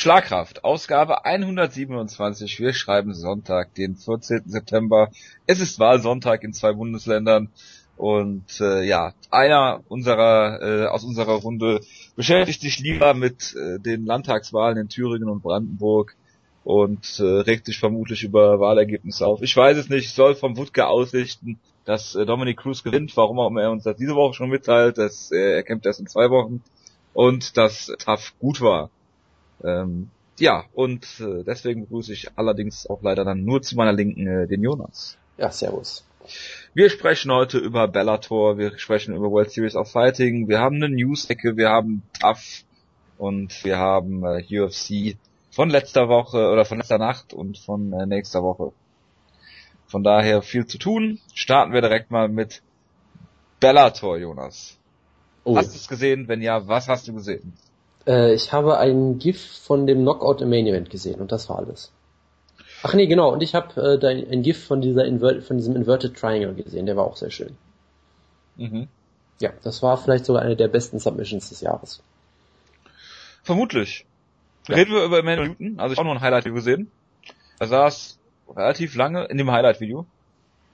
Schlagkraft, 0.00 0.62
Ausgabe 0.62 1.24
127. 1.24 2.60
Wir 2.60 2.72
schreiben 2.72 3.14
Sonntag, 3.14 3.74
den 3.74 3.96
14. 3.96 4.42
September. 4.46 5.10
Es 5.44 5.58
ist 5.58 5.80
Wahlsonntag 5.80 6.44
in 6.44 6.52
zwei 6.52 6.72
Bundesländern. 6.72 7.50
Und 7.96 8.60
äh, 8.60 8.84
ja, 8.84 9.12
einer 9.32 9.80
unserer 9.88 10.62
äh, 10.62 10.86
aus 10.86 11.02
unserer 11.02 11.32
Runde 11.32 11.80
beschäftigt 12.14 12.60
sich 12.60 12.78
lieber 12.78 13.12
mit 13.12 13.56
äh, 13.56 13.80
den 13.80 14.06
Landtagswahlen 14.06 14.78
in 14.78 14.88
Thüringen 14.88 15.28
und 15.28 15.42
Brandenburg 15.42 16.14
und 16.62 17.18
äh, 17.18 17.24
regt 17.24 17.66
sich 17.66 17.80
vermutlich 17.80 18.22
über 18.22 18.60
Wahlergebnisse 18.60 19.26
auf. 19.26 19.42
Ich 19.42 19.56
weiß 19.56 19.76
es 19.78 19.88
nicht, 19.88 20.14
soll 20.14 20.36
vom 20.36 20.56
Wutke 20.56 20.86
ausrichten, 20.86 21.58
dass 21.84 22.14
äh, 22.14 22.24
Dominic 22.24 22.58
Cruz 22.58 22.84
gewinnt, 22.84 23.16
warum 23.16 23.40
auch 23.40 23.48
immer 23.48 23.62
er 23.62 23.72
uns 23.72 23.82
das 23.82 23.96
diese 23.96 24.14
Woche 24.14 24.34
schon 24.34 24.50
mitteilt, 24.50 24.96
dass 24.96 25.32
äh, 25.32 25.56
er 25.56 25.62
kämpft 25.64 25.86
erst 25.86 25.98
in 25.98 26.06
zwei 26.06 26.30
Wochen 26.30 26.62
und 27.14 27.56
dass 27.56 27.92
TAF 27.98 28.34
gut 28.38 28.60
war. 28.60 28.90
Ähm, 29.64 30.10
ja, 30.38 30.64
und 30.72 31.04
äh, 31.20 31.42
deswegen 31.44 31.82
begrüße 31.82 32.12
ich 32.12 32.28
allerdings 32.36 32.88
auch 32.88 33.02
leider 33.02 33.24
dann 33.24 33.44
nur 33.44 33.62
zu 33.62 33.76
meiner 33.76 33.92
Linken 33.92 34.26
äh, 34.26 34.46
den 34.46 34.62
Jonas. 34.62 35.18
Ja, 35.36 35.50
servus. 35.50 36.04
Wir 36.74 36.90
sprechen 36.90 37.32
heute 37.32 37.58
über 37.58 37.88
Bellator, 37.88 38.58
wir 38.58 38.78
sprechen 38.78 39.14
über 39.14 39.30
World 39.30 39.50
Series 39.50 39.74
of 39.74 39.90
Fighting, 39.90 40.48
wir 40.48 40.60
haben 40.60 40.76
eine 40.76 40.90
News-Ecke, 40.90 41.56
wir 41.56 41.70
haben 41.70 42.02
TAF 42.20 42.64
und 43.16 43.64
wir 43.64 43.78
haben 43.78 44.24
äh, 44.24 44.60
UFC 44.60 45.16
von 45.50 45.70
letzter 45.70 46.08
Woche 46.08 46.50
oder 46.50 46.64
von 46.64 46.78
letzter 46.78 46.98
Nacht 46.98 47.32
und 47.32 47.58
von 47.58 47.92
äh, 47.92 48.06
nächster 48.06 48.42
Woche. 48.42 48.72
Von 49.86 50.04
daher 50.04 50.42
viel 50.42 50.66
zu 50.66 50.78
tun. 50.78 51.18
Starten 51.34 51.72
wir 51.72 51.80
direkt 51.80 52.10
mal 52.10 52.28
mit 52.28 52.62
Bellator, 53.58 54.18
Jonas. 54.18 54.78
Oh. 55.44 55.56
Hast 55.56 55.72
du 55.72 55.78
es 55.78 55.88
gesehen? 55.88 56.28
Wenn 56.28 56.42
ja, 56.42 56.68
was 56.68 56.88
hast 56.88 57.08
du 57.08 57.14
gesehen? 57.14 57.54
Äh, 58.08 58.34
ich 58.34 58.52
habe 58.52 58.78
ein 58.78 59.18
GIF 59.18 59.40
von 59.58 59.86
dem 59.86 60.00
Knockout 60.00 60.40
im 60.40 60.50
Main 60.50 60.66
Event 60.66 60.90
gesehen 60.90 61.20
und 61.20 61.30
das 61.30 61.48
war 61.48 61.58
alles. 61.58 61.92
Ach 62.82 62.94
nee, 62.94 63.06
genau. 63.06 63.32
Und 63.32 63.42
ich 63.42 63.54
habe 63.54 64.00
äh, 64.00 64.06
ein 64.06 64.42
GIF 64.42 64.66
von 64.66 64.80
dieser 64.80 65.04
Inver 65.04 65.42
von 65.42 65.58
diesem 65.58 65.76
Inverted 65.76 66.16
Triangle 66.16 66.54
gesehen. 66.54 66.86
Der 66.86 66.96
war 66.96 67.04
auch 67.04 67.16
sehr 67.16 67.30
schön. 67.30 67.56
Mhm. 68.56 68.88
Ja, 69.40 69.52
das 69.62 69.82
war 69.82 69.96
vielleicht 69.98 70.24
sogar 70.24 70.42
eine 70.42 70.56
der 70.56 70.68
besten 70.68 70.98
Submissions 70.98 71.50
des 71.50 71.60
Jahres. 71.60 72.02
Vermutlich. 73.42 74.06
Ja. 74.68 74.76
Reden 74.76 74.92
wir 74.92 75.04
über 75.04 75.18
Emmanuel 75.18 75.48
Newton. 75.48 75.78
Also 75.78 75.92
ich 75.92 75.98
habe 75.98 76.08
auch 76.08 76.12
nur 76.12 76.20
ein 76.20 76.24
Highlight-Video 76.24 76.54
gesehen. 76.54 76.90
Da 77.58 77.66
saß 77.66 78.18
relativ 78.54 78.94
lange 78.94 79.24
in 79.24 79.38
dem 79.38 79.50
Highlight-Video. 79.50 80.06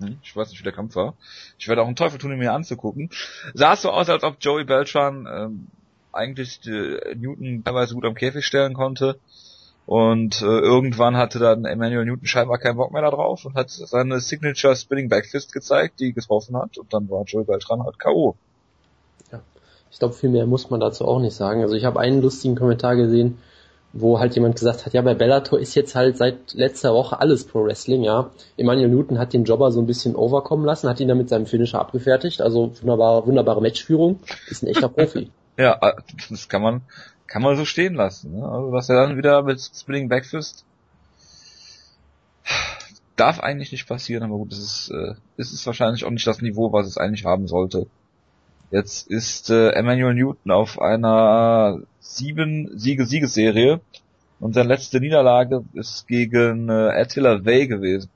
Hm, 0.01 0.19
ich 0.23 0.35
weiß 0.35 0.51
nicht, 0.51 0.61
wie 0.61 0.65
der 0.65 0.73
Kampf 0.73 0.97
war. 0.97 1.15
Ich 1.59 1.69
werde 1.69 1.83
auch 1.83 1.87
einen 1.87 1.97
Teufel 1.97 2.19
tun, 2.19 2.33
ihn 2.33 2.39
mir 2.39 2.53
anzugucken. 2.53 3.11
Sah 3.55 3.75
es 3.75 3.83
so 3.83 3.91
aus, 3.91 4.09
als 4.09 4.25
ob 4.25 4.37
Joey 4.41 4.65
Beltran 4.65 5.27
ähm, 5.31 5.67
eigentlich 6.15 6.61
äh, 6.67 7.15
Newton 7.15 7.63
teilweise 7.65 7.95
gut 7.95 8.05
am 8.05 8.15
Käfig 8.15 8.45
stellen 8.45 8.75
konnte. 8.75 9.19
Und 9.87 10.41
äh, 10.41 10.45
irgendwann 10.47 11.17
hatte 11.17 11.39
dann 11.39 11.67
Emmanuel 11.67 12.07
Newton 12.07 12.27
scheinbar 12.27 12.59
keinen 12.59 12.77
Bock 12.77 12.93
mehr 12.93 13.03
da 13.03 13.11
drauf 13.11 13.45
und 13.45 13.55
hat 13.55 13.69
seine 13.71 14.21
Signature 14.21 14.75
Spinning 14.77 15.11
Back 15.11 15.27
Fist 15.27 15.53
gezeigt, 15.53 16.01
die 16.01 16.15
getroffen 16.15 16.57
hat 16.57 16.79
und 16.79 16.93
dann 16.95 17.11
war 17.11 17.25
Joey 17.25 17.45
Beltran 17.45 17.85
halt 17.85 17.99
K.O. 17.99 18.35
Ja. 19.31 19.41
Ich 19.91 19.99
glaube, 19.99 20.15
viel 20.15 20.31
mehr 20.31 20.47
muss 20.47 20.71
man 20.71 20.81
dazu 20.81 21.07
auch 21.07 21.21
nicht 21.21 21.37
sagen. 21.37 21.61
Also 21.61 21.75
ich 21.75 21.85
habe 21.85 22.01
einen 22.01 22.23
lustigen 22.23 22.57
Kommentar 22.57 22.97
gesehen, 22.97 23.37
wo 23.93 24.19
halt 24.19 24.35
jemand 24.35 24.57
gesagt 24.57 24.87
hat, 24.87 24.95
ja, 24.95 25.03
bei 25.03 25.15
Bellator 25.15 25.61
ist 25.61 25.75
jetzt 25.75 25.95
halt 25.95 26.17
seit 26.17 26.55
letzter 26.55 26.95
Woche 26.95 27.21
alles 27.21 27.45
Pro 27.45 27.65
Wrestling, 27.65 28.03
ja. 28.05 28.31
Emmanuel 28.57 28.89
Newton 28.89 29.19
hat 29.19 29.35
den 29.35 29.45
Jobber 29.45 29.71
so 29.71 29.81
ein 29.81 29.87
bisschen 29.87 30.17
overkommen 30.17 30.65
lassen, 30.65 30.89
hat 30.89 30.99
ihn 30.99 31.09
dann 31.09 31.19
mit 31.19 31.29
seinem 31.29 31.47
Finisher 31.47 31.79
abgefertigt, 31.81 32.41
also 32.41 32.73
wunderbare, 32.81 33.27
wunderbare 33.27 33.61
Matchführung, 33.61 34.21
ist 34.49 34.63
ein 34.63 34.69
echter 34.69 34.89
Profi. 34.89 35.31
Ja, 35.57 35.79
äh, 35.81 35.95
das 36.31 36.49
kann 36.49 36.63
man, 36.63 36.83
kann 37.27 37.43
man 37.43 37.57
so 37.57 37.65
stehen 37.65 37.95
lassen. 37.95 38.33
Ne? 38.33 38.45
Also 38.47 38.73
was 38.73 38.89
er 38.89 38.97
dann 38.97 39.17
wieder 39.17 39.43
mit 39.43 39.61
Spinning 39.61 40.09
Backfist 40.09 40.65
darf 43.17 43.41
eigentlich 43.41 43.73
nicht 43.73 43.87
passieren, 43.87 44.25
aber 44.25 44.37
gut, 44.37 44.53
es 44.53 44.59
ist, 44.59 44.91
äh, 44.91 45.15
es 45.37 45.53
ist 45.53 45.67
wahrscheinlich 45.67 46.05
auch 46.05 46.11
nicht 46.11 46.27
das 46.27 46.41
Niveau, 46.41 46.73
was 46.73 46.87
es 46.87 46.99
eigentlich 46.99 47.25
haben 47.25 47.47
sollte. 47.47 47.87
Jetzt 48.71 49.09
ist 49.09 49.51
äh, 49.51 49.71
Emmanuel 49.71 50.15
Newton 50.15 50.51
auf 50.51 50.81
einer 50.81 51.81
sieben 52.01 52.77
Siege-Siegesserie 52.77 53.81
und 54.41 54.55
seine 54.55 54.69
letzte 54.69 55.01
Niederlage 55.01 55.65
ist 55.75 56.09
gegen 56.09 56.69
äh, 56.69 56.91
Attila 56.91 57.45
Way 57.45 57.69
gewesen. 57.69 58.11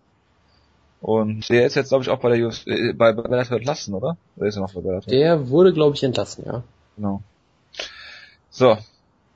Und 1.01 1.49
der 1.49 1.65
ist 1.65 1.77
jetzt, 1.77 1.91
glaube 1.91 2.03
ich, 2.03 2.11
auch 2.11 2.19
bei 2.19 2.37
der 2.37 2.49
UFC, 2.49 2.67
äh, 2.67 2.93
bei, 2.93 3.13
bei 3.13 3.23
Bellator 3.23 3.59
entlassen, 3.59 3.95
oder? 3.95 4.17
Oder 4.37 4.47
ist 4.49 4.57
er 4.57 4.63
noch 4.63 4.75
bei 4.75 4.81
Bellator? 4.81 5.11
Der 5.11 5.49
wurde, 5.49 5.73
glaube 5.73 5.95
ich, 5.95 6.03
entlassen, 6.03 6.45
ja. 6.45 6.65
Genau. 6.99 7.23
So, 8.51 8.77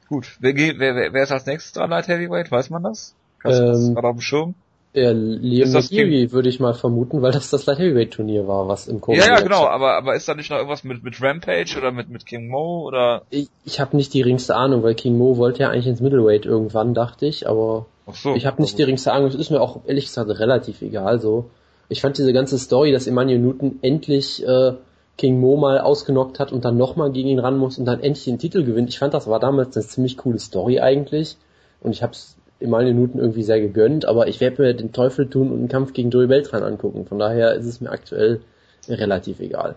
gut. 0.08 0.36
Wer, 0.40 0.52
geht, 0.52 0.80
wer, 0.80 0.96
wer, 0.96 1.12
wer 1.12 1.22
ist 1.22 1.30
als 1.30 1.46
nächstes 1.46 1.72
dran, 1.72 1.90
Light 1.90 2.08
Heavyweight? 2.08 2.50
Weiß 2.50 2.70
man 2.70 2.82
das? 2.82 3.14
Hast 3.44 3.60
ähm, 3.60 3.66
das 3.66 3.94
gerade 3.94 4.08
auf 4.08 4.16
dem 4.16 4.20
Schirm? 4.20 4.54
Ja, 4.94 5.12
Liam 5.12 5.70
McGeary 5.70 6.32
würde 6.32 6.48
ich 6.48 6.60
mal 6.60 6.74
vermuten, 6.74 7.22
weil 7.22 7.30
das 7.30 7.48
das 7.48 7.64
Light 7.64 7.78
Heavyweight 7.78 8.10
Turnier 8.10 8.46
war, 8.46 8.68
was 8.68 8.88
im 8.88 9.00
Korea 9.00 9.24
Ja, 9.24 9.34
ja, 9.36 9.40
genau, 9.40 9.64
aber, 9.64 9.94
aber 9.96 10.16
ist 10.16 10.28
da 10.28 10.34
nicht 10.34 10.50
noch 10.50 10.58
irgendwas 10.58 10.84
mit, 10.84 11.02
mit 11.02 11.22
Rampage 11.22 11.76
oder 11.78 11.92
mit, 11.92 12.10
mit 12.10 12.26
King 12.26 12.48
Mo 12.48 12.82
oder? 12.86 13.22
Ich, 13.30 13.48
ich 13.64 13.80
habe 13.80 13.96
nicht 13.96 14.12
die 14.12 14.18
geringste 14.18 14.54
Ahnung, 14.54 14.82
weil 14.82 14.94
King 14.94 15.16
Mo 15.16 15.38
wollte 15.38 15.60
ja 15.60 15.70
eigentlich 15.70 15.86
ins 15.86 16.00
Middleweight 16.00 16.44
irgendwann, 16.44 16.92
dachte 16.92 17.24
ich, 17.24 17.48
aber 17.48 17.86
Ach 18.06 18.14
so, 18.14 18.34
ich 18.34 18.44
habe 18.44 18.60
nicht 18.60 18.76
die 18.76 18.82
geringste 18.82 19.12
Ahnung, 19.12 19.28
es 19.28 19.34
ist 19.34 19.50
mir 19.50 19.62
auch 19.62 19.80
ehrlich 19.86 20.06
gesagt 20.06 20.28
relativ 20.28 20.82
egal 20.82 21.20
so. 21.20 21.48
Ich 21.88 22.00
fand 22.00 22.18
diese 22.18 22.32
ganze 22.32 22.58
Story, 22.58 22.92
dass 22.92 23.06
Emmanuel 23.06 23.38
Newton 23.38 23.78
endlich 23.82 24.46
äh, 24.46 24.72
King 25.18 25.40
Mo 25.40 25.56
mal 25.56 25.78
ausgenockt 25.78 26.40
hat 26.40 26.52
und 26.52 26.64
dann 26.64 26.76
nochmal 26.76 27.12
gegen 27.12 27.28
ihn 27.28 27.38
ran 27.38 27.58
muss 27.58 27.78
und 27.78 27.84
dann 27.84 28.00
endlich 28.00 28.24
den 28.24 28.38
Titel 28.38 28.64
gewinnt. 28.64 28.88
Ich 28.88 28.98
fand, 28.98 29.14
das 29.14 29.26
war 29.26 29.40
damals 29.40 29.76
eine 29.76 29.86
ziemlich 29.86 30.16
coole 30.16 30.38
Story 30.38 30.80
eigentlich. 30.80 31.36
Und 31.80 31.92
ich 31.92 32.02
habe 32.02 32.12
es 32.12 32.36
Emmanuel 32.60 32.94
Newton 32.94 33.20
irgendwie 33.20 33.42
sehr 33.42 33.60
gegönnt, 33.60 34.04
aber 34.04 34.28
ich 34.28 34.40
werde 34.40 34.62
mir 34.62 34.74
den 34.74 34.92
Teufel 34.92 35.28
tun 35.28 35.50
und 35.50 35.58
einen 35.58 35.68
Kampf 35.68 35.92
gegen 35.92 36.10
Joey 36.10 36.28
Beltran 36.28 36.62
angucken. 36.62 37.06
Von 37.06 37.18
daher 37.18 37.54
ist 37.54 37.66
es 37.66 37.80
mir 37.80 37.90
aktuell 37.90 38.40
relativ 38.88 39.40
egal. 39.40 39.76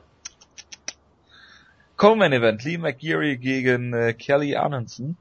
Coleman 1.97 2.34
Event, 2.34 2.63
Lee 2.63 2.78
McGeary 2.78 3.38
gegen 3.38 3.94
äh, 3.94 4.13
Kelly 4.13 4.56
Arnson. 4.56 5.17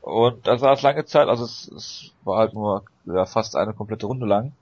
Und 0.00 0.46
da 0.46 0.58
sah 0.58 0.72
es 0.72 0.82
lange 0.82 1.04
Zeit, 1.04 1.28
also 1.28 1.44
es, 1.44 1.70
es 1.76 2.12
war 2.24 2.38
halt 2.38 2.54
nur 2.54 2.84
ja, 3.06 3.24
fast 3.24 3.54
eine 3.54 3.72
komplette 3.72 4.06
Runde 4.06 4.26
lang, 4.26 4.52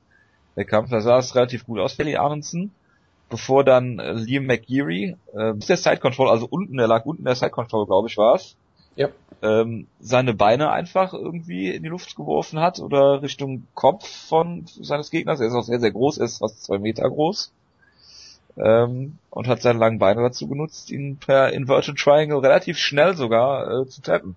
der 0.56 0.66
Kampf, 0.66 0.90
da 0.90 1.00
sah 1.00 1.18
es 1.18 1.34
relativ 1.34 1.64
gut 1.66 1.78
aus, 1.78 1.96
Kelly 1.96 2.16
Arnson 2.16 2.72
bevor 3.30 3.64
dann 3.64 3.98
äh, 3.98 4.12
Liam 4.12 4.44
McGeary, 4.44 5.16
äh, 5.32 5.52
bis 5.54 5.66
der 5.66 5.76
Side 5.76 5.98
Control, 5.98 6.28
also 6.28 6.46
unten, 6.50 6.76
der 6.76 6.88
lag 6.88 7.06
unten 7.06 7.24
der 7.24 7.36
Side 7.36 7.50
Control, 7.50 7.86
glaube 7.86 8.08
ich, 8.08 8.18
war 8.18 8.34
es. 8.34 8.56
Ja. 8.96 9.08
Ähm, 9.42 9.86
seine 10.00 10.34
Beine 10.34 10.70
einfach 10.70 11.14
irgendwie 11.14 11.70
in 11.70 11.82
die 11.82 11.88
Luft 11.88 12.16
geworfen 12.16 12.60
hat 12.60 12.80
oder 12.80 13.22
Richtung 13.22 13.66
Kopf 13.74 14.06
von 14.06 14.66
seines 14.66 15.10
Gegners. 15.10 15.40
Er 15.40 15.46
ist 15.46 15.54
auch 15.54 15.62
sehr, 15.62 15.80
sehr 15.80 15.92
groß, 15.92 16.18
er 16.18 16.26
ist 16.26 16.38
fast 16.38 16.62
zwei 16.62 16.78
Meter 16.78 17.08
groß. 17.08 17.52
Ähm, 18.58 19.16
und 19.30 19.48
hat 19.48 19.62
seine 19.62 19.78
langen 19.78 20.00
Beine 20.00 20.20
dazu 20.22 20.48
genutzt, 20.48 20.90
ihn 20.90 21.16
per 21.16 21.52
Inverted 21.52 21.96
Triangle 21.96 22.40
relativ 22.40 22.76
schnell 22.76 23.16
sogar 23.16 23.82
äh, 23.82 23.86
zu 23.86 24.02
tappen. 24.02 24.36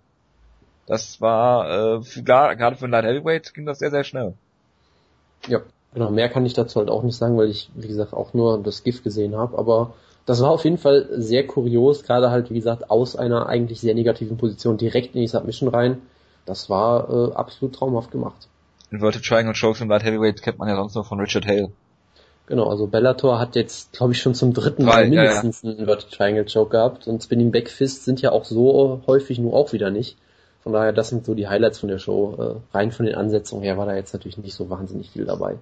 Das 0.85 1.19
war, 1.19 1.97
äh, 1.97 2.01
für, 2.03 2.23
gerade 2.23 2.75
für 2.75 2.85
ein 2.85 2.91
Light 2.91 3.05
Heavyweight 3.05 3.53
ging 3.53 3.65
das 3.65 3.79
sehr, 3.79 3.91
sehr 3.91 4.03
schnell. 4.03 4.35
Ja, 5.47 5.61
Genau, 5.93 6.09
mehr 6.09 6.29
kann 6.29 6.45
ich 6.45 6.53
dazu 6.53 6.79
halt 6.79 6.89
auch 6.89 7.03
nicht 7.03 7.15
sagen, 7.15 7.37
weil 7.37 7.49
ich, 7.49 7.69
wie 7.75 7.87
gesagt, 7.87 8.13
auch 8.13 8.33
nur 8.33 8.61
das 8.61 8.83
GIF 8.83 9.03
gesehen 9.03 9.35
habe. 9.35 9.57
Aber 9.57 9.93
das 10.25 10.41
war 10.41 10.51
auf 10.51 10.63
jeden 10.63 10.77
Fall 10.77 11.07
sehr 11.11 11.45
kurios, 11.45 12.03
gerade 12.03 12.31
halt, 12.31 12.49
wie 12.49 12.55
gesagt, 12.55 12.89
aus 12.89 13.15
einer 13.15 13.47
eigentlich 13.47 13.81
sehr 13.81 13.93
negativen 13.93 14.37
Position 14.37 14.77
direkt 14.77 15.15
in 15.15 15.21
die 15.21 15.27
Submission 15.27 15.69
rein. 15.69 16.01
Das 16.45 16.69
war 16.69 17.09
äh, 17.09 17.33
absolut 17.33 17.75
traumhaft 17.75 18.11
gemacht. 18.11 18.47
Inverted 18.91 19.23
Triangle 19.23 19.53
Chokes 19.59 19.81
im 19.81 19.89
Light 19.89 20.03
Heavyweight 20.03 20.41
kennt 20.41 20.59
man 20.59 20.69
ja 20.69 20.75
sonst 20.75 20.95
noch 20.95 21.05
von 21.05 21.19
Richard 21.19 21.45
Hale. 21.45 21.71
Genau, 22.45 22.69
also 22.69 22.87
Bellator 22.87 23.39
hat 23.39 23.55
jetzt, 23.55 23.93
glaube 23.93 24.13
ich, 24.13 24.21
schon 24.21 24.35
zum 24.35 24.53
dritten 24.53 24.83
Mal 24.83 25.07
mindestens 25.07 25.61
ja, 25.61 25.69
ja. 25.69 25.73
einen 25.73 25.81
Inverted 25.81 26.11
Triangle 26.11 26.45
Choke 26.45 26.71
gehabt 26.71 27.07
und 27.07 27.23
Spinning 27.23 27.51
Back 27.51 27.69
Fist 27.69 28.03
sind 28.03 28.21
ja 28.21 28.31
auch 28.31 28.43
so 28.43 29.01
häufig 29.07 29.39
nur 29.39 29.53
auch 29.53 29.71
wieder 29.71 29.91
nicht. 29.91 30.17
Von 30.63 30.71
daher, 30.71 30.93
das 30.93 31.09
sind 31.09 31.25
so 31.25 31.35
die 31.35 31.47
Highlights 31.47 31.79
von 31.79 31.89
der 31.89 31.99
Show. 31.99 32.61
Äh, 32.71 32.75
rein 32.77 32.91
von 32.91 33.05
den 33.05 33.15
Ansetzungen 33.15 33.63
her 33.63 33.77
war 33.77 33.85
da 33.85 33.95
jetzt 33.95 34.13
natürlich 34.13 34.37
nicht 34.37 34.55
so 34.55 34.69
wahnsinnig 34.69 35.09
viel 35.11 35.25
dabei. 35.25 35.57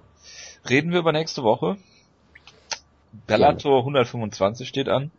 Reden 0.68 0.92
wir 0.92 1.00
über 1.00 1.12
nächste 1.12 1.42
Woche. 1.42 1.76
Bellator 3.26 3.80
125 3.80 4.68
steht 4.68 4.88
an. 4.88 5.10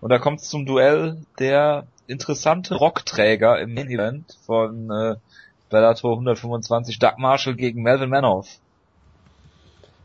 Und 0.00 0.10
da 0.10 0.18
kommt 0.18 0.40
es 0.40 0.48
zum 0.48 0.66
Duell 0.66 1.18
der 1.38 1.86
interessante 2.08 2.74
Rockträger 2.74 3.60
im 3.60 3.72
Main 3.72 3.88
Event 3.88 4.36
von 4.44 4.90
äh, 4.90 5.16
Bellator 5.68 6.12
125, 6.12 6.98
Doug 6.98 7.18
Marshall 7.18 7.54
gegen 7.54 7.82
Melvin 7.82 8.10
Manoff. 8.10 8.58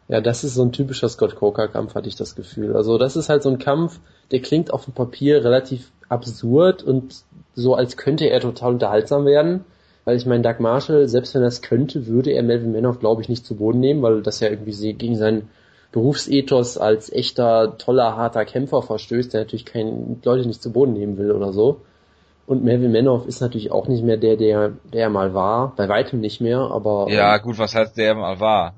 Ja, 0.07 0.21
das 0.21 0.43
ist 0.43 0.53
so 0.53 0.63
ein 0.63 0.71
typischer 0.71 1.09
Scott 1.09 1.35
Coker 1.35 1.67
Kampf, 1.67 1.95
hatte 1.95 2.07
ich 2.07 2.15
das 2.15 2.35
Gefühl. 2.35 2.75
Also 2.75 2.97
das 2.97 3.15
ist 3.15 3.29
halt 3.29 3.41
so 3.41 3.49
ein 3.49 3.57
Kampf, 3.57 3.99
der 4.31 4.39
klingt 4.41 4.71
auf 4.71 4.85
dem 4.85 4.93
Papier 4.93 5.43
relativ 5.43 5.91
absurd 6.09 6.83
und 6.83 7.15
so 7.55 7.73
als 7.73 7.97
könnte 7.97 8.25
er 8.25 8.39
total 8.39 8.73
unterhaltsam 8.73 9.25
werden. 9.25 9.65
Weil 10.03 10.17
ich 10.17 10.27
meine, 10.27 10.43
Doug 10.43 10.59
Marshall, 10.59 11.07
selbst 11.07 11.33
wenn 11.33 11.41
er 11.41 11.47
es 11.47 11.63
könnte, 11.63 12.05
würde 12.05 12.29
er 12.31 12.43
Melvin 12.43 12.71
Manoff, 12.71 12.99
glaube 12.99 13.23
ich, 13.23 13.29
nicht 13.29 13.45
zu 13.45 13.55
Boden 13.55 13.79
nehmen, 13.79 14.03
weil 14.03 14.21
das 14.21 14.39
ja 14.39 14.49
irgendwie 14.49 14.93
gegen 14.93 15.15
seinen 15.15 15.49
Berufsethos 15.91 16.77
als 16.77 17.11
echter, 17.11 17.79
toller, 17.79 18.15
harter 18.15 18.45
Kämpfer 18.45 18.83
verstößt, 18.83 19.33
der 19.33 19.41
natürlich 19.41 19.65
keine 19.65 20.17
Leute 20.23 20.47
nicht 20.47 20.61
zu 20.61 20.71
Boden 20.71 20.93
nehmen 20.93 21.17
will 21.17 21.31
oder 21.31 21.53
so. 21.53 21.81
Und 22.45 22.63
Melvin 22.63 22.91
Manoff 22.91 23.25
ist 23.25 23.41
natürlich 23.41 23.71
auch 23.71 23.87
nicht 23.87 24.03
mehr 24.03 24.17
der, 24.17 24.35
der, 24.35 24.73
der 24.93 25.03
er 25.03 25.09
mal 25.09 25.33
war. 25.33 25.73
Bei 25.75 25.89
weitem 25.89 26.19
nicht 26.19 26.39
mehr, 26.39 26.59
aber. 26.59 27.07
Ja, 27.09 27.35
ähm, 27.35 27.41
gut, 27.41 27.57
was 27.57 27.73
heißt 27.73 27.97
der 27.97 28.13
mal 28.13 28.39
war? 28.39 28.75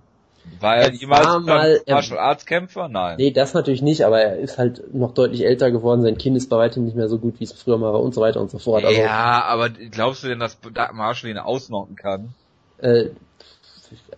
War 0.59 0.77
er, 0.77 0.91
jemals 0.91 1.25
war 1.25 1.39
mal, 1.39 1.81
Martial 1.87 2.19
Arts 2.19 2.45
Kämpfer? 2.45 2.87
Nein. 2.87 3.17
Nee, 3.17 3.31
das 3.31 3.53
natürlich 3.53 3.81
nicht, 3.81 4.03
aber 4.03 4.21
er 4.21 4.37
ist 4.37 4.57
halt 4.57 4.93
noch 4.93 5.13
deutlich 5.13 5.45
älter 5.45 5.71
geworden, 5.71 6.01
sein 6.01 6.17
Kind 6.17 6.35
ist 6.37 6.49
bei 6.49 6.57
weitem 6.57 6.85
nicht 6.85 6.95
mehr 6.95 7.09
so 7.09 7.19
gut, 7.19 7.39
wie 7.39 7.43
es 7.43 7.51
früher 7.51 7.77
mal 7.77 7.93
war 7.93 8.01
und 8.01 8.13
so 8.13 8.21
weiter 8.21 8.41
und 8.41 8.49
so 8.49 8.57
fort. 8.57 8.83
Also, 8.83 8.99
ja, 8.99 9.43
aber 9.43 9.69
glaubst 9.69 10.23
du 10.23 10.27
denn, 10.27 10.39
dass 10.39 10.57
Marshall 10.93 11.29
ihn 11.29 11.37
ausnocken 11.37 11.95
kann? 11.95 12.33
Äh, 12.79 13.09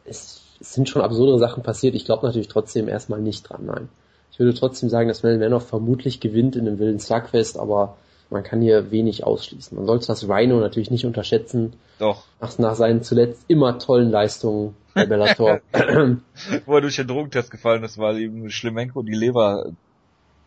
es, 0.05 0.41
es 0.59 0.73
sind 0.73 0.89
schon 0.89 1.01
absurdere 1.01 1.39
Sachen 1.39 1.63
passiert, 1.63 1.95
ich 1.95 2.05
glaube 2.05 2.25
natürlich 2.25 2.47
trotzdem 2.47 2.87
erstmal 2.87 3.19
nicht 3.19 3.49
dran, 3.49 3.65
nein. 3.65 3.89
Ich 4.31 4.39
würde 4.39 4.53
trotzdem 4.53 4.87
sagen, 4.87 5.09
dass 5.09 5.23
Melvin 5.23 5.41
Manoff 5.41 5.67
vermutlich 5.67 6.21
gewinnt 6.21 6.55
in 6.55 6.67
einem 6.67 6.79
wilden 6.79 6.99
Slugfest, 6.99 7.59
aber 7.59 7.97
man 8.29 8.43
kann 8.43 8.61
hier 8.61 8.91
wenig 8.91 9.23
ausschließen. 9.23 9.77
Man 9.77 9.87
sollte 9.87 10.07
das 10.07 10.27
Rhino 10.29 10.59
natürlich 10.59 10.91
nicht 10.91 11.05
unterschätzen. 11.05 11.73
Doch. 11.97 12.23
Nach, 12.39 12.57
nach 12.59 12.75
seinen 12.75 13.03
zuletzt 13.03 13.45
immer 13.47 13.79
tollen 13.79 14.11
Leistungen 14.11 14.75
bei 14.93 15.05
Bellator. 15.05 15.61
Wo 16.65 16.75
er 16.75 16.81
durch 16.81 16.95
den 16.95 17.07
Drogentest 17.07 17.51
gefallen 17.51 17.83
ist, 17.83 17.97
weil 17.97 18.19
ihm 18.19 18.49
Schlemenko 18.49 19.01
die 19.01 19.15
Leber 19.15 19.71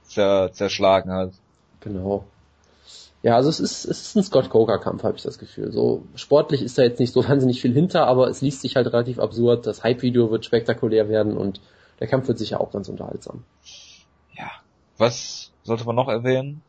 zer 0.05 0.51
zerschlagen 0.53 1.13
hat. 1.13 1.33
Genau. 1.81 2.25
Ja, 3.23 3.37
also 3.37 3.49
es 3.49 3.61
ist, 3.61 3.85
es 3.85 4.01
ist 4.01 4.17
ein 4.17 4.23
Scott 4.25 4.51
Coker 4.51 4.79
Kampf, 4.79 5.05
habe 5.05 5.17
ich 5.17 5.23
das 5.23 5.39
Gefühl. 5.39 5.73
So 5.73 6.03
sportlich 6.17 6.63
ist 6.63 6.77
da 6.77 6.83
jetzt 6.83 6.99
nicht 6.99 7.13
so 7.13 7.25
wahnsinnig 7.29 7.61
viel 7.61 7.73
hinter, 7.73 8.07
aber 8.07 8.29
es 8.29 8.41
liest 8.41 8.63
sich 8.63 8.77
halt 8.77 8.87
relativ 8.87 9.19
absurd. 9.19 9.67
Das 9.67 9.83
Hype-Video 9.83 10.31
wird 10.31 10.45
spektakulär 10.45 11.09
werden 11.09 11.37
und 11.37 11.61
der 12.01 12.09
Kampf 12.09 12.29
wird 12.29 12.39
sicher 12.39 12.61
auch 12.61 12.73
ganz 12.73 12.89
unterhaltsam. 12.89 13.45
Ja. 14.37 14.51
Was 14.99 15.53
sollte 15.63 15.85
man 15.85 15.97
noch 15.97 16.09
erwähnen? 16.09 16.63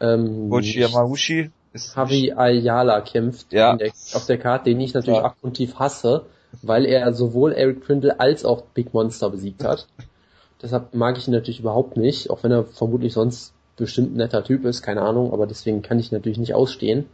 Ähm, 0.00 0.50
Yamauchi 0.52 1.50
ist 1.72 1.96
Javi 1.96 2.32
Ayala 2.32 3.00
kämpft 3.00 3.52
ja. 3.52 3.76
der, 3.76 3.92
auf 4.14 4.26
der 4.26 4.38
Karte, 4.38 4.70
den 4.70 4.80
ich 4.80 4.94
natürlich 4.94 5.18
ja. 5.18 5.24
abgrundtief 5.24 5.78
hasse, 5.78 6.26
weil 6.62 6.84
er 6.84 7.12
sowohl 7.12 7.52
Eric 7.52 7.84
Prindle 7.84 8.18
als 8.18 8.44
auch 8.44 8.62
Big 8.74 8.92
Monster 8.92 9.30
besiegt 9.30 9.64
hat. 9.64 9.86
Deshalb 10.62 10.94
mag 10.94 11.16
ich 11.16 11.28
ihn 11.28 11.34
natürlich 11.34 11.60
überhaupt 11.60 11.96
nicht, 11.96 12.30
auch 12.30 12.42
wenn 12.42 12.52
er 12.52 12.64
vermutlich 12.64 13.14
sonst 13.14 13.54
bestimmt 13.76 14.14
ein 14.14 14.18
netter 14.18 14.44
Typ 14.44 14.64
ist, 14.64 14.82
keine 14.82 15.02
Ahnung, 15.02 15.32
aber 15.32 15.46
deswegen 15.46 15.80
kann 15.80 15.98
ich 15.98 16.12
natürlich 16.12 16.38
nicht 16.38 16.54
ausstehen. 16.54 17.06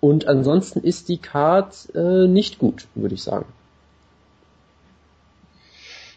Und 0.00 0.26
ansonsten 0.26 0.80
ist 0.80 1.10
die 1.10 1.18
Card 1.18 1.94
äh, 1.94 2.26
nicht 2.26 2.58
gut, 2.58 2.86
würde 2.94 3.14
ich 3.14 3.22
sagen. 3.22 3.44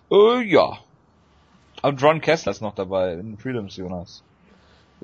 Äh, 0.09 0.41
ja. 0.43 0.77
Und 1.81 2.01
Ron 2.01 2.21
Kessler 2.21 2.51
ist 2.53 2.61
noch 2.61 2.75
dabei 2.75 3.13
in 3.15 3.37
Freedoms, 3.37 3.75
Jonas. 3.75 4.23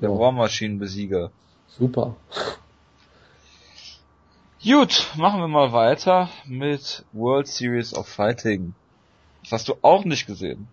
Der 0.00 0.10
ja. 0.10 0.18
War 0.18 0.32
Maschinenbesieger. 0.32 1.30
Super. 1.68 2.16
Gut, 4.62 5.08
machen 5.16 5.40
wir 5.40 5.48
mal 5.48 5.72
weiter 5.72 6.28
mit 6.44 7.04
World 7.12 7.46
Series 7.46 7.94
of 7.94 8.06
Fighting. 8.06 8.74
Das 9.42 9.52
hast 9.52 9.68
du 9.68 9.74
auch 9.82 10.04
nicht 10.04 10.26
gesehen. 10.26 10.68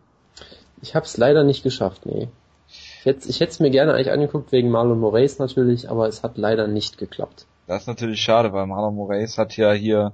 Ich 0.81 0.95
hab's 0.95 1.18
leider 1.18 1.44
nicht 1.44 1.63
geschafft, 1.63 2.06
nee. 2.06 2.27
Ich 2.68 3.06
hätte 3.06 3.29
ich 3.29 3.39
es 3.39 3.59
mir 3.59 3.69
gerne 3.69 3.94
eigentlich 3.94 4.12
angeguckt 4.12 4.51
wegen 4.51 4.69
Marlon 4.69 5.00
Moraes 5.00 5.39
natürlich, 5.39 5.89
aber 5.89 6.07
es 6.07 6.23
hat 6.23 6.38
leider 6.38 6.68
nicht 6.68 6.97
geklappt. 6.97 7.45
Das 7.65 7.83
ist 7.83 7.88
natürlich 7.88 8.21
schade, 8.21 8.51
weil 8.51 8.68
Marlon 8.68 8.95
Moraes 8.95 9.38
hat 9.38 9.56
ja 9.56 9.71
hier 9.71 10.12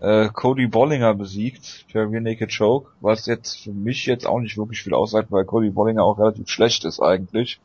äh, 0.00 0.28
Cody 0.28 0.68
Bollinger 0.68 1.14
besiegt 1.14 1.86
per 1.90 2.08
Rear 2.08 2.20
Naked 2.20 2.56
Choke, 2.56 2.90
was 3.00 3.26
jetzt 3.26 3.64
für 3.64 3.72
mich 3.72 4.06
jetzt 4.06 4.26
auch 4.26 4.38
nicht 4.38 4.56
wirklich 4.56 4.82
viel 4.82 4.94
aussagt, 4.94 5.32
weil 5.32 5.44
Cody 5.44 5.70
Bollinger 5.70 6.04
auch 6.04 6.18
relativ 6.18 6.48
schlecht 6.48 6.84
ist 6.84 7.00
eigentlich. 7.00 7.58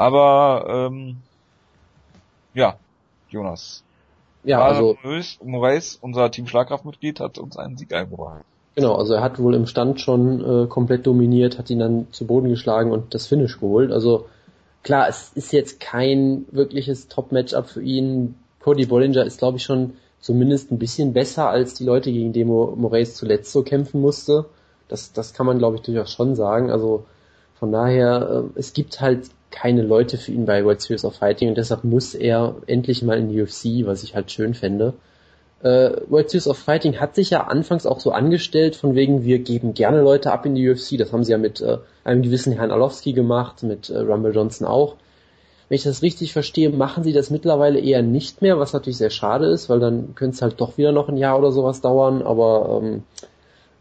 Aber 0.00 0.64
ähm, 0.66 1.16
ja, 2.54 2.76
Jonas. 3.28 3.84
Ja, 4.44 4.62
also 4.62 4.96
Moraes, 5.44 5.98
unser 6.00 6.30
Team 6.30 6.46
Schlagkraftmitglied, 6.46 7.20
hat 7.20 7.36
uns 7.36 7.58
einen 7.58 7.76
Sieg 7.76 7.92
eingebracht. 7.92 8.40
Genau, 8.76 8.94
also 8.94 9.12
er 9.12 9.20
hat 9.20 9.38
wohl 9.38 9.54
im 9.54 9.66
Stand 9.66 10.00
schon 10.00 10.40
äh, 10.40 10.66
komplett 10.68 11.06
dominiert, 11.06 11.58
hat 11.58 11.68
ihn 11.68 11.80
dann 11.80 12.06
zu 12.12 12.26
Boden 12.26 12.48
geschlagen 12.48 12.92
und 12.92 13.12
das 13.12 13.26
Finish 13.26 13.60
geholt. 13.60 13.92
Also 13.92 14.24
klar, 14.82 15.06
es 15.06 15.32
ist 15.34 15.52
jetzt 15.52 15.80
kein 15.80 16.46
wirkliches 16.50 17.08
Top-Matchup 17.08 17.66
für 17.68 17.82
ihn. 17.82 18.36
Cody 18.60 18.86
Bollinger 18.86 19.26
ist, 19.26 19.36
glaube 19.36 19.58
ich, 19.58 19.64
schon 19.64 19.98
zumindest 20.18 20.72
ein 20.72 20.78
bisschen 20.78 21.12
besser 21.12 21.50
als 21.50 21.74
die 21.74 21.84
Leute, 21.84 22.10
gegen 22.10 22.32
die 22.32 22.46
Moraes 22.46 23.16
zuletzt 23.16 23.52
so 23.52 23.62
kämpfen 23.62 24.00
musste. 24.00 24.46
Das, 24.88 25.12
das 25.12 25.34
kann 25.34 25.44
man, 25.44 25.58
glaube 25.58 25.76
ich, 25.76 25.82
durchaus 25.82 26.10
schon 26.10 26.36
sagen. 26.36 26.70
Also 26.70 27.04
von 27.58 27.70
daher, 27.70 28.46
äh, 28.54 28.58
es 28.58 28.72
gibt 28.72 29.02
halt 29.02 29.28
keine 29.50 29.82
Leute 29.82 30.16
für 30.18 30.32
ihn 30.32 30.46
bei 30.46 30.64
World 30.64 30.80
Series 30.80 31.04
of 31.04 31.16
Fighting 31.16 31.48
und 31.48 31.58
deshalb 31.58 31.84
muss 31.84 32.14
er 32.14 32.56
endlich 32.66 33.02
mal 33.02 33.18
in 33.18 33.28
die 33.28 33.42
UFC, 33.42 33.86
was 33.86 34.02
ich 34.02 34.14
halt 34.14 34.30
schön 34.30 34.54
fände. 34.54 34.94
Äh, 35.62 35.90
World 36.08 36.30
Series 36.30 36.48
of 36.48 36.58
Fighting 36.58 37.00
hat 37.00 37.14
sich 37.14 37.30
ja 37.30 37.46
anfangs 37.46 37.84
auch 37.84 38.00
so 38.00 38.12
angestellt, 38.12 38.76
von 38.76 38.94
wegen, 38.94 39.24
wir 39.24 39.40
geben 39.40 39.74
gerne 39.74 40.00
Leute 40.00 40.32
ab 40.32 40.46
in 40.46 40.54
die 40.54 40.68
UFC. 40.68 40.96
Das 40.96 41.12
haben 41.12 41.24
sie 41.24 41.32
ja 41.32 41.38
mit 41.38 41.60
äh, 41.60 41.78
einem 42.02 42.22
gewissen 42.22 42.52
Herrn 42.52 42.70
Alowski 42.70 43.12
gemacht, 43.12 43.62
mit 43.62 43.90
äh, 43.90 43.98
Rumble 43.98 44.34
Johnson 44.34 44.66
auch. 44.66 44.96
Wenn 45.68 45.76
ich 45.76 45.84
das 45.84 46.02
richtig 46.02 46.32
verstehe, 46.32 46.70
machen 46.70 47.04
sie 47.04 47.12
das 47.12 47.30
mittlerweile 47.30 47.78
eher 47.78 48.02
nicht 48.02 48.42
mehr, 48.42 48.58
was 48.58 48.72
natürlich 48.72 48.96
sehr 48.96 49.10
schade 49.10 49.46
ist, 49.46 49.68
weil 49.68 49.78
dann 49.78 50.14
könnte 50.14 50.34
es 50.34 50.42
halt 50.42 50.60
doch 50.60 50.78
wieder 50.78 50.92
noch 50.92 51.08
ein 51.08 51.16
Jahr 51.16 51.38
oder 51.38 51.52
sowas 51.52 51.80
dauern, 51.80 52.22
aber 52.22 52.80
ähm, 52.82 53.02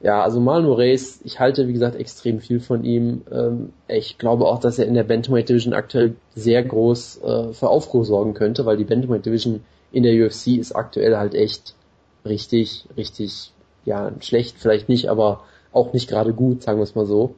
ja, 0.02 0.22
also 0.24 0.40
Marlon 0.40 0.70
Moraes, 0.70 1.20
ich 1.24 1.40
halte 1.40 1.68
wie 1.68 1.74
gesagt 1.74 1.96
extrem 1.96 2.40
viel 2.40 2.60
von 2.60 2.86
ihm. 2.86 3.24
Ähm, 3.32 3.74
ich 3.88 4.18
glaube 4.18 4.46
auch, 4.46 4.60
dass 4.60 4.80
er 4.80 4.86
in 4.86 4.94
der 4.94 5.04
Bantamweight 5.04 5.50
Division 5.50 5.74
aktuell 5.74 6.16
sehr 6.36 6.64
groß 6.64 7.22
äh, 7.22 7.54
für 7.54 7.70
Aufruhr 7.70 8.06
sorgen 8.06 8.34
könnte, 8.34 8.66
weil 8.66 8.78
die 8.78 8.86
Bantamweight 8.86 9.26
Division 9.26 9.62
in 9.92 10.04
der 10.04 10.14
UFC 10.14 10.58
ist 10.58 10.74
aktuell 10.74 11.18
halt 11.18 11.34
echt 11.34 11.76
richtig, 12.26 12.86
richtig, 12.96 13.52
ja, 13.86 14.12
schlecht 14.22 14.56
vielleicht 14.58 14.88
nicht, 14.88 15.10
aber 15.10 15.44
auch 15.74 15.92
nicht 15.92 16.10
gerade 16.10 16.34
gut, 16.34 16.64
sagen 16.64 16.80
wir 16.80 16.84
es 16.84 16.96
mal 16.96 17.06
so. 17.06 17.36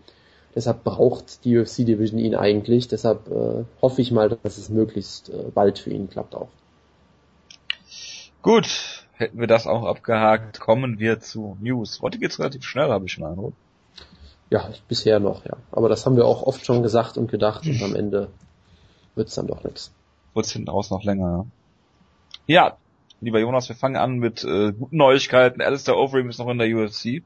Deshalb 0.53 0.83
braucht 0.83 1.45
die 1.45 1.57
UFC 1.57 1.77
Division 1.77 2.19
ihn 2.19 2.35
eigentlich. 2.35 2.87
Deshalb 2.87 3.31
äh, 3.31 3.63
hoffe 3.81 4.01
ich 4.01 4.11
mal, 4.11 4.29
dass 4.43 4.57
es 4.57 4.69
möglichst 4.69 5.29
äh, 5.29 5.45
bald 5.53 5.79
für 5.79 5.91
ihn 5.91 6.09
klappt 6.09 6.35
auch. 6.35 6.49
Gut, 8.41 9.00
hätten 9.21 9.39
wir 9.39 9.47
das 9.47 9.67
auch 9.67 9.85
abgehakt, 9.85 10.59
kommen 10.59 10.99
wir 10.99 11.19
zu 11.19 11.57
News. 11.61 12.01
Heute 12.01 12.17
geht's 12.19 12.39
relativ 12.39 12.63
schnell, 12.63 12.89
habe 12.89 13.05
ich 13.05 13.13
schon 13.13 13.23
Eindruck. 13.23 13.53
Ja, 14.49 14.69
bisher 14.89 15.19
noch, 15.19 15.45
ja. 15.45 15.55
Aber 15.71 15.87
das 15.87 16.05
haben 16.05 16.17
wir 16.17 16.25
auch 16.25 16.43
oft 16.43 16.65
schon 16.65 16.83
gesagt 16.83 17.17
und 17.17 17.31
gedacht 17.31 17.65
und 17.65 17.81
am 17.81 17.95
Ende 17.95 18.27
wird's 19.15 19.35
dann 19.35 19.47
doch 19.47 19.63
nichts. 19.63 19.93
Wird's 20.33 20.51
hinten 20.51 20.69
raus 20.69 20.89
noch 20.91 21.03
länger, 21.03 21.31
ja. 21.31 21.45
Ja, 22.47 22.77
lieber 23.21 23.39
Jonas, 23.39 23.69
wir 23.69 23.75
fangen 23.75 23.95
an 23.95 24.17
mit 24.17 24.43
äh, 24.43 24.73
guten 24.73 24.97
Neuigkeiten. 24.97 25.61
Alistair 25.61 25.95
Overeem 25.95 26.29
ist 26.29 26.39
noch 26.39 26.49
in 26.49 26.57
der 26.57 26.67
UFC. 26.67 27.05
Wir 27.05 27.21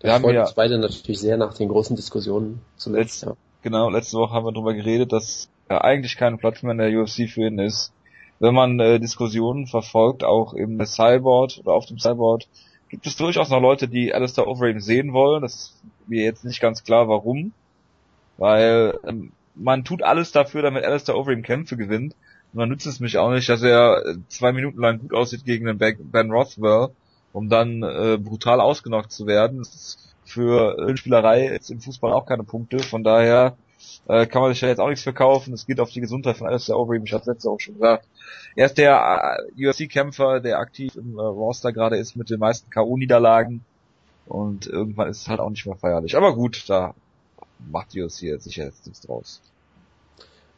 das 0.00 0.12
haben 0.12 0.30
ja 0.32 0.42
uns 0.42 0.54
beide 0.54 0.78
natürlich 0.78 1.18
sehr 1.18 1.36
nach 1.36 1.54
den 1.54 1.68
großen 1.68 1.96
Diskussionen 1.96 2.60
zuletzt. 2.76 3.22
Letzt, 3.22 3.24
ja. 3.24 3.36
Genau, 3.62 3.90
letzte 3.90 4.18
Woche 4.18 4.34
haben 4.34 4.44
wir 4.44 4.52
darüber 4.52 4.74
geredet, 4.74 5.12
dass 5.12 5.48
er 5.66 5.84
eigentlich 5.84 6.16
keine 6.16 6.36
Plattform 6.36 6.70
in 6.70 6.78
der 6.78 6.90
UFC 6.90 7.28
für 7.28 7.46
ihn 7.46 7.58
ist 7.58 7.92
wenn 8.40 8.54
man 8.54 8.78
äh, 8.80 9.00
Diskussionen 9.00 9.66
verfolgt, 9.66 10.24
auch 10.24 10.54
im 10.54 10.84
Cyborg 10.84 11.58
oder 11.58 11.72
auf 11.72 11.86
dem 11.86 11.98
Cyborg, 11.98 12.42
gibt 12.88 13.06
es 13.06 13.16
durchaus 13.16 13.50
noch 13.50 13.60
Leute, 13.60 13.88
die 13.88 14.14
Alistair 14.14 14.46
Overeem 14.46 14.80
sehen 14.80 15.12
wollen. 15.12 15.42
Das 15.42 15.54
ist 15.54 15.82
mir 16.06 16.24
jetzt 16.24 16.44
nicht 16.44 16.60
ganz 16.60 16.84
klar, 16.84 17.08
warum. 17.08 17.52
Weil 18.36 18.98
ähm, 19.06 19.32
man 19.54 19.84
tut 19.84 20.02
alles 20.02 20.32
dafür, 20.32 20.62
damit 20.62 20.84
Alistair 20.84 21.16
Overeem 21.16 21.42
Kämpfe 21.42 21.76
gewinnt. 21.76 22.14
Und 22.52 22.60
dann 22.60 22.68
nützt 22.68 22.86
es 22.86 23.00
mich 23.00 23.18
auch 23.18 23.30
nicht, 23.30 23.48
dass 23.48 23.62
er 23.62 24.06
äh, 24.06 24.14
zwei 24.28 24.52
Minuten 24.52 24.80
lang 24.80 25.00
gut 25.00 25.12
aussieht 25.12 25.44
gegen 25.44 25.66
den 25.66 25.78
Ben 25.78 26.30
Rothwell, 26.30 26.88
um 27.32 27.48
dann 27.48 27.82
äh, 27.82 28.18
brutal 28.18 28.60
ausgenockt 28.60 29.12
zu 29.12 29.26
werden. 29.26 29.58
Das 29.58 29.74
ist 29.74 30.14
für 30.24 30.78
äh, 30.78 30.96
Spielerei 30.96 31.44
jetzt 31.44 31.70
im 31.70 31.80
Fußball 31.80 32.12
auch 32.12 32.26
keine 32.26 32.44
Punkte. 32.44 32.78
Von 32.78 33.02
daher 33.02 33.56
äh, 34.08 34.26
kann 34.26 34.42
man 34.42 34.52
sich 34.52 34.60
ja 34.60 34.68
jetzt 34.68 34.80
auch 34.80 34.88
nichts 34.88 35.02
verkaufen. 35.02 35.52
Es 35.52 35.66
geht 35.66 35.80
auf 35.80 35.90
die 35.90 36.00
Gesundheit 36.00 36.36
von 36.36 36.46
Alistair 36.46 36.78
Overeem. 36.78 37.04
Ich 37.04 37.12
hatte 37.12 37.30
letzte 37.30 37.50
auch 37.50 37.60
schon 37.60 37.74
gesagt. 37.74 38.06
Er 38.56 38.66
ist 38.66 38.78
der 38.78 39.46
äh, 39.56 39.68
UFC-Kämpfer, 39.68 40.40
der 40.40 40.58
aktiv 40.58 40.96
im 40.96 41.18
äh, 41.18 41.22
Roster 41.22 41.72
gerade 41.72 41.96
ist 41.96 42.16
mit 42.16 42.30
den 42.30 42.40
meisten 42.40 42.70
K.O.-Niederlagen. 42.70 43.60
Und 44.26 44.66
irgendwann 44.66 45.08
ist 45.08 45.22
es 45.22 45.28
halt 45.28 45.40
auch 45.40 45.50
nicht 45.50 45.66
mehr 45.66 45.76
feierlich. 45.76 46.16
Aber 46.16 46.34
gut, 46.34 46.64
da 46.68 46.94
macht 47.70 47.94
die 47.94 48.02
UFC 48.02 48.22
jetzt 48.22 48.44
sicher 48.44 48.64
jetzt 48.64 48.86
nichts 48.86 49.06
draus. 49.06 49.40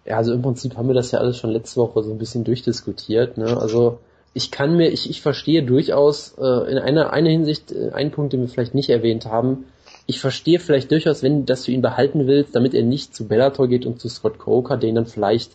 Ja, 0.05 0.17
also 0.17 0.33
im 0.33 0.43
Prinzip 0.43 0.77
haben 0.77 0.89
wir 0.89 0.95
das 0.95 1.13
ja 1.13 1.19
alles 1.19 1.37
schon 1.37 1.51
letzte 1.51 1.81
Woche 1.81 2.03
so 2.03 2.11
ein 2.11 2.19
bisschen 2.19 2.45
durchdiskutiert. 2.45 3.37
Ne? 3.37 3.57
Also 3.57 4.01
ich 4.33 4.51
kann 4.51 4.77
mir, 4.77 4.91
ich, 4.91 5.11
ich 5.11 5.21
verstehe 5.23 5.63
durchaus 5.63 6.37
äh, 6.39 6.71
in 6.71 6.79
einer, 6.79 7.13
einer 7.13 7.31
Hinsicht, 7.31 7.73
äh, 7.73 7.91
einen 7.93 8.11
Punkt, 8.11 8.33
den 8.33 8.41
wir 8.41 8.49
vielleicht 8.49 8.75
nicht 8.75 8.91
erwähnt 8.91 9.27
haben, 9.27 9.67
ich 10.07 10.21
verstehe 10.21 10.59
vielleicht 10.59 10.91
durchaus, 10.91 11.23
wenn 11.23 11.47
dass 11.47 11.65
du 11.65 11.73
ihn 11.73 11.83
behalten 11.83 12.27
willst, 12.27 12.55
damit 12.55 12.75
er 12.75 12.83
nicht 12.83 13.15
zu 13.15 13.29
Bellator 13.29 13.69
geht 13.69 13.87
und 13.87 14.01
zu 14.01 14.09
Scott 14.09 14.39
Coker, 14.39 14.77
den 14.77 14.95
dann 14.95 15.07
vielleicht 15.07 15.53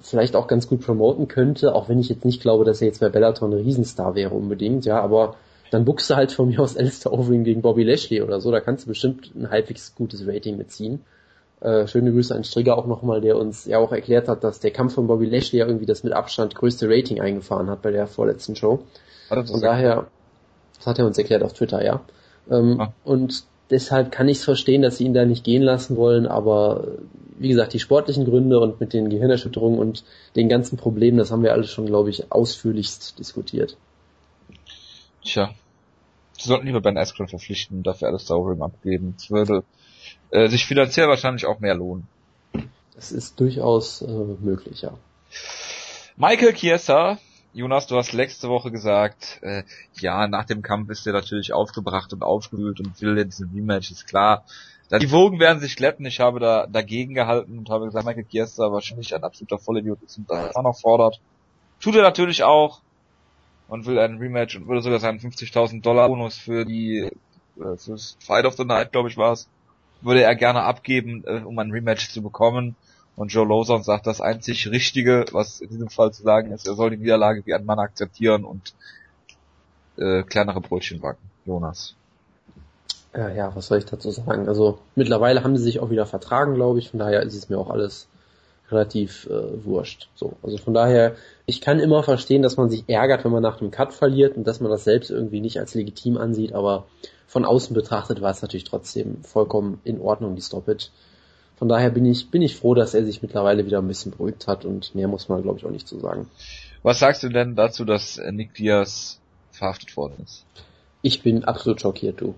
vielleicht 0.00 0.36
auch 0.36 0.46
ganz 0.46 0.68
gut 0.68 0.80
promoten 0.80 1.28
könnte, 1.28 1.74
auch 1.74 1.88
wenn 1.88 1.98
ich 1.98 2.08
jetzt 2.08 2.24
nicht 2.24 2.40
glaube, 2.40 2.64
dass 2.64 2.80
er 2.80 2.86
jetzt 2.86 3.00
bei 3.00 3.08
Bellator 3.08 3.48
ein 3.48 3.54
Riesenstar 3.54 4.14
wäre 4.14 4.34
unbedingt, 4.34 4.84
ja, 4.84 5.00
aber 5.00 5.36
dann 5.70 5.84
buchst 5.84 6.08
du 6.10 6.16
halt 6.16 6.32
von 6.32 6.48
mir 6.48 6.60
aus 6.60 6.76
Alistair 6.76 7.12
Overeem 7.12 7.44
gegen 7.44 7.62
Bobby 7.62 7.82
Lashley 7.82 8.22
oder 8.22 8.40
so, 8.40 8.50
da 8.50 8.60
kannst 8.60 8.84
du 8.84 8.88
bestimmt 8.88 9.34
ein 9.34 9.50
halbwegs 9.50 9.94
gutes 9.94 10.26
Rating 10.26 10.56
mitziehen. 10.56 11.00
Äh, 11.60 11.86
schöne 11.86 12.12
Grüße 12.12 12.34
an 12.34 12.44
Strigger 12.44 12.76
auch 12.76 12.86
nochmal, 12.86 13.20
der 13.20 13.36
uns 13.36 13.66
ja 13.66 13.78
auch 13.78 13.92
erklärt 13.92 14.28
hat, 14.28 14.42
dass 14.42 14.60
der 14.60 14.72
Kampf 14.72 14.94
von 14.94 15.06
Bobby 15.06 15.26
Lashley 15.26 15.60
ja 15.60 15.66
irgendwie 15.66 15.86
das 15.86 16.02
mit 16.02 16.12
Abstand 16.12 16.54
größte 16.54 16.88
Rating 16.88 17.20
eingefahren 17.20 17.70
hat 17.70 17.82
bei 17.82 17.90
der 17.90 18.06
vorletzten 18.06 18.56
Show. 18.56 18.80
Von 19.28 19.60
daher, 19.60 20.08
das 20.76 20.86
hat 20.86 20.98
er 20.98 21.06
uns 21.06 21.18
erklärt 21.18 21.42
auf 21.42 21.52
Twitter, 21.52 21.84
ja. 21.84 22.00
Ähm, 22.50 22.80
ah. 22.80 22.92
Und 23.04 23.44
deshalb 23.72 24.12
kann 24.12 24.28
ich 24.28 24.38
es 24.38 24.44
verstehen, 24.44 24.82
dass 24.82 24.98
sie 24.98 25.04
ihn 25.04 25.14
da 25.14 25.24
nicht 25.24 25.44
gehen 25.44 25.62
lassen 25.62 25.96
wollen, 25.96 26.26
aber 26.26 26.86
wie 27.38 27.48
gesagt, 27.48 27.72
die 27.72 27.80
sportlichen 27.80 28.24
Gründe 28.24 28.60
und 28.60 28.78
mit 28.78 28.92
den 28.92 29.10
Gehirnerschütterungen 29.10 29.78
und 29.78 30.04
den 30.36 30.48
ganzen 30.48 30.76
Problemen, 30.76 31.18
das 31.18 31.32
haben 31.32 31.42
wir 31.42 31.52
alles 31.52 31.70
schon, 31.70 31.86
glaube 31.86 32.10
ich, 32.10 32.30
ausführlichst 32.30 33.18
diskutiert. 33.18 33.76
Tja. 35.24 35.50
Sie 36.38 36.48
sollten 36.48 36.66
lieber 36.66 36.80
Ben 36.80 36.96
Askren 36.96 37.28
verpflichten 37.28 37.78
und 37.78 37.86
dafür 37.86 38.08
alles 38.08 38.26
sauber 38.26 38.64
abgeben. 38.64 39.14
Es 39.16 39.30
würde 39.30 39.64
äh, 40.30 40.48
sich 40.48 40.66
finanziell 40.66 41.08
wahrscheinlich 41.08 41.46
auch 41.46 41.60
mehr 41.60 41.74
lohnen. 41.74 42.06
Das 42.94 43.12
ist 43.12 43.38
durchaus 43.40 44.02
äh, 44.02 44.06
möglich, 44.06 44.82
ja. 44.82 44.92
Michael 46.16 46.52
Chiesa, 46.54 47.18
Jonas, 47.54 47.86
du 47.86 47.96
hast 47.96 48.12
letzte 48.12 48.48
Woche 48.48 48.70
gesagt, 48.70 49.38
äh, 49.42 49.62
ja, 50.00 50.26
nach 50.26 50.44
dem 50.44 50.62
Kampf 50.62 50.88
ist 50.90 51.06
er 51.06 51.12
natürlich 51.12 51.52
aufgebracht 51.52 52.12
und 52.12 52.22
aufgewühlt 52.22 52.80
und 52.80 53.00
will 53.02 53.18
jetzt 53.18 53.40
ein 53.40 53.50
Rematch, 53.54 53.90
ist 53.90 54.06
klar. 54.06 54.44
Die 55.00 55.10
Wogen 55.10 55.38
werden 55.38 55.60
sich 55.60 55.76
glätten. 55.76 56.04
Ich 56.04 56.20
habe 56.20 56.38
da 56.38 56.66
dagegen 56.66 57.14
gehalten 57.14 57.58
und 57.58 57.70
habe 57.70 57.86
gesagt, 57.86 58.04
Michael 58.04 58.26
Chiesa 58.26 58.70
wahrscheinlich 58.72 59.14
ein 59.14 59.24
absoluter 59.24 59.58
Vollidiot 59.58 60.02
ist 60.02 60.18
und 60.18 60.30
das 60.30 60.54
auch 60.54 60.62
noch 60.62 60.78
fordert. 60.78 61.20
Tut 61.80 61.94
er 61.94 62.02
natürlich 62.02 62.42
auch 62.42 62.80
und 63.68 63.86
will 63.86 63.98
ein 63.98 64.18
Rematch 64.18 64.56
und 64.56 64.68
würde 64.68 64.82
sogar 64.82 65.00
seinen 65.00 65.18
50.000 65.18 65.80
Dollar 65.80 66.08
Bonus 66.08 66.36
für 66.36 66.66
die 66.66 67.10
äh, 67.58 67.76
fürs 67.76 68.16
Fight 68.20 68.44
of 68.44 68.56
the 68.56 68.64
Night, 68.64 68.92
glaube 68.92 69.08
ich, 69.08 69.16
war 69.16 69.32
es, 69.32 69.48
würde 70.02 70.22
er 70.22 70.34
gerne 70.34 70.62
abgeben, 70.62 71.24
äh, 71.26 71.40
um 71.40 71.58
ein 71.58 71.70
Rematch 71.70 72.10
zu 72.10 72.22
bekommen. 72.22 72.76
Und 73.16 73.28
Joe 73.32 73.46
Lawson 73.46 73.82
sagt, 73.82 74.06
das 74.06 74.20
einzig 74.20 74.70
Richtige, 74.70 75.26
was 75.32 75.60
in 75.60 75.68
diesem 75.68 75.88
Fall 75.88 76.12
zu 76.12 76.22
sagen 76.22 76.50
ist, 76.52 76.66
er 76.66 76.74
soll 76.74 76.90
die 76.90 76.96
Niederlage 76.96 77.44
wie 77.44 77.54
ein 77.54 77.64
Mann 77.64 77.78
akzeptieren 77.78 78.44
und 78.44 78.74
äh, 79.98 80.22
kleinere 80.22 80.60
Brötchen 80.60 81.00
backen. 81.00 81.30
Jonas. 81.44 81.94
Ja, 83.14 83.28
ja, 83.28 83.54
was 83.54 83.66
soll 83.66 83.78
ich 83.78 83.84
dazu 83.84 84.10
sagen? 84.10 84.48
Also 84.48 84.78
mittlerweile 84.94 85.44
haben 85.44 85.56
sie 85.56 85.64
sich 85.64 85.80
auch 85.80 85.90
wieder 85.90 86.06
vertragen, 86.06 86.54
glaube 86.54 86.78
ich. 86.78 86.90
Von 86.90 86.98
daher 86.98 87.22
ist 87.22 87.34
es 87.34 87.50
mir 87.50 87.58
auch 87.58 87.68
alles 87.68 88.08
relativ 88.70 89.26
äh, 89.26 89.64
wurscht. 89.64 90.08
So, 90.14 90.32
also 90.42 90.56
von 90.56 90.72
daher, 90.72 91.14
ich 91.44 91.60
kann 91.60 91.78
immer 91.78 92.02
verstehen, 92.02 92.40
dass 92.40 92.56
man 92.56 92.70
sich 92.70 92.84
ärgert, 92.88 93.24
wenn 93.24 93.32
man 93.32 93.42
nach 93.42 93.58
dem 93.58 93.70
Cut 93.70 93.92
verliert 93.92 94.36
und 94.36 94.46
dass 94.46 94.60
man 94.60 94.70
das 94.70 94.84
selbst 94.84 95.10
irgendwie 95.10 95.40
nicht 95.40 95.58
als 95.58 95.74
legitim 95.74 96.16
ansieht, 96.16 96.54
aber 96.54 96.86
von 97.26 97.44
außen 97.44 97.74
betrachtet 97.74 98.22
war 98.22 98.30
es 98.30 98.40
natürlich 98.40 98.64
trotzdem 98.64 99.22
vollkommen 99.22 99.80
in 99.84 100.00
Ordnung, 100.00 100.34
die 100.36 100.42
Stoppage. 100.42 100.88
Von 101.62 101.68
daher 101.68 101.90
bin 101.90 102.04
ich, 102.06 102.28
bin 102.28 102.42
ich 102.42 102.56
froh, 102.56 102.74
dass 102.74 102.92
er 102.92 103.04
sich 103.04 103.22
mittlerweile 103.22 103.64
wieder 103.64 103.78
ein 103.78 103.86
bisschen 103.86 104.10
beruhigt 104.10 104.48
hat 104.48 104.64
und 104.64 104.96
mehr 104.96 105.06
muss 105.06 105.28
man, 105.28 105.44
glaube 105.44 105.60
ich, 105.60 105.64
auch 105.64 105.70
nicht 105.70 105.86
zu 105.86 105.96
sagen. 106.00 106.26
Was 106.82 106.98
sagst 106.98 107.22
du 107.22 107.28
denn 107.28 107.54
dazu, 107.54 107.84
dass 107.84 108.20
Nick 108.32 108.54
Diaz 108.54 109.20
verhaftet 109.52 109.96
worden 109.96 110.14
ist? 110.24 110.44
Ich 111.02 111.22
bin 111.22 111.44
absolut 111.44 111.80
schockiert, 111.80 112.20
du. 112.20 112.34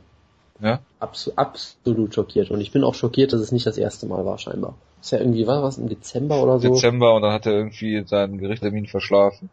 Ja? 0.61 0.81
Abs 1.01 1.33
absolut 1.37 2.15
schockiert. 2.15 2.51
Und 2.51 2.61
ich 2.61 2.71
bin 2.71 2.85
auch 2.85 2.95
schockiert, 2.95 3.33
dass 3.33 3.41
es 3.41 3.51
nicht 3.51 3.65
das 3.65 3.79
erste 3.79 4.05
Mal 4.05 4.27
war, 4.27 4.37
scheinbar. 4.37 4.75
Ist 5.01 5.13
ja 5.13 5.21
irgendwie, 5.21 5.47
war 5.47 5.63
was, 5.63 5.79
im 5.79 5.89
Dezember 5.89 6.43
oder 6.43 6.59
so? 6.59 6.75
Dezember 6.75 7.15
und 7.15 7.23
dann 7.23 7.33
hat 7.33 7.47
er 7.47 7.53
irgendwie 7.53 8.05
seinen 8.07 8.37
Gerichtstermin 8.37 8.85
verschlafen. 8.85 9.49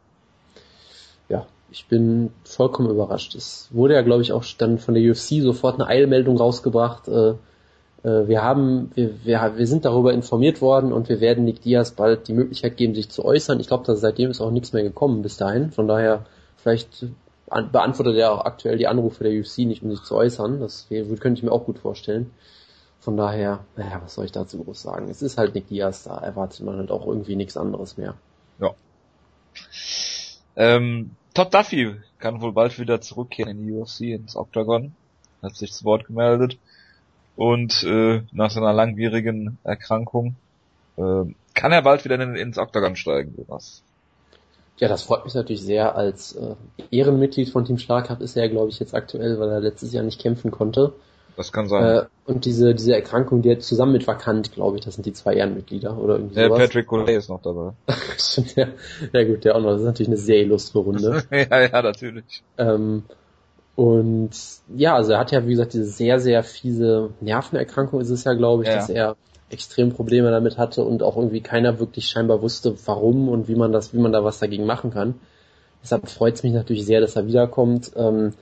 Ja, 1.30 1.46
ich 1.72 1.86
bin 1.86 2.34
vollkommen 2.44 2.90
überrascht. 2.90 3.36
Es 3.36 3.70
wurde 3.72 3.94
ja, 3.94 4.02
glaube 4.02 4.22
ich, 4.22 4.34
auch 4.34 4.44
dann 4.58 4.80
von 4.80 4.96
der 4.96 5.10
UFC 5.10 5.42
sofort 5.42 5.76
eine 5.76 5.88
Eilmeldung 5.88 6.36
rausgebracht. 6.36 7.08
Äh, 7.08 7.36
wir 8.04 8.42
haben, 8.42 8.92
wir, 8.96 9.24
wir, 9.24 9.54
wir 9.58 9.68
sind 9.68 9.86
darüber 9.86 10.12
informiert 10.14 10.62
worden 10.62 10.92
und 10.92 11.08
wir 11.08 11.22
werden 11.22 11.46
Nick 11.46 11.62
Diaz 11.62 11.92
bald 11.92 12.28
die 12.28 12.34
Möglichkeit 12.34 12.78
geben, 12.78 12.96
sich 12.96 13.10
zu 13.10 13.24
äußern. 13.24 13.60
Ich 13.60 13.68
glaube, 13.68 13.96
seitdem 13.96 14.32
ist 14.32 14.42
auch 14.42 14.52
nichts 14.52 14.74
mehr 14.74 14.84
gekommen 14.84 15.22
bis 15.22 15.38
dahin. 15.38 15.72
Von 15.72 15.88
daher, 15.88 16.26
vielleicht 16.58 17.06
beantwortet 17.72 18.16
er 18.16 18.32
auch 18.32 18.46
aktuell 18.46 18.78
die 18.78 18.88
Anrufe 18.88 19.24
der 19.24 19.40
UFC 19.40 19.60
nicht, 19.60 19.84
um 19.84 19.92
sich 19.92 20.02
zu 20.04 20.16
äußern. 20.16 20.60
Das 20.60 20.88
könnte 20.90 21.34
ich 21.34 21.44
mir 21.44 21.52
auch 21.52 21.66
gut 21.66 21.80
vorstellen. 21.80 22.32
Von 23.00 23.18
daher, 23.18 23.66
naja, 23.76 24.00
was 24.04 24.14
soll 24.14 24.26
ich 24.26 24.32
dazu 24.32 24.64
groß 24.64 24.82
sagen? 24.82 25.10
Es 25.10 25.22
ist 25.22 25.38
halt 25.38 25.56
Nick 25.56 25.68
Diaz, 25.68 26.04
da 26.04 26.18
erwartet 26.18 26.62
man 26.62 26.78
halt 26.78 26.92
auch 26.92 27.06
irgendwie 27.06 27.36
nichts 27.36 27.58
anderes 27.58 27.98
mehr. 27.98 28.16
Ja. 28.60 28.74
Ähm, 30.56 31.12
Todd 31.34 31.54
Duffy 31.54 31.96
kann 32.20 32.42
wohl 32.42 32.54
bald 32.54 32.78
wieder 32.80 33.02
zurückkehren 33.02 33.60
in 33.60 33.66
die 33.66 33.74
UFC, 33.74 34.02
ins 34.02 34.36
Octagon. 34.36 34.94
Hat 35.42 35.56
sich 35.56 35.74
zu 35.74 35.84
Wort 35.86 36.06
gemeldet. 36.06 36.58
Und 37.42 37.84
äh, 37.86 38.22
nach 38.34 38.52
seiner 38.52 38.72
langwierigen 38.72 39.58
Erkrankung 39.64 40.36
äh, 40.96 41.24
kann 41.56 41.72
er 41.72 41.82
bald 41.82 42.06
wieder 42.06 42.22
in, 42.22 42.36
ins 42.36 42.60
Octagon 42.60 42.96
steigen, 42.96 43.34
Jonas. 43.36 43.82
Ja, 44.78 44.88
das 44.88 45.02
freut 45.02 45.26
mich 45.26 45.34
natürlich 45.34 45.64
sehr. 45.64 45.96
Als 45.96 46.34
äh, 46.34 46.54
Ehrenmitglied 46.92 47.50
von 47.50 47.66
Team 47.66 47.80
Schlagkraft 47.80 48.22
ist 48.22 48.38
er, 48.38 48.48
glaube 48.48 48.70
ich, 48.70 48.80
jetzt 48.80 48.94
aktuell, 48.94 49.40
weil 49.40 49.50
er 49.50 49.60
letztes 49.60 49.92
Jahr 49.92 50.04
nicht 50.04 50.22
kämpfen 50.22 50.52
konnte. 50.52 50.94
Das 51.36 51.52
kann 51.52 51.68
sein. 51.68 51.84
Äh, 51.84 52.06
und 52.28 52.46
diese, 52.46 52.76
diese 52.76 52.94
Erkrankung, 52.94 53.42
die 53.42 53.50
hat 53.50 53.64
zusammen 53.64 53.94
mit 53.94 54.06
Vakant, 54.06 54.52
glaube 54.52 54.78
ich, 54.78 54.86
das 54.86 54.94
sind 54.94 55.08
die 55.08 55.14
zwei 55.14 55.34
Ehrenmitglieder 55.34 55.98
oder 55.98 56.18
irgendwie 56.18 56.36
Der 56.36 56.46
sowas. 56.46 56.60
Patrick 56.60 56.86
Goulet 56.86 57.18
ist 57.18 57.30
noch 57.30 57.42
dabei. 57.42 57.72
Stimmt, 58.20 58.56
ja. 58.56 58.68
ja 59.14 59.24
gut, 59.24 59.46
der 59.46 59.56
auch 59.56 59.62
noch. 59.62 59.72
Das 59.72 59.80
ist 59.80 59.88
natürlich 59.88 60.10
eine 60.10 60.18
sehr 60.18 60.42
illustre 60.42 60.78
Runde. 60.78 61.24
ja, 61.32 61.60
ja, 61.60 61.82
natürlich. 61.82 62.44
Ähm, 62.60 63.02
und 63.82 64.30
ja, 64.76 64.96
also 64.96 65.14
er 65.14 65.18
hat 65.18 65.32
ja, 65.32 65.48
wie 65.48 65.52
gesagt, 65.52 65.74
diese 65.74 65.86
sehr, 65.86 66.20
sehr 66.20 66.44
fiese 66.44 67.10
Nervenerkrankung 67.20 68.00
ist 68.00 68.12
es 68.12 68.26
ja, 68.26 68.34
glaube 68.34 68.62
ich, 68.62 68.70
ja. 68.70 68.76
dass 68.76 68.90
er 68.90 69.16
extrem 69.50 69.92
Probleme 69.92 70.30
damit 70.30 70.60
hatte 70.60 70.84
und 70.84 71.02
auch 71.02 71.18
irgendwie 71.18 71.42
keiner 71.42 71.80
wirklich 71.80 72.06
scheinbar 72.06 72.44
wusste, 72.44 72.76
warum 72.86 73.28
und 73.28 73.48
wie 73.48 73.56
man 73.56 73.72
das, 73.72 73.92
wie 73.92 73.98
man 73.98 74.12
da 74.12 74.24
was 74.24 74.38
dagegen 74.38 74.68
machen 74.68 74.92
kann. 74.92 75.16
Deshalb 75.82 76.10
freut 76.10 76.36
es 76.36 76.44
mich 76.44 76.54
natürlich 76.54 76.86
sehr, 76.86 77.02
dass 77.02 77.16
er 77.16 77.26
wiederkommt. 77.26 77.94
Ähm, 77.96 78.34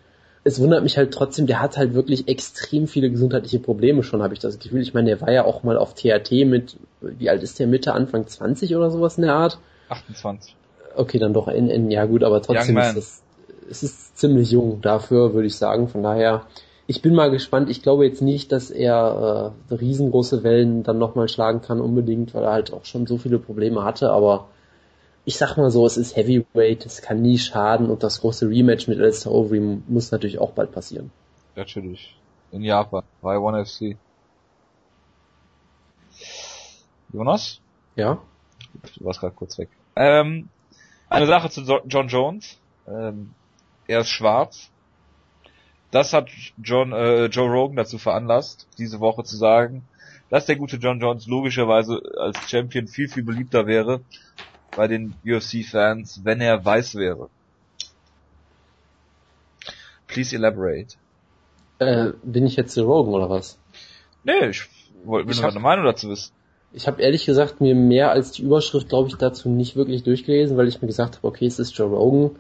es 0.43 0.60
wundert 0.60 0.84
mich 0.84 0.98
halt 0.98 1.13
trotzdem, 1.13 1.48
der 1.48 1.62
hat 1.62 1.77
halt 1.77 1.93
wirklich 1.93 2.27
extrem 2.27 2.86
viele 2.86 3.10
gesundheitliche 3.10 3.60
Probleme 3.60 4.03
schon, 4.03 4.22
habe 4.22 4.34
ich 4.34 4.41
das 4.41 4.60
Gefühl. 4.60 4.81
Ich 4.81 4.93
meine, 4.93 5.08
der 5.08 5.22
war 5.22 5.31
ja 5.31 5.46
auch 5.46 5.63
mal 5.63 5.77
auf 5.77 5.93
THT 5.93 6.31
mit, 6.46 6.75
wie 7.00 7.29
alt 7.29 7.43
ist 7.43 7.60
der, 7.60 7.67
Mitte, 7.67 7.93
Anfang 7.93 8.27
20 8.27 8.75
oder 8.75 8.91
sowas 8.91 9.17
in 9.17 9.24
der 9.24 9.36
Art? 9.36 9.58
28. 9.88 10.53
Okay, 10.98 11.17
dann 11.17 11.31
doch 11.31 11.48
in, 11.48 11.69
in 11.69 11.89
ja 11.91 12.03
gut, 12.03 12.25
aber 12.25 12.41
trotzdem 12.41 12.77
ist 12.77 12.98
das, 12.98 13.24
es 13.69 13.83
ist 13.83 14.17
ziemlich 14.17 14.51
jung 14.51 14.81
dafür, 14.81 15.33
würde 15.33 15.47
ich 15.47 15.55
sagen. 15.55 15.88
Von 15.88 16.03
daher, 16.03 16.45
ich 16.88 17.01
bin 17.01 17.13
mal 17.13 17.29
gespannt. 17.29 17.69
Ich 17.69 17.81
glaube 17.81 18.05
jetzt 18.05 18.21
nicht, 18.21 18.51
dass 18.51 18.71
er 18.71 19.53
äh, 19.69 19.73
riesengroße 19.73 20.43
Wellen 20.43 20.83
dann 20.83 20.97
nochmal 20.97 21.29
schlagen 21.29 21.61
kann 21.61 21.81
unbedingt, 21.81 22.33
weil 22.33 22.43
er 22.43 22.51
halt 22.51 22.73
auch 22.73 22.85
schon 22.85 23.05
so 23.05 23.17
viele 23.17 23.39
Probleme 23.39 23.83
hatte. 23.83 24.11
Aber 24.11 24.47
ich 25.25 25.38
sag 25.38 25.57
mal 25.57 25.69
so, 25.69 25.85
es 25.85 25.97
ist 25.97 26.15
Heavyweight, 26.15 26.85
es 26.85 27.01
kann 27.01 27.21
nie 27.21 27.38
schaden 27.38 27.89
und 27.89 28.03
das 28.03 28.21
große 28.21 28.49
Rematch 28.49 28.88
mit 28.88 28.99
Alistair 28.99 29.31
Overeem 29.31 29.83
muss 29.88 30.11
natürlich 30.11 30.39
auch 30.39 30.51
bald 30.51 30.71
passieren. 30.71 31.11
Natürlich. 31.55 32.15
In 32.51 32.63
Japan, 32.63 33.03
bei 33.21 33.38
One 33.38 33.63
FC. 33.65 33.95
Jonas? 37.13 37.59
Ja? 37.95 38.19
Du 38.97 39.05
warst 39.05 39.19
gerade 39.19 39.35
kurz 39.35 39.57
weg. 39.57 39.69
Ähm, 39.95 40.49
eine 41.09 41.27
Sache 41.27 41.49
zu 41.49 41.61
John 41.61 42.07
Jones. 42.07 42.57
Ähm, 42.88 43.33
er 43.89 44.00
ist 44.01 44.10
schwarz 44.10 44.69
das 45.91 46.13
hat 46.13 46.29
John, 46.62 46.91
äh, 46.91 47.25
Joe 47.25 47.50
Rogan 47.50 47.75
dazu 47.75 47.98
veranlasst, 47.98 48.67
diese 48.77 49.00
Woche 49.00 49.24
zu 49.24 49.36
sagen, 49.38 49.84
dass 50.29 50.46
der 50.46 50.55
gute 50.55 50.77
John 50.77 51.00
Jones 51.00 51.27
logischerweise 51.27 52.01
als 52.17 52.50
Champion 52.50 52.88
viel, 52.88 53.10
viel 53.10 53.24
beliebter 53.24 53.65
wäre 53.65 54.01
bei 54.75 54.88
den 54.88 55.15
UFC-Fans, 55.25 56.22
wenn 56.24 56.41
er 56.41 56.63
weiß 56.63 56.96
wäre. 56.96 57.29
Please 60.08 60.36
elaborate. 60.36 60.96
Äh, 61.79 62.12
bin 62.24 62.46
ich 62.46 62.55
jetzt 62.55 62.75
Joe 62.75 62.86
Rogan 62.86 63.13
oder 63.13 63.29
was? 63.29 63.58
Nee, 64.24 64.50
ich 64.50 64.67
wollte 65.03 65.31
nur 65.31 65.41
deine 65.41 65.60
Meinung 65.60 65.86
dazu 65.86 66.10
wissen. 66.10 66.34
Ich 66.72 66.88
habe 66.88 67.01
ehrlich 67.01 67.25
gesagt 67.25 67.62
mir 67.62 67.74
mehr 67.74 68.12
als 68.12 68.31
die 68.31 68.43
Überschrift, 68.43 68.89
glaube 68.89 69.10
ich, 69.10 69.15
dazu 69.15 69.50
nicht 69.50 69.75
wirklich 69.75 70.03
durchgelesen, 70.03 70.55
weil 70.55 70.67
ich 70.67 70.81
mir 70.81 70.88
gesagt 70.88 71.17
habe, 71.17 71.27
okay, 71.27 71.48
es 71.48 71.58
ist 71.58 71.75
Joe 71.75 71.89
Rogan 71.89 72.36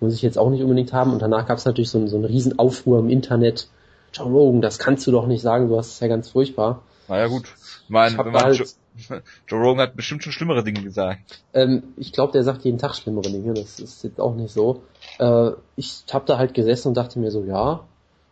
muss 0.00 0.14
ich 0.14 0.22
jetzt 0.22 0.38
auch 0.38 0.50
nicht 0.50 0.62
unbedingt 0.62 0.92
haben. 0.92 1.12
Und 1.12 1.22
danach 1.22 1.46
gab 1.46 1.58
es 1.58 1.64
natürlich 1.64 1.90
so, 1.90 2.04
so 2.06 2.16
einen 2.16 2.24
riesen 2.24 2.58
Aufruhr 2.58 2.98
im 2.98 3.08
Internet. 3.08 3.68
Joe 4.12 4.26
Rogan, 4.26 4.60
das 4.60 4.78
kannst 4.78 5.06
du 5.06 5.10
doch 5.10 5.26
nicht 5.26 5.42
sagen, 5.42 5.68
du 5.68 5.76
hast 5.76 5.92
es 5.92 6.00
ja 6.00 6.08
ganz 6.08 6.30
furchtbar. 6.30 6.82
Naja 7.08 7.26
gut, 7.28 7.44
mein, 7.88 8.12
ich 8.12 8.18
wenn 8.18 8.32
man 8.32 8.42
halt, 8.42 8.56
Joe, 8.56 9.22
Joe 9.48 9.60
Rogan 9.60 9.82
hat 9.82 9.96
bestimmt 9.96 10.22
schon 10.22 10.32
schlimmere 10.32 10.64
Dinge 10.64 10.82
gesagt. 10.82 11.42
Ähm, 11.54 11.82
ich 11.96 12.12
glaube, 12.12 12.32
der 12.32 12.42
sagt 12.42 12.64
jeden 12.64 12.78
Tag 12.78 12.94
schlimmere 12.94 13.30
Dinge, 13.30 13.54
das 13.54 13.78
ist 13.78 14.02
jetzt 14.04 14.20
auch 14.20 14.34
nicht 14.34 14.52
so. 14.52 14.82
Äh, 15.18 15.52
ich 15.76 16.04
habe 16.12 16.24
da 16.26 16.38
halt 16.38 16.54
gesessen 16.54 16.88
und 16.88 16.96
dachte 16.96 17.18
mir 17.18 17.30
so, 17.30 17.44
ja, 17.44 17.84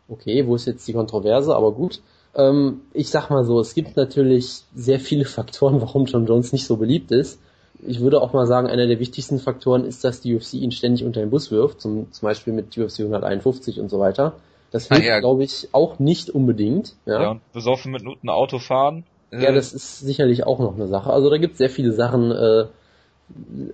okay, 0.09 0.47
wo 0.47 0.57
ist 0.57 0.67
jetzt 0.67 0.87
die 0.89 0.93
Kontroverse, 0.93 1.55
aber 1.55 1.73
gut. 1.73 2.01
Ähm, 2.35 2.81
ich 2.93 3.11
sag 3.11 3.31
mal 3.31 3.45
so, 3.45 3.61
es 3.61 3.75
gibt 3.75 3.97
natürlich 3.97 4.63
sehr 4.75 4.99
viele 4.99 5.25
Faktoren, 5.27 5.81
warum 5.81 6.07
John 6.07 6.27
Jones 6.27 6.53
nicht 6.53 6.67
so 6.67 6.77
beliebt 6.77 7.13
ist 7.13 7.39
ich 7.87 8.01
würde 8.01 8.21
auch 8.21 8.33
mal 8.33 8.47
sagen, 8.47 8.69
einer 8.69 8.87
der 8.87 8.99
wichtigsten 8.99 9.39
Faktoren 9.39 9.85
ist, 9.85 10.05
dass 10.05 10.21
die 10.21 10.35
UFC 10.35 10.55
ihn 10.55 10.73
ständig 10.73 11.05
unter 11.05 11.21
den 11.21 11.31
Bus 11.31 11.51
wirft, 11.51 11.81
zum, 11.81 12.11
zum 12.13 12.27
Beispiel 12.27 12.53
mit 12.53 12.77
UFC 12.77 13.01
151 13.01 13.81
und 13.81 13.89
so 13.89 13.99
weiter. 13.99 14.35
Das 14.71 14.89
hilft, 14.89 15.05
ja. 15.05 15.21
glaube 15.21 15.45
ich, 15.45 15.69
auch 15.73 15.99
nicht 15.99 16.31
unbedingt. 16.31 16.95
Ja, 17.07 17.23
ja 17.23 17.31
und 17.33 17.53
besoffen 17.53 17.93
mit 17.93 18.03
Noten 18.03 18.29
Auto 18.29 18.59
fahren 18.59 19.05
Ja, 19.31 19.53
das 19.53 19.73
ist 19.73 20.01
sicherlich 20.01 20.45
auch 20.47 20.59
noch 20.59 20.75
eine 20.75 20.89
Sache. 20.89 21.11
Also 21.11 21.31
da 21.31 21.39
gibt 21.39 21.53
es 21.53 21.59
sehr 21.59 21.71
viele 21.71 21.93
Sachen. 21.93 22.31
Äh, 22.33 22.65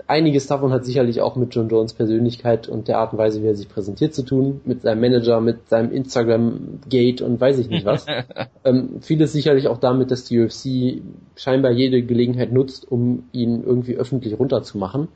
einiges 0.07 0.47
davon 0.47 0.73
hat 0.73 0.85
sicherlich 0.85 1.21
auch 1.21 1.37
mit 1.37 1.55
John 1.55 1.69
Jones 1.69 1.93
Persönlichkeit 1.93 2.69
und 2.69 2.89
der 2.89 2.99
Art 2.99 3.13
und 3.13 3.19
Weise, 3.19 3.43
wie 3.43 3.47
er 3.47 3.55
sich 3.55 3.69
präsentiert 3.69 4.15
zu 4.15 4.23
tun, 4.23 4.61
mit 4.65 4.83
seinem 4.83 5.01
Manager, 5.01 5.41
mit 5.41 5.69
seinem 5.69 5.93
Instagram-Gate 5.93 7.21
und 7.23 7.41
weiß 7.41 7.59
ich 7.59 7.69
nicht 7.69 7.85
was. 7.85 8.07
ähm, 8.65 9.01
vieles 9.01 9.33
sicherlich 9.33 9.69
auch 9.69 9.79
damit, 9.79 10.11
dass 10.11 10.25
die 10.25 10.41
UFC 10.41 11.03
scheinbar 11.37 11.73
jede 11.73 12.03
Gelegenheit 12.03 12.53
nutzt, 12.53 12.91
um 12.91 13.25
ihn 13.33 13.65
irgendwie 13.65 13.97
öffentlich 13.97 14.39
runterzumachen. 14.39 15.09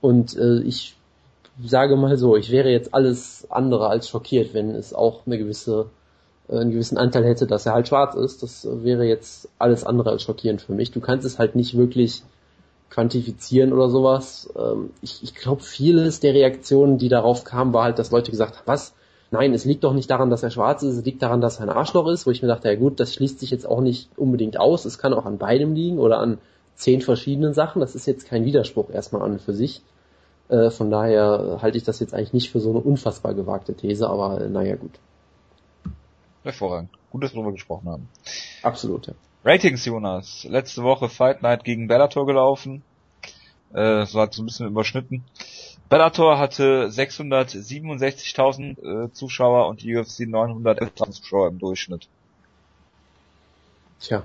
Und 0.00 0.36
äh, 0.36 0.60
ich 0.60 0.96
sage 1.62 1.96
mal 1.96 2.16
so, 2.16 2.36
ich 2.36 2.50
wäre 2.50 2.70
jetzt 2.70 2.94
alles 2.94 3.46
andere 3.50 3.88
als 3.88 4.08
schockiert, 4.08 4.54
wenn 4.54 4.70
es 4.70 4.94
auch 4.94 5.26
eine 5.26 5.38
gewisse 5.38 5.86
äh, 6.48 6.58
einen 6.58 6.70
gewissen 6.70 6.98
Anteil 6.98 7.24
hätte, 7.24 7.46
dass 7.46 7.66
er 7.66 7.74
halt 7.74 7.88
schwarz 7.88 8.14
ist. 8.14 8.42
Das 8.42 8.66
wäre 8.82 9.04
jetzt 9.04 9.48
alles 9.58 9.84
andere 9.84 10.10
als 10.10 10.22
schockierend 10.22 10.62
für 10.62 10.72
mich. 10.72 10.90
Du 10.90 11.00
kannst 11.00 11.26
es 11.26 11.38
halt 11.38 11.56
nicht 11.56 11.76
wirklich 11.76 12.22
quantifizieren 12.90 13.72
oder 13.72 13.88
sowas. 13.88 14.52
Ähm, 14.56 14.90
ich 15.02 15.22
ich 15.22 15.34
glaube, 15.34 15.62
vieles 15.62 16.20
der 16.20 16.34
Reaktionen, 16.34 16.98
die 16.98 17.08
darauf 17.08 17.44
kamen, 17.44 17.72
war 17.72 17.84
halt, 17.84 17.98
dass 17.98 18.10
Leute 18.10 18.30
gesagt 18.30 18.56
haben, 18.56 18.66
was? 18.66 18.94
Nein, 19.30 19.52
es 19.54 19.64
liegt 19.64 19.82
doch 19.82 19.92
nicht 19.92 20.10
daran, 20.10 20.30
dass 20.30 20.44
er 20.44 20.50
schwarz 20.50 20.82
ist, 20.82 20.98
es 20.98 21.04
liegt 21.04 21.20
daran, 21.20 21.40
dass 21.40 21.58
er 21.58 21.64
ein 21.64 21.70
Arschloch 21.70 22.08
ist, 22.08 22.26
wo 22.26 22.30
ich 22.30 22.42
mir 22.42 22.48
dachte, 22.48 22.68
ja 22.68 22.76
gut, 22.76 23.00
das 23.00 23.12
schließt 23.12 23.40
sich 23.40 23.50
jetzt 23.50 23.66
auch 23.66 23.80
nicht 23.80 24.16
unbedingt 24.16 24.58
aus. 24.58 24.84
Es 24.84 24.98
kann 24.98 25.12
auch 25.12 25.26
an 25.26 25.38
beidem 25.38 25.74
liegen 25.74 25.98
oder 25.98 26.18
an 26.18 26.38
zehn 26.76 27.00
verschiedenen 27.00 27.52
Sachen. 27.52 27.80
Das 27.80 27.94
ist 27.94 28.06
jetzt 28.06 28.28
kein 28.28 28.44
Widerspruch 28.44 28.90
erstmal 28.90 29.22
an 29.22 29.32
und 29.32 29.42
für 29.42 29.54
sich. 29.54 29.82
Äh, 30.48 30.70
von 30.70 30.90
daher 30.90 31.58
halte 31.60 31.76
ich 31.76 31.84
das 31.84 31.98
jetzt 31.98 32.14
eigentlich 32.14 32.32
nicht 32.32 32.50
für 32.50 32.60
so 32.60 32.70
eine 32.70 32.78
unfassbar 32.78 33.34
gewagte 33.34 33.74
These, 33.74 34.08
aber 34.08 34.40
äh, 34.40 34.48
naja 34.48 34.76
gut. 34.76 34.92
Hervorragend. 36.44 36.90
Gut, 37.10 37.24
dass 37.24 37.32
wir 37.32 37.38
darüber 37.38 37.52
gesprochen 37.52 37.88
haben. 37.88 38.08
Absolut, 38.62 39.08
ja. 39.08 39.14
Ratings, 39.46 39.84
Jonas. 39.84 40.42
Letzte 40.42 40.82
Woche 40.82 41.08
Fight 41.08 41.40
Night 41.40 41.62
gegen 41.62 41.86
Bellator 41.86 42.26
gelaufen. 42.26 42.82
Äh, 43.72 44.04
so 44.04 44.20
hat 44.20 44.34
so 44.34 44.42
ein 44.42 44.46
bisschen 44.46 44.66
überschnitten. 44.66 45.22
Bellator 45.88 46.40
hatte 46.40 46.88
667.000 46.88 49.04
äh, 49.04 49.12
Zuschauer 49.12 49.68
und 49.68 49.82
die 49.82 49.96
UFC 49.96 50.22
911.000 50.22 51.10
Zuschauer 51.12 51.46
im 51.46 51.60
Durchschnitt. 51.60 52.08
Tja. 54.00 54.24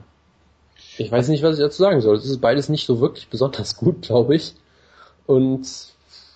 Ich 0.98 1.12
weiß 1.12 1.28
nicht, 1.28 1.44
was 1.44 1.58
ich 1.58 1.62
dazu 1.62 1.84
sagen 1.84 2.02
soll. 2.02 2.16
Es 2.16 2.26
ist 2.26 2.42
beides 2.42 2.68
nicht 2.68 2.88
so 2.88 3.00
wirklich 3.00 3.28
besonders 3.28 3.78
gut, 3.78 4.02
glaube 4.02 4.36
ich. 4.36 4.56
Und 5.28 5.68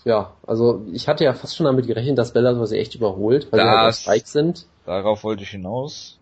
ja, 0.03 0.35
also 0.45 0.85
ich 0.93 1.07
hatte 1.07 1.23
ja 1.23 1.33
fast 1.33 1.55
schon 1.55 1.65
damit 1.65 1.87
gerechnet, 1.87 2.19
dass 2.19 2.33
Bellator 2.33 2.67
sie 2.67 2.77
echt 2.77 2.93
überholt, 2.93 3.51
weil 3.51 3.61
das, 3.61 3.67
sie 3.67 3.75
halt 3.75 3.89
auf 3.89 3.95
Spike 3.95 4.27
sind. 4.27 4.67
Darauf 4.85 5.23
wollte 5.23 5.41
ich 5.41 5.49
hinaus 5.49 6.19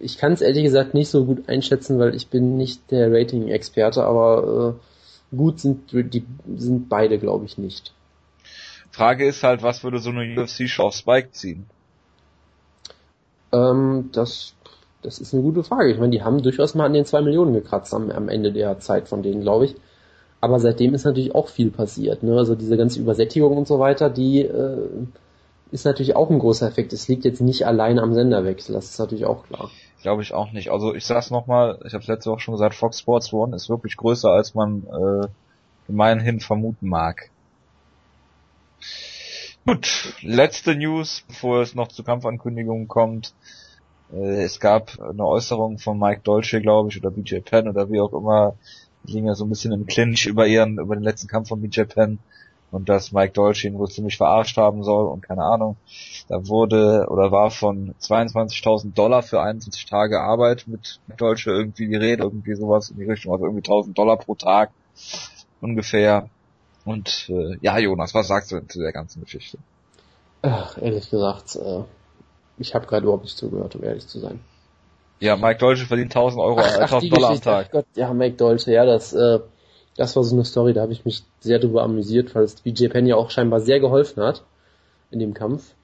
ich 0.00 0.18
kann 0.18 0.32
es 0.32 0.40
ehrlich 0.40 0.64
gesagt 0.64 0.94
nicht 0.94 1.08
so 1.08 1.24
gut 1.24 1.48
einschätzen, 1.48 1.98
weil 1.98 2.14
ich 2.14 2.28
bin 2.28 2.56
nicht 2.56 2.90
der 2.90 3.12
Rating-Experte, 3.12 4.04
aber 4.04 4.78
äh, 5.32 5.36
gut 5.36 5.60
sind 5.60 5.92
die 5.92 6.24
sind 6.56 6.88
beide, 6.88 7.18
glaube 7.18 7.46
ich, 7.46 7.58
nicht. 7.58 7.92
Frage 8.90 9.26
ist 9.26 9.42
halt, 9.42 9.62
was 9.62 9.84
würde 9.84 9.98
so 9.98 10.10
eine 10.10 10.40
UFC-Show 10.40 10.84
auf 10.84 10.94
Spike 10.94 11.30
ziehen? 11.32 11.66
Ähm, 13.52 14.10
das, 14.12 14.54
das 15.02 15.18
ist 15.18 15.32
eine 15.32 15.42
gute 15.42 15.64
Frage. 15.64 15.90
Ich 15.90 15.98
meine, 15.98 16.10
die 16.10 16.22
haben 16.22 16.42
durchaus 16.42 16.74
mal 16.74 16.86
an 16.86 16.92
den 16.92 17.06
zwei 17.06 17.22
Millionen 17.22 17.54
gekratzt 17.54 17.94
am, 17.94 18.10
am 18.10 18.28
Ende 18.28 18.52
der 18.52 18.78
Zeit 18.80 19.08
von 19.08 19.22
denen, 19.22 19.40
glaube 19.40 19.66
ich. 19.66 19.74
Aber 20.42 20.58
seitdem 20.58 20.92
ist 20.92 21.04
natürlich 21.04 21.34
auch 21.34 21.48
viel 21.48 21.70
passiert. 21.70 22.22
Ne? 22.22 22.36
Also 22.36 22.54
diese 22.54 22.76
ganze 22.76 23.00
Übersättigung 23.00 23.56
und 23.56 23.68
so 23.68 23.78
weiter, 23.78 24.10
die 24.10 24.42
äh, 24.42 24.88
ist 25.72 25.86
natürlich 25.86 26.14
auch 26.14 26.30
ein 26.30 26.38
großer 26.38 26.68
Effekt. 26.68 26.92
Es 26.92 27.08
liegt 27.08 27.24
jetzt 27.24 27.40
nicht 27.40 27.66
allein 27.66 27.98
am 27.98 28.12
Senderwechsel, 28.12 28.74
das 28.74 28.90
ist 28.90 28.98
natürlich 28.98 29.24
auch 29.24 29.46
klar. 29.46 29.70
Glaube 30.02 30.22
ich 30.22 30.34
auch 30.34 30.52
nicht. 30.52 30.70
Also 30.70 30.94
ich 30.94 31.06
sag's 31.06 31.30
nochmal, 31.30 31.78
ich 31.86 31.94
habe 31.94 32.04
letzte 32.06 32.30
Woche 32.30 32.40
schon 32.40 32.52
gesagt, 32.52 32.74
Fox 32.74 33.00
Sports 33.00 33.32
One 33.32 33.56
ist 33.56 33.70
wirklich 33.70 33.96
größer, 33.96 34.28
als 34.28 34.54
man 34.54 34.82
äh, 34.84 35.26
gemeinhin 35.86 36.40
vermuten 36.40 36.88
mag. 36.88 37.30
Gut, 39.64 40.12
letzte 40.22 40.74
News, 40.74 41.24
bevor 41.28 41.62
es 41.62 41.74
noch 41.74 41.88
zu 41.88 42.02
Kampfankündigungen 42.02 42.88
kommt. 42.88 43.32
Äh, 44.12 44.42
es 44.42 44.60
gab 44.60 45.00
eine 45.00 45.24
Äußerung 45.24 45.78
von 45.78 45.98
Mike 45.98 46.20
Dolce, 46.24 46.60
glaube 46.60 46.90
ich, 46.90 46.98
oder 46.98 47.10
BJ 47.10 47.38
Penn 47.38 47.68
oder 47.68 47.90
wie 47.90 48.00
auch 48.00 48.12
immer. 48.12 48.56
Die 49.04 49.12
liegen 49.12 49.26
ja 49.26 49.34
so 49.34 49.44
ein 49.44 49.48
bisschen 49.48 49.72
im 49.72 49.86
Clinch 49.86 50.26
über 50.26 50.46
ihren, 50.46 50.78
über 50.78 50.96
den 50.96 51.04
letzten 51.04 51.28
Kampf 51.28 51.48
von 51.48 51.62
BJ 51.62 51.82
Penn 51.82 52.18
und 52.72 52.88
dass 52.88 53.12
Mike 53.12 53.34
Dolce 53.34 53.66
ihn 53.68 53.78
wohl 53.78 53.88
ziemlich 53.88 54.16
verarscht 54.16 54.56
haben 54.56 54.82
soll 54.82 55.06
und 55.06 55.22
keine 55.22 55.44
Ahnung. 55.44 55.76
Da 56.28 56.48
wurde 56.48 57.06
oder 57.08 57.30
war 57.30 57.50
von 57.50 57.94
22.000 58.00 58.94
Dollar 58.94 59.22
für 59.22 59.40
21 59.40 59.84
Tage 59.86 60.20
Arbeit 60.20 60.64
mit 60.66 60.98
Dolce 61.18 61.50
irgendwie 61.50 61.86
die 61.86 61.96
Rede, 61.96 62.24
irgendwie 62.24 62.54
sowas 62.54 62.90
in 62.90 62.96
die 62.96 63.04
Richtung, 63.04 63.32
also 63.32 63.44
irgendwie 63.44 63.60
1000 63.60 63.96
Dollar 63.96 64.16
pro 64.16 64.34
Tag 64.34 64.70
ungefähr. 65.60 66.28
Und 66.84 67.28
äh, 67.28 67.58
ja, 67.60 67.78
Jonas, 67.78 68.14
was 68.14 68.28
sagst 68.28 68.50
du 68.50 68.56
denn 68.56 68.68
zu 68.68 68.80
der 68.80 68.92
ganzen 68.92 69.22
Geschichte? 69.22 69.58
Ach, 70.40 70.76
ehrlich 70.80 71.10
gesagt, 71.10 71.56
äh, 71.56 71.82
ich 72.56 72.74
habe 72.74 72.86
gerade 72.86 73.04
überhaupt 73.04 73.24
nicht 73.24 73.36
zugehört, 73.36 73.76
um 73.76 73.84
ehrlich 73.84 74.06
zu 74.08 74.18
sein. 74.18 74.40
Ja, 75.20 75.36
Mike 75.36 75.58
Dolce 75.58 75.84
verdient 75.84 76.16
1000 76.16 76.42
Euro, 76.42 76.58
ach, 76.58 76.80
1000 76.80 77.12
ach, 77.12 77.16
Dollar 77.16 77.30
am 77.30 77.40
Tag. 77.40 77.70
Gott, 77.70 77.86
ja, 77.94 78.12
Mike 78.12 78.36
Dolce, 78.36 78.72
ja, 78.72 78.84
das 78.84 79.12
äh, 79.12 79.38
das 79.96 80.16
war 80.16 80.24
so 80.24 80.34
eine 80.34 80.44
Story, 80.44 80.72
da 80.72 80.82
habe 80.82 80.92
ich 80.92 81.04
mich 81.04 81.22
sehr 81.40 81.58
drüber 81.58 81.82
amüsiert, 81.82 82.34
weil 82.34 82.44
es 82.44 82.56
BJ 82.56 82.88
Penn 82.88 83.06
ja 83.06 83.16
auch 83.16 83.30
scheinbar 83.30 83.60
sehr 83.60 83.80
geholfen 83.80 84.22
hat 84.22 84.42
in 85.10 85.18
dem 85.18 85.34
Kampf. 85.34 85.74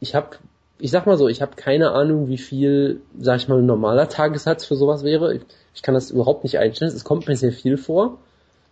Ich 0.00 0.14
habe, 0.14 0.36
ich 0.78 0.90
sag 0.90 1.06
mal 1.06 1.18
so, 1.18 1.28
ich 1.28 1.42
habe 1.42 1.56
keine 1.56 1.90
Ahnung, 1.90 2.28
wie 2.28 2.38
viel, 2.38 3.00
sag 3.18 3.36
ich 3.36 3.48
mal, 3.48 3.58
ein 3.58 3.66
normaler 3.66 4.08
Tagessatz 4.08 4.64
für 4.64 4.76
sowas 4.76 5.04
wäre. 5.04 5.34
Ich, 5.34 5.42
ich 5.74 5.82
kann 5.82 5.94
das 5.94 6.10
überhaupt 6.10 6.44
nicht 6.44 6.58
einstellen. 6.58 6.92
Es 6.94 7.04
kommt 7.04 7.28
mir 7.28 7.36
sehr 7.36 7.52
viel 7.52 7.76
vor. 7.76 8.18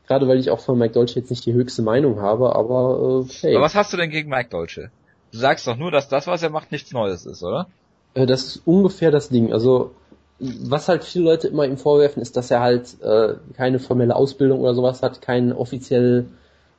Gerade 0.06 0.26
weil 0.26 0.40
ich 0.40 0.50
auch 0.50 0.58
von 0.58 0.76
Mike 0.76 0.94
Dolce 0.94 1.20
jetzt 1.20 1.30
nicht 1.30 1.46
die 1.46 1.52
höchste 1.52 1.82
Meinung 1.82 2.20
habe, 2.20 2.56
aber 2.56 3.26
äh, 3.28 3.32
hey. 3.42 3.54
Aber 3.54 3.64
was 3.64 3.76
hast 3.76 3.92
du 3.92 3.96
denn 3.96 4.10
gegen 4.10 4.28
Mike 4.28 4.48
Dolce? 4.50 4.90
Du 5.30 5.38
sagst 5.38 5.68
doch 5.68 5.76
nur, 5.76 5.92
dass 5.92 6.08
das, 6.08 6.26
was 6.26 6.42
er 6.42 6.50
macht, 6.50 6.72
nichts 6.72 6.90
Neues 6.92 7.26
ist, 7.26 7.44
oder? 7.44 7.68
Äh, 8.14 8.26
das 8.26 8.42
ist 8.44 8.62
ungefähr 8.64 9.12
das 9.12 9.28
Ding. 9.28 9.52
Also 9.52 9.92
was 10.40 10.88
halt 10.88 11.04
viele 11.04 11.26
Leute 11.26 11.48
immer 11.48 11.66
ihm 11.66 11.76
vorwerfen, 11.76 12.22
ist, 12.22 12.36
dass 12.36 12.50
er 12.50 12.60
halt 12.60 13.00
äh, 13.02 13.34
keine 13.54 13.78
formelle 13.78 14.16
Ausbildung 14.16 14.60
oder 14.60 14.74
sowas 14.74 15.02
hat, 15.02 15.20
keinen 15.20 15.52
offiziell, 15.52 16.26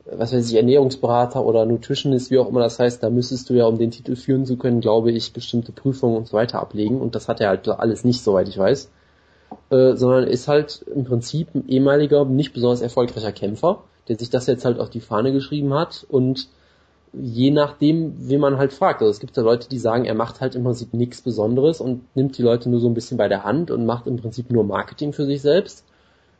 was 0.05 0.33
weiß 0.33 0.49
ich, 0.49 0.55
Ernährungsberater 0.55 1.45
oder 1.45 1.65
Nutritionist, 1.65 2.31
wie 2.31 2.39
auch 2.39 2.49
immer 2.49 2.61
das 2.61 2.79
heißt. 2.79 3.03
Da 3.03 3.11
müsstest 3.11 3.49
du 3.49 3.53
ja, 3.53 3.65
um 3.65 3.77
den 3.77 3.91
Titel 3.91 4.15
führen 4.15 4.45
zu 4.45 4.57
können, 4.57 4.81
glaube 4.81 5.11
ich, 5.11 5.31
bestimmte 5.31 5.71
Prüfungen 5.71 6.17
und 6.17 6.27
so 6.27 6.33
weiter 6.33 6.59
ablegen. 6.59 6.99
Und 6.99 7.13
das 7.13 7.27
hat 7.27 7.39
er 7.39 7.49
halt 7.49 7.67
alles 7.69 8.03
nicht, 8.03 8.23
soweit 8.23 8.49
ich 8.49 8.57
weiß. 8.57 8.89
Äh, 9.69 9.95
sondern 9.95 10.23
ist 10.23 10.47
halt 10.47 10.83
im 10.93 11.03
Prinzip 11.03 11.53
ein 11.53 11.67
ehemaliger, 11.67 12.25
nicht 12.25 12.53
besonders 12.53 12.81
erfolgreicher 12.81 13.31
Kämpfer, 13.31 13.83
der 14.07 14.17
sich 14.17 14.31
das 14.31 14.47
jetzt 14.47 14.65
halt 14.65 14.79
auf 14.79 14.89
die 14.89 15.01
Fahne 15.01 15.31
geschrieben 15.33 15.73
hat 15.73 16.05
und 16.09 16.47
je 17.13 17.51
nachdem, 17.51 18.15
wie 18.17 18.37
man 18.37 18.57
halt 18.57 18.73
fragt. 18.73 19.01
Also 19.01 19.11
es 19.11 19.19
gibt 19.19 19.35
ja 19.35 19.43
Leute, 19.43 19.67
die 19.69 19.79
sagen, 19.79 20.05
er 20.05 20.15
macht 20.15 20.39
halt 20.39 20.55
im 20.55 20.63
Prinzip 20.63 20.93
nichts 20.93 21.21
Besonderes 21.21 21.81
und 21.81 22.03
nimmt 22.15 22.37
die 22.37 22.43
Leute 22.43 22.69
nur 22.69 22.79
so 22.79 22.87
ein 22.87 22.93
bisschen 22.93 23.17
bei 23.17 23.27
der 23.27 23.43
Hand 23.43 23.69
und 23.69 23.85
macht 23.85 24.07
im 24.07 24.17
Prinzip 24.17 24.49
nur 24.49 24.63
Marketing 24.63 25.11
für 25.13 25.25
sich 25.25 25.41
selbst. 25.41 25.85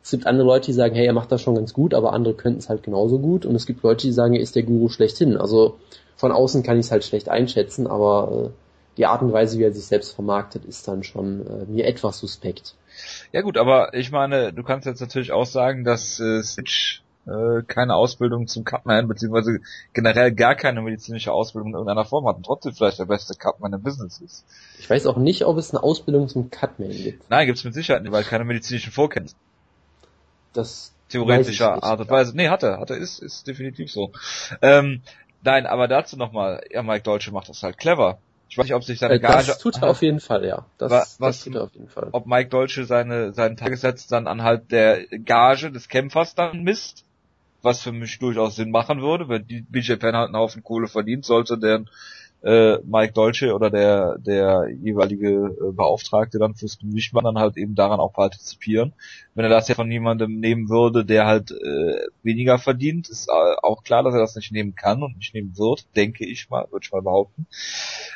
Es 0.02 0.10
gibt 0.10 0.26
andere 0.26 0.46
Leute, 0.46 0.66
die 0.66 0.72
sagen, 0.72 0.94
hey, 0.94 1.06
er 1.06 1.12
macht 1.12 1.30
das 1.30 1.42
schon 1.42 1.54
ganz 1.54 1.72
gut, 1.74 1.94
aber 1.94 2.12
andere 2.12 2.34
könnten 2.34 2.58
es 2.58 2.68
halt 2.68 2.82
genauso 2.82 3.18
gut. 3.18 3.46
Und 3.46 3.54
es 3.54 3.66
gibt 3.66 3.82
Leute, 3.82 4.06
die 4.06 4.12
sagen, 4.12 4.34
er 4.34 4.40
ist 4.40 4.56
der 4.56 4.64
Guru 4.64 4.88
schlechthin. 4.88 5.36
Also 5.36 5.76
von 6.16 6.32
außen 6.32 6.62
kann 6.62 6.78
ich 6.78 6.86
es 6.86 6.92
halt 6.92 7.04
schlecht 7.04 7.28
einschätzen, 7.28 7.86
aber 7.86 8.46
äh, 8.46 8.50
die 8.96 9.06
Art 9.06 9.22
und 9.22 9.32
Weise, 9.32 9.58
wie 9.58 9.64
er 9.64 9.72
sich 9.72 9.86
selbst 9.86 10.14
vermarktet, 10.14 10.64
ist 10.64 10.88
dann 10.88 11.02
schon 11.02 11.46
äh, 11.46 11.64
mir 11.66 11.86
etwas 11.86 12.18
suspekt. 12.18 12.74
Ja 13.30 13.42
gut, 13.42 13.56
aber 13.56 13.94
ich 13.94 14.10
meine, 14.10 14.52
du 14.52 14.62
kannst 14.62 14.86
jetzt 14.86 15.00
natürlich 15.00 15.32
auch 15.32 15.46
sagen, 15.46 15.84
dass 15.84 16.18
äh, 16.20 16.42
Stitch 16.42 17.01
äh, 17.26 17.62
keine 17.66 17.94
Ausbildung 17.94 18.48
zum 18.48 18.64
Cutman, 18.64 19.06
beziehungsweise 19.06 19.60
generell 19.92 20.32
gar 20.32 20.54
keine 20.54 20.82
medizinische 20.82 21.32
Ausbildung 21.32 21.70
in 21.70 21.74
irgendeiner 21.74 22.04
Form 22.04 22.26
hat 22.26 22.36
und 22.36 22.46
trotzdem 22.46 22.72
vielleicht 22.72 22.98
der 22.98 23.04
beste 23.04 23.34
Cutman 23.34 23.72
im 23.72 23.82
Business 23.82 24.20
ist. 24.20 24.44
Ich 24.78 24.90
weiß 24.90 25.06
auch 25.06 25.16
nicht, 25.16 25.44
ob 25.44 25.56
es 25.56 25.70
eine 25.70 25.82
Ausbildung 25.82 26.28
zum 26.28 26.50
Cutman 26.50 26.90
gibt. 26.90 27.30
Nein, 27.30 27.46
gibt's 27.46 27.64
mit 27.64 27.74
Sicherheit 27.74 28.02
nicht, 28.02 28.12
weil 28.12 28.24
keine 28.24 28.44
medizinischen 28.44 28.92
Vorkenntnisse. 28.92 29.36
Das 30.52 30.92
theoretischer 31.08 31.82
Art 31.82 32.00
und 32.00 32.10
Weise. 32.10 32.36
Nee, 32.36 32.48
hat 32.48 32.62
er, 32.62 32.80
hat 32.80 32.90
er, 32.90 32.96
ist, 32.96 33.20
ist 33.20 33.46
definitiv 33.46 33.92
so. 33.92 34.12
Ähm, 34.60 35.02
nein, 35.42 35.66
aber 35.66 35.88
dazu 35.88 36.16
nochmal, 36.16 36.62
ja, 36.70 36.82
Mike 36.82 37.02
Deutsche 37.02 37.30
macht 37.32 37.48
das 37.48 37.62
halt 37.62 37.78
clever. 37.78 38.18
Ich 38.48 38.58
weiß 38.58 38.64
nicht, 38.64 38.74
ob 38.74 38.84
sich 38.84 38.98
seine 38.98 39.14
äh, 39.14 39.18
Gage. 39.18 39.46
Das 39.46 39.58
tut 39.58 39.80
er 39.80 39.88
auf 39.88 40.02
jeden 40.02 40.20
Fall, 40.20 40.44
ja. 40.44 40.66
Das, 40.76 40.90
was, 40.90 41.18
das 41.18 41.44
tut 41.44 41.54
er 41.54 41.62
auf 41.62 41.72
jeden 41.72 41.88
Fall. 41.88 42.08
Ob 42.12 42.26
Mike 42.26 42.50
Deutsche 42.50 42.84
seine, 42.84 43.32
seinen 43.32 43.56
Tagessatz 43.56 44.08
dann 44.08 44.26
anhalt 44.26 44.70
der 44.70 45.06
Gage 45.06 45.70
des 45.70 45.88
Kämpfers 45.88 46.34
dann 46.34 46.62
misst 46.62 47.04
was 47.62 47.80
für 47.80 47.92
mich 47.92 48.18
durchaus 48.18 48.56
Sinn 48.56 48.70
machen 48.70 49.00
würde, 49.00 49.28
wenn 49.28 49.46
die 49.46 49.62
BJ 49.62 49.94
Penn 49.94 50.16
halt 50.16 50.28
einen 50.28 50.36
Haufen 50.36 50.62
Kohle 50.62 50.88
verdient, 50.88 51.24
sollte 51.24 51.58
der 51.58 51.84
äh, 52.42 52.78
Mike 52.84 53.12
Dolce 53.12 53.54
oder 53.54 53.70
der 53.70 54.18
der 54.18 54.68
jeweilige 54.82 55.28
äh, 55.28 55.72
Beauftragte 55.72 56.38
dann 56.38 56.54
fürs 56.54 56.78
Gewichtmann 56.78 57.24
dann 57.24 57.38
halt 57.38 57.56
eben 57.56 57.74
daran 57.74 58.00
auch 58.00 58.12
partizipieren. 58.12 58.94
Wenn 59.34 59.44
er 59.44 59.50
das 59.50 59.68
ja 59.68 59.76
von 59.76 59.90
jemandem 59.90 60.40
nehmen 60.40 60.68
würde, 60.68 61.04
der 61.04 61.26
halt 61.26 61.52
äh, 61.52 62.06
weniger 62.22 62.58
verdient, 62.58 63.08
ist 63.08 63.28
äh, 63.28 63.54
auch 63.62 63.84
klar, 63.84 64.02
dass 64.02 64.14
er 64.14 64.20
das 64.20 64.34
nicht 64.34 64.50
nehmen 64.50 64.74
kann 64.74 65.02
und 65.02 65.16
nicht 65.16 65.34
nehmen 65.34 65.56
wird, 65.56 65.86
denke 65.94 66.26
ich 66.26 66.50
mal, 66.50 66.66
würde 66.70 66.84
ich 66.84 66.92
mal 66.92 67.02
behaupten. 67.02 67.46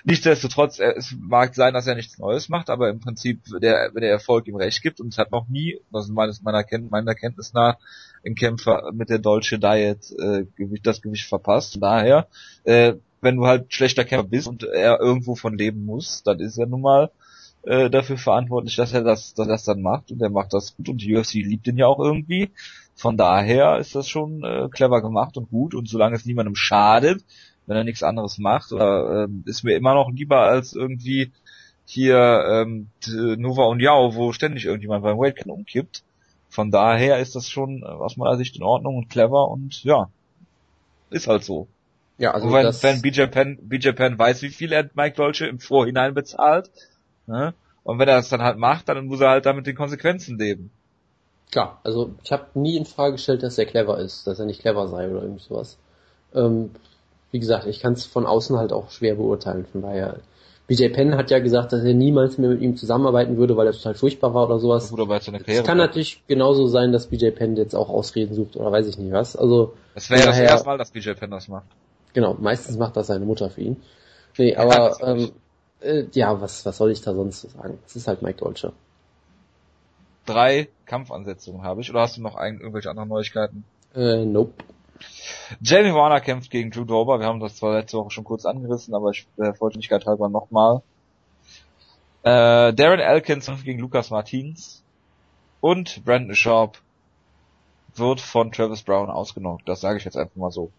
Nichtsdestotrotz, 0.05 0.81
äh, 0.81 0.95
es 0.97 1.15
mag 1.19 1.55
sein, 1.55 1.75
dass 1.75 1.87
er 1.87 1.95
nichts 1.95 2.19
Neues 2.19 2.49
macht, 2.49 2.69
aber 2.69 2.91
im 2.91 3.01
Prinzip, 3.01 3.43
der, 3.63 3.91
wenn 3.93 4.03
der 4.03 4.11
Erfolg 4.11 4.49
ihm 4.49 4.57
recht 4.57 4.83
gibt 4.83 5.01
und 5.01 5.13
es 5.13 5.19
hat 5.19 5.31
noch 5.31 5.49
nie, 5.49 5.79
ist 5.93 6.09
meines 6.11 6.43
meiner, 6.43 6.65
meiner 6.91 7.15
Kenntnis 7.15 7.53
nach, 7.53 7.77
ein 8.27 8.35
Kämpfer 8.35 8.91
mit 8.93 9.09
der 9.09 9.19
Dolce 9.19 9.59
Diet 9.59 10.13
äh, 10.19 10.45
das 10.83 11.01
Gewicht 11.01 11.27
verpasst. 11.27 11.73
Von 11.73 11.81
daher 11.81 12.27
äh, 12.65 12.95
wenn 13.21 13.37
du 13.37 13.47
halt 13.47 13.73
schlechter 13.73 14.05
Kämpfer 14.05 14.29
bist 14.29 14.49
und 14.49 14.63
er 14.65 15.01
irgendwo 15.01 15.35
von 15.35 15.57
leben 15.57 15.85
muss, 15.85 16.23
dann 16.23 16.41
ist 16.41 16.59
er 16.59 16.67
nun 16.67 16.83
mal 16.83 17.11
äh, 17.63 17.91
dafür 17.91 18.19
verantwortlich, 18.19 18.77
dass 18.77 18.93
er 18.93 19.03
das, 19.03 19.35
dass 19.35 19.47
er 19.47 19.53
das 19.53 19.65
dann 19.65 19.83
macht 19.83 20.13
und 20.13 20.23
er 20.23 20.31
macht 20.31 20.53
das 20.53 20.77
gut 20.77 20.89
und 20.89 20.99
die 20.99 21.17
UFC 21.17 21.35
liebt 21.35 21.67
ihn 21.67 21.79
ja 21.79 21.87
auch 21.87 21.99
irgendwie. 21.99 22.51
Von 22.95 23.17
daher 23.17 23.79
ist 23.79 23.95
das 23.95 24.09
schon 24.09 24.45
äh, 24.45 24.69
clever 24.71 25.03
gemacht 25.03 25.37
und 25.37 25.51
gut 25.51 25.75
und 25.75 25.89
solange 25.89 26.17
es 26.17 26.25
niemandem 26.25 26.55
schadet, 26.55 27.25
wenn 27.67 27.77
er 27.77 27.85
nichts 27.85 28.03
anderes 28.03 28.39
macht, 28.39 28.73
oder, 28.73 29.25
äh, 29.25 29.29
ist 29.51 29.65
mir 29.65 29.77
immer 29.77 29.95
noch 29.95 30.11
lieber 30.11 30.43
als 30.43 30.73
irgendwie 30.73 31.33
hier 31.85 32.45
ähm, 32.49 32.89
Nova 33.39 33.65
und 33.65 33.81
Yao, 33.81 34.15
wo 34.15 34.33
ständig 34.33 34.65
irgendjemand 34.65 35.03
beim 35.03 35.19
Weightcut 35.19 35.47
umkippt. 35.47 36.03
Von 36.57 36.71
daher 36.71 37.19
ist 37.19 37.37
das 37.37 37.51
schon 37.51 37.85
aus 37.85 38.17
meiner 38.17 38.39
Sicht 38.39 38.57
in 38.57 38.63
Ordnung 38.63 38.97
und 38.97 39.11
clever 39.11 39.49
und 39.49 39.85
ja, 39.85 40.09
ist 41.11 41.27
halt 41.29 41.45
so. 41.45 41.69
Ja, 42.17 42.31
also 42.31 42.47
und 42.47 42.55
wenn, 42.55 42.63
das 42.63 42.83
wenn 42.83 43.03
BJ 43.03 43.25
Penn, 43.25 43.59
BJ 43.61 43.91
Penn 43.91 44.19
weiß, 44.19 44.41
wie 44.41 44.49
viel 44.49 44.73
er 44.73 44.89
Mike 44.95 45.17
Dolce 45.17 45.49
im 45.49 45.61
Vorhinein 45.61 46.15
bezahlt, 46.15 46.71
ne? 47.27 47.53
Und 47.85 47.99
wenn 47.99 48.09
er 48.09 48.17
das 48.17 48.31
dann 48.31 48.41
halt 48.41 48.57
macht, 48.57 48.89
dann 48.89 49.05
muss 49.05 49.21
er 49.21 49.29
halt 49.29 49.45
damit 49.45 49.67
den 49.67 49.77
Konsequenzen 49.77 50.39
leben. 50.39 50.71
Klar, 51.53 51.79
also 51.85 52.15
ich 52.25 52.33
habe 52.33 52.47
nie 52.55 52.79
in 52.79 52.87
Frage 52.87 53.13
gestellt, 53.13 53.43
dass 53.43 53.59
er 53.59 53.67
clever 53.67 53.99
ist, 53.99 54.27
dass 54.27 54.39
er 54.39 54.47
nicht 54.47 54.63
clever 54.63 54.89
sei 54.89 55.11
oder 55.11 55.25
irgend 55.25 55.43
sowas. 55.43 55.77
Ähm, 56.35 56.71
wie 57.33 57.39
gesagt, 57.39 57.67
ich 57.67 57.81
kann 57.81 57.93
es 57.93 58.07
von 58.07 58.25
außen 58.25 58.57
halt 58.57 58.73
auch 58.73 58.91
schwer 58.91 59.17
beurteilen, 59.17 59.67
von 59.67 59.83
daher. 59.83 60.21
BJ 60.69 60.89
Penn 60.89 61.17
hat 61.17 61.31
ja 61.31 61.39
gesagt, 61.39 61.73
dass 61.73 61.85
er 61.85 61.95
niemals 61.95 62.39
mehr 62.39 62.51
mit 62.51 62.61
ihm 62.61 62.77
zusammenarbeiten 62.77 63.37
würde, 63.37 63.57
weil 63.57 63.69
er 63.69 63.73
total 63.73 63.95
furchtbar 63.95 64.35
war 64.35 64.47
oder 64.47 64.59
sowas. 64.59 64.91
Gut, 64.91 65.01
aber 65.01 65.17
es 65.17 65.63
kann 65.63 65.79
natürlich 65.79 66.23
genauso 66.27 66.67
sein, 66.67 66.91
dass 66.91 67.07
BJ 67.07 67.31
Penn 67.31 67.57
jetzt 67.57 67.75
auch 67.75 67.89
Ausreden 67.89 68.35
sucht 68.35 68.57
oder 68.57 68.73
weiß 68.73 68.89
ich 68.89 68.99
nicht 68.99 69.13
was. 69.13 69.37
Also 69.37 69.75
es 69.95 70.11
wäre 70.11 70.21
ja 70.21 70.27
das 70.27 70.39
erste 70.41 70.67
Mal, 70.67 70.79
dass 70.79 70.91
BJ 70.91 71.13
Penn 71.13 71.31
das 71.31 71.47
macht. 71.47 71.67
Genau, 72.15 72.35
meistens 72.41 72.77
macht 72.79 72.97
das 72.97 73.07
seine 73.07 73.25
Mutter 73.25 73.51
für 73.51 73.61
ihn. 73.61 73.77
Nee, 74.39 74.57
aber 74.57 74.97
ähm, 75.03 75.31
äh, 75.81 76.05
ja, 76.13 76.41
was, 76.41 76.67
was 76.67 76.77
soll 76.77 76.91
ich 76.91 77.01
da 77.01 77.15
sonst 77.15 77.43
sagen? 77.43 77.79
Es 77.87 77.95
ist 77.95 78.09
halt 78.09 78.23
Mike 78.23 78.39
Dolce. 78.39 78.73
Drei 80.25 80.69
Kampfansetzungen 80.87 81.63
habe 81.63 81.81
ich, 81.81 81.91
oder 81.91 82.01
hast 82.01 82.17
du 82.17 82.23
noch 82.23 82.35
ein, 82.35 82.59
irgendwelche 82.59 82.91
anderen 82.91 83.09
Neuigkeiten? 83.09 83.65
Äh, 83.95 84.25
nope. 84.25 84.65
Jamie 85.61 85.95
Warner 85.95 86.21
kämpft 86.21 86.51
gegen 86.51 86.71
Drew 86.71 86.85
Dober. 86.85 87.21
Wir 87.21 87.27
haben 87.27 87.41
das 87.41 87.57
zwar 87.57 87.75
letzte 87.75 87.99
Woche 87.99 88.11
schon 88.11 88.25
kurz 88.25 88.45
angerissen, 88.45 88.95
aber 88.95 89.11
ich, 89.11 89.27
der 89.37 89.55
Vollständigkeit 89.55 90.07
halber 90.07 90.29
nochmal. 90.29 90.83
Äh, 92.23 92.73
Darren 92.75 93.01
Elkins 93.01 93.47
kämpft 93.47 93.65
gegen 93.65 93.81
Lucas 93.81 94.11
Martins. 94.11 94.83
Und 95.61 96.05
Brandon 96.05 96.35
Sharp 96.35 96.79
wird 97.95 98.21
von 98.21 98.53
Travis 98.53 98.83
Brown 98.83 99.11
ausgenockt. 99.11 99.69
Das 99.69 99.81
sage 99.81 99.99
ich 99.99 100.05
jetzt 100.05 100.17
einfach 100.17 100.37
mal 100.37 100.51
so. 100.51 100.71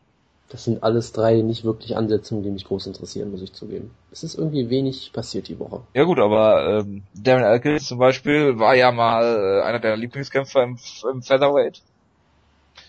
Das 0.49 0.63
sind 0.63 0.81
alles 0.81 1.11
drei 1.11 1.41
nicht 1.41 1.65
wirklich 1.65 1.97
Ansetzungen, 1.97 2.43
die 2.43 2.51
mich 2.51 2.63
groß 2.63 2.87
interessieren, 2.87 3.31
muss 3.31 3.41
ich 3.41 3.51
zugeben. 3.51 3.91
Es 4.11 4.23
ist 4.23 4.37
irgendwie 4.37 4.69
wenig 4.69 5.11
passiert 5.11 5.49
die 5.49 5.59
Woche. 5.59 5.81
Ja 5.93 6.05
gut, 6.05 6.19
aber 6.19 6.79
ähm, 6.79 7.03
Darren 7.13 7.43
Elkins 7.43 7.87
zum 7.87 7.97
Beispiel 7.97 8.57
war 8.57 8.75
ja 8.75 8.91
mal 8.91 9.23
äh, 9.25 9.63
einer 9.63 9.79
der 9.79 9.97
Lieblingskämpfer 9.97 10.63
im, 10.63 10.77
im 11.11 11.21
Featherweight. 11.21 11.81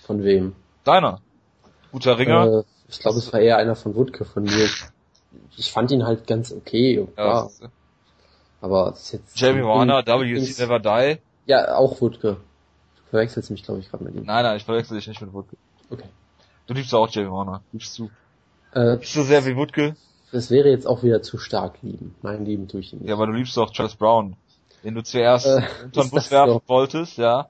Von 0.05 0.23
wem? 0.23 0.55
Deiner. 0.89 1.21
Guter 1.93 2.19
Ringer. 2.19 2.61
Äh, 2.61 2.65
ich 2.89 3.01
glaube, 3.01 3.19
es 3.19 3.31
war 3.33 3.41
eher 3.41 3.59
einer 3.59 3.77
von 3.77 3.95
Woodke 3.95 4.25
von 4.25 4.45
mir. 4.45 4.69
Ich 5.57 5.71
fand 5.71 5.91
ihn 5.91 6.07
halt 6.07 6.27
ganz 6.27 6.51
okay. 6.51 7.07
Ja, 7.17 7.43
ist, 7.43 7.63
aber 8.63 8.93
es 8.95 9.01
ist 9.01 9.13
jetzt 9.13 9.41
Jamie 9.41 9.63
Warner, 9.63 10.05
WC 10.07 10.63
Never 10.63 10.79
Die. 10.81 11.19
Ja, 11.47 11.77
auch 11.77 12.01
Woodke. 12.01 12.39
Du 12.97 13.11
verwechselst 13.11 13.51
mich, 13.51 13.63
glaube 13.63 13.81
ich, 13.81 13.91
gerade 13.91 14.05
mit 14.05 14.15
ihm. 14.15 14.25
Nein, 14.25 14.45
nein, 14.45 14.57
ich 14.57 14.65
verwechsel 14.65 14.97
dich 14.97 15.07
nicht 15.07 15.21
mit 15.21 15.33
Woodke. 15.33 15.57
Okay. 15.91 16.09
Du 16.67 16.75
liebst 16.75 16.95
auch 16.95 17.09
Jamie 17.11 17.31
Warner, 17.31 17.63
liebst 17.73 17.99
du. 17.99 18.11
Äh, 18.75 18.93
liebst 18.93 19.15
du 19.17 19.23
sehr 19.23 19.45
wie 19.45 19.57
Wutke? 19.57 19.97
Das 20.33 20.51
wäre 20.51 20.69
jetzt 20.69 20.87
auch 20.87 21.03
wieder 21.03 21.23
zu 21.23 21.39
stark 21.39 21.83
lieben. 21.83 22.15
Mein 22.23 22.45
Lieben 22.45 22.69
tue 22.69 22.81
ich 22.81 22.93
ihn 22.93 23.01
nicht. 23.01 23.09
Ja, 23.09 23.15
aber 23.15 23.27
du 23.27 23.33
liebst 23.33 23.57
doch 23.57 23.73
Charles 23.73 23.95
Brown, 23.95 24.37
den 24.85 24.95
du 24.95 25.03
zuerst 25.03 25.47
äh, 25.47 25.63
unter 25.85 26.03
den 26.03 26.11
Bus 26.11 26.31
werfen 26.31 26.53
so? 26.55 26.63
wolltest, 26.67 27.17
ja. 27.17 27.49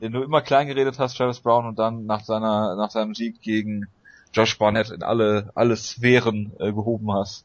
Den 0.00 0.12
du 0.12 0.22
immer 0.22 0.42
klein 0.42 0.66
geredet 0.66 0.98
hast, 0.98 1.16
Travis 1.16 1.40
Brown, 1.40 1.66
und 1.66 1.78
dann 1.78 2.06
nach 2.06 2.24
seiner, 2.24 2.76
nach 2.76 2.90
seinem 2.90 3.14
Sieg 3.14 3.40
gegen 3.40 3.88
Josh 4.32 4.58
Barnett 4.58 4.90
in 4.90 5.02
alle, 5.02 5.50
alle 5.54 5.76
Sphären 5.76 6.52
äh, 6.58 6.72
gehoben 6.72 7.12
hast. 7.12 7.44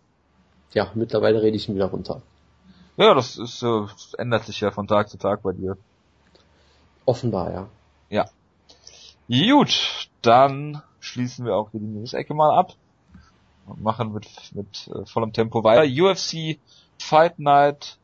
Ja, 0.74 0.92
mittlerweile 0.94 1.42
rede 1.42 1.56
ich 1.56 1.70
ihn 1.70 1.76
wieder 1.76 1.86
runter. 1.86 2.22
Ja, 2.98 3.14
das 3.14 3.38
ist, 3.38 3.64
äh, 3.64 3.82
das 3.82 4.14
ändert 4.16 4.46
sich 4.46 4.60
ja 4.62 4.72
von 4.72 4.88
Tag 4.88 5.10
zu 5.10 5.18
Tag 5.18 5.42
bei 5.42 5.54
dir. 5.54 5.78
Offenbar, 7.06 7.52
ja. 7.52 7.68
Ja. 8.10 8.26
Gut, 9.28 10.10
dann 10.22 10.82
schließen 11.00 11.46
wir 11.46 11.56
auch 11.56 11.70
die 11.72 11.80
News-Ecke 11.80 12.34
mal 12.34 12.58
ab 12.58 12.74
und 13.66 13.82
machen 13.82 14.14
mit, 14.14 14.28
mit 14.54 14.88
äh, 14.88 15.06
vollem 15.06 15.34
Tempo 15.34 15.64
weiter. 15.64 15.84
UFC 15.84 16.60
Fight 17.00 17.40
Night 17.40 17.98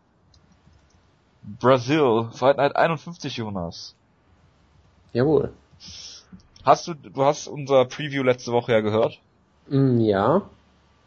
Brazil, 1.44 2.30
Fight 2.34 2.58
Night 2.58 2.76
51, 2.76 3.38
Jonas. 3.38 3.96
Jawohl. 5.14 5.52
Hast 6.64 6.88
du, 6.88 6.94
du 6.94 7.24
hast 7.24 7.48
unser 7.48 7.86
Preview 7.86 8.24
letzte 8.24 8.52
Woche 8.52 8.72
ja 8.72 8.82
gehört? 8.82 9.20
Mm, 9.68 10.00
ja. 10.00 10.44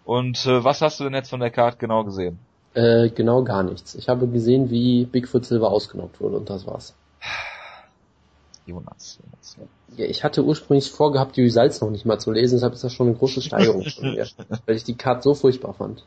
Und 0.04 0.44
äh, 0.46 0.64
was 0.64 0.82
hast 0.82 1.00
du 1.00 1.04
denn 1.04 1.14
jetzt 1.14 1.30
von 1.30 1.40
der 1.40 1.50
Card 1.50 1.78
genau 1.78 2.04
gesehen? 2.04 2.38
Äh, 2.74 3.08
genau 3.10 3.44
gar 3.44 3.62
nichts. 3.62 3.94
Ich 3.94 4.08
habe 4.08 4.26
gesehen, 4.26 4.70
wie 4.70 5.04
Bigfoot 5.04 5.46
Silver 5.46 5.70
ausgenockt 5.70 6.20
wurde 6.20 6.36
und 6.36 6.50
das 6.50 6.66
war's. 6.66 6.94
Jonas. 8.66 9.18
Jonas. 9.22 9.56
Ja, 9.96 10.06
ich 10.06 10.24
hatte 10.24 10.44
ursprünglich 10.44 10.90
vorgehabt, 10.90 11.36
die 11.36 11.42
Results 11.42 11.80
noch 11.80 11.90
nicht 11.90 12.04
mal 12.04 12.18
zu 12.18 12.32
lesen, 12.32 12.56
deshalb 12.56 12.74
ist 12.74 12.82
das 12.82 12.92
schon 12.92 13.06
eine 13.06 13.16
große 13.16 13.42
Steigerung 13.42 13.84
von 13.90 14.12
mir, 14.12 14.26
weil 14.66 14.76
ich 14.76 14.84
die 14.84 14.96
Card 14.96 15.22
so 15.22 15.34
furchtbar 15.34 15.74
fand. 15.74 16.04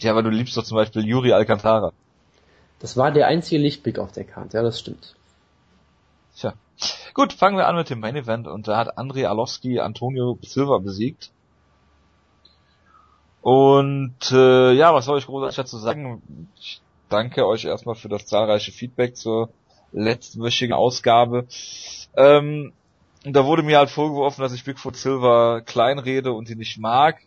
Ja, 0.00 0.12
aber 0.12 0.22
du 0.22 0.30
liebst 0.30 0.56
doch 0.56 0.64
zum 0.64 0.76
Beispiel 0.76 1.04
Yuri 1.04 1.32
Alcantara. 1.32 1.92
Das 2.80 2.96
war 2.96 3.12
der 3.12 3.26
einzige 3.26 3.60
Lichtblick 3.60 3.98
auf 3.98 4.10
der 4.10 4.24
Karte, 4.24 4.56
ja, 4.56 4.62
das 4.62 4.80
stimmt. 4.80 5.14
Tja. 6.36 6.54
Gut, 7.14 7.32
fangen 7.32 7.56
wir 7.56 7.68
an 7.68 7.76
mit 7.76 7.90
dem 7.90 8.00
Main 8.00 8.16
Event 8.16 8.46
und 8.46 8.68
da 8.68 8.78
hat 8.78 8.98
Andrei 8.98 9.28
Alowski 9.28 9.80
Antonio 9.80 10.38
Silva 10.42 10.78
besiegt. 10.78 11.30
Und 13.42 14.30
äh, 14.30 14.72
ja, 14.72 14.94
was 14.94 15.04
soll 15.04 15.18
ich 15.18 15.26
großartig 15.26 15.56
dazu 15.56 15.76
sagen? 15.78 16.48
Ich 16.58 16.80
danke 17.08 17.46
euch 17.46 17.64
erstmal 17.64 17.96
für 17.96 18.08
das 18.08 18.26
zahlreiche 18.26 18.72
Feedback 18.72 19.16
zur 19.16 19.50
letztwöchigen 19.92 20.72
Ausgabe. 20.72 21.46
Ähm, 22.16 22.72
da 23.24 23.44
wurde 23.44 23.62
mir 23.62 23.78
halt 23.78 23.90
vorgeworfen, 23.90 24.42
dass 24.42 24.52
ich 24.52 24.64
Bigfoot 24.64 24.96
Silver 24.96 25.60
kleinrede 25.60 26.32
und 26.32 26.48
ihn 26.50 26.58
nicht 26.58 26.78
mag. 26.78 27.20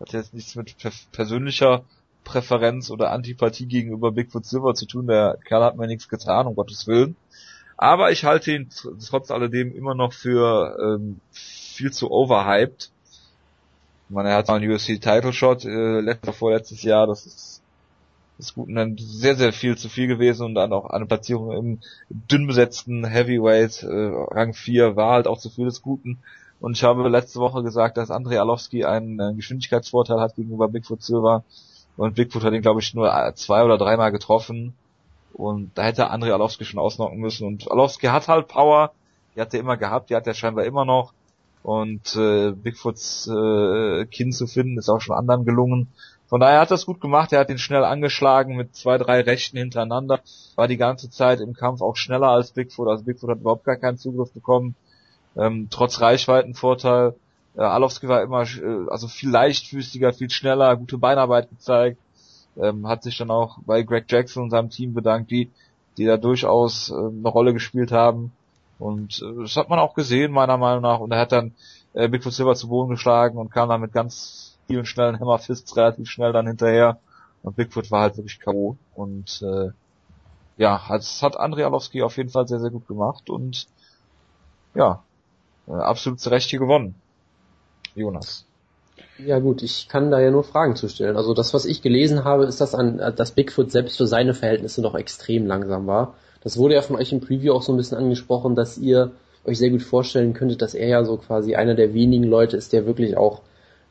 Hat 0.00 0.12
jetzt 0.12 0.34
nichts 0.34 0.54
mit 0.56 0.76
persönlicher 1.12 1.84
Präferenz 2.24 2.90
oder 2.90 3.12
Antipathie 3.12 3.66
gegenüber 3.66 4.12
Bigfoot 4.12 4.44
Silver 4.44 4.74
zu 4.74 4.86
tun. 4.86 5.06
Der 5.06 5.38
Kerl 5.44 5.62
hat 5.62 5.76
mir 5.76 5.86
nichts 5.86 6.08
getan, 6.08 6.46
um 6.46 6.54
Gottes 6.54 6.86
Willen. 6.86 7.16
Aber 7.76 8.12
ich 8.12 8.24
halte 8.24 8.52
ihn 8.52 8.68
trotz 9.06 9.30
alledem 9.30 9.74
immer 9.74 9.94
noch 9.94 10.12
für 10.12 10.76
ähm, 10.80 11.20
viel 11.32 11.92
zu 11.92 12.10
overhyped. 12.10 12.90
Ich 14.08 14.14
meine, 14.14 14.30
er 14.30 14.36
hat 14.36 14.50
einen 14.50 14.70
USC 14.70 14.98
Title 14.98 15.32
Shot 15.32 15.64
äh, 15.64 16.00
letztes, 16.00 16.36
vorletztes 16.36 16.82
Jahr, 16.82 17.06
das 17.06 17.26
ist 17.26 17.62
des 18.38 18.54
Guten 18.54 18.74
dann 18.74 18.96
sehr, 18.98 19.36
sehr 19.36 19.52
viel 19.52 19.76
zu 19.76 19.88
viel 19.88 20.06
gewesen 20.06 20.44
und 20.44 20.54
dann 20.54 20.72
auch 20.72 20.86
eine 20.86 21.06
Platzierung 21.06 21.52
im 21.52 21.80
dünn 22.08 22.46
besetzten 22.46 23.04
Heavyweight 23.04 23.84
äh, 23.84 23.86
Rang 23.86 24.54
4 24.54 24.96
war 24.96 25.12
halt 25.12 25.26
auch 25.26 25.38
zu 25.38 25.50
viel 25.50 25.66
des 25.66 25.82
Guten. 25.82 26.18
Und 26.60 26.76
ich 26.76 26.84
habe 26.84 27.08
letzte 27.08 27.40
Woche 27.40 27.62
gesagt, 27.62 27.96
dass 27.96 28.10
Andrei 28.10 28.40
Alowski 28.40 28.84
einen 28.84 29.20
äh, 29.20 29.34
Geschwindigkeitsvorteil 29.34 30.20
hat 30.20 30.36
gegenüber 30.36 30.68
Bigfoot 30.68 31.02
Silver. 31.02 31.44
Und 31.96 32.16
Bigfoot 32.16 32.42
hat 32.42 32.52
ihn, 32.52 32.62
glaube 32.62 32.80
ich, 32.80 32.94
nur 32.94 33.32
zwei 33.36 33.62
oder 33.62 33.78
dreimal 33.78 34.10
getroffen. 34.10 34.74
Und 35.34 35.72
da 35.74 35.82
hätte 35.82 36.10
Andrei 36.10 36.32
Alowski 36.32 36.64
schon 36.64 36.80
ausnocken 36.80 37.18
müssen. 37.18 37.46
Und 37.46 37.70
Alowski 37.70 38.06
hat 38.06 38.28
halt 38.28 38.48
Power, 38.48 38.92
die 39.34 39.40
hat 39.40 39.52
er 39.52 39.60
immer 39.60 39.76
gehabt, 39.76 40.08
die 40.08 40.16
hat 40.16 40.26
er 40.26 40.34
scheinbar 40.34 40.64
immer 40.64 40.84
noch. 40.84 41.12
Und 41.64 42.14
äh, 42.14 42.52
Bigfoots 42.52 43.26
äh, 43.26 44.06
Kinn 44.06 44.32
zu 44.32 44.46
finden, 44.46 44.78
ist 44.78 44.88
auch 44.88 45.00
schon 45.00 45.16
anderen 45.16 45.44
gelungen. 45.44 45.88
Von 46.28 46.40
daher 46.40 46.60
hat 46.60 46.70
er 46.70 46.76
es 46.76 46.86
gut 46.86 47.00
gemacht, 47.00 47.32
er 47.32 47.40
hat 47.40 47.50
ihn 47.50 47.58
schnell 47.58 47.84
angeschlagen 47.84 48.56
mit 48.56 48.74
zwei, 48.74 48.96
drei 48.98 49.20
Rechten 49.20 49.58
hintereinander, 49.58 50.20
war 50.56 50.68
die 50.68 50.76
ganze 50.76 51.10
Zeit 51.10 51.40
im 51.40 51.54
Kampf 51.54 51.82
auch 51.82 51.96
schneller 51.96 52.28
als 52.28 52.52
Bigfoot, 52.52 52.88
also 52.88 53.04
Bigfoot 53.04 53.30
hat 53.30 53.40
überhaupt 53.40 53.64
gar 53.64 53.76
keinen 53.76 53.98
Zugriff 53.98 54.32
bekommen, 54.32 54.74
ähm, 55.36 55.68
trotz 55.70 56.00
Reichweitenvorteil. 56.00 57.14
Äh, 57.56 57.60
Alowski 57.60 58.08
war 58.08 58.22
immer 58.22 58.42
äh, 58.42 58.88
also 58.88 59.06
viel 59.06 59.30
leichtfüßiger, 59.30 60.12
viel 60.12 60.30
schneller, 60.30 60.76
gute 60.76 60.98
Beinarbeit 60.98 61.50
gezeigt. 61.50 61.98
Ähm, 62.56 62.86
hat 62.86 63.02
sich 63.02 63.18
dann 63.18 63.30
auch 63.30 63.58
bei 63.66 63.82
Greg 63.82 64.04
Jackson 64.08 64.44
und 64.44 64.50
seinem 64.50 64.70
Team 64.70 64.94
bedankt, 64.94 65.30
die, 65.30 65.50
die 65.96 66.04
da 66.04 66.16
durchaus 66.16 66.90
äh, 66.90 66.94
eine 66.94 67.28
Rolle 67.28 67.52
gespielt 67.52 67.92
haben. 67.92 68.32
Und 68.78 69.22
äh, 69.22 69.42
das 69.42 69.56
hat 69.56 69.68
man 69.68 69.78
auch 69.78 69.94
gesehen, 69.94 70.32
meiner 70.32 70.56
Meinung 70.56 70.82
nach. 70.82 71.00
Und 71.00 71.12
er 71.12 71.20
hat 71.20 71.32
dann 71.32 71.54
äh, 71.94 72.08
Bigfoot 72.08 72.32
Silver 72.32 72.54
zu 72.54 72.68
Boden 72.68 72.90
geschlagen 72.90 73.38
und 73.38 73.50
kam 73.50 73.68
dann 73.68 73.80
mit 73.80 73.92
ganz 73.92 74.58
vielen 74.66 74.86
schnellen 74.86 75.20
Hammerfists 75.20 75.76
relativ 75.76 76.08
schnell 76.08 76.32
dann 76.32 76.46
hinterher. 76.46 76.98
Und 77.42 77.56
Bigfoot 77.56 77.90
war 77.90 78.02
halt 78.02 78.16
wirklich 78.16 78.40
K.O. 78.40 78.76
Und 78.94 79.42
äh, 79.42 79.70
ja, 80.56 80.80
das 80.88 81.22
hat 81.22 81.36
Andrei 81.36 81.64
Alowski 81.64 82.02
auf 82.02 82.16
jeden 82.16 82.30
Fall 82.30 82.46
sehr, 82.46 82.60
sehr 82.60 82.70
gut 82.70 82.86
gemacht 82.86 83.28
und 83.28 83.66
ja, 84.74 85.02
äh, 85.66 85.72
absolut 85.72 86.20
zu 86.20 86.30
Recht 86.30 86.50
hier 86.50 86.58
gewonnen. 86.58 86.94
Jonas. 87.94 88.46
Ja 89.18 89.38
gut, 89.38 89.62
ich 89.62 89.88
kann 89.88 90.10
da 90.10 90.20
ja 90.20 90.30
nur 90.30 90.44
Fragen 90.44 90.76
zu 90.76 90.88
stellen. 90.88 91.16
Also 91.16 91.34
das, 91.34 91.54
was 91.54 91.64
ich 91.64 91.82
gelesen 91.82 92.24
habe, 92.24 92.44
ist, 92.44 92.60
dass, 92.60 92.74
an, 92.74 92.98
dass 93.16 93.32
Bigfoot 93.32 93.70
selbst 93.70 93.96
für 93.96 94.06
seine 94.06 94.34
Verhältnisse 94.34 94.82
noch 94.82 94.94
extrem 94.94 95.46
langsam 95.46 95.86
war. 95.86 96.14
Das 96.42 96.56
wurde 96.58 96.74
ja 96.74 96.82
von 96.82 96.96
euch 96.96 97.12
im 97.12 97.20
Preview 97.20 97.52
auch 97.52 97.62
so 97.62 97.72
ein 97.72 97.76
bisschen 97.76 97.96
angesprochen, 97.96 98.54
dass 98.54 98.76
ihr 98.76 99.12
euch 99.44 99.58
sehr 99.58 99.70
gut 99.70 99.82
vorstellen 99.82 100.34
könntet, 100.34 100.62
dass 100.62 100.74
er 100.74 100.88
ja 100.88 101.04
so 101.04 101.16
quasi 101.16 101.54
einer 101.54 101.74
der 101.74 101.94
wenigen 101.94 102.24
Leute 102.24 102.56
ist, 102.56 102.72
der 102.72 102.86
wirklich 102.86 103.16
auch 103.16 103.42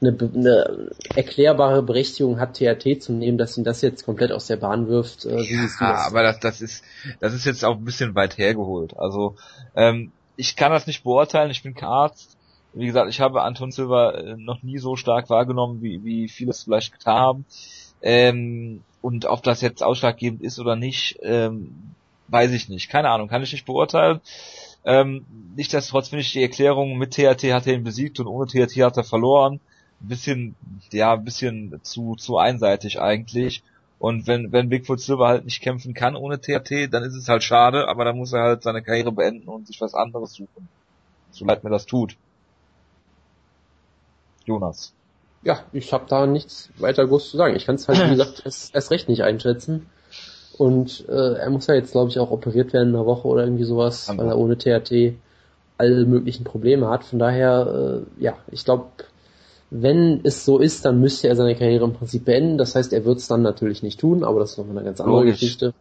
eine, 0.02 0.18
eine 0.34 0.92
erklärbare 1.16 1.82
Berechtigung 1.84 2.39
hat, 2.39 2.56
THT 2.56 3.02
zu 3.02 3.13
nehmen, 3.13 3.38
dass 3.38 3.58
ihn 3.58 3.63
das 3.63 3.82
jetzt 3.82 4.06
komplett 4.06 4.32
aus 4.32 4.48
der 4.48 4.58
Bahn 4.58 4.88
wirft. 4.88 5.26
Äh, 5.26 5.42
ja, 5.42 5.63
das? 5.63 5.80
aber 5.80 6.24
das, 6.24 6.39
das 6.39 6.62
ist 6.62 6.84
das 7.20 7.34
ist 7.34 7.46
jetzt 7.46 7.63
auch 7.63 7.78
ein 7.78 7.86
bisschen 7.86 8.16
weit 8.16 8.38
hergeholt. 8.38 8.98
Also 8.98 9.36
ähm, 9.76 10.12
ich 10.36 10.56
kann 10.56 10.72
das 10.72 10.88
nicht 10.88 11.04
beurteilen, 11.04 11.52
ich 11.52 11.63
bin 11.63 11.74
kein 11.74 11.89
Arzt. 11.89 12.33
Wie 12.74 12.88
gesagt, 12.88 13.10
ich 13.10 13.22
habe 13.22 13.44
Anton 13.44 13.72
Silva 13.72 14.12
äh, 14.12 14.36
noch 14.38 14.64
nie 14.64 14.80
so 14.80 14.96
stark 14.96 15.30
wahrgenommen, 15.30 15.82
wie, 15.82 16.04
wie 16.04 16.28
viele 16.28 16.52
es 16.52 16.64
vielleicht 16.64 16.92
getan 16.92 17.20
haben. 17.20 17.46
Ähm, 18.02 18.82
und 19.02 19.26
ob 19.26 19.44
das 19.44 19.62
jetzt 19.62 19.84
ausschlaggebend 19.84 20.42
ist 20.42 20.60
oder 20.60 20.76
nicht, 20.76 21.20
ähm, 21.22 21.94
weiß 22.30 22.52
ich 22.52 22.70
nicht. 22.70 22.90
Keine 22.90 23.10
Ahnung, 23.10 23.28
kann 23.28 23.44
ich 23.44 23.52
nicht 23.52 23.66
beurteilen. 23.66 24.22
Ähm, 24.86 25.26
Nichtsdestotrotz 25.56 26.10
finde 26.10 26.22
ich 26.22 26.32
die 26.32 26.42
Erklärung, 26.42 26.98
mit 26.98 27.12
THT 27.12 27.54
hat 27.54 27.68
er 27.68 27.76
ihn 27.76 27.84
besiegt 27.84 28.20
und 28.20 28.28
ohne 28.28 28.48
THT 28.48 28.82
hat 28.82 28.98
er 28.98 29.04
verloren. 29.04 29.60
Ein 30.02 30.08
bisschen, 30.08 30.56
ja, 30.92 31.14
ein 31.14 31.24
bisschen 31.24 31.80
zu, 31.84 32.16
zu 32.16 32.38
einseitig 32.38 33.00
eigentlich. 33.00 33.64
Und 34.00 34.28
wenn, 34.28 34.52
wenn 34.52 34.68
Bigfoot 34.68 35.00
Silver 35.00 35.28
halt 35.28 35.46
nicht 35.46 35.62
kämpfen 35.62 35.94
kann 35.94 36.16
ohne 36.16 36.42
THT, 36.42 36.92
dann 36.92 37.04
ist 37.04 37.16
es 37.16 37.30
halt 37.30 37.44
schade, 37.44 37.88
aber 37.88 38.04
dann 38.04 38.18
muss 38.18 38.34
er 38.34 38.42
halt 38.42 38.64
seine 38.64 38.82
Karriere 38.82 39.14
beenden 39.14 39.48
und 39.48 39.68
sich 39.68 39.80
was 39.80 39.94
anderes 39.94 40.34
suchen. 40.34 40.68
So 41.32 41.46
leid 41.46 41.64
mir 41.64 41.70
das 41.70 41.86
tut. 41.86 42.18
Jonas. 44.45 44.93
Ja, 45.43 45.60
ich 45.73 45.91
habe 45.91 46.06
da 46.08 46.25
nichts 46.25 46.69
weiter 46.77 47.06
groß 47.06 47.32
zu 47.32 47.38
sagen. 47.38 47.56
Ich 47.56 47.65
kann 47.65 47.75
es 47.75 47.88
halt, 47.88 47.99
wie 48.06 48.10
gesagt, 48.15 48.43
erst, 48.45 48.73
erst 48.73 48.91
recht 48.91 49.10
nicht 49.10 49.23
einschätzen. 49.23 49.88
Und 50.58 51.08
äh, 51.10 51.34
er 51.34 51.49
muss 51.49 51.67
ja 51.67 51.73
jetzt, 51.73 51.91
glaube 51.91 52.10
ich, 52.10 52.19
auch 52.19 52.32
operiert 52.32 52.73
werden 52.73 52.89
in 52.89 52.95
einer 52.95 53.06
Woche 53.06 53.27
oder 53.27 53.43
irgendwie 53.43 53.63
sowas, 53.63 54.12
weil 54.15 54.27
er 54.27 54.38
ohne 54.38 54.58
THT 54.58 55.15
alle 55.77 56.06
möglichen 56.06 56.43
Probleme 56.43 56.89
hat. 56.89 57.03
Von 57.03 57.19
daher, 57.19 58.03
äh, 58.19 58.23
ja, 58.23 58.36
ich 58.51 58.63
glaube, 58.63 58.86
wenn 59.71 60.21
es 60.23 60.45
so 60.45 60.60
ist, 60.60 60.86
dann 60.86 61.01
müsste 61.01 61.27
er 61.27 61.36
seine 61.36 61.56
Karriere 61.56 61.86
im 61.86 61.93
Prinzip 61.93 62.25
beenden. 62.25 62.60
Das 62.60 62.75
heißt, 62.75 62.93
er 62.93 63.06
wird 63.06 63.17
es 63.17 63.27
dann 63.27 63.41
natürlich 63.41 63.82
nicht 63.82 63.99
tun, 63.99 64.23
aber 64.23 64.39
das 64.39 64.51
ist 64.51 64.58
nochmal 64.60 64.77
eine 64.77 64.86
ganz 64.86 65.01
andere 65.01 65.21
Logisch. 65.21 65.39
Geschichte. 65.39 65.73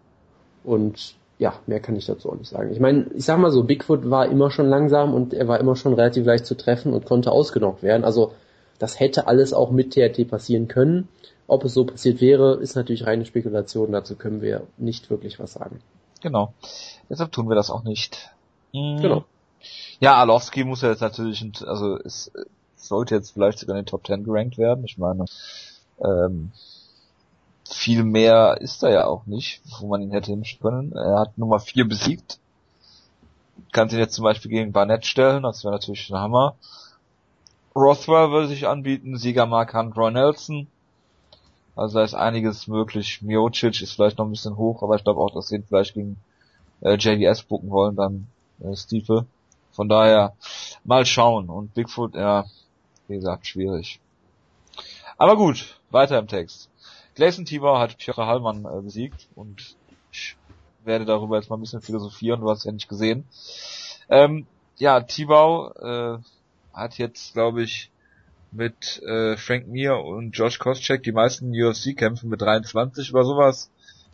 Und 0.65 1.15
ja, 1.39 1.55
mehr 1.67 1.81
kann 1.81 1.97
ich 1.97 2.07
dazu 2.07 2.31
auch 2.31 2.37
nicht 2.37 2.49
sagen. 2.49 2.73
Ich 2.73 2.81
meine, 2.81 3.07
ich 3.15 3.25
sag 3.25 3.39
mal 3.39 3.51
so, 3.51 3.65
Bigfoot 3.65 4.09
war 4.09 4.27
immer 4.27 4.51
schon 4.51 4.69
langsam 4.69 5.13
und 5.13 5.35
er 5.35 5.49
war 5.49 5.61
immer 5.61 5.77
schon 5.77 5.93
relativ 5.93 6.25
leicht 6.25 6.47
zu 6.47 6.57
treffen 6.57 6.95
und 6.95 7.05
konnte 7.05 7.31
ausgenockt 7.31 7.83
werden. 7.83 8.05
Also 8.05 8.33
das 8.83 8.99
hätte 8.99 9.29
alles 9.29 9.53
auch 9.53 9.71
mit 9.71 9.93
TRT 9.93 10.29
passieren 10.29 10.67
können. 10.67 11.07
Ob 11.47 11.65
es 11.65 11.73
so 11.73 11.85
passiert 11.85 12.21
wäre, 12.21 12.55
ist 12.57 12.75
natürlich 12.75 13.07
reine 13.07 13.25
Spekulation. 13.25 13.93
Dazu 13.93 14.17
können 14.17 14.43
wir 14.43 14.67
nicht 14.77 15.09
wirklich 15.09 15.39
was 15.39 15.53
sagen. 15.53 15.81
Genau. 16.21 16.53
Deshalb 17.09 17.31
tun 17.31 17.49
wir 17.49 17.55
das 17.55 17.71
auch 17.71 17.85
nicht. 17.85 18.31
Mhm. 18.73 19.01
Genau. 19.01 19.25
Ja, 20.01 20.17
Alowski 20.17 20.65
muss 20.65 20.83
ja 20.83 20.91
jetzt 20.91 21.01
natürlich, 21.01 21.47
also 21.65 21.97
es 21.99 22.33
sollte 22.75 23.15
jetzt 23.15 23.31
vielleicht 23.31 23.61
sogar 23.61 23.77
in 23.77 23.85
den 23.85 23.89
Top 23.89 24.05
10 24.05 24.25
gerankt 24.25 24.59
werden. 24.59 24.85
Ich 24.85 24.99
meine, 24.99 25.27
ähm, 26.05 26.51
viel 27.71 28.03
mehr 28.03 28.59
ist 28.61 28.83
er 28.83 28.91
ja 28.91 29.07
auch 29.07 29.27
nicht, 29.27 29.63
wo 29.79 29.87
man 29.87 30.03
ihn 30.03 30.11
hätte 30.11 30.37
können. 30.61 30.91
Er 30.91 31.21
hat 31.21 31.39
Nummer 31.39 31.61
4 31.61 31.87
besiegt. 31.87 32.41
Kann 33.71 33.89
sich 33.89 34.01
jetzt 34.01 34.15
zum 34.15 34.25
Beispiel 34.25 34.51
gegen 34.51 34.73
Barnett 34.73 35.07
stellen, 35.07 35.45
das 35.45 35.63
wäre 35.63 35.73
natürlich 35.73 36.11
ein 36.11 36.19
Hammer. 36.19 36.57
Rothwell 37.75 38.31
würde 38.31 38.49
sich 38.49 38.67
anbieten, 38.67 39.17
Sieger 39.17 39.47
Mark 39.47 39.75
Hunt, 39.75 39.97
Roy 39.97 40.11
Nelson. 40.11 40.67
Also 41.75 41.99
da 41.99 42.05
ist 42.05 42.15
einiges 42.15 42.67
möglich. 42.67 43.23
Miocic 43.23 43.81
ist 43.81 43.93
vielleicht 43.95 44.19
noch 44.19 44.27
ein 44.27 44.33
bisschen 44.33 44.57
hoch, 44.57 44.83
aber 44.83 44.97
ich 44.97 45.05
glaube 45.05 45.21
auch, 45.21 45.33
dass 45.33 45.49
sie 45.49 45.57
ihn 45.57 45.65
vielleicht 45.67 45.95
gegen 45.95 46.19
äh, 46.83 46.97
JDS 46.97 47.45
bucken 47.45 47.71
wollen, 47.71 47.97
dann 47.97 48.27
äh, 48.63 48.77
Stiefel. 48.77 49.27
Von 49.71 49.89
daher 49.89 50.35
mal 50.85 51.07
schauen. 51.07 51.49
Und 51.49 51.73
Bigfoot, 51.73 52.15
ja, 52.15 52.45
wie 53.09 53.15
gesagt, 53.15 53.47
schwierig. 53.47 54.01
Aber 55.17 55.37
gut, 55.37 55.81
weiter 55.91 56.19
im 56.19 56.29
Text. 56.29 56.69
Gleison 57.15 57.45
Tibau 57.45 57.79
hat 57.79 57.99
Piotr 57.99 58.27
Hallmann 58.27 58.65
äh, 58.65 58.81
besiegt 58.83 59.29
und 59.35 59.77
ich 60.11 60.37
werde 60.85 61.05
darüber 61.05 61.37
jetzt 61.37 61.49
mal 61.49 61.57
ein 61.57 61.61
bisschen 61.61 61.83
philosophieren, 61.83 62.41
du 62.41 62.51
hast 62.51 62.65
ja 62.65 62.73
nicht 62.73 62.89
gesehen. 62.89 63.25
Ähm, 64.09 64.47
ja, 64.79 65.01
Tibau 65.01 65.71
äh, 65.75 66.19
hat 66.73 66.99
jetzt, 66.99 67.35
glaube 67.35 67.63
ich, 67.63 67.91
mit 68.51 69.03
äh, 69.03 69.37
Frank 69.37 69.67
Mir 69.69 69.97
und 69.97 70.33
Josh 70.33 70.59
Koscheck 70.59 71.03
die 71.03 71.13
meisten 71.13 71.51
UFC-Kämpfe 71.51 72.27
mit 72.27 72.43
23 72.43 73.13
oder 73.15 73.25
sowas. 73.25 73.71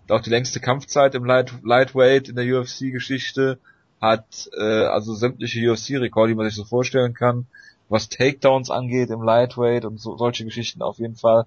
Auch 0.09 0.21
die 0.21 0.31
längste 0.31 0.61
Kampfzeit 0.61 1.14
im 1.14 1.25
Light 1.25 1.53
Lightweight 1.62 2.29
in 2.29 2.37
der 2.37 2.61
UFC-Geschichte 2.61 3.59
hat 4.01 4.49
äh, 4.57 4.85
also 4.85 5.14
sämtliche 5.14 5.71
UFC-Rekorde, 5.71 6.33
die 6.33 6.37
man 6.37 6.47
sich 6.47 6.55
so 6.55 6.64
vorstellen 6.64 7.14
kann, 7.14 7.47
was 7.88 8.09
Takedowns 8.09 8.71
angeht 8.71 9.11
im 9.11 9.23
Lightweight 9.23 9.85
und 9.85 10.01
so, 10.01 10.16
solche 10.16 10.44
Geschichten 10.44 10.83
auf 10.83 10.99
jeden 10.99 11.16
Fall. 11.16 11.47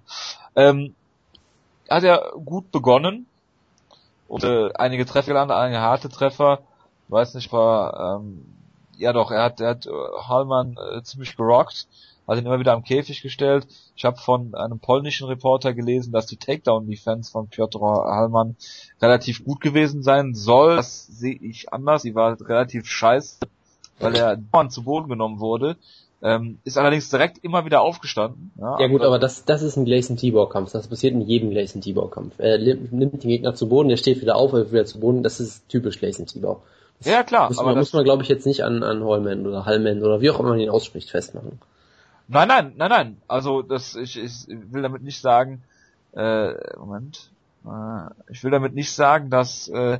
Ähm, 0.54 0.94
hat 1.88 2.04
er 2.04 2.32
gut 2.44 2.70
begonnen 2.70 3.26
und 4.28 4.44
äh, 4.44 4.70
einige 4.74 5.06
Treffer 5.06 5.28
gelandet, 5.28 5.56
einige 5.56 5.80
harte 5.80 6.08
Treffer. 6.08 6.60
Weiß 7.08 7.34
nicht, 7.34 7.52
war 7.52 8.20
ähm, 8.20 8.44
ja 9.02 9.12
doch, 9.12 9.30
er 9.30 9.42
hat, 9.42 9.60
er 9.60 9.70
hat 9.70 9.86
äh, 9.86 9.90
Hallmann 10.28 10.76
äh, 10.76 11.02
ziemlich 11.02 11.36
gerockt, 11.36 11.86
hat 12.26 12.38
ihn 12.38 12.46
immer 12.46 12.60
wieder 12.60 12.72
am 12.72 12.84
Käfig 12.84 13.20
gestellt. 13.20 13.66
Ich 13.96 14.04
habe 14.04 14.16
von 14.16 14.54
einem 14.54 14.78
polnischen 14.78 15.26
Reporter 15.26 15.74
gelesen, 15.74 16.12
dass 16.12 16.26
die 16.26 16.36
Takedown-Defense 16.36 17.30
von 17.30 17.48
Piotr 17.48 17.80
Hallmann 17.80 18.56
relativ 19.00 19.44
gut 19.44 19.60
gewesen 19.60 20.02
sein 20.02 20.34
soll. 20.34 20.76
Das 20.76 21.06
sehe 21.06 21.34
ich 21.34 21.72
anders. 21.72 22.02
Sie 22.02 22.14
war 22.14 22.40
relativ 22.40 22.86
scheiße, 22.86 23.40
weil 23.98 24.14
er 24.14 24.38
zu 24.70 24.84
Boden 24.84 25.08
genommen 25.08 25.40
wurde. 25.40 25.76
Ähm, 26.24 26.58
ist 26.62 26.78
allerdings 26.78 27.10
direkt 27.10 27.38
immer 27.42 27.64
wieder 27.64 27.80
aufgestanden. 27.80 28.52
Ja, 28.56 28.78
ja 28.78 28.86
gut, 28.86 29.02
aber 29.02 29.18
das, 29.18 29.44
das 29.44 29.62
ist 29.62 29.76
ein 29.76 29.84
Gleison 29.84 30.16
Tibor 30.16 30.48
Kampf. 30.48 30.70
Das 30.70 30.86
passiert 30.86 31.14
in 31.14 31.22
jedem 31.22 31.50
Gleison 31.50 31.80
Tibor 31.80 32.12
Kampf. 32.12 32.34
Er 32.38 32.58
nimmt 32.58 33.24
den 33.24 33.28
Gegner 33.28 33.56
zu 33.56 33.68
Boden, 33.68 33.90
er 33.90 33.96
steht 33.96 34.20
wieder 34.20 34.36
auf, 34.36 34.52
er 34.52 34.58
wird 34.58 34.72
wieder 34.72 34.84
zu 34.84 35.00
Boden. 35.00 35.24
Das 35.24 35.40
ist 35.40 35.68
typisch 35.68 35.98
Gleison 35.98 36.26
Tibor. 36.26 36.62
Ja, 37.04 37.22
klar. 37.22 37.48
Muss 37.48 37.62
man, 37.62 37.76
muss 37.76 37.92
man 37.92 38.04
glaube 38.04 38.22
ich, 38.22 38.28
jetzt 38.28 38.46
nicht 38.46 38.64
an, 38.64 38.82
an 38.82 39.04
Hallman 39.04 39.46
oder 39.46 39.64
Hallman 39.64 40.02
oder 40.02 40.20
wie 40.20 40.30
auch 40.30 40.40
immer 40.40 40.50
man 40.50 40.60
ihn 40.60 40.70
ausspricht 40.70 41.10
festmachen. 41.10 41.60
Nein, 42.28 42.48
nein, 42.48 42.72
nein, 42.76 42.90
nein. 42.90 43.16
Also 43.28 43.62
das, 43.62 43.94
ich, 43.94 44.18
ich 44.18 44.46
will 44.48 44.82
damit 44.82 45.02
nicht 45.02 45.20
sagen, 45.20 45.62
äh, 46.14 46.54
Moment. 46.78 47.30
Äh, 47.64 48.10
ich 48.30 48.42
will 48.44 48.50
damit 48.50 48.74
nicht 48.74 48.92
sagen, 48.92 49.30
dass 49.30 49.68
äh, 49.68 49.98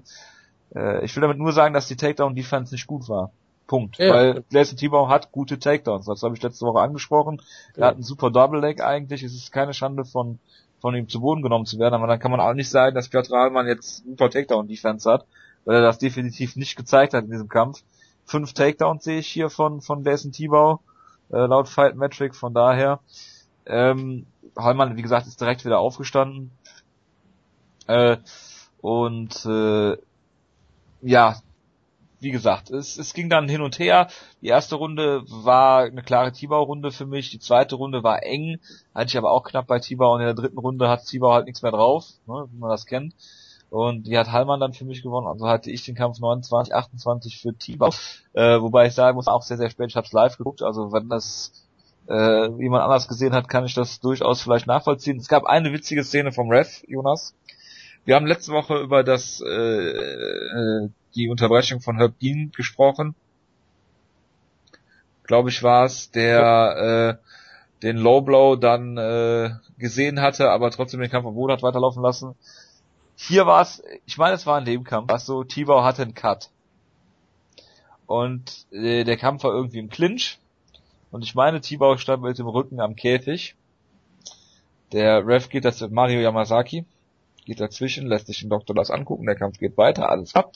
äh, 0.74 1.04
ich 1.04 1.14
will 1.16 1.22
damit 1.22 1.38
nur 1.38 1.52
sagen, 1.52 1.74
dass 1.74 1.88
die 1.88 1.96
Takedown 1.96 2.34
Defense 2.34 2.74
nicht 2.74 2.86
gut 2.86 3.08
war. 3.08 3.30
Punkt. 3.66 3.98
Ja. 3.98 4.12
Weil 4.12 4.44
Gleison 4.50 4.76
Tibau 4.76 5.08
hat 5.08 5.32
gute 5.32 5.58
Takedowns. 5.58 6.06
Das 6.06 6.22
habe 6.22 6.34
ich 6.34 6.42
letzte 6.42 6.66
Woche 6.66 6.80
angesprochen. 6.80 7.40
Er 7.76 7.88
hat 7.88 7.94
einen 7.94 8.02
super 8.02 8.30
Double 8.30 8.60
Leg 8.60 8.82
eigentlich. 8.82 9.22
Es 9.22 9.34
ist 9.34 9.52
keine 9.52 9.74
Schande 9.74 10.04
von 10.04 10.38
von 10.80 10.96
ihm 10.96 11.08
zu 11.08 11.20
Boden 11.20 11.42
genommen 11.42 11.64
zu 11.64 11.78
werden, 11.78 11.94
aber 11.94 12.08
dann 12.08 12.18
kann 12.18 12.32
man 12.32 12.40
auch 12.40 12.54
nicht 12.54 12.68
sagen, 12.68 12.96
dass 12.96 13.08
Piotr 13.08 13.34
Ahlmann 13.34 13.68
jetzt 13.68 14.04
super 14.04 14.28
Takedown 14.28 14.66
Defense 14.66 15.08
hat 15.08 15.24
weil 15.64 15.76
er 15.76 15.82
das 15.82 15.98
definitiv 15.98 16.56
nicht 16.56 16.76
gezeigt 16.76 17.14
hat 17.14 17.24
in 17.24 17.30
diesem 17.30 17.48
Kampf. 17.48 17.82
Fünf 18.24 18.52
Takedowns 18.52 19.04
sehe 19.04 19.18
ich 19.18 19.28
hier 19.28 19.50
von, 19.50 19.80
von 19.80 20.04
Jason 20.04 20.32
Tibau, 20.32 20.80
äh, 21.30 21.38
laut 21.38 21.68
Fight 21.68 21.96
Metric, 21.96 22.34
von 22.34 22.54
daher. 22.54 23.00
Ähm, 23.66 24.26
Hallmann, 24.56 24.96
wie 24.96 25.02
gesagt, 25.02 25.26
ist 25.26 25.40
direkt 25.40 25.64
wieder 25.64 25.78
aufgestanden. 25.78 26.50
Äh, 27.86 28.16
und 28.80 29.44
äh, 29.46 29.96
ja, 31.02 31.36
wie 32.20 32.30
gesagt, 32.30 32.70
es, 32.70 32.98
es 32.98 33.14
ging 33.14 33.28
dann 33.28 33.48
hin 33.48 33.62
und 33.62 33.78
her. 33.80 34.08
Die 34.40 34.46
erste 34.46 34.76
Runde 34.76 35.24
war 35.26 35.82
eine 35.82 36.02
klare 36.02 36.30
Tibau-Runde 36.30 36.92
für 36.92 37.06
mich. 37.06 37.30
Die 37.30 37.40
zweite 37.40 37.74
Runde 37.74 38.04
war 38.04 38.22
eng, 38.22 38.60
hatte 38.94 39.08
ich 39.08 39.18
aber 39.18 39.32
auch 39.32 39.42
knapp 39.42 39.66
bei 39.66 39.80
Tibau. 39.80 40.14
Und 40.14 40.20
in 40.20 40.26
der 40.26 40.34
dritten 40.34 40.58
Runde 40.58 40.88
hat 40.88 41.04
Tibau 41.04 41.32
halt 41.32 41.46
nichts 41.46 41.62
mehr 41.62 41.72
drauf, 41.72 42.06
ne, 42.26 42.46
wie 42.52 42.58
man 42.58 42.70
das 42.70 42.86
kennt. 42.86 43.14
Und 43.72 44.06
die 44.06 44.18
hat 44.18 44.30
Hallmann 44.30 44.60
dann 44.60 44.74
für 44.74 44.84
mich 44.84 45.02
gewonnen. 45.02 45.26
Also 45.26 45.48
hatte 45.48 45.70
ich 45.70 45.82
den 45.82 45.94
Kampf 45.94 46.20
29, 46.20 46.74
28 46.74 47.40
für 47.40 47.54
Tibau. 47.54 47.88
Äh, 48.34 48.60
wobei 48.60 48.84
ich 48.84 48.92
sagen 48.92 49.16
muss, 49.16 49.28
auch 49.28 49.40
sehr, 49.40 49.56
sehr 49.56 49.70
spät, 49.70 49.88
ich 49.88 49.96
habe 49.96 50.06
live 50.12 50.36
geguckt. 50.36 50.60
Also 50.60 50.92
wenn 50.92 51.08
das 51.08 51.52
äh, 52.06 52.48
jemand 52.62 52.82
anders 52.82 53.08
gesehen 53.08 53.32
hat, 53.32 53.48
kann 53.48 53.64
ich 53.64 53.72
das 53.72 54.00
durchaus 54.00 54.42
vielleicht 54.42 54.66
nachvollziehen. 54.66 55.16
Es 55.16 55.26
gab 55.26 55.46
eine 55.46 55.72
witzige 55.72 56.04
Szene 56.04 56.32
vom 56.32 56.50
Ref, 56.50 56.84
Jonas. 56.86 57.34
Wir 58.04 58.14
haben 58.14 58.26
letzte 58.26 58.52
Woche 58.52 58.76
über 58.76 59.04
das 59.04 59.40
äh, 59.40 59.48
äh 59.48 60.88
die 61.14 61.30
Unterbrechung 61.30 61.80
von 61.80 61.96
Herb 61.96 62.18
Dean 62.18 62.52
gesprochen. 62.54 63.14
Glaube 65.24 65.48
ich 65.48 65.62
war 65.62 65.86
es, 65.86 66.10
der 66.10 67.18
äh, 67.18 67.82
den 67.82 67.96
Low 67.96 68.20
Blow 68.20 68.56
dann 68.56 68.98
äh, 68.98 69.50
gesehen 69.78 70.20
hatte, 70.20 70.50
aber 70.50 70.70
trotzdem 70.70 71.00
den 71.00 71.10
Kampf 71.10 71.26
am 71.26 71.34
Boden 71.34 71.52
hat 71.52 71.62
weiterlaufen 71.62 72.02
lassen. 72.02 72.34
Hier 73.28 73.46
war 73.46 73.62
es, 73.62 73.80
ich 74.04 74.18
meine, 74.18 74.34
es 74.34 74.46
war 74.46 74.58
in 74.58 74.64
dem 74.64 74.82
Kampf, 74.82 75.12
was 75.12 75.26
so, 75.26 75.44
Tibau 75.44 75.84
hatte 75.84 76.02
einen 76.02 76.14
Cut. 76.14 76.50
Und 78.06 78.66
äh, 78.72 79.04
der 79.04 79.16
Kampf 79.16 79.44
war 79.44 79.52
irgendwie 79.52 79.78
im 79.78 79.90
Clinch. 79.90 80.40
Und 81.12 81.22
ich 81.22 81.36
meine, 81.36 81.60
Tibau 81.60 81.96
stand 81.98 82.24
mit 82.24 82.38
dem 82.38 82.48
Rücken 82.48 82.80
am 82.80 82.96
Käfig. 82.96 83.54
Der 84.90 85.24
Ref 85.24 85.48
geht 85.48 85.64
das 85.64 85.80
Mario 85.88 86.20
Yamazaki, 86.20 86.84
geht 87.44 87.60
dazwischen, 87.60 88.08
lässt 88.08 88.26
sich 88.26 88.40
den 88.40 88.50
Doktor 88.50 88.74
das 88.74 88.90
angucken, 88.90 89.26
der 89.26 89.36
Kampf 89.36 89.58
geht 89.58 89.78
weiter, 89.78 90.10
alles 90.10 90.34
ab. 90.34 90.52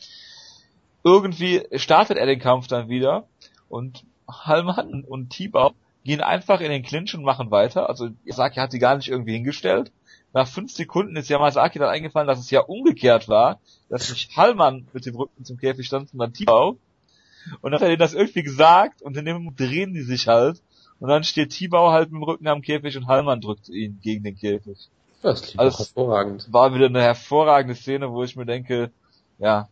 Irgendwie 1.05 1.63
startet 1.77 2.19
er 2.19 2.27
den 2.27 2.41
Kampf 2.41 2.67
dann 2.67 2.89
wieder 2.89 3.29
und 3.69 4.05
Hallmann 4.29 5.05
und 5.05 5.31
Tibau 5.31 5.73
gehen 6.03 6.21
einfach 6.21 6.61
in 6.61 6.71
den 6.71 6.83
Clinch 6.83 7.15
und 7.15 7.23
machen 7.23 7.53
weiter. 7.53 7.89
Also 7.89 8.09
Yamazaki 8.25 8.57
hat 8.57 8.73
sie 8.73 8.81
gar 8.81 8.97
nicht 8.97 9.09
irgendwie 9.09 9.35
hingestellt. 9.35 9.93
Nach 10.37 10.47
fünf 10.47 10.71
Sekunden 10.71 11.17
ist 11.17 11.31
Yamazaki 11.31 11.79
dann 11.79 11.89
eingefallen, 11.89 12.29
dass 12.29 12.39
es 12.39 12.51
ja 12.51 12.61
umgekehrt 12.61 13.27
war, 13.27 13.59
dass 13.89 14.11
nicht 14.11 14.37
Hallmann 14.37 14.87
mit 14.93 15.07
dem 15.07 15.17
Rücken 15.17 15.47
zum 15.47 15.57
Käfig 15.57 15.87
stand, 15.87 16.11
sondern 16.11 16.35
Tibau. 16.35 16.77
Und 17.63 17.73
dann 17.73 17.73
hat 17.73 17.81
er 17.81 17.89
denen 17.89 18.01
das 18.01 18.13
irgendwie 18.13 18.43
gesagt 18.43 19.01
und 19.01 19.17
in 19.17 19.25
dem 19.25 19.39
Moment 19.39 19.59
drehen 19.59 19.95
die 19.95 20.03
sich 20.03 20.29
halt. 20.29 20.61
Und 21.01 21.09
dann 21.09 21.25
steht 21.25 21.53
Tibau 21.53 21.91
halt 21.91 22.13
mit 22.13 22.21
dem 22.21 22.25
Rücken 22.25 22.49
am 22.49 22.61
Käfig 22.61 22.99
und 22.99 23.07
Hallmann 23.07 23.41
drückt 23.41 23.71
ihn 23.71 23.99
gegen 24.03 24.25
den 24.25 24.37
Käfig. 24.37 24.77
Das 25.23 25.41
klingt 25.41 25.59
also 25.59 25.79
hervorragend. 25.79 26.53
War 26.53 26.75
wieder 26.75 26.85
eine 26.85 27.01
hervorragende 27.01 27.75
Szene, 27.75 28.13
wo 28.13 28.23
ich 28.23 28.37
mir 28.37 28.45
denke, 28.45 28.91
ja, 29.39 29.71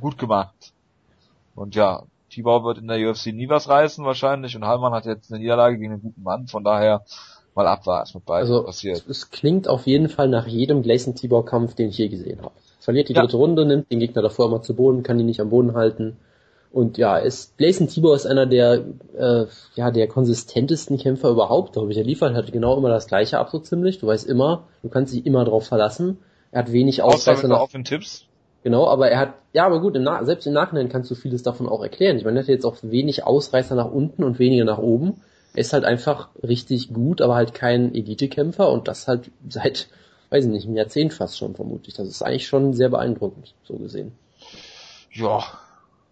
gut 0.00 0.16
gemacht. 0.16 0.72
Und 1.54 1.74
ja, 1.74 2.04
Tibau 2.30 2.64
wird 2.64 2.78
in 2.78 2.88
der 2.88 3.10
UFC 3.10 3.26
nie 3.26 3.50
was 3.50 3.68
reißen 3.68 4.06
wahrscheinlich 4.06 4.56
und 4.56 4.64
Hallmann 4.64 4.94
hat 4.94 5.04
jetzt 5.04 5.30
eine 5.30 5.40
Niederlage 5.40 5.76
gegen 5.76 5.92
einen 5.92 6.02
guten 6.02 6.22
Mann, 6.22 6.46
von 6.46 6.64
daher 6.64 7.04
mal 7.56 7.66
abwarten, 7.66 8.10
was 8.14 8.22
beiden 8.22 8.52
also, 8.52 8.62
passiert. 8.64 9.04
Es 9.08 9.30
klingt 9.30 9.68
auf 9.68 9.86
jeden 9.86 10.08
Fall 10.08 10.28
nach 10.28 10.46
jedem 10.46 10.82
Gleison 10.82 11.14
Tibau 11.14 11.42
Kampf, 11.42 11.74
den 11.74 11.88
ich 11.88 11.98
je 11.98 12.08
gesehen 12.08 12.40
habe. 12.42 12.52
Verliert 12.80 13.08
die 13.08 13.14
ja. 13.14 13.22
dritte 13.22 13.38
Runde, 13.38 13.66
nimmt 13.66 13.90
den 13.90 13.98
Gegner 13.98 14.22
davor 14.22 14.48
mal 14.48 14.62
zu 14.62 14.74
Boden, 14.74 15.02
kann 15.02 15.18
ihn 15.18 15.26
nicht 15.26 15.40
am 15.40 15.50
Boden 15.50 15.74
halten. 15.74 16.18
Und 16.70 16.98
ja, 16.98 17.16
ist, 17.16 17.56
Blazen 17.56 17.88
Tibor 17.88 18.14
ist 18.14 18.26
einer 18.26 18.44
der, 18.44 18.84
äh, 19.16 19.46
ja, 19.76 19.90
der 19.90 20.08
konsistentesten 20.08 20.98
Kämpfer 20.98 21.30
überhaupt, 21.30 21.72
glaube 21.72 21.90
ich. 21.90 21.96
Er 21.96 22.04
liefert 22.04 22.34
halt 22.34 22.52
genau 22.52 22.76
immer 22.76 22.90
das 22.90 23.06
gleiche 23.06 23.38
ab, 23.38 23.48
so 23.50 23.58
ziemlich. 23.58 23.98
Du 23.98 24.06
weißt 24.06 24.28
immer, 24.28 24.64
du 24.82 24.90
kannst 24.90 25.14
dich 25.14 25.24
immer 25.24 25.44
drauf 25.44 25.66
verlassen. 25.66 26.18
Er 26.52 26.60
hat 26.60 26.72
wenig 26.72 27.02
Ausreißer 27.02 27.48
nach... 27.48 27.60
Auf 27.60 27.72
den 27.72 27.84
Tipps. 27.84 28.26
Genau, 28.62 28.86
aber 28.88 29.08
er 29.08 29.20
hat, 29.20 29.34
ja, 29.52 29.64
aber 29.64 29.80
gut, 29.80 29.96
im 29.96 30.02
Na 30.02 30.24
selbst 30.24 30.46
im 30.46 30.52
Nachhinein 30.52 30.88
kannst 30.88 31.10
du 31.10 31.14
vieles 31.14 31.42
davon 31.42 31.68
auch 31.68 31.82
erklären. 31.82 32.18
Ich 32.18 32.24
meine, 32.24 32.40
er 32.40 32.42
hat 32.42 32.48
jetzt 32.48 32.66
auch 32.66 32.76
wenig 32.82 33.24
Ausreißer 33.24 33.74
nach 33.74 33.90
unten 33.90 34.22
und 34.22 34.38
weniger 34.38 34.64
nach 34.64 34.78
oben. 34.78 35.22
Er 35.56 35.62
ist 35.62 35.72
halt 35.72 35.86
einfach 35.86 36.28
richtig 36.42 36.92
gut, 36.92 37.22
aber 37.22 37.34
halt 37.34 37.54
kein 37.54 37.94
Elite-Kämpfer 37.94 38.70
und 38.70 38.88
das 38.88 39.08
halt 39.08 39.30
seit, 39.48 39.88
weiß 40.28 40.44
ich 40.44 40.50
nicht, 40.50 40.66
einem 40.66 40.76
Jahrzehnt 40.76 41.14
fast 41.14 41.38
schon 41.38 41.54
vermutlich. 41.54 41.94
Das 41.94 42.06
ist 42.06 42.20
eigentlich 42.20 42.46
schon 42.46 42.74
sehr 42.74 42.90
beeindruckend, 42.90 43.54
so 43.64 43.78
gesehen. 43.78 44.12
Ja, 45.12 45.42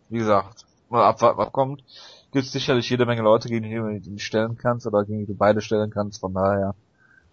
wie 0.09 0.17
gesagt, 0.17 0.65
mal 0.89 1.05
abwarten, 1.05 1.37
was 1.37 1.53
kommt. 1.53 1.85
Gibt 2.33 2.47
sicherlich 2.47 2.89
jede 2.89 3.05
Menge 3.05 3.21
Leute, 3.21 3.51
gegen 3.51 3.65
die 3.69 3.75
du 3.75 4.11
nicht 4.13 4.25
stellen 4.25 4.57
kannst 4.57 4.87
oder 4.87 5.05
gegen 5.05 5.21
die 5.21 5.27
du 5.27 5.35
beide 5.35 5.61
stellen 5.61 5.91
kannst, 5.91 6.21
von 6.21 6.33
daher 6.33 6.75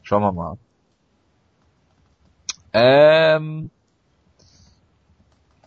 schauen 0.01 0.21
wir 0.21 0.33
mal. 0.33 0.57
Ähm, 2.73 3.71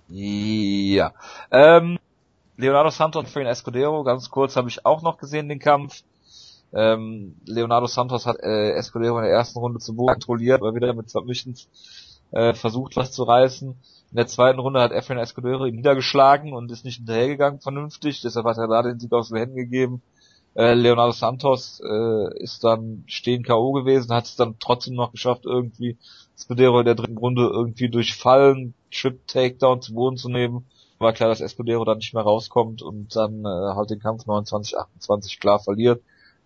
ja. 0.08 1.14
Ähm, 1.50 1.98
Leonardo 2.58 2.90
Santos 2.90 3.30
für 3.30 3.38
den 3.38 3.48
Escudero, 3.48 4.04
ganz 4.04 4.28
kurz 4.28 4.56
habe 4.56 4.68
ich 4.68 4.84
auch 4.84 5.00
noch 5.00 5.16
gesehen 5.16 5.48
den 5.48 5.58
Kampf. 5.58 6.02
Ähm, 6.74 7.36
Leonardo 7.46 7.86
Santos 7.86 8.26
hat 8.26 8.40
äh, 8.40 8.72
Escudero 8.72 9.18
in 9.18 9.24
der 9.24 9.32
ersten 9.32 9.58
Runde 9.58 9.78
zu 9.78 9.94
Boden 9.94 10.14
kontrolliert, 10.14 10.60
aber 10.60 10.74
wieder 10.74 10.92
mit 10.92 11.08
Submissions 11.08 11.68
äh, 12.32 12.52
versucht 12.54 12.96
was 12.96 13.12
zu 13.12 13.22
reißen. 13.22 13.70
In 13.70 14.16
der 14.16 14.26
zweiten 14.26 14.58
Runde 14.58 14.80
hat 14.80 14.92
Efren 14.92 15.18
Escudero 15.18 15.66
ihn 15.66 15.76
niedergeschlagen 15.76 16.52
und 16.52 16.70
ist 16.72 16.84
nicht 16.84 16.96
hinterhergegangen 16.96 17.60
vernünftig, 17.60 18.20
deshalb 18.22 18.46
hat 18.46 18.58
er 18.58 18.68
da 18.68 18.82
den 18.82 18.98
Sieg 18.98 19.12
aus 19.12 19.28
den 19.28 19.38
Händen 19.38 19.56
gegeben. 19.56 20.02
Äh, 20.54 20.74
Leonardo 20.74 21.12
Santos 21.12 21.80
äh, 21.84 22.42
ist 22.42 22.62
dann 22.64 23.04
stehen 23.06 23.42
K.O. 23.42 23.72
gewesen, 23.72 24.12
hat 24.12 24.24
es 24.24 24.36
dann 24.36 24.56
trotzdem 24.58 24.94
noch 24.94 25.12
geschafft, 25.12 25.46
irgendwie 25.46 25.96
Escudero 26.36 26.80
in 26.80 26.86
der 26.86 26.94
dritten 26.94 27.18
Runde 27.18 27.48
irgendwie 27.52 27.88
durch 27.88 28.14
Fallen, 28.14 28.74
Trip 28.92 29.26
Takedown 29.26 29.80
zu 29.82 29.94
Boden 29.94 30.16
zu 30.16 30.28
nehmen. 30.28 30.66
War 30.98 31.12
klar, 31.12 31.28
dass 31.28 31.40
Escudero 31.40 31.84
dann 31.84 31.98
nicht 31.98 32.14
mehr 32.14 32.22
rauskommt 32.22 32.82
und 32.82 33.14
dann 33.16 33.44
äh, 33.44 33.74
halt 33.74 33.90
den 33.90 33.98
Kampf 33.98 34.26
29-28 34.26 35.40
klar 35.40 35.58
verliert. 35.58 36.02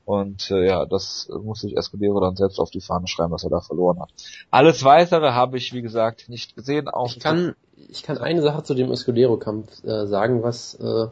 Und 0.09 0.51
äh, 0.51 0.67
ja, 0.67 0.87
das 0.87 1.29
muss 1.43 1.61
sich 1.61 1.77
Escudero 1.77 2.19
dann 2.19 2.35
selbst 2.35 2.59
auf 2.61 2.71
die 2.71 2.81
Fahne 2.81 3.07
schreiben, 3.07 3.31
was 3.31 3.45
er 3.45 3.51
da 3.51 3.61
verloren 3.61 4.01
hat. 4.01 4.09
Alles 4.51 4.83
weitere 4.83 5.33
habe 5.33 5.59
ich, 5.59 5.75
wie 5.75 5.83
gesagt, 5.83 6.31
nicht 6.31 6.57
gesehen. 6.57 6.89
Auch 6.89 7.09
ich 7.09 7.21
kann, 7.21 7.55
ich 7.91 8.05
kann 8.05 8.17
eine 8.17 8.41
Sache 8.41 8.63
zu 8.63 8.73
dem 8.73 8.91
Escudero-Kampf 8.91 9.85
äh, 9.85 10.07
sagen, 10.07 10.43
was 10.43 10.77
äh, 10.77 11.09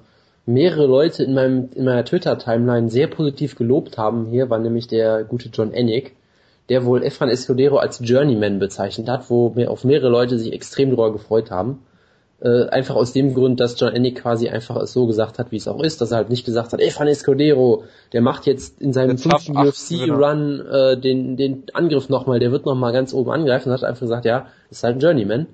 mehrere 0.47 0.87
Leute 0.87 1.25
in 1.25 1.35
meinem 1.35 1.69
in 1.75 1.85
meiner 1.85 2.07
Twitter-Timeline 2.07 2.89
sehr 2.89 3.09
positiv 3.09 3.55
gelobt 3.57 3.99
haben. 3.99 4.31
Hier 4.31 4.49
war 4.49 4.61
nämlich 4.61 4.87
der 4.87 5.25
gute 5.25 5.51
John 5.51 5.75
Ennick, 5.75 6.17
der 6.71 6.87
wohl 6.87 7.03
Efran 7.03 7.29
Escudero 7.29 7.77
als 7.77 8.01
Journeyman 8.03 8.59
bezeichnet 8.59 9.11
hat, 9.11 9.29
wo 9.29 9.51
mir 9.51 9.71
auf 9.71 9.85
mehrere 9.85 10.09
Leute 10.09 10.39
sich 10.39 10.55
extrem 10.55 10.89
darüber 10.89 11.13
gefreut 11.13 11.51
haben. 11.51 11.83
Äh, 12.39 12.69
einfach 12.69 12.97
aus 12.97 13.15
dem 13.15 13.33
Grund, 13.33 13.61
dass 13.61 13.81
John 13.81 13.95
Ennick 13.95 14.21
quasi 14.21 14.51
einfach 14.51 14.77
es 14.77 14.93
so 14.93 15.07
gesagt 15.07 15.39
hat, 15.39 15.53
wie 15.53 15.57
es 15.57 15.67
auch 15.67 15.81
ist, 15.81 16.03
dass 16.03 16.11
er 16.11 16.19
halt 16.19 16.29
nicht 16.29 16.45
gesagt 16.45 16.75
hat, 16.75 16.81
ey, 16.81 16.91
Fanes 16.91 17.25
Cordero, 17.25 17.85
der 18.13 18.21
macht 18.21 18.45
jetzt 18.45 18.79
in 18.83 18.93
seinem 18.93 19.17
fünften 19.17 19.57
UFC-Run 19.57 20.59
genau. 20.59 20.71
äh, 20.71 21.01
den, 21.01 21.39
den 21.39 21.65
Angriff 21.73 22.11
nochmal, 22.11 22.39
der 22.39 22.53
wird 22.53 22.67
nochmal 22.67 22.93
ganz 22.93 23.15
oben 23.15 23.31
angreifen, 23.31 23.71
und 23.71 23.75
hat 23.75 23.85
einfach 23.85 24.01
gesagt, 24.01 24.27
ja, 24.27 24.49
ist 24.71 24.85
halt 24.85 24.97
ein 24.97 25.01
Journeyman. 25.01 25.47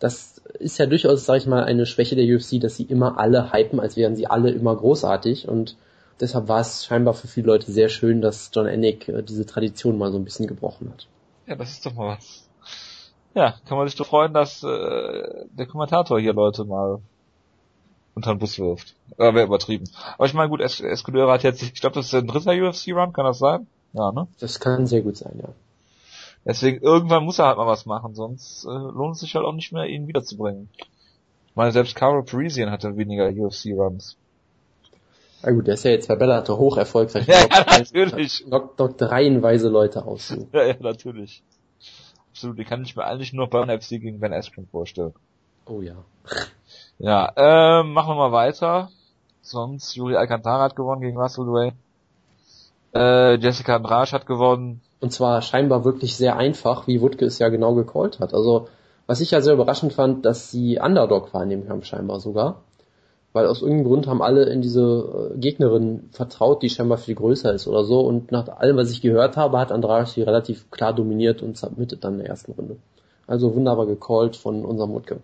Das 0.00 0.42
ist 0.58 0.76
ja 0.78 0.84
durchaus, 0.84 1.24
sag 1.24 1.38
ich 1.38 1.46
mal, 1.46 1.64
eine 1.64 1.86
Schwäche 1.86 2.14
der 2.14 2.26
UFC, 2.26 2.60
dass 2.60 2.76
sie 2.76 2.84
immer 2.84 3.18
alle 3.18 3.54
hypen, 3.54 3.80
als 3.80 3.96
wären 3.96 4.14
sie 4.14 4.26
alle 4.26 4.50
immer 4.50 4.76
großartig 4.76 5.48
und 5.48 5.76
deshalb 6.20 6.46
war 6.48 6.60
es 6.60 6.84
scheinbar 6.84 7.14
für 7.14 7.26
viele 7.26 7.46
Leute 7.46 7.72
sehr 7.72 7.88
schön, 7.88 8.20
dass 8.20 8.50
John 8.52 8.66
Ennick 8.66 9.08
äh, 9.08 9.22
diese 9.22 9.46
Tradition 9.46 9.96
mal 9.96 10.12
so 10.12 10.18
ein 10.18 10.24
bisschen 10.24 10.46
gebrochen 10.46 10.90
hat. 10.90 11.06
Ja, 11.46 11.56
das 11.56 11.70
ist 11.70 11.86
doch 11.86 11.94
mal 11.94 12.16
was 12.16 12.47
ja, 13.34 13.54
kann 13.66 13.78
man 13.78 13.86
sich 13.86 13.96
doch 13.96 14.06
freuen, 14.06 14.32
dass 14.32 14.62
äh, 14.62 15.46
der 15.50 15.66
Kommentator 15.66 16.18
hier 16.18 16.32
Leute 16.32 16.64
mal 16.64 17.00
unter 18.14 18.34
den 18.34 18.38
Bus 18.38 18.58
wirft. 18.58 18.94
Äh, 19.16 19.34
wäre 19.34 19.46
übertrieben. 19.46 19.84
Aber 20.14 20.26
ich 20.26 20.34
meine, 20.34 20.48
gut, 20.48 20.60
es 20.60 20.80
Escudero 20.80 21.30
hat 21.30 21.44
jetzt, 21.44 21.62
ich 21.62 21.80
glaube, 21.80 21.94
das 21.94 22.06
ist 22.06 22.14
ein 22.14 22.26
dritter 22.26 22.52
UFC-Run, 22.52 23.12
kann 23.12 23.24
das 23.24 23.38
sein? 23.38 23.66
Ja, 23.92 24.12
ne? 24.12 24.26
Das 24.40 24.58
kann 24.60 24.86
sehr 24.86 25.02
gut 25.02 25.16
sein, 25.16 25.38
ja. 25.40 25.48
Deswegen, 26.44 26.80
irgendwann 26.82 27.24
muss 27.24 27.38
er 27.38 27.46
halt 27.46 27.58
mal 27.58 27.66
was 27.66 27.86
machen, 27.86 28.14
sonst 28.14 28.64
äh, 28.64 28.68
lohnt 28.70 29.14
es 29.14 29.20
sich 29.20 29.34
halt 29.34 29.44
auch 29.44 29.52
nicht 29.52 29.72
mehr, 29.72 29.86
ihn 29.86 30.08
wiederzubringen. 30.08 30.68
Ich 31.48 31.56
meine, 31.56 31.72
selbst 31.72 31.94
Carl 31.94 32.22
Parisian 32.22 32.70
hatte 32.70 32.96
weniger 32.96 33.28
UFC-Runs. 33.28 34.16
Na 35.42 35.52
gut, 35.52 35.66
der 35.66 35.74
ist 35.74 35.84
ja 35.84 35.92
jetzt 35.92 36.08
bei 36.08 36.16
Bellator 36.16 36.58
hoch 36.58 36.76
erfolgreich. 36.76 37.26
Ja, 37.28 37.40
ja 37.40 37.78
natürlich. 37.78 38.44
Knockt, 38.46 38.76
knockt 38.76 39.02
reihenweise 39.02 39.68
Leute 39.68 40.04
aus. 40.04 40.28
So. 40.28 40.48
Ja, 40.52 40.64
ja, 40.64 40.74
natürlich 40.80 41.42
absolut. 42.38 42.58
Die 42.58 42.64
kann 42.64 42.82
ich 42.82 42.94
mir 42.94 43.04
eigentlich 43.04 43.32
nur 43.32 43.48
bei 43.50 43.80
FC 43.80 44.00
gegen 44.00 44.20
Ben 44.20 44.32
Askren 44.32 44.68
vorstellen. 44.68 45.12
Oh 45.66 45.82
ja. 45.82 45.96
Ja, 46.98 47.32
ähm, 47.36 47.92
machen 47.92 48.10
wir 48.10 48.14
mal 48.14 48.32
weiter. 48.32 48.90
Sonst 49.42 49.94
Juri 49.96 50.14
Alcantara 50.14 50.64
hat 50.64 50.76
gewonnen 50.76 51.00
gegen 51.00 51.18
Russell 51.18 51.46
Ray. 51.48 51.72
Äh, 52.94 53.38
Jessica 53.38 53.76
Andrade 53.76 54.12
hat 54.12 54.26
gewonnen. 54.26 54.80
Und 55.00 55.12
zwar 55.12 55.42
scheinbar 55.42 55.84
wirklich 55.84 56.16
sehr 56.16 56.36
einfach, 56.36 56.86
wie 56.86 57.00
Wutke 57.00 57.24
es 57.24 57.38
ja 57.40 57.48
genau 57.48 57.74
gecallt 57.74 58.20
hat. 58.20 58.34
Also, 58.34 58.68
was 59.06 59.20
ich 59.20 59.32
ja 59.32 59.40
sehr 59.40 59.54
überraschend 59.54 59.92
fand, 59.92 60.24
dass 60.24 60.50
sie 60.50 60.78
Underdog 60.80 61.34
war 61.34 61.42
in 61.42 61.50
dem 61.50 61.66
Kampf 61.66 61.86
scheinbar 61.86 62.20
sogar 62.20 62.62
weil 63.38 63.46
aus 63.46 63.62
irgendeinem 63.62 63.86
Grund 63.86 64.06
haben 64.08 64.20
alle 64.20 64.46
in 64.50 64.62
diese 64.62 65.30
äh, 65.32 65.38
Gegnerin 65.38 66.08
vertraut, 66.10 66.60
die 66.60 66.70
scheinbar 66.70 66.98
viel 66.98 67.14
größer 67.14 67.52
ist 67.54 67.68
oder 67.68 67.84
so. 67.84 68.00
Und 68.00 68.32
nach 68.32 68.48
allem, 68.48 68.76
was 68.76 68.90
ich 68.90 69.00
gehört 69.00 69.36
habe, 69.36 69.60
hat 69.60 69.70
Andrade 69.70 70.06
sie 70.06 70.22
relativ 70.22 70.72
klar 70.72 70.92
dominiert 70.92 71.40
und 71.40 71.56
submitted 71.56 72.02
dann 72.02 72.14
in 72.14 72.18
der 72.18 72.30
ersten 72.30 72.50
Runde. 72.50 72.78
Also 73.28 73.54
wunderbar 73.54 73.86
gecallt 73.86 74.34
von 74.34 74.64
unserem 74.64 74.90
Mutke. 74.90 75.20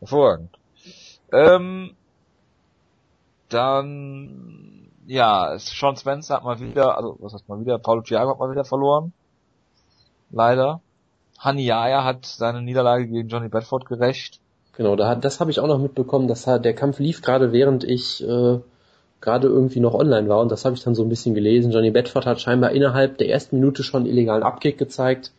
Hervorragend. 0.00 0.50
Ähm, 1.30 1.92
dann, 3.48 4.90
ja, 5.06 5.56
Sean 5.60 5.96
Spencer 5.96 6.34
hat 6.34 6.44
mal 6.44 6.58
wieder, 6.58 6.96
also 6.96 7.18
was 7.20 7.34
heißt 7.34 7.48
mal 7.48 7.60
wieder, 7.60 7.78
Paulo 7.78 8.02
Thiago 8.02 8.30
hat 8.32 8.40
mal 8.40 8.50
wieder 8.50 8.64
verloren. 8.64 9.12
Leider. 10.30 10.80
Haniaya 11.38 12.02
hat 12.02 12.26
seine 12.26 12.62
Niederlage 12.62 13.06
gegen 13.06 13.28
Johnny 13.28 13.48
Bedford 13.48 13.86
gerecht. 13.86 14.40
Genau, 14.76 14.94
da, 14.96 15.14
das 15.14 15.40
habe 15.40 15.50
ich 15.50 15.60
auch 15.60 15.66
noch 15.66 15.78
mitbekommen, 15.78 16.28
dass 16.28 16.44
der 16.44 16.74
Kampf 16.74 16.98
lief 16.98 17.22
gerade 17.22 17.52
während 17.52 17.82
ich 17.82 18.22
äh, 18.22 18.58
gerade 19.20 19.48
irgendwie 19.48 19.80
noch 19.80 19.94
online 19.94 20.28
war 20.28 20.40
und 20.40 20.52
das 20.52 20.64
habe 20.64 20.76
ich 20.76 20.82
dann 20.82 20.94
so 20.94 21.02
ein 21.02 21.08
bisschen 21.08 21.34
gelesen. 21.34 21.72
Johnny 21.72 21.90
Bedford 21.90 22.26
hat 22.26 22.40
scheinbar 22.40 22.72
innerhalb 22.72 23.18
der 23.18 23.28
ersten 23.28 23.58
Minute 23.58 23.82
schon 23.82 24.06
illegalen 24.06 24.42
Abkick 24.42 24.76
gezeigt. 24.76 25.32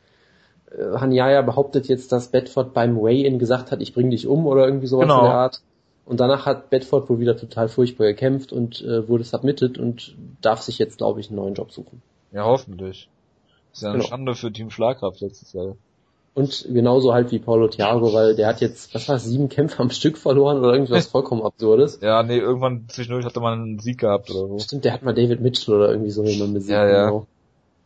Äh, 0.72 0.98
Hanyaya 0.98 1.42
behauptet 1.44 1.88
jetzt, 1.88 2.12
dass 2.12 2.30
Bedford 2.30 2.74
beim 2.74 2.98
Weigh-In 2.98 3.38
gesagt 3.38 3.72
hat, 3.72 3.82
ich 3.82 3.94
bring 3.94 4.10
dich 4.10 4.28
um 4.28 4.48
oder 4.48 4.66
irgendwie 4.66 4.88
sowas 4.88 5.06
genau. 5.06 5.20
in 5.20 5.26
der 5.26 5.34
Art. 5.34 5.62
Und 6.06 6.20
danach 6.20 6.46
hat 6.46 6.70
Bedford 6.70 7.10
wohl 7.10 7.20
wieder 7.20 7.36
total 7.36 7.68
furchtbar 7.68 8.08
gekämpft 8.08 8.54
und 8.54 8.82
äh, 8.82 9.08
wurde 9.08 9.26
submitted 9.26 9.78
und 9.78 10.16
darf 10.42 10.62
sich 10.62 10.80
jetzt, 10.80 10.98
glaube 10.98 11.20
ich, 11.20 11.28
einen 11.28 11.36
neuen 11.36 11.54
Job 11.54 11.72
suchen. 11.72 12.02
Ja, 12.32 12.46
hoffentlich. 12.46 13.10
Das 13.70 13.80
ist 13.80 13.84
ja 13.84 13.90
eine 13.90 13.98
genau. 14.00 14.10
Schande 14.10 14.36
für 14.36 14.52
Team 14.52 14.70
Schlagkraft 14.70 15.20
letztes 15.20 15.54
Jahr. 15.54 15.76
Und 16.38 16.68
genauso 16.72 17.16
halt 17.16 17.32
wie 17.32 17.40
Paulo 17.40 17.68
Thiago, 17.68 18.14
weil 18.14 18.36
der 18.36 18.46
hat 18.46 18.62
jetzt, 18.62 18.94
was 18.94 19.10
war 19.10 19.18
sieben 19.18 19.50
Kämpfe 19.50 19.80
am 19.80 19.90
Stück 19.90 20.20
verloren 20.20 20.60
oder 20.60 20.72
irgendwas 20.74 21.08
vollkommen 21.12 21.42
absurdes. 21.42 21.98
Ja, 22.00 22.22
nee, 22.22 22.38
irgendwann 22.38 22.86
zwischendurch 22.90 23.26
hatte 23.26 23.40
man 23.40 23.60
einen 23.60 23.80
Sieg 23.80 23.98
gehabt 23.98 24.30
oder 24.30 24.48
so. 24.48 24.60
Stimmt, 24.60 24.86
der 24.86 24.94
hat 24.94 25.02
mal 25.02 25.16
David 25.16 25.42
Mitchell 25.42 25.74
oder 25.74 25.90
irgendwie 25.90 26.12
so 26.12 26.24
jemand 26.24 26.54
besiegt. 26.54 26.74
Ja, 26.74 26.88
ja. 26.88 27.06
Genau. 27.08 27.26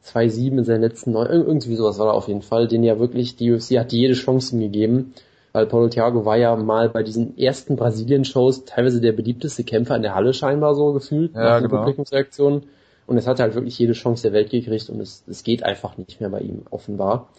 2-7 0.05 0.57
in 0.57 0.65
seinen 0.65 0.81
letzten 0.81 1.13
neun, 1.13 1.27
irgendwie 1.29 1.75
sowas 1.77 1.97
war 1.97 2.07
er 2.07 2.13
auf 2.13 2.27
jeden 2.27 2.41
Fall, 2.41 2.67
den 2.67 2.83
ja 2.83 2.99
wirklich, 2.99 3.37
die 3.37 3.53
UFC 3.53 3.77
hat 3.79 3.93
jede 3.93 4.15
Chance 4.15 4.59
gegeben, 4.59 5.13
weil 5.53 5.65
Paulo 5.65 5.87
Thiago 5.87 6.25
war 6.25 6.35
ja 6.35 6.53
mal 6.57 6.89
bei 6.89 7.03
diesen 7.03 7.37
ersten 7.37 7.77
Brasilien-Shows 7.77 8.65
teilweise 8.65 8.99
der 8.99 9.13
beliebteste 9.13 9.63
Kämpfer 9.63 9.95
in 9.95 10.01
der 10.01 10.13
Halle 10.13 10.33
scheinbar 10.33 10.75
so 10.75 10.91
gefühlt, 10.91 11.33
ja, 11.35 11.41
nach 11.41 11.59
den 11.61 11.69
genau. 11.69 11.83
Publikumsreaktionen. 11.83 12.63
Und 13.07 13.17
es 13.17 13.27
hat 13.27 13.39
halt 13.39 13.55
wirklich 13.55 13.79
jede 13.79 13.93
Chance 13.93 14.23
der 14.23 14.33
Welt 14.33 14.49
gekriegt 14.49 14.89
und 14.89 14.99
es, 14.99 15.23
es 15.25 15.45
geht 15.45 15.63
einfach 15.63 15.97
nicht 15.97 16.19
mehr 16.19 16.29
bei 16.29 16.41
ihm, 16.41 16.63
offenbar. 16.69 17.29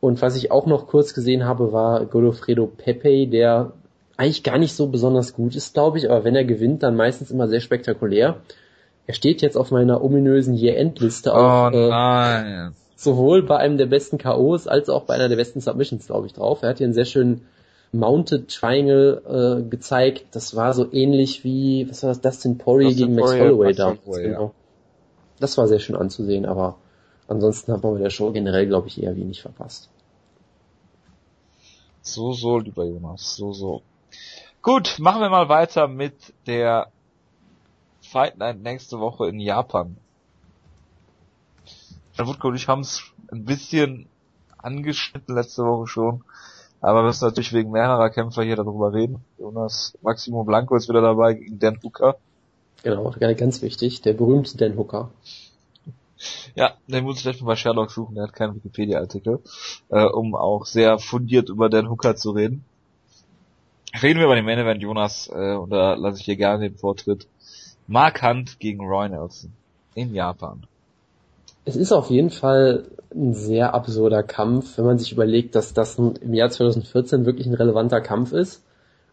Und 0.00 0.22
was 0.22 0.36
ich 0.36 0.50
auch 0.50 0.66
noch 0.66 0.86
kurz 0.86 1.14
gesehen 1.14 1.44
habe, 1.44 1.72
war 1.72 2.04
Godofredo 2.06 2.66
Pepe, 2.66 3.26
der 3.26 3.72
eigentlich 4.16 4.42
gar 4.42 4.58
nicht 4.58 4.74
so 4.74 4.88
besonders 4.88 5.34
gut 5.34 5.56
ist, 5.56 5.74
glaube 5.74 5.98
ich, 5.98 6.10
aber 6.10 6.24
wenn 6.24 6.36
er 6.36 6.44
gewinnt, 6.44 6.82
dann 6.82 6.96
meistens 6.96 7.30
immer 7.30 7.48
sehr 7.48 7.60
spektakulär. 7.60 8.36
Er 9.06 9.14
steht 9.14 9.42
jetzt 9.42 9.56
auf 9.56 9.70
meiner 9.70 10.02
ominösen 10.02 10.54
Year-End-Liste 10.54 11.32
oh, 11.32 11.70
äh, 11.72 11.88
nein. 11.88 12.72
sowohl 12.96 13.42
bei 13.42 13.58
einem 13.58 13.78
der 13.78 13.86
besten 13.86 14.18
KOs 14.18 14.66
als 14.66 14.88
auch 14.88 15.04
bei 15.04 15.14
einer 15.14 15.28
der 15.28 15.36
besten 15.36 15.60
Submissions, 15.60 16.06
glaube 16.06 16.26
ich, 16.26 16.32
drauf. 16.32 16.62
Er 16.62 16.70
hat 16.70 16.78
hier 16.78 16.86
einen 16.86 16.94
sehr 16.94 17.04
schönen 17.04 17.46
Mounted 17.92 18.48
Triangle 18.48 19.22
äh, 19.64 19.68
gezeigt. 19.68 20.26
Das 20.32 20.56
war 20.56 20.72
so 20.72 20.90
ähnlich 20.92 21.44
wie, 21.44 21.88
was 21.88 22.02
war 22.02 22.08
das, 22.08 22.20
Dustin 22.20 22.58
Poirier 22.58 22.94
gegen 22.94 23.14
Max 23.14 23.32
Holloway 23.32 23.74
da. 23.74 23.96
Genau. 24.06 24.52
Das 25.38 25.56
war 25.56 25.68
sehr 25.68 25.78
schön 25.78 25.96
anzusehen, 25.96 26.46
aber 26.46 26.76
Ansonsten 27.28 27.72
hat 27.72 27.82
man 27.82 27.94
bei 27.94 28.00
der 28.00 28.10
Show 28.10 28.32
generell, 28.32 28.66
glaube 28.66 28.88
ich, 28.88 29.02
eher 29.02 29.16
wenig 29.16 29.42
verpasst. 29.42 29.88
So, 32.02 32.32
so, 32.32 32.58
lieber 32.58 32.84
Jonas, 32.84 33.34
so, 33.34 33.52
so. 33.52 33.82
Gut, 34.62 34.96
machen 34.98 35.20
wir 35.20 35.28
mal 35.28 35.48
weiter 35.48 35.88
mit 35.88 36.32
der 36.46 36.88
Fight 38.00 38.38
Night 38.38 38.62
nächste 38.62 39.00
Woche 39.00 39.28
in 39.28 39.40
Japan. 39.40 39.96
Wutko 42.18 42.48
und 42.48 42.54
ich 42.54 42.68
haben 42.68 42.80
es 42.80 43.02
ein 43.30 43.44
bisschen 43.44 44.06
angeschnitten 44.56 45.34
letzte 45.34 45.64
Woche 45.64 45.86
schon, 45.86 46.24
aber 46.80 47.00
wir 47.00 47.08
müssen 47.08 47.24
natürlich 47.24 47.52
wegen 47.52 47.72
mehrerer 47.72 48.10
Kämpfer 48.10 48.42
hier 48.42 48.56
darüber 48.56 48.92
reden. 48.92 49.24
Jonas 49.38 49.98
Maximo 50.00 50.44
Blanco 50.44 50.76
ist 50.76 50.88
wieder 50.88 51.02
dabei 51.02 51.34
gegen 51.34 51.58
Dan 51.58 51.78
Hooker. 51.82 52.16
Genau, 52.82 53.12
ganz 53.36 53.62
wichtig, 53.62 54.00
der 54.02 54.14
berühmte 54.14 54.56
Dan 54.56 54.78
Hooker. 54.78 55.10
Ja, 56.54 56.74
den 56.86 57.04
muss 57.04 57.18
ich 57.18 57.22
gleich 57.22 57.40
mal 57.40 57.48
bei 57.48 57.56
Sherlock 57.56 57.90
suchen, 57.90 58.14
der 58.14 58.24
hat 58.24 58.32
keinen 58.32 58.54
Wikipedia-Artikel, 58.56 59.40
äh, 59.90 60.04
um 60.04 60.34
auch 60.34 60.64
sehr 60.64 60.98
fundiert 60.98 61.48
über 61.48 61.68
den 61.68 61.90
Hooker 61.90 62.16
zu 62.16 62.30
reden. 62.30 62.64
Reden 64.02 64.18
wir 64.18 64.26
über 64.26 64.34
den 64.34 64.44
Main 64.44 64.58
Event, 64.58 64.82
Jonas, 64.82 65.30
äh, 65.32 65.54
und 65.54 65.70
da 65.70 65.94
lasse 65.94 66.18
ich 66.18 66.24
hier 66.24 66.36
gerne 66.36 66.68
den 66.68 66.78
Vortritt. 66.78 67.26
Mark 67.86 68.22
Hunt 68.22 68.58
gegen 68.58 68.80
Roy 68.80 69.08
Nelson 69.08 69.52
in 69.94 70.14
Japan. 70.14 70.66
Es 71.64 71.76
ist 71.76 71.92
auf 71.92 72.10
jeden 72.10 72.30
Fall 72.30 72.84
ein 73.14 73.34
sehr 73.34 73.74
absurder 73.74 74.22
Kampf, 74.22 74.78
wenn 74.78 74.84
man 74.84 74.98
sich 74.98 75.12
überlegt, 75.12 75.54
dass 75.54 75.72
das 75.72 75.98
im 75.98 76.34
Jahr 76.34 76.50
2014 76.50 77.26
wirklich 77.26 77.46
ein 77.46 77.54
relevanter 77.54 78.00
Kampf 78.00 78.32
ist. 78.32 78.62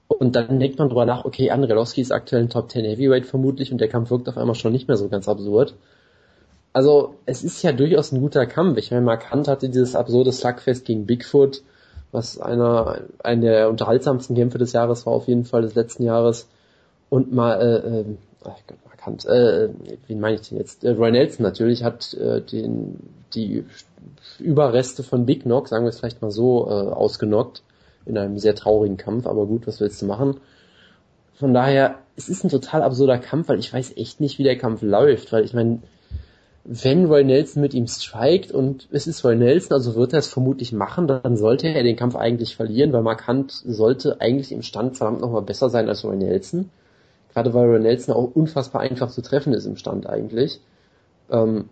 Und 0.07 0.35
dann 0.35 0.59
denkt 0.59 0.77
man 0.77 0.89
drüber 0.89 1.05
nach, 1.05 1.25
okay, 1.25 1.49
Andrelowski 1.49 2.01
ist 2.01 2.11
aktuell 2.11 2.43
ein 2.43 2.49
Top 2.49 2.69
10 2.69 2.85
Heavyweight 2.85 3.25
vermutlich 3.25 3.71
und 3.71 3.79
der 3.79 3.87
Kampf 3.87 4.11
wirkt 4.11 4.29
auf 4.29 4.37
einmal 4.37 4.55
schon 4.55 4.71
nicht 4.71 4.87
mehr 4.87 4.97
so 4.97 5.07
ganz 5.09 5.27
absurd 5.27 5.75
also 6.73 7.15
es 7.25 7.43
ist 7.43 7.61
ja 7.61 7.71
durchaus 7.71 8.11
ein 8.11 8.19
guter 8.19 8.45
Kampf. 8.47 8.77
Ich 8.77 8.91
meine, 8.91 9.03
Mark 9.03 9.31
Hunt 9.31 9.47
hatte 9.47 9.69
dieses 9.69 9.95
absurde 9.95 10.31
Slugfest 10.31 10.85
gegen 10.85 11.05
Bigfoot, 11.05 11.61
was 12.11 12.39
einer, 12.39 13.01
einer 13.23 13.41
der 13.41 13.69
unterhaltsamsten 13.69 14.35
Kämpfe 14.35 14.57
des 14.57 14.73
Jahres 14.73 15.05
war, 15.05 15.13
auf 15.13 15.27
jeden 15.27 15.45
Fall 15.45 15.61
des 15.61 15.75
letzten 15.75 16.03
Jahres. 16.03 16.49
Und 17.09 17.31
mal, 17.31 17.61
äh, 17.61 17.99
äh, 17.99 18.05
ach 18.43 18.57
Gott, 18.67 18.77
Mark 18.85 19.05
Hunt, 19.05 19.25
äh, 19.25 19.69
wie 20.07 20.15
meine 20.15 20.35
ich 20.35 20.49
denn 20.49 20.57
jetzt? 20.57 20.83
Äh, 20.83 20.91
Roy 20.91 21.11
Nelson 21.11 21.43
natürlich 21.43 21.83
hat 21.83 22.13
äh, 22.15 22.41
den, 22.41 22.99
die 23.35 23.65
Überreste 24.39 25.03
von 25.03 25.27
Big 25.27 25.43
Knock, 25.43 25.67
sagen 25.67 25.85
wir 25.85 25.89
es 25.89 25.99
vielleicht 25.99 26.23
mal 26.23 26.31
so, 26.31 26.67
äh, 26.67 26.71
ausgenockt 26.71 27.61
in 28.05 28.17
einem 28.17 28.39
sehr 28.39 28.55
traurigen 28.55 28.97
Kampf, 28.97 29.27
aber 29.27 29.45
gut, 29.45 29.67
was 29.67 29.79
willst 29.79 30.01
du 30.01 30.07
machen? 30.07 30.37
Von 31.35 31.53
daher, 31.53 31.99
es 32.15 32.29
ist 32.29 32.43
ein 32.43 32.49
total 32.49 32.81
absurder 32.81 33.17
Kampf, 33.17 33.47
weil 33.49 33.59
ich 33.59 33.71
weiß 33.71 33.95
echt 33.95 34.19
nicht, 34.19 34.39
wie 34.39 34.43
der 34.43 34.57
Kampf 34.57 34.81
läuft, 34.81 35.31
weil 35.31 35.45
ich 35.45 35.53
meine, 35.53 35.79
wenn 36.65 37.05
Roy 37.05 37.23
Nelson 37.23 37.61
mit 37.61 37.73
ihm 37.73 37.87
strikt 37.87 38.51
und 38.51 38.87
es 38.91 39.05
ist 39.05 39.23
Roy 39.25 39.35
Nelson, 39.35 39.73
also 39.73 39.95
wird 39.95 40.13
er 40.13 40.19
es 40.19 40.27
vermutlich 40.27 40.71
machen, 40.71 41.07
dann 41.07 41.35
sollte 41.35 41.67
er 41.67 41.83
den 41.83 41.97
Kampf 41.97 42.15
eigentlich 42.15 42.55
verlieren, 42.55 42.93
weil 42.93 43.01
Markant 43.01 43.51
sollte 43.51 44.21
eigentlich 44.21 44.51
im 44.51 44.61
Stand 44.61 44.95
verdammt 44.95 45.19
nochmal 45.19 45.41
besser 45.41 45.69
sein 45.69 45.89
als 45.89 46.05
Roy 46.05 46.15
Nelson. 46.15 46.69
Gerade 47.33 47.53
weil 47.53 47.65
Roy 47.65 47.79
Nelson 47.79 48.15
auch 48.15 48.31
unfassbar 48.33 48.81
einfach 48.81 49.11
zu 49.11 49.21
treffen 49.21 49.53
ist 49.53 49.65
im 49.65 49.75
Stand 49.75 50.07
eigentlich. 50.07 50.61
Ähm, 51.29 51.65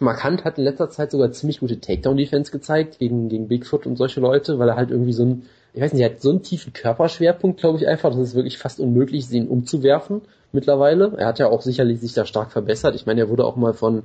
Markant 0.00 0.44
hat 0.44 0.58
in 0.58 0.64
letzter 0.64 0.90
Zeit 0.90 1.10
sogar 1.12 1.32
ziemlich 1.32 1.60
gute 1.60 1.80
Takedown-Defense 1.80 2.52
gezeigt 2.52 2.98
gegen, 2.98 3.28
gegen 3.28 3.48
Bigfoot 3.48 3.86
und 3.86 3.96
solche 3.96 4.20
Leute, 4.20 4.58
weil 4.58 4.68
er 4.68 4.76
halt 4.76 4.90
irgendwie 4.90 5.12
so 5.12 5.24
ein, 5.24 5.42
ich 5.72 5.80
weiß 5.80 5.92
nicht, 5.92 6.02
er 6.02 6.10
hat 6.10 6.20
so 6.20 6.30
einen 6.30 6.42
tiefen 6.42 6.72
Körperschwerpunkt, 6.72 7.60
glaube 7.60 7.78
ich 7.78 7.86
einfach, 7.86 8.10
dass 8.10 8.18
es 8.18 8.34
wirklich 8.34 8.58
fast 8.58 8.80
unmöglich 8.80 9.20
ist, 9.20 9.32
ihn 9.32 9.48
umzuwerfen 9.48 10.22
mittlerweile. 10.52 11.12
Er 11.16 11.26
hat 11.26 11.38
ja 11.38 11.48
auch 11.48 11.62
sicherlich 11.62 12.00
sich 12.00 12.12
da 12.12 12.26
stark 12.26 12.50
verbessert. 12.50 12.94
Ich 12.94 13.06
meine, 13.06 13.20
er 13.20 13.28
wurde 13.28 13.44
auch 13.44 13.56
mal 13.56 13.72
von 13.72 14.02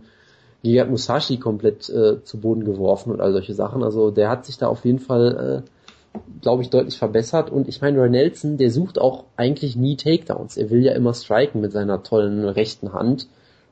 Gigat 0.64 0.90
Musashi 0.90 1.38
komplett 1.38 1.90
äh, 1.90 2.24
zu 2.24 2.40
Boden 2.40 2.66
geworfen 2.66 3.12
und 3.12 3.22
all 3.22 3.32
solche 3.32 3.54
Sachen. 3.54 3.84
Also 3.84 4.12
der 4.12 4.30
hat 4.30 4.46
sich 4.46 4.58
da 4.58 4.68
auf 4.68 4.86
jeden 4.86 5.00
Fall, 5.00 5.64
äh, 6.16 6.20
glaube 6.42 6.62
ich, 6.62 6.70
deutlich 6.70 6.98
verbessert. 6.98 7.52
Und 7.52 7.68
ich 7.68 7.82
meine, 7.82 8.00
Roy 8.00 8.10
Nelson, 8.10 8.58
der 8.58 8.70
sucht 8.70 9.00
auch 9.00 9.26
eigentlich 9.36 9.76
nie 9.76 9.96
Takedowns. 9.96 10.58
Er 10.58 10.70
will 10.70 10.84
ja 10.84 10.94
immer 10.94 11.14
striken 11.14 11.62
mit 11.62 11.72
seiner 11.72 12.04
tollen 12.04 12.46
rechten 12.46 12.94
Hand, 12.94 13.28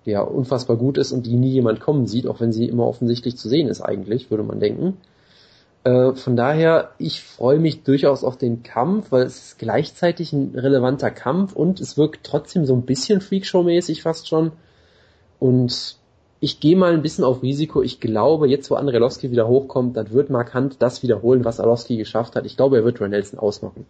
die 0.05 0.11
ja 0.11 0.21
unfassbar 0.21 0.77
gut 0.77 0.97
ist 0.97 1.11
und 1.11 1.25
die 1.25 1.35
nie 1.35 1.51
jemand 1.51 1.79
kommen 1.79 2.07
sieht, 2.07 2.27
auch 2.27 2.39
wenn 2.39 2.51
sie 2.51 2.67
immer 2.67 2.87
offensichtlich 2.87 3.37
zu 3.37 3.49
sehen 3.49 3.69
ist 3.69 3.81
eigentlich, 3.81 4.31
würde 4.31 4.43
man 4.43 4.59
denken. 4.59 4.97
Äh, 5.83 6.13
von 6.13 6.35
daher, 6.35 6.91
ich 6.97 7.21
freue 7.21 7.59
mich 7.59 7.83
durchaus 7.83 8.23
auf 8.23 8.37
den 8.37 8.63
Kampf, 8.63 9.11
weil 9.11 9.23
es 9.23 9.37
ist 9.37 9.59
gleichzeitig 9.59 10.31
ein 10.31 10.53
relevanter 10.55 11.11
Kampf 11.11 11.53
und 11.53 11.81
es 11.81 11.97
wirkt 11.97 12.23
trotzdem 12.23 12.65
so 12.65 12.73
ein 12.73 12.83
bisschen 12.83 13.19
Freakshow-mäßig 13.19 14.01
fast 14.01 14.27
schon. 14.27 14.53
Und 15.39 15.97
ich 16.39 16.59
gehe 16.59 16.77
mal 16.77 16.93
ein 16.93 17.01
bisschen 17.01 17.25
auf 17.25 17.41
Risiko. 17.41 17.81
Ich 17.81 17.99
glaube, 17.99 18.47
jetzt 18.47 18.69
wo 18.69 18.75
Andrelowski 18.75 19.31
wieder 19.31 19.47
hochkommt, 19.47 19.97
dann 19.97 20.11
wird 20.11 20.29
Mark 20.29 20.53
Hunt 20.53 20.77
das 20.79 21.03
wiederholen, 21.03 21.43
was 21.43 21.59
Arlovski 21.59 21.97
geschafft 21.97 22.35
hat. 22.35 22.45
Ich 22.45 22.55
glaube, 22.55 22.77
er 22.77 22.85
wird 22.85 23.01
Nelson 23.01 23.39
ausmachen. 23.39 23.85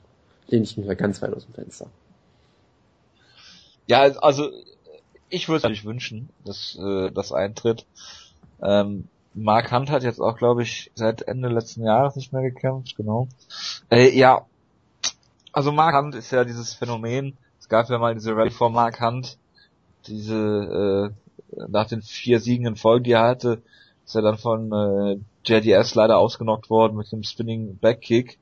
Den 0.52 0.64
ich 0.64 0.78
mich 0.78 0.86
mal 0.88 0.96
ganz 0.96 1.22
weit 1.22 1.34
aus 1.34 1.46
dem 1.46 1.54
Fenster. 1.54 1.88
Ja, 3.88 4.02
also 4.02 4.50
ich 5.30 5.48
würde 5.48 5.58
es 5.58 5.64
natürlich 5.64 5.86
wünschen, 5.86 6.30
dass 6.46 6.78
äh, 6.80 7.12
das 7.12 7.32
eintritt. 7.32 7.86
Ähm, 8.62 9.08
Mark 9.34 9.72
Hunt 9.72 9.90
hat 9.90 10.04
jetzt 10.04 10.20
auch, 10.20 10.38
glaube 10.38 10.64
ich, 10.64 10.92
seit 10.96 11.24
Ende 11.24 11.50
letzten 11.50 11.84
Jahres 11.84 12.16
nicht 12.16 12.34
mehr 12.34 12.44
gekämpft, 12.44 12.96
genau. 12.96 13.28
Äh, 13.90 14.16
ja, 14.18 14.46
also 15.52 15.72
Mark 15.72 15.96
Hunt 15.96 16.16
ist 16.16 16.32
ja 16.32 16.44
dieses 16.44 16.74
Phänomen. 16.74 17.38
Es 17.60 17.70
gab 17.70 17.90
ja 17.90 17.98
mal 17.98 18.14
diese 18.14 18.36
Rally 18.36 18.52
vor 18.52 18.70
Mark 18.70 19.02
Hunt, 19.02 19.38
diese 20.08 21.14
äh, 21.56 21.66
nach 21.70 21.88
den 21.88 22.02
vier 22.02 22.40
Siegen 22.40 22.66
in 22.66 22.76
Folge, 22.76 23.04
die 23.04 23.12
er 23.12 23.24
hatte, 23.24 23.62
ist 24.06 24.16
er 24.16 24.22
dann 24.22 24.38
von 24.38 24.72
äh, 24.72 25.18
JDS 25.46 25.96
leider 25.96 26.18
ausgenockt 26.18 26.70
worden 26.70 26.98
mit 26.98 27.12
dem 27.12 27.24
Spinning 27.24 27.78
Backkick. 27.78 28.38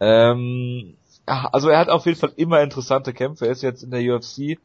Ähm, 0.00 0.96
also 1.26 1.68
er 1.68 1.78
hat 1.78 1.88
auf 1.88 2.06
jeden 2.06 2.18
Fall 2.18 2.32
immer 2.36 2.62
interessante 2.62 3.12
Kämpfe. 3.12 3.46
Er 3.46 3.52
ist 3.52 3.62
jetzt 3.62 3.82
in 3.82 3.90
der 3.90 4.00
UFC, 4.00 4.58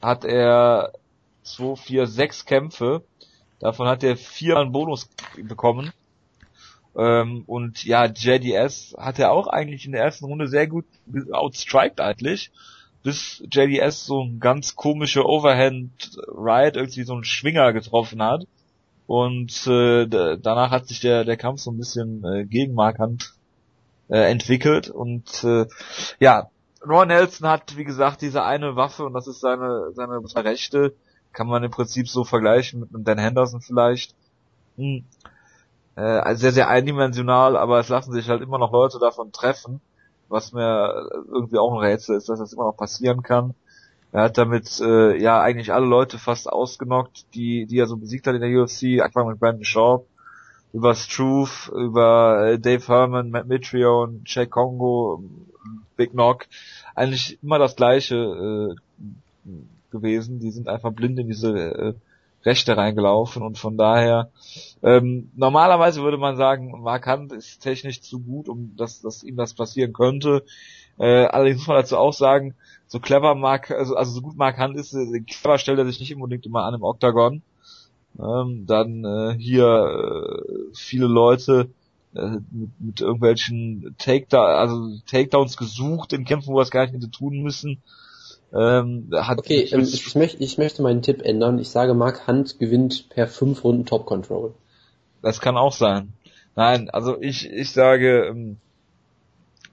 hat 0.00 0.24
er 0.24 0.92
2, 1.44 1.76
4, 1.76 2.06
6 2.06 2.44
Kämpfe 2.44 3.02
Davon 3.62 3.86
hat 3.86 4.02
er 4.02 4.16
viermal 4.16 4.64
einen 4.64 4.72
Bonus 4.72 5.08
bekommen. 5.40 5.92
Ähm, 6.96 7.44
und 7.46 7.84
ja, 7.84 8.06
JDS 8.06 8.96
hat 8.98 9.20
er 9.20 9.30
auch 9.30 9.46
eigentlich 9.46 9.86
in 9.86 9.92
der 9.92 10.02
ersten 10.02 10.24
Runde 10.24 10.48
sehr 10.48 10.66
gut 10.66 10.84
outstriked 11.30 12.00
eigentlich. 12.00 12.50
Bis 13.04 13.40
JDS 13.48 14.04
so 14.04 14.24
ein 14.24 14.40
ganz 14.40 14.74
komische 14.74 15.24
Overhand 15.24 15.92
Ride, 16.26 16.80
irgendwie 16.80 17.04
so 17.04 17.14
einen 17.14 17.24
Schwinger 17.24 17.72
getroffen 17.72 18.20
hat. 18.20 18.48
Und 19.06 19.64
äh, 19.68 20.06
danach 20.08 20.72
hat 20.72 20.88
sich 20.88 20.98
der, 20.98 21.24
der 21.24 21.36
Kampf 21.36 21.60
so 21.60 21.70
ein 21.70 21.78
bisschen 21.78 22.24
äh, 22.24 22.44
gegen 22.44 22.76
äh, 22.76 24.28
entwickelt. 24.28 24.90
Und 24.90 25.44
äh, 25.44 25.66
ja, 26.18 26.50
Ron 26.84 27.08
Nelson 27.08 27.48
hat, 27.48 27.76
wie 27.76 27.84
gesagt, 27.84 28.22
diese 28.22 28.42
eine 28.42 28.74
Waffe 28.74 29.04
und 29.04 29.12
das 29.14 29.28
ist 29.28 29.38
seine, 29.38 29.92
seine 29.92 30.20
Rechte. 30.34 30.96
Kann 31.32 31.46
man 31.46 31.62
im 31.64 31.70
Prinzip 31.70 32.08
so 32.08 32.24
vergleichen 32.24 32.80
mit 32.80 32.94
einem 32.94 33.04
Dan 33.04 33.18
Henderson 33.18 33.60
vielleicht. 33.60 34.14
Hm. 34.76 35.04
Äh, 35.94 36.34
sehr, 36.36 36.52
sehr 36.52 36.68
eindimensional, 36.68 37.56
aber 37.56 37.78
es 37.78 37.88
lassen 37.88 38.12
sich 38.12 38.28
halt 38.28 38.42
immer 38.42 38.58
noch 38.58 38.72
Leute 38.72 38.98
davon 38.98 39.30
treffen, 39.30 39.80
was 40.28 40.52
mir 40.52 41.08
irgendwie 41.28 41.58
auch 41.58 41.72
ein 41.72 41.78
Rätsel 41.78 42.16
ist, 42.16 42.28
dass 42.28 42.38
das 42.38 42.54
immer 42.54 42.64
noch 42.64 42.76
passieren 42.76 43.22
kann. 43.22 43.54
Er 44.12 44.24
hat 44.24 44.38
damit 44.38 44.80
äh, 44.80 45.16
ja 45.16 45.40
eigentlich 45.40 45.72
alle 45.72 45.86
Leute 45.86 46.18
fast 46.18 46.50
ausgenockt, 46.50 47.34
die, 47.34 47.66
die 47.66 47.78
er 47.78 47.86
so 47.86 47.96
besiegt 47.96 48.26
hat 48.26 48.34
in 48.34 48.42
der 48.42 48.62
UFC, 48.62 49.00
angefangen 49.00 49.30
mit 49.30 49.40
Brandon 49.40 49.64
Sharp, 49.64 50.06
über 50.72 50.94
Struve, 50.94 51.72
über 51.74 52.46
äh, 52.46 52.58
Dave 52.58 52.86
Herman, 52.86 53.30
Matt 53.30 53.46
Mitrione, 53.46 54.20
Jack 54.26 54.50
Congo, 54.50 55.24
Big 55.96 56.12
Knock, 56.12 56.46
eigentlich 56.94 57.38
immer 57.42 57.58
das 57.58 57.76
gleiche 57.76 58.16
äh, 58.16 59.50
gewesen. 59.92 60.40
Die 60.40 60.50
sind 60.50 60.68
einfach 60.68 60.92
blind 60.92 61.18
in 61.20 61.28
diese 61.28 61.56
äh, 61.56 61.94
Rechte 62.44 62.76
reingelaufen 62.76 63.42
und 63.42 63.58
von 63.58 63.76
daher 63.76 64.30
ähm, 64.82 65.30
normalerweise 65.36 66.02
würde 66.02 66.18
man 66.18 66.36
sagen, 66.36 66.82
Mark 66.82 67.06
Hunt 67.06 67.32
ist 67.32 67.60
technisch 67.60 68.00
zu 68.00 68.18
gut, 68.18 68.48
um 68.48 68.74
dass, 68.76 69.00
dass 69.00 69.22
ihm 69.22 69.36
das 69.36 69.54
passieren 69.54 69.92
könnte. 69.92 70.44
Äh, 70.98 71.26
allerdings 71.26 71.58
muss 71.58 71.68
man 71.68 71.76
dazu 71.76 71.96
auch 71.96 72.12
sagen, 72.12 72.54
so 72.88 72.98
clever 72.98 73.34
Mark, 73.34 73.70
also, 73.70 73.94
also 73.94 74.12
so 74.12 74.22
gut 74.22 74.36
Mark 74.36 74.58
Hunt 74.58 74.76
ist, 74.76 74.92
äh, 74.92 75.20
clever 75.20 75.58
stellt 75.58 75.78
er 75.78 75.86
sich 75.86 76.00
nicht 76.00 76.14
unbedingt 76.14 76.44
immer 76.44 76.64
an 76.64 76.74
im 76.74 76.82
Octagon. 76.82 77.42
Ähm, 78.18 78.66
dann 78.66 79.04
äh, 79.04 79.34
hier 79.38 79.64
äh, 79.64 80.74
viele 80.74 81.06
Leute 81.06 81.70
äh, 82.14 82.38
mit, 82.50 82.70
mit 82.78 83.00
irgendwelchen 83.00 83.94
Takedown, 83.98 84.46
also 84.46 84.98
Takedowns 85.06 85.56
gesucht 85.56 86.12
in 86.12 86.24
Kämpfen, 86.24 86.52
wo 86.52 86.58
er 86.58 86.64
es 86.64 86.70
gar 86.70 86.82
nicht 86.82 86.94
hätte 86.94 87.10
tun 87.10 87.42
müssen. 87.42 87.82
Ähm, 88.54 89.08
hat 89.12 89.38
okay, 89.38 89.62
ähm, 89.72 89.80
ich, 89.80 90.14
möchte, 90.14 90.42
ich 90.42 90.58
möchte 90.58 90.82
meinen 90.82 91.02
Tipp 91.02 91.22
ändern. 91.22 91.58
Ich 91.58 91.70
sage, 91.70 91.94
Mark 91.94 92.26
Hunt 92.26 92.58
gewinnt 92.58 93.08
per 93.08 93.26
fünf 93.26 93.64
Runden 93.64 93.86
Top 93.86 94.04
Control. 94.04 94.54
Das 95.22 95.40
kann 95.40 95.56
auch 95.56 95.72
sein. 95.72 96.12
Nein, 96.54 96.90
also 96.90 97.20
ich, 97.20 97.50
ich 97.50 97.72
sage, 97.72 98.26
ähm, 98.26 98.58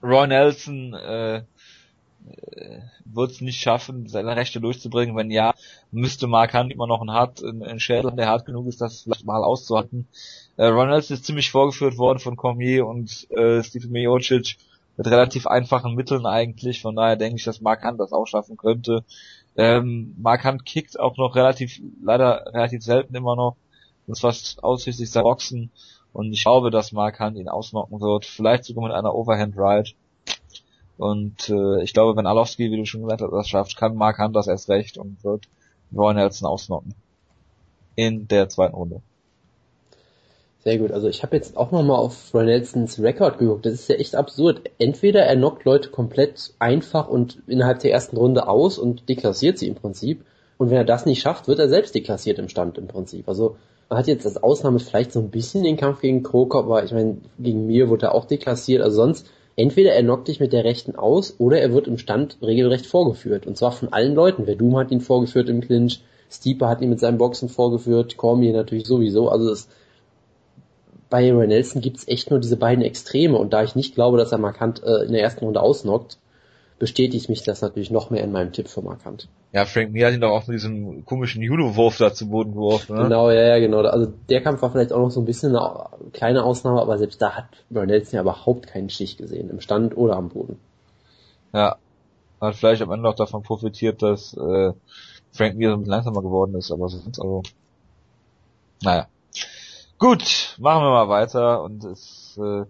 Roy 0.01 0.27
Nelson 0.27 0.93
äh, 0.93 1.38
äh, 1.38 2.80
wird 3.03 3.32
es 3.32 3.41
nicht 3.41 3.59
schaffen, 3.59 4.07
seine 4.07 4.36
Rechte 4.36 4.61
durchzubringen. 4.61 5.15
Wenn 5.17 5.32
ja, 5.32 5.53
müsste 5.91 6.27
Mark 6.27 6.53
Hunt 6.53 6.71
immer 6.71 6.88
noch 6.88 7.01
einen, 7.01 7.11
hart, 7.11 7.43
einen 7.43 7.82
Schädel, 7.82 8.11
der 8.11 8.27
hart 8.27 8.45
genug 8.45 8.67
ist, 8.67 8.80
das 8.80 9.01
vielleicht 9.01 9.25
mal 9.25 9.43
auszuhalten. 9.43 10.07
Äh, 10.55 10.67
Ronalds 10.67 11.11
ist 11.11 11.25
ziemlich 11.25 11.51
vorgeführt 11.51 11.97
worden 11.97 12.19
von 12.19 12.38
Cormier 12.38 12.86
und 12.86 13.30
äh, 13.32 13.61
Steve 13.61 13.88
Miocic 13.88 14.57
mit 15.00 15.08
relativ 15.08 15.47
einfachen 15.47 15.95
Mitteln 15.95 16.26
eigentlich. 16.26 16.82
Von 16.82 16.97
daher 16.97 17.16
denke 17.16 17.38
ich, 17.38 17.45
dass 17.45 17.62
Mark 17.62 17.86
Hunt 17.86 18.02
das 18.02 18.12
auch 18.12 18.26
schaffen 18.26 18.58
könnte. 18.58 19.06
Ähm, 19.56 20.14
Mark 20.20 20.43
Hunt 20.43 20.66
kickt 20.66 21.00
auch 21.00 21.16
noch 21.16 21.38
relativ, 21.38 21.80
leider 22.04 22.43
relativ 22.47 22.84
selten 22.84 23.16
immer 23.16 23.38
noch. 23.38 23.56
Das 24.08 24.18
ist 24.18 24.22
fast 24.22 24.62
ausschließlich 24.62 25.10
sein 25.10 25.24
Boxen. 25.24 25.72
Und 26.12 26.34
ich 26.34 26.43
glaube, 26.43 26.70
dass 26.70 26.91
Mark 26.91 27.22
Hunt 27.22 27.38
ihn 27.38 27.47
ausnocken 27.47 28.02
wird. 28.02 28.26
Vielleicht 28.26 28.66
sogar 28.66 28.84
mit 28.84 28.93
einer 28.93 29.16
Overhand 29.16 29.56
Ride. 29.56 29.91
Und 30.97 31.47
äh, 31.47 31.82
ich 31.82 31.93
glaube, 31.93 32.18
wenn 32.18 32.28
Alowski, 32.28 32.70
wie 32.70 32.76
du 32.76 32.86
schon 32.86 33.04
gesagt 33.04 33.22
hast, 33.22 33.32
das 33.32 33.47
schafft, 33.47 33.78
kann 33.78 33.95
Mark 33.95 34.20
Hunt 34.20 34.36
das 34.36 34.47
erst 34.47 34.68
recht 34.68 34.97
und 34.97 35.24
wird 35.24 35.47
Roy 35.95 36.14
Nelson 36.14 36.45
ausnocken. 36.45 36.93
In 37.95 38.28
der 38.28 38.50
zweiten 38.50 38.76
Runde. 38.76 39.02
Sehr 40.64 40.78
gut. 40.78 40.91
Also 40.91 41.07
ich 41.07 41.24
habe 41.24 41.36
jetzt 41.36 41.55
auch 41.55 41.72
nochmal 41.72 41.97
auf 41.97 42.34
Roy 42.34 42.45
Nelsons 42.45 43.01
Rekord 43.01 43.38
geguckt. 43.38 43.66
Das 43.66 43.74
ist 43.74 43.89
ja 43.89 43.95
echt 43.95 44.16
absurd. 44.16 44.62
Entweder 44.78 45.22
er 45.22 45.36
knockt 45.36 45.64
Leute 45.64 45.89
komplett 45.89 46.53
einfach 46.60 47.07
und 47.07 47.39
innerhalb 47.47 47.80
der 47.80 47.91
ersten 47.91 48.18
Runde 48.18 48.47
aus 48.47 48.78
und 48.78 49.07
deklassiert 49.07 49.57
sie 49.57 49.68
im 49.68 49.76
Prinzip. 49.76 50.26
Und 50.57 50.70
wenn 50.70 50.78
er 50.78 50.86
das 50.86 51.05
nicht 51.05 51.22
schafft, 51.22 51.47
wird 51.47 51.60
er 51.60 51.70
selbst 51.70 51.95
deklassiert 51.95 52.39
im 52.39 52.49
Stand 52.49 52.78
im 52.78 52.88
Prinzip. 52.88 53.30
Also 53.30 53.55
man 53.88 53.99
hat 53.99 54.07
jetzt 54.07 54.26
als 54.26 54.43
Ausnahme 54.43 54.80
vielleicht 54.80 55.14
so 55.14 55.20
ein 55.20 55.32
bisschen 55.32 55.64
den 55.64 55.78
Kampf 55.78 56.01
gegen 56.01 56.24
Krokop, 56.24 56.66
aber 56.66 56.84
ich 56.84 56.91
meine, 56.91 57.18
gegen 57.39 57.66
mir 57.66 57.89
wurde 57.89 58.07
er 58.07 58.16
auch 58.16 58.26
deklassiert. 58.26 58.82
Also 58.82 58.97
sonst 58.97 59.28
Entweder 59.60 59.91
er 59.91 60.03
knockt 60.03 60.30
dich 60.30 60.39
mit 60.39 60.53
der 60.53 60.64
rechten 60.64 60.95
aus 60.95 61.36
oder 61.38 61.60
er 61.60 61.74
wird 61.74 61.88
im 61.88 61.97
Stand 61.97 62.38
regelrecht 62.41 62.86
vorgeführt. 62.86 63.45
Und 63.45 63.57
zwar 63.57 63.74
von 63.74 63.91
allen 63.91 64.16
Leuten. 64.16 64.45
Verdum 64.45 64.78
hat 64.78 64.89
ihn 64.89 65.01
vorgeführt 65.01 65.49
im 65.49 65.60
Clinch, 65.60 66.01
Steeper 66.32 66.70
hat 66.70 66.80
ihn 66.82 66.89
mit 66.89 67.01
seinem 67.01 67.18
Boxen 67.18 67.49
vorgeführt, 67.49 68.16
Cormier 68.16 68.53
natürlich 68.53 68.88
sowieso. 68.88 69.28
Also 69.28 69.51
es, 69.51 69.68
bei 71.10 71.32
Ray 71.34 71.47
Nelson 71.47 71.82
gibt's 71.82 72.07
echt 72.07 72.30
nur 72.30 72.39
diese 72.39 72.57
beiden 72.57 72.84
Extreme. 72.84 73.38
Und 73.38 73.53
da 73.53 73.64
ich 73.64 73.76
nicht 73.76 73.95
glaube, 73.95 74.18
dass 74.18 74.32
er 74.32 74.38
markant 74.38 74.84
äh, 74.84 75.05
in 75.05 75.14
der 75.14 75.22
ersten 75.22 75.45
Runde 75.45 75.62
ausnockt, 75.62 76.18
bestätigt 76.78 77.30
mich 77.30 77.43
das 77.43 77.62
natürlich 77.62 77.91
noch 77.91 78.10
mehr 78.10 78.24
in 78.24 78.32
meinem 78.32 78.53
Tipp 78.53 78.70
für 78.70 78.82
Markant. 78.82 79.28
Ja, 79.51 79.66
Frank 79.66 79.91
Mir 79.91 80.07
hat 80.07 80.14
ihn 80.14 80.22
doch 80.22 80.32
auch 80.32 80.47
mit 80.47 80.55
diesem 80.55 81.05
komischen 81.05 81.41
Judo-Wurf 81.41 81.97
da 81.97 82.14
zu 82.14 82.30
Boden 82.30 82.53
geworfen, 82.53 82.95
ne? 82.95 83.03
Genau, 83.03 83.30
ja, 83.30 83.41
ja, 83.41 83.60
genau. 83.60 83.80
Also 83.82 84.14
der 84.30 84.41
Kampf 84.41 84.62
war 84.62 84.72
vielleicht 84.72 84.93
auch 84.93 84.99
noch 84.99 85.12
so 85.12 85.20
ein 85.20 85.26
bisschen 85.26 85.55
eine 85.55 85.88
kleine 86.14 86.43
Ausnahme, 86.43 86.82
aber 86.82 86.97
selbst 86.97 87.22
da 87.22 87.32
hat 87.32 87.45
Bernelson 87.70 88.16
ja 88.16 88.22
überhaupt 88.22 88.68
keinen 88.68 88.89
Stich 88.89 89.18
gesehen, 89.18 89.49
im 89.49 89.60
Stand 89.60 89.97
oder 89.97 90.16
am 90.16 90.30
Boden. 90.30 90.57
Ja, 91.51 91.78
hat 92.39 92.55
vielleicht 92.55 92.82
am 92.82 92.91
Ende 92.91 93.10
auch 93.10 93.16
davon 93.16 93.43
profitiert, 93.43 94.01
dass 94.01 94.34
äh, 94.36 94.72
Frank 95.32 95.57
Mir 95.57 95.70
so 95.70 95.76
ein 95.76 95.80
bisschen 95.80 95.91
langsamer 95.91 96.22
geworden 96.22 96.55
ist, 96.55 96.72
aber 96.72 96.88
so 96.88 96.99
sonst 96.99 97.20
also, 97.20 97.43
naja. 98.84 99.07
Gut, 100.00 100.56
machen 100.60 100.84
wir 100.84 100.91
mal 100.91 101.10
weiter 101.10 101.62
und 101.62 101.84
es 101.84 102.39
äh, 102.41 102.64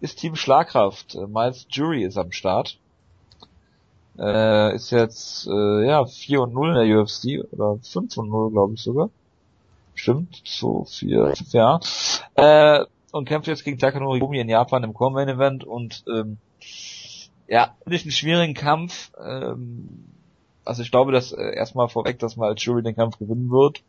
ist 0.00 0.20
Team 0.20 0.36
Schlagkraft. 0.36 1.16
Miles 1.16 1.66
Jury 1.68 2.04
ist 2.04 2.16
am 2.16 2.30
Start. 2.30 2.78
Äh, 4.16 4.76
ist 4.76 4.92
jetzt 4.92 5.48
äh, 5.48 5.84
ja 5.84 6.06
4 6.06 6.42
und 6.42 6.54
0 6.54 6.68
in 6.68 6.88
der 6.88 7.00
UFC 7.00 7.44
oder 7.52 7.76
5 7.82 8.16
und 8.18 8.30
0, 8.30 8.52
glaube 8.52 8.74
ich 8.74 8.82
sogar. 8.82 9.10
Stimmt, 9.96 10.42
so 10.44 10.84
4, 10.84 11.34
ja. 11.50 11.80
Äh, 12.36 12.84
und 13.10 13.24
kämpft 13.28 13.48
jetzt 13.48 13.64
gegen 13.64 13.78
Takanori 13.78 14.20
Gumi 14.20 14.38
in 14.38 14.48
Japan 14.48 14.84
im 14.84 14.94
Core 14.94 15.22
Event 15.22 15.64
und 15.64 16.04
ähm, 16.06 16.38
ja, 17.48 17.74
nicht 17.84 18.04
einen 18.04 18.12
schwierigen 18.12 18.54
Kampf. 18.54 19.10
Ähm, 19.20 20.04
also 20.64 20.82
ich 20.82 20.92
glaube, 20.92 21.10
dass 21.10 21.32
äh, 21.32 21.52
erstmal 21.52 21.88
vorweg, 21.88 22.20
dass 22.20 22.36
mal 22.36 22.54
Jury 22.56 22.84
den 22.84 22.94
Kampf 22.94 23.18
gewinnen 23.18 23.50
wird. 23.50 23.82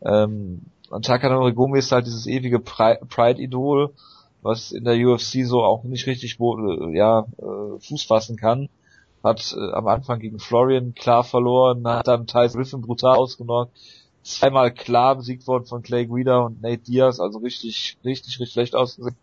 Ähm, 0.00 0.62
und 0.90 1.04
Takanori 1.04 1.52
Gumi 1.52 1.78
ist 1.78 1.92
halt 1.92 2.06
dieses 2.06 2.26
ewige 2.26 2.60
Pride-Idol, 2.60 3.94
was 4.42 4.72
in 4.72 4.84
der 4.84 4.94
UFC 4.94 5.44
so 5.44 5.62
auch 5.62 5.84
nicht 5.84 6.06
richtig 6.06 6.38
äh, 6.40 6.96
ja, 6.96 7.26
äh, 7.38 7.80
Fuß 7.80 8.04
fassen 8.04 8.36
kann 8.36 8.68
hat 9.24 9.56
äh, 9.58 9.72
am 9.72 9.88
Anfang 9.88 10.20
gegen 10.20 10.38
Florian 10.38 10.94
klar 10.94 11.24
verloren, 11.24 11.88
hat 11.88 12.06
dann 12.06 12.26
Tyson 12.26 12.60
Griffin 12.60 12.82
brutal 12.82 13.16
ausgenockt, 13.16 13.72
zweimal 14.22 14.72
klar 14.72 15.16
besiegt 15.16 15.46
worden 15.46 15.64
von 15.64 15.82
Clay 15.82 16.06
Guida 16.06 16.40
und 16.40 16.62
Nate 16.62 16.82
Diaz, 16.82 17.18
also 17.18 17.38
richtig, 17.38 17.96
richtig, 18.04 18.38
richtig 18.38 18.52
schlecht 18.52 18.76
ausgesehen. 18.76 19.16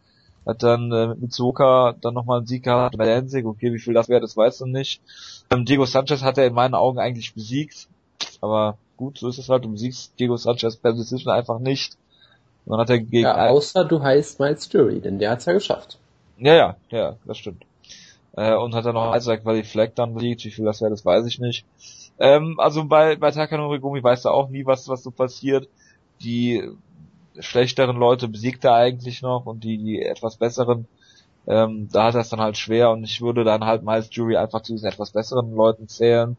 Hat 0.43 0.63
dann 0.63 0.91
äh, 0.91 1.07
mit 1.07 1.21
Mitsuoka 1.21 1.95
dann 2.01 2.15
nochmal 2.15 2.39
einen 2.39 2.47
Sieg 2.47 2.63
gehabt 2.63 2.97
bei 2.97 3.05
Danzig, 3.05 3.45
okay, 3.45 3.71
wie 3.73 3.79
viel 3.79 3.93
das 3.93 4.09
wäre, 4.09 4.21
das 4.21 4.35
weiß 4.35 4.57
du 4.57 4.65
nicht. 4.65 4.99
Ähm, 5.51 5.65
Diego 5.65 5.85
Sanchez 5.85 6.23
hat 6.23 6.39
er 6.39 6.47
in 6.47 6.53
meinen 6.55 6.73
Augen 6.73 6.97
eigentlich 6.97 7.35
besiegt, 7.35 7.87
aber 8.41 8.79
gut, 9.01 9.17
so 9.17 9.27
ist 9.27 9.37
es 9.37 9.49
halt, 9.49 9.65
du 9.65 9.71
besiegst 9.71 10.17
Diego 10.19 10.37
Sanchez 10.37 10.77
per 10.77 10.93
Decision 10.93 11.33
einfach 11.33 11.59
nicht. 11.59 11.97
Und 12.65 12.71
dann 12.71 12.81
hat 12.81 12.89
er 12.89 12.99
gegen 12.99 13.23
ja, 13.23 13.49
außer 13.49 13.85
du 13.85 14.01
heißt 14.01 14.39
Miles 14.39 14.71
Jury, 14.71 15.01
denn 15.01 15.19
der 15.19 15.31
hat's 15.31 15.45
ja 15.45 15.53
geschafft. 15.53 15.97
Ja, 16.37 16.53
ja, 16.55 16.75
ja, 16.89 17.15
das 17.25 17.37
stimmt 17.37 17.65
äh, 18.33 18.55
und 18.55 18.73
hat 18.73 18.85
dann 18.85 18.95
noch 18.95 19.15
Isaac 19.15 19.45
Valley 19.45 19.63
Flag 19.63 19.91
dann 19.95 20.13
besiegt. 20.13 20.45
Wie 20.45 20.51
viel 20.51 20.65
das 20.65 20.81
wäre, 20.81 20.91
das 20.91 21.05
weiß 21.05 21.25
ich 21.25 21.39
nicht. 21.39 21.65
Ähm, 22.19 22.59
also 22.59 22.85
bei, 22.85 23.15
bei 23.15 23.31
Takanori 23.31 23.79
Gumi 23.79 24.03
weißt 24.03 24.25
du 24.25 24.29
auch 24.29 24.49
nie, 24.49 24.65
was, 24.65 24.87
was 24.87 25.03
so 25.03 25.11
passiert. 25.11 25.67
Die 26.21 26.63
schlechteren 27.39 27.97
Leute 27.97 28.27
besiegt 28.27 28.63
er 28.63 28.75
eigentlich 28.75 29.21
noch 29.21 29.45
und 29.45 29.63
die, 29.63 29.77
die 29.77 30.01
etwas 30.01 30.37
besseren, 30.37 30.87
ähm, 31.47 31.89
da 31.91 32.05
hat 32.05 32.15
er 32.15 32.21
es 32.21 32.29
dann 32.29 32.41
halt 32.41 32.57
schwer 32.57 32.91
und 32.91 33.03
ich 33.03 33.21
würde 33.21 33.43
dann 33.43 33.65
halt 33.65 33.83
Miles 33.83 34.09
Jury 34.11 34.37
einfach 34.37 34.61
zu 34.61 34.73
diesen 34.73 34.87
etwas 34.87 35.11
besseren 35.11 35.53
Leuten 35.53 35.87
zählen. 35.87 36.37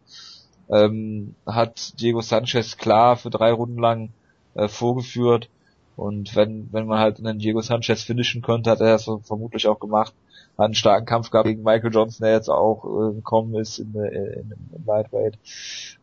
Ähm, 0.72 1.34
hat 1.46 2.00
Diego 2.00 2.22
Sanchez 2.22 2.76
klar 2.76 3.16
für 3.16 3.30
drei 3.30 3.52
Runden 3.52 3.78
lang 3.78 4.10
äh, 4.54 4.68
vorgeführt 4.68 5.48
und 5.96 6.34
wenn, 6.34 6.68
wenn 6.72 6.86
man 6.86 6.98
halt 6.98 7.18
einen 7.18 7.38
Diego 7.38 7.60
Sanchez 7.60 8.02
finishen 8.02 8.42
könnte, 8.42 8.70
hat 8.70 8.80
er 8.80 8.92
das 8.92 9.08
vermutlich 9.24 9.68
auch 9.68 9.78
gemacht 9.78 10.14
hat 10.58 10.64
einen 10.66 10.74
starken 10.74 11.06
Kampf 11.06 11.30
gehabt 11.30 11.48
gegen 11.48 11.62
Michael 11.62 11.92
Johnson, 11.92 12.24
der 12.24 12.34
jetzt 12.34 12.48
auch 12.48 12.84
äh, 12.84 13.14
gekommen 13.14 13.54
ist 13.56 13.78
in, 13.78 13.94
äh, 13.94 14.40
in, 14.40 14.52
in 14.76 14.84
Lightweight. 14.86 15.38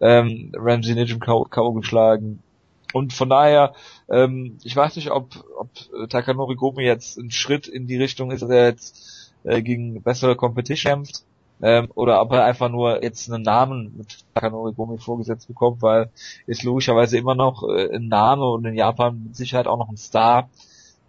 Ähm, 0.01 0.51
Ramsey 0.55 0.95
Nijem 0.95 1.19
K.O. 1.19 1.73
geschlagen. 1.73 2.41
Und 2.93 3.13
von 3.13 3.29
daher, 3.29 3.73
ähm, 4.09 4.57
ich 4.63 4.75
weiß 4.75 4.95
nicht, 4.95 5.11
ob, 5.11 5.27
ob 5.57 5.69
Takanori 6.09 6.55
Gomi 6.55 6.83
jetzt 6.83 7.17
ein 7.17 7.29
Schritt 7.29 7.67
in 7.67 7.85
die 7.85 7.97
Richtung 7.97 8.31
ist, 8.31 8.41
dass 8.41 8.49
er 8.49 8.65
jetzt 8.65 9.33
äh, 9.43 9.61
gegen 9.61 10.01
bessere 10.01 10.35
Competition 10.35 10.93
kämpft. 10.93 11.23
Ähm, 11.61 11.89
oder 11.95 12.21
ob 12.21 12.31
er 12.31 12.45
einfach 12.45 12.69
nur 12.69 13.03
jetzt 13.03 13.31
einen 13.31 13.43
Namen 13.43 13.93
mit 13.97 14.25
Takanori 14.33 14.73
Gomi 14.73 14.97
vorgesetzt 14.97 15.47
bekommt, 15.47 15.81
weil 15.81 16.09
ist 16.47 16.63
logischerweise 16.63 17.17
immer 17.17 17.35
noch 17.35 17.63
äh, 17.67 17.95
ein 17.95 18.07
Name 18.07 18.45
und 18.45 18.65
in 18.65 18.75
Japan 18.75 19.23
mit 19.25 19.35
Sicherheit 19.35 19.67
auch 19.67 19.77
noch 19.77 19.89
ein 19.89 19.97
Star. 19.97 20.49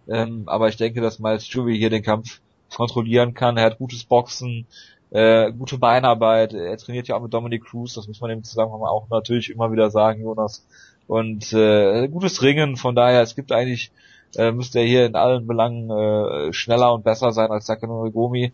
Ähm, 0.07 0.43
aber 0.47 0.67
ich 0.67 0.77
denke, 0.77 1.01
dass 1.01 1.19
Miles 1.19 1.51
Jury 1.51 1.77
hier 1.77 1.89
den 1.89 2.03
Kampf 2.03 2.41
kontrollieren 2.75 3.33
kann. 3.33 3.57
Er 3.57 3.65
hat 3.65 3.77
gutes 3.77 4.03
Boxen, 4.03 4.65
Äh, 5.13 5.51
gute 5.51 5.77
Beinarbeit, 5.77 6.53
er 6.53 6.77
trainiert 6.77 7.09
ja 7.09 7.17
auch 7.17 7.21
mit 7.21 7.33
Dominic 7.33 7.65
Cruz, 7.65 7.95
das 7.95 8.07
muss 8.07 8.21
man 8.21 8.31
im 8.31 8.45
Zusammenhang 8.45 8.83
auch 8.83 9.09
natürlich 9.09 9.49
immer 9.49 9.69
wieder 9.69 9.89
sagen, 9.91 10.21
Jonas. 10.23 10.65
Und 11.05 11.51
äh, 11.51 12.07
gutes 12.07 12.41
Ringen, 12.41 12.77
von 12.77 12.95
daher, 12.95 13.21
es 13.21 13.35
gibt 13.35 13.51
eigentlich, 13.51 13.91
äh, 14.37 14.53
müsste 14.53 14.79
er 14.79 14.85
hier 14.85 15.05
in 15.05 15.15
allen 15.15 15.47
Belangen 15.47 15.89
äh, 15.89 16.53
schneller 16.53 16.93
und 16.93 17.03
besser 17.03 17.33
sein 17.33 17.51
als 17.51 17.65
Sakano 17.65 18.09
Gomi, 18.09 18.53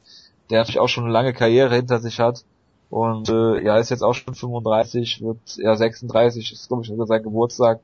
der 0.49 0.59
natürlich 0.59 0.79
auch 0.79 0.89
schon 0.89 1.05
eine 1.05 1.13
lange 1.13 1.33
Karriere 1.33 1.75
hinter 1.75 1.99
sich 1.99 2.19
hat. 2.19 2.43
Und 2.89 3.29
äh, 3.29 3.63
ja, 3.63 3.77
ist 3.77 3.89
jetzt 3.89 4.03
auch 4.03 4.13
schon 4.13 4.33
35, 4.33 5.21
wird 5.21 5.39
ja 5.57 5.75
36, 5.75 6.53
ist 6.53 6.67
glaube 6.67 6.83
ich 6.83 6.89
sogar 6.89 7.05
sein 7.05 7.23
Geburtstag 7.23 7.81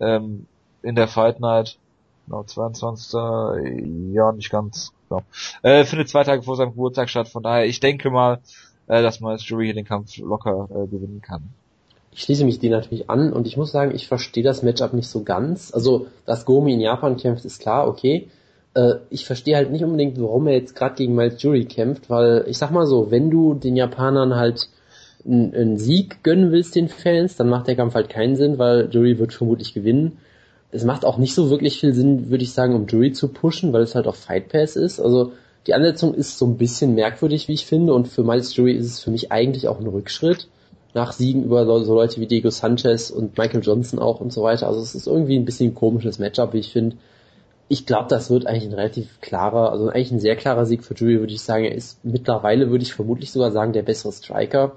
ähm, 0.00 0.46
in 0.82 0.94
der 0.96 1.08
Fight 1.08 1.40
Night. 1.40 1.78
Genau, 2.26 2.42
22. 2.42 3.12
Ja, 4.12 4.32
nicht 4.32 4.50
ganz. 4.50 4.92
Genau. 5.08 5.22
Äh, 5.62 5.84
findet 5.84 6.08
zwei 6.08 6.24
Tage 6.24 6.42
vor 6.42 6.56
seinem 6.56 6.70
Geburtstag 6.70 7.08
statt. 7.08 7.28
Von 7.28 7.44
daher, 7.44 7.66
ich 7.66 7.78
denke 7.78 8.10
mal, 8.10 8.40
äh, 8.88 9.02
dass 9.02 9.20
man 9.20 9.32
als 9.32 9.48
Jury 9.48 9.66
hier 9.66 9.74
den 9.74 9.84
Kampf 9.84 10.16
locker 10.18 10.68
äh, 10.70 10.86
gewinnen 10.88 11.22
kann. 11.22 11.50
Ich 12.12 12.22
schließe 12.22 12.44
mich 12.44 12.58
dir 12.58 12.70
natürlich 12.70 13.10
an 13.10 13.32
und 13.32 13.46
ich 13.46 13.56
muss 13.56 13.72
sagen, 13.72 13.94
ich 13.94 14.08
verstehe 14.08 14.42
das 14.42 14.62
Matchup 14.62 14.94
nicht 14.94 15.08
so 15.08 15.22
ganz. 15.22 15.72
Also, 15.72 16.06
dass 16.24 16.46
Gomi 16.46 16.72
in 16.72 16.80
Japan 16.80 17.16
kämpft, 17.16 17.44
ist 17.44 17.60
klar, 17.60 17.86
okay. 17.86 18.28
Äh, 18.76 18.94
ich 19.10 19.26
verstehe 19.26 19.56
halt 19.56 19.72
nicht 19.72 19.82
unbedingt, 19.82 20.20
warum 20.20 20.46
er 20.46 20.54
jetzt 20.54 20.76
gerade 20.76 20.94
gegen 20.94 21.14
Miles 21.14 21.42
Jury 21.42 21.64
kämpft, 21.64 22.08
weil 22.08 22.44
ich 22.48 22.58
sag 22.58 22.70
mal 22.70 22.86
so, 22.86 23.10
wenn 23.10 23.30
du 23.30 23.54
den 23.54 23.74
Japanern 23.76 24.36
halt 24.36 24.68
einen 25.24 25.76
Sieg 25.76 26.22
gönnen 26.22 26.52
willst, 26.52 26.76
den 26.76 26.88
Fans, 26.88 27.34
dann 27.34 27.48
macht 27.48 27.66
der 27.66 27.74
Kampf 27.74 27.94
halt 27.94 28.08
keinen 28.08 28.36
Sinn, 28.36 28.58
weil 28.58 28.88
Jury 28.92 29.18
wird 29.18 29.32
vermutlich 29.32 29.74
gewinnen 29.74 30.18
es 30.76 30.84
macht 30.84 31.04
auch 31.04 31.18
nicht 31.18 31.34
so 31.34 31.50
wirklich 31.50 31.80
viel 31.80 31.94
Sinn, 31.94 32.30
würde 32.30 32.44
ich 32.44 32.52
sagen, 32.52 32.74
um 32.74 32.86
Jury 32.86 33.12
zu 33.12 33.28
pushen, 33.28 33.72
weil 33.72 33.82
es 33.82 33.94
halt 33.94 34.06
auch 34.06 34.14
Fight 34.14 34.48
Pass 34.48 34.76
ist. 34.76 35.00
Also 35.00 35.32
die 35.66 35.74
Ansetzung 35.74 36.14
ist 36.14 36.38
so 36.38 36.46
ein 36.46 36.58
bisschen 36.58 36.94
merkwürdig, 36.94 37.48
wie 37.48 37.54
ich 37.54 37.66
finde, 37.66 37.94
und 37.94 38.08
für 38.08 38.22
Miles 38.22 38.54
Jury 38.54 38.72
ist 38.72 38.86
es 38.86 39.00
für 39.00 39.10
mich 39.10 39.32
eigentlich 39.32 39.68
auch 39.68 39.80
ein 39.80 39.86
Rückschritt. 39.86 40.48
Nach 40.94 41.12
Siegen 41.12 41.44
über 41.44 41.66
so 41.84 41.94
Leute 41.94 42.20
wie 42.20 42.26
Diego 42.26 42.50
Sanchez 42.50 43.10
und 43.10 43.36
Michael 43.36 43.62
Johnson 43.62 43.98
auch 43.98 44.20
und 44.20 44.32
so 44.32 44.42
weiter. 44.42 44.66
Also 44.66 44.80
es 44.80 44.94
ist 44.94 45.06
irgendwie 45.06 45.36
ein 45.36 45.44
bisschen 45.44 45.70
ein 45.70 45.74
komisches 45.74 46.18
Matchup, 46.18 46.54
wie 46.54 46.58
ich 46.58 46.72
finde. 46.72 46.96
Ich 47.68 47.84
glaube, 47.84 48.06
das 48.08 48.30
wird 48.30 48.46
eigentlich 48.46 48.66
ein 48.66 48.74
relativ 48.74 49.20
klarer, 49.20 49.72
also 49.72 49.88
eigentlich 49.88 50.12
ein 50.12 50.20
sehr 50.20 50.36
klarer 50.36 50.66
Sieg 50.66 50.84
für 50.84 50.94
Jury, 50.94 51.18
würde 51.18 51.32
ich 51.32 51.42
sagen. 51.42 51.64
Er 51.64 51.74
ist 51.74 52.04
mittlerweile, 52.04 52.70
würde 52.70 52.84
ich 52.84 52.94
vermutlich 52.94 53.32
sogar 53.32 53.50
sagen, 53.50 53.72
der 53.72 53.82
bessere 53.82 54.12
Striker. 54.12 54.76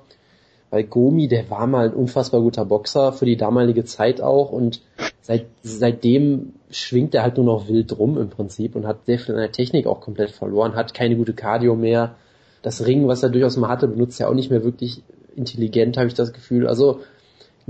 Weil 0.72 0.84
Gomi, 0.84 1.28
der 1.28 1.50
war 1.50 1.68
mal 1.68 1.86
ein 1.86 1.94
unfassbar 1.94 2.42
guter 2.42 2.66
Boxer 2.66 3.14
für 3.14 3.26
die 3.26 3.38
damalige 3.38 3.86
Zeit 3.86 4.22
auch 4.22 4.52
und 4.52 4.82
seit, 5.22 5.46
seitdem 5.64 6.54
schwingt 6.70 7.16
er 7.16 7.24
halt 7.24 7.38
nur 7.38 7.46
noch 7.46 7.68
wild 7.68 7.98
rum 7.98 8.18
im 8.18 8.30
Prinzip 8.30 8.76
und 8.76 8.86
hat 8.86 9.06
sehr 9.06 9.20
viel 9.20 9.36
an 9.36 9.42
der 9.42 9.52
Technik 9.52 9.88
auch 9.88 10.02
komplett 10.02 10.32
verloren, 10.32 10.76
hat 10.76 10.94
keine 10.94 11.16
gute 11.16 11.34
Cardio 11.34 11.76
mehr. 11.76 12.16
Das 12.62 12.86
Ringen, 12.86 13.08
was 13.08 13.24
er 13.24 13.30
durchaus 13.30 13.58
mal 13.58 13.70
hatte, 13.70 13.88
benutzt 13.88 14.20
er 14.20 14.30
auch 14.30 14.34
nicht 14.34 14.52
mehr 14.52 14.64
wirklich 14.64 15.02
intelligent, 15.36 15.98
habe 15.98 16.08
ich 16.08 16.14
das 16.14 16.34
Gefühl. 16.34 16.68
Also 16.68 17.02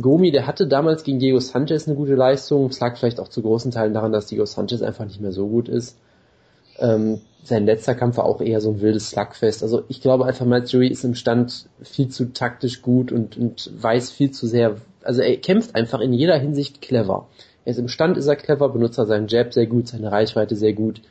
Gomi, 0.01 0.31
der 0.31 0.47
hatte 0.47 0.67
damals 0.67 1.03
gegen 1.03 1.19
Diego 1.19 1.39
Sanchez 1.39 1.87
eine 1.87 1.95
gute 1.95 2.15
Leistung. 2.15 2.67
Es 2.67 2.79
lag 2.79 2.97
vielleicht 2.97 3.19
auch 3.19 3.27
zu 3.27 3.41
großen 3.41 3.71
Teilen 3.71 3.93
daran, 3.93 4.11
dass 4.11 4.27
Diego 4.27 4.45
Sanchez 4.45 4.81
einfach 4.81 5.05
nicht 5.05 5.21
mehr 5.21 5.31
so 5.31 5.47
gut 5.47 5.69
ist. 5.69 5.97
Ähm, 6.79 7.21
sein 7.43 7.65
letzter 7.65 7.95
Kampf 7.95 8.17
war 8.17 8.25
auch 8.25 8.41
eher 8.41 8.61
so 8.61 8.71
ein 8.71 8.81
wildes 8.81 9.09
Slugfest. 9.09 9.63
Also 9.63 9.83
ich 9.87 10.01
glaube 10.01 10.25
einfach, 10.25 10.45
Matt 10.45 10.71
Jury 10.71 10.87
ist 10.87 11.03
im 11.03 11.15
Stand 11.15 11.67
viel 11.81 12.09
zu 12.09 12.33
taktisch 12.33 12.81
gut 12.81 13.11
und, 13.11 13.37
und 13.37 13.71
weiß 13.81 14.11
viel 14.11 14.31
zu 14.31 14.47
sehr, 14.47 14.75
also 15.03 15.21
er 15.21 15.37
kämpft 15.37 15.75
einfach 15.75 15.99
in 15.99 16.13
jeder 16.13 16.37
Hinsicht 16.37 16.81
clever. 16.81 17.27
Er 17.65 17.71
ist 17.71 17.79
im 17.79 17.87
Stand, 17.87 18.17
ist 18.17 18.27
er 18.27 18.35
clever, 18.35 18.69
benutzt 18.69 18.97
er 18.97 19.05
seinen 19.05 19.27
Jab 19.27 19.53
sehr 19.53 19.67
gut, 19.67 19.87
seine 19.87 20.11
Reichweite 20.11 20.55
sehr 20.55 20.73
gut, 20.73 21.01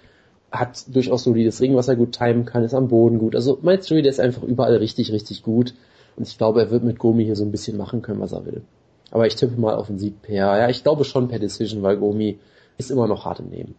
hat 0.50 0.84
durchaus 0.94 1.24
solides 1.24 1.60
Ring, 1.60 1.76
was 1.76 1.88
er 1.88 1.96
gut 1.96 2.12
timen 2.12 2.44
kann, 2.44 2.64
ist 2.64 2.74
am 2.74 2.88
Boden 2.88 3.18
gut. 3.18 3.34
Also 3.34 3.58
Jury, 3.62 4.02
der 4.02 4.10
ist 4.10 4.20
einfach 4.20 4.42
überall 4.42 4.76
richtig, 4.76 5.12
richtig 5.12 5.42
gut. 5.42 5.74
Und 6.16 6.26
ich 6.26 6.36
glaube, 6.36 6.60
er 6.60 6.70
wird 6.70 6.82
mit 6.82 6.98
Gomi 6.98 7.24
hier 7.24 7.36
so 7.36 7.44
ein 7.44 7.52
bisschen 7.52 7.76
machen 7.76 8.02
können, 8.02 8.20
was 8.20 8.32
er 8.32 8.44
will. 8.44 8.62
Aber 9.10 9.26
ich 9.26 9.36
tippe 9.36 9.58
mal 9.58 9.74
auf 9.74 9.88
einen 9.88 9.98
Sieg 9.98 10.20
per, 10.22 10.58
ja, 10.58 10.68
ich 10.68 10.82
glaube 10.82 11.04
schon 11.04 11.28
per 11.28 11.38
Decision, 11.38 11.82
weil 11.82 11.96
Gomi 11.96 12.38
ist 12.76 12.90
immer 12.90 13.06
noch 13.06 13.24
hart 13.24 13.40
im 13.40 13.48
Nehmen. 13.48 13.74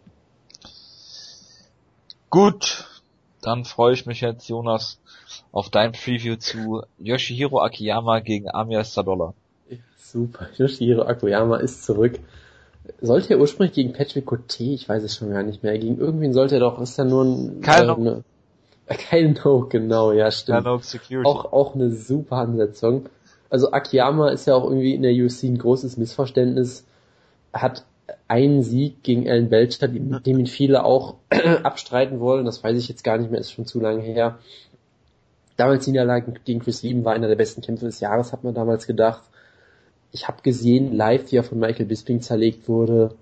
Gut, 2.30 2.86
dann 3.42 3.66
freue 3.66 3.94
ich 3.94 4.06
mich 4.06 4.22
jetzt, 4.22 4.48
Jonas, 4.50 5.00
auf 5.52 5.70
dein 5.70 5.92
Preview 5.94 6.36
zu 6.36 6.84
Yoshihiro 7.00 7.60
Akiyama 7.62 8.20
gegen 8.20 8.50
Amir 8.50 8.84
Sadola. 8.84 9.34
Super, 9.98 10.48
Yoshihiro 10.58 11.04
Akiyama 11.04 11.58
ist 11.58 11.84
zurück. 11.84 12.20
Sollte 13.02 13.34
er 13.34 13.40
ursprünglich 13.40 13.76
gegen 13.76 13.94
Patrick 13.94 14.26
Cote, 14.26 14.64
ich 14.64 14.90
weiß 14.90 15.04
es 15.04 15.16
schon 15.16 15.32
gar 15.32 15.44
nicht 15.44 15.62
mehr, 15.62 15.78
gegen 15.78 16.00
irgendwen 16.00 16.34
sollte 16.34 16.56
er 16.56 16.62
doch, 16.62 16.82
ist 16.82 16.98
ja 16.98 17.06
nur 17.06 17.24
ein... 17.24 17.62
Kyle 17.62 17.92
äh, 17.92 18.02
ne, 18.02 18.24
Kyle 18.98 19.36
No, 19.44 19.68
genau, 19.70 20.12
ja 20.12 20.32
stimmt. 20.32 20.64
Kyle 20.64 20.80
Security. 20.82 21.30
Auch, 21.30 21.54
auch 21.54 21.76
eine 21.76 21.92
super 21.92 22.38
Ansetzung. 22.38 23.10
Also 23.50 23.72
Akiyama 23.72 24.30
ist 24.30 24.46
ja 24.46 24.56
auch 24.56 24.66
irgendwie 24.66 24.94
in 24.94 25.02
der 25.02 25.14
UFC 25.14 25.44
ein 25.44 25.58
großes 25.58 25.98
Missverständnis, 25.98 26.86
hat 27.52 27.86
einen 28.28 28.64
Sieg 28.64 29.04
gegen 29.04 29.28
Alan 29.28 29.50
Belcher, 29.50 29.88
dem 29.88 30.40
ihn 30.40 30.48
viele 30.48 30.84
auch 30.84 31.16
abstreiten 31.64 32.20
wollen. 32.20 32.46
Das 32.46 32.64
weiß 32.64 32.78
ich 32.78 32.88
jetzt 32.88 33.04
gar 33.04 33.18
nicht 33.18 33.32
mehr, 33.32 33.40
ist 33.40 33.52
schon 33.52 33.66
zu 33.66 33.80
lange 33.80 34.02
her. 34.02 34.38
Damals 35.58 35.86
die 35.86 35.92
Niederlage 35.92 36.34
gegen 36.46 36.62
Chris 36.62 36.84
Lieben 36.84 37.04
war 37.04 37.14
einer 37.14 37.28
der 37.28 37.36
besten 37.36 37.62
Kämpfe 37.62 37.86
des 37.86 38.00
Jahres, 38.00 38.32
hat 38.32 38.44
man 38.44 38.54
damals 38.54 38.88
gedacht. 38.88 39.24
Ich 40.12 40.28
habe 40.28 40.42
gesehen, 40.42 40.96
live, 40.96 41.32
wie 41.32 41.38
er 41.38 41.44
von 41.44 41.60
Michael 41.60 41.86
Bisping 41.86 42.22
zerlegt 42.22 42.68
wurde. 42.68 43.16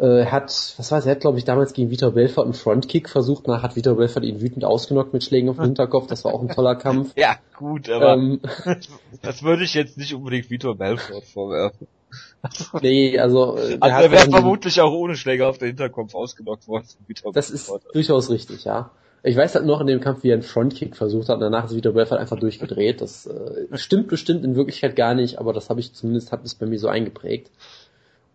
Äh, 0.00 0.26
hat, 0.26 0.44
was 0.44 0.92
es, 0.92 1.06
er 1.06 1.10
hat 1.10 1.20
glaube 1.20 1.38
ich 1.38 1.44
damals 1.44 1.72
gegen 1.72 1.90
Vitor 1.90 2.12
Belfort 2.12 2.44
einen 2.44 2.54
Frontkick 2.54 3.08
versucht, 3.08 3.48
nach 3.48 3.64
hat 3.64 3.74
Vitor 3.74 3.96
Belfort 3.96 4.22
ihn 4.22 4.40
wütend 4.40 4.64
ausgenockt 4.64 5.12
mit 5.12 5.24
Schlägen 5.24 5.48
auf 5.48 5.56
den 5.56 5.64
Hinterkopf, 5.64 6.06
das 6.06 6.24
war 6.24 6.32
auch 6.32 6.40
ein 6.40 6.48
toller 6.48 6.76
Kampf. 6.76 7.12
Ja, 7.16 7.36
gut, 7.56 7.90
aber 7.90 8.12
ähm, 8.14 8.40
das 9.22 9.42
würde 9.42 9.64
ich 9.64 9.74
jetzt 9.74 9.98
nicht 9.98 10.14
unbedingt 10.14 10.50
Vitor 10.50 10.76
Belfort 10.76 11.24
vorwerfen. 11.24 11.88
nee, 12.80 13.18
also. 13.18 13.56
Äh, 13.56 13.78
also 13.80 14.04
er 14.04 14.12
wäre 14.12 14.30
vermutlich 14.30 14.80
auch 14.80 14.92
ohne 14.92 15.16
Schläger 15.16 15.48
auf 15.48 15.58
den 15.58 15.68
Hinterkopf 15.68 16.14
ausgenockt 16.14 16.68
worden. 16.68 16.86
Das 17.32 17.50
ist 17.50 17.72
durchaus 17.92 18.30
richtig, 18.30 18.64
ja. 18.64 18.92
Ich 19.24 19.36
weiß 19.36 19.56
halt 19.56 19.66
noch 19.66 19.80
in 19.80 19.88
dem 19.88 20.00
Kampf, 20.00 20.22
wie 20.22 20.30
er 20.30 20.34
einen 20.34 20.42
Frontkick 20.42 20.94
versucht 20.94 21.28
hat 21.28 21.36
und 21.36 21.40
danach 21.40 21.64
ist 21.64 21.74
Vitor 21.74 21.92
Belfort 21.92 22.18
einfach 22.18 22.38
durchgedreht. 22.38 23.00
Das 23.00 23.26
äh, 23.26 23.76
stimmt 23.76 24.06
bestimmt 24.06 24.44
in 24.44 24.54
Wirklichkeit 24.54 24.94
gar 24.94 25.14
nicht, 25.14 25.38
aber 25.40 25.52
das 25.52 25.70
habe 25.70 25.80
ich 25.80 25.92
zumindest, 25.92 26.30
hat 26.30 26.44
es 26.44 26.54
bei 26.54 26.66
mir 26.66 26.78
so 26.78 26.86
eingeprägt. 26.86 27.50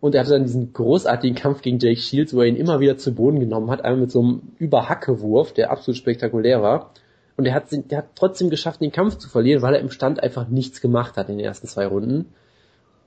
Und 0.03 0.15
er 0.15 0.21
hatte 0.21 0.31
dann 0.31 0.43
diesen 0.43 0.73
großartigen 0.73 1.35
Kampf 1.35 1.61
gegen 1.61 1.79
Jake 1.79 1.99
Shields, 1.99 2.33
wo 2.33 2.41
er 2.41 2.47
ihn 2.47 2.57
immer 2.57 2.81
wieder 2.81 2.97
zu 2.97 3.15
Boden 3.15 3.39
genommen 3.39 3.71
hat, 3.71 3.85
einmal 3.85 4.01
mit 4.01 4.11
so 4.11 4.21
einem 4.21 4.41
Überhackewurf, 4.59 5.53
der 5.53 5.71
absolut 5.71 5.97
spektakulär 5.97 6.61
war. 6.61 6.91
Und 7.37 7.45
er 7.45 7.53
hat, 7.53 7.71
der 7.71 7.99
hat 7.99 8.07
trotzdem 8.15 8.49
geschafft, 8.49 8.81
den 8.81 8.91
Kampf 8.91 9.17
zu 9.17 9.29
verlieren, 9.29 9.61
weil 9.61 9.75
er 9.75 9.79
im 9.79 9.89
Stand 9.89 10.21
einfach 10.21 10.49
nichts 10.49 10.81
gemacht 10.81 11.15
hat 11.15 11.29
in 11.29 11.37
den 11.37 11.45
ersten 11.45 11.67
zwei 11.67 11.87
Runden 11.87 12.25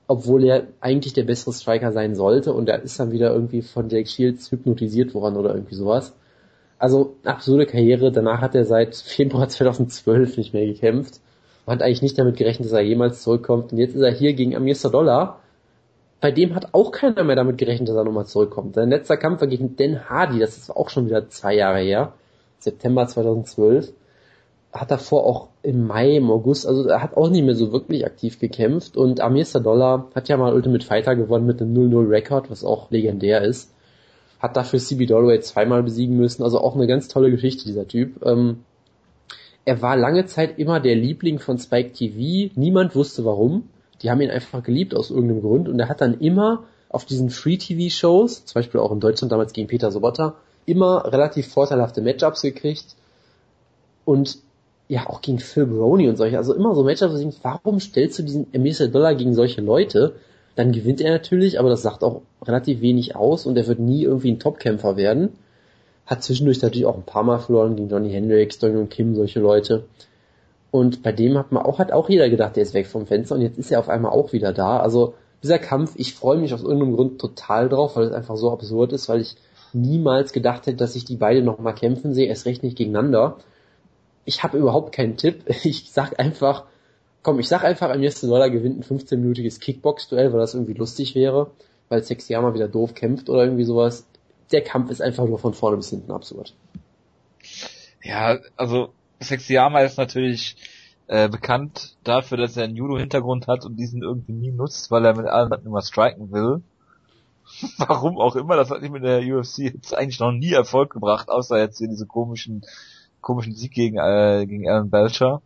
obwohl 0.08 0.44
er 0.44 0.68
eigentlich 0.80 1.14
der 1.14 1.24
bessere 1.24 1.52
Striker 1.52 1.92
sein 1.92 2.14
sollte 2.14 2.52
und 2.52 2.68
er 2.68 2.82
ist 2.82 2.98
dann 3.00 3.10
wieder 3.10 3.32
irgendwie 3.32 3.62
von 3.62 3.88
Jake 3.88 4.08
Shields 4.08 4.50
hypnotisiert 4.50 5.14
worden 5.14 5.36
oder 5.36 5.54
irgendwie 5.54 5.74
sowas. 5.74 6.14
Also 6.78 7.16
absurde 7.24 7.66
Karriere. 7.66 8.12
Danach 8.12 8.40
hat 8.40 8.54
er 8.54 8.64
seit 8.64 8.94
Februar 8.94 9.48
2012 9.48 10.36
nicht 10.36 10.54
mehr 10.54 10.66
gekämpft. 10.66 11.20
Man 11.64 11.76
hat 11.76 11.82
eigentlich 11.82 12.02
nicht 12.02 12.18
damit 12.18 12.36
gerechnet, 12.36 12.66
dass 12.66 12.72
er 12.72 12.82
jemals 12.82 13.22
zurückkommt. 13.22 13.72
Und 13.72 13.78
jetzt 13.78 13.96
ist 13.96 14.02
er 14.02 14.12
hier 14.12 14.34
gegen 14.34 14.54
Amir 14.54 14.76
Dollar. 14.76 15.40
Bei 16.20 16.30
dem 16.30 16.54
hat 16.54 16.74
auch 16.74 16.92
keiner 16.92 17.24
mehr 17.24 17.36
damit 17.36 17.58
gerechnet, 17.58 17.88
dass 17.88 17.96
er 17.96 18.04
nochmal 18.04 18.26
zurückkommt. 18.26 18.74
Sein 18.74 18.90
letzter 18.90 19.16
Kampf 19.16 19.40
war 19.40 19.48
gegen 19.48 19.76
Dan 19.76 20.08
Hardy. 20.08 20.38
Das 20.38 20.56
ist 20.56 20.70
auch 20.70 20.88
schon 20.88 21.06
wieder 21.06 21.28
zwei 21.28 21.54
Jahre 21.54 21.80
her. 21.80 22.14
September 22.58 23.06
2012 23.06 23.92
hat 24.72 24.90
davor 24.90 25.24
auch 25.24 25.48
im 25.62 25.86
Mai, 25.86 26.16
im 26.16 26.30
August, 26.30 26.66
also 26.66 26.88
er 26.88 27.02
hat 27.02 27.16
auch 27.16 27.30
nicht 27.30 27.44
mehr 27.44 27.54
so 27.54 27.72
wirklich 27.72 28.04
aktiv 28.04 28.38
gekämpft 28.38 28.96
und 28.96 29.20
Amir 29.20 29.44
Sadolla 29.44 30.08
hat 30.14 30.28
ja 30.28 30.36
mal 30.36 30.54
Ultimate 30.54 30.84
Fighter 30.84 31.16
gewonnen 31.16 31.46
mit 31.46 31.60
einem 31.60 31.74
0-0 31.74 32.10
Rekord, 32.10 32.50
was 32.50 32.64
auch 32.64 32.90
legendär 32.90 33.42
ist. 33.42 33.72
Hat 34.38 34.56
dafür 34.56 34.78
CB 34.78 35.06
Dolloway 35.06 35.40
zweimal 35.40 35.82
besiegen 35.82 36.16
müssen, 36.16 36.42
also 36.42 36.60
auch 36.60 36.74
eine 36.74 36.86
ganz 36.86 37.08
tolle 37.08 37.30
Geschichte, 37.30 37.64
dieser 37.64 37.88
Typ. 37.88 38.24
Ähm, 38.24 38.64
er 39.64 39.82
war 39.82 39.96
lange 39.96 40.26
Zeit 40.26 40.58
immer 40.58 40.78
der 40.78 40.94
Liebling 40.94 41.38
von 41.38 41.58
Spike 41.58 41.92
TV, 41.92 42.52
niemand 42.54 42.94
wusste 42.94 43.24
warum. 43.24 43.68
Die 44.02 44.10
haben 44.10 44.20
ihn 44.20 44.30
einfach 44.30 44.62
geliebt 44.62 44.94
aus 44.94 45.10
irgendeinem 45.10 45.42
Grund 45.42 45.68
und 45.68 45.78
er 45.78 45.88
hat 45.88 46.00
dann 46.00 46.20
immer 46.20 46.64
auf 46.88 47.04
diesen 47.04 47.30
Free-TV-Shows, 47.30 48.44
zum 48.46 48.54
Beispiel 48.54 48.80
auch 48.80 48.92
in 48.92 49.00
Deutschland 49.00 49.32
damals 49.32 49.52
gegen 49.52 49.68
Peter 49.68 49.90
Sobotta, 49.90 50.34
immer 50.66 51.10
relativ 51.12 51.48
vorteilhafte 51.48 52.02
Matchups 52.02 52.42
gekriegt 52.42 52.96
und 54.04 54.38
ja, 54.88 55.08
auch 55.08 55.20
gegen 55.20 55.40
Phil 55.40 55.66
Brony 55.66 56.08
und 56.08 56.16
solche, 56.16 56.36
also 56.36 56.54
immer 56.54 56.74
so 56.74 56.84
Matchups, 56.84 57.38
warum 57.42 57.80
stellst 57.80 58.18
du 58.18 58.22
diesen 58.22 58.52
Emir 58.54 58.74
Dollar 58.88 59.14
gegen 59.14 59.34
solche 59.34 59.60
Leute? 59.60 60.14
Dann 60.54 60.72
gewinnt 60.72 61.00
er 61.00 61.10
natürlich, 61.12 61.58
aber 61.58 61.68
das 61.68 61.82
sagt 61.82 62.02
auch 62.02 62.22
relativ 62.42 62.80
wenig 62.80 63.16
aus 63.16 63.46
und 63.46 63.56
er 63.56 63.66
wird 63.66 63.78
nie 63.78 64.04
irgendwie 64.04 64.32
ein 64.32 64.38
Topkämpfer 64.38 64.96
werden. 64.96 65.30
Hat 66.06 66.22
zwischendurch 66.22 66.62
natürlich 66.62 66.86
auch 66.86 66.96
ein 66.96 67.02
paar 67.02 67.24
Mal 67.24 67.38
verloren 67.38 67.76
gegen 67.76 67.88
Johnny 67.88 68.10
Hendricks, 68.10 68.58
Dong 68.58 68.88
Kim, 68.88 69.16
solche 69.16 69.40
Leute. 69.40 69.84
Und 70.70 71.02
bei 71.02 71.12
dem 71.12 71.38
hat 71.38 71.52
man 71.52 71.64
auch, 71.64 71.78
hat 71.78 71.92
auch 71.92 72.08
jeder 72.08 72.28
gedacht, 72.28 72.56
der 72.56 72.62
ist 72.62 72.74
weg 72.74 72.86
vom 72.86 73.06
Fenster 73.06 73.34
und 73.34 73.40
jetzt 73.40 73.58
ist 73.58 73.70
er 73.70 73.78
auf 73.78 73.88
einmal 73.88 74.12
auch 74.12 74.32
wieder 74.32 74.52
da. 74.52 74.78
Also 74.78 75.14
dieser 75.42 75.58
Kampf, 75.58 75.94
ich 75.96 76.14
freue 76.14 76.38
mich 76.38 76.52
aus 76.52 76.62
irgendeinem 76.62 76.94
Grund 76.94 77.20
total 77.20 77.68
drauf, 77.68 77.96
weil 77.96 78.04
es 78.04 78.12
einfach 78.12 78.36
so 78.36 78.50
absurd 78.50 78.92
ist, 78.92 79.08
weil 79.08 79.20
ich 79.20 79.36
niemals 79.72 80.32
gedacht 80.32 80.66
hätte, 80.66 80.76
dass 80.76 80.96
ich 80.96 81.04
die 81.04 81.16
beide 81.16 81.42
nochmal 81.42 81.74
kämpfen 81.74 82.14
sehe, 82.14 82.26
erst 82.26 82.46
recht 82.46 82.62
nicht 82.62 82.76
gegeneinander 82.76 83.36
ich 84.26 84.42
habe 84.42 84.58
überhaupt 84.58 84.92
keinen 84.92 85.16
Tipp. 85.16 85.44
Ich 85.64 85.90
sag 85.90 86.18
einfach, 86.20 86.64
komm, 87.22 87.38
ich 87.40 87.48
sag 87.48 87.64
einfach, 87.64 87.88
Amir 87.88 88.12
Dollar 88.20 88.50
gewinnt 88.50 88.78
ein 88.78 88.98
15-minütiges 88.98 89.60
Kickbox-Duell, 89.60 90.32
weil 90.32 90.40
das 90.40 90.54
irgendwie 90.54 90.74
lustig 90.74 91.14
wäre, 91.14 91.50
weil 91.88 92.02
Sexyama 92.02 92.52
wieder 92.52 92.68
doof 92.68 92.94
kämpft 92.94 93.30
oder 93.30 93.44
irgendwie 93.44 93.64
sowas. 93.64 94.06
Der 94.52 94.62
Kampf 94.62 94.90
ist 94.90 95.00
einfach 95.00 95.24
nur 95.24 95.38
von 95.38 95.54
vorne 95.54 95.76
bis 95.76 95.90
hinten 95.90 96.12
absurd. 96.12 96.54
Ja, 98.02 98.38
also 98.56 98.90
Sexyama 99.20 99.80
ist 99.80 99.98
natürlich 99.98 100.56
äh, 101.08 101.28
bekannt 101.28 101.96
dafür, 102.04 102.38
dass 102.38 102.56
er 102.56 102.64
einen 102.64 102.76
Judo-Hintergrund 102.76 103.46
hat 103.46 103.64
und 103.64 103.76
diesen 103.76 104.02
irgendwie 104.02 104.32
nie 104.32 104.50
nutzt, 104.50 104.90
weil 104.90 105.04
er 105.04 105.16
mit 105.16 105.26
allen 105.26 105.52
immer 105.64 105.82
striken 105.82 106.32
will. 106.32 106.62
Warum 107.78 108.18
auch 108.18 108.36
immer, 108.36 108.56
das 108.56 108.70
hat 108.70 108.82
ihm 108.82 108.96
in 108.96 109.02
der 109.02 109.20
UFC 109.20 109.58
jetzt 109.58 109.94
eigentlich 109.94 110.20
noch 110.20 110.32
nie 110.32 110.52
Erfolg 110.52 110.92
gebracht, 110.92 111.28
außer 111.28 111.58
jetzt 111.58 111.78
hier 111.78 111.88
diese 111.88 112.06
komischen, 112.06 112.64
komischen 113.20 113.54
Sieg 113.54 113.72
gegen, 113.72 113.98
äh, 113.98 114.46
gegen 114.46 114.68
Alan 114.68 114.90
Belcher. 114.90 115.42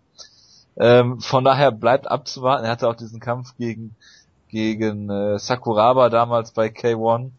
Ähm, 0.79 1.21
von 1.21 1.45
daher 1.45 1.73
bleibt 1.73 2.11
abzuwarten. 2.11 2.65
Er 2.65 2.71
hatte 2.71 2.89
auch 2.89 2.97
diesen 2.97 3.21
Kampf 3.21 3.55
gegen, 3.59 3.97
gegen 4.49 5.11
äh, 5.11 5.39
Sakuraba 5.39 6.09
damals 6.09 6.53
bei 6.53 6.69
K1 6.69 7.33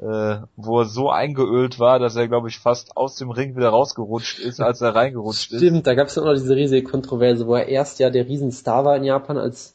äh, 0.00 0.36
wo 0.56 0.80
er 0.80 0.86
so 0.86 1.10
eingeölt 1.10 1.78
war, 1.78 1.98
dass 1.98 2.16
er, 2.16 2.28
glaube 2.28 2.48
ich, 2.48 2.58
fast 2.58 2.96
aus 2.96 3.16
dem 3.16 3.30
Ring 3.30 3.56
wieder 3.56 3.68
rausgerutscht 3.68 4.40
ist, 4.40 4.60
als 4.60 4.80
er 4.80 4.94
reingerutscht 4.94 5.44
Stimmt, 5.44 5.62
ist. 5.62 5.68
Stimmt, 5.68 5.86
da 5.86 5.94
gab 5.94 6.08
es 6.08 6.16
ja 6.16 6.24
noch 6.24 6.34
diese 6.34 6.56
riesige 6.56 6.88
Kontroverse, 6.88 7.46
wo 7.46 7.54
er 7.54 7.68
erst 7.68 8.00
ja 8.00 8.10
der 8.10 8.26
Riesenstar 8.26 8.84
war 8.84 8.96
in 8.96 9.04
Japan 9.04 9.38
als 9.38 9.74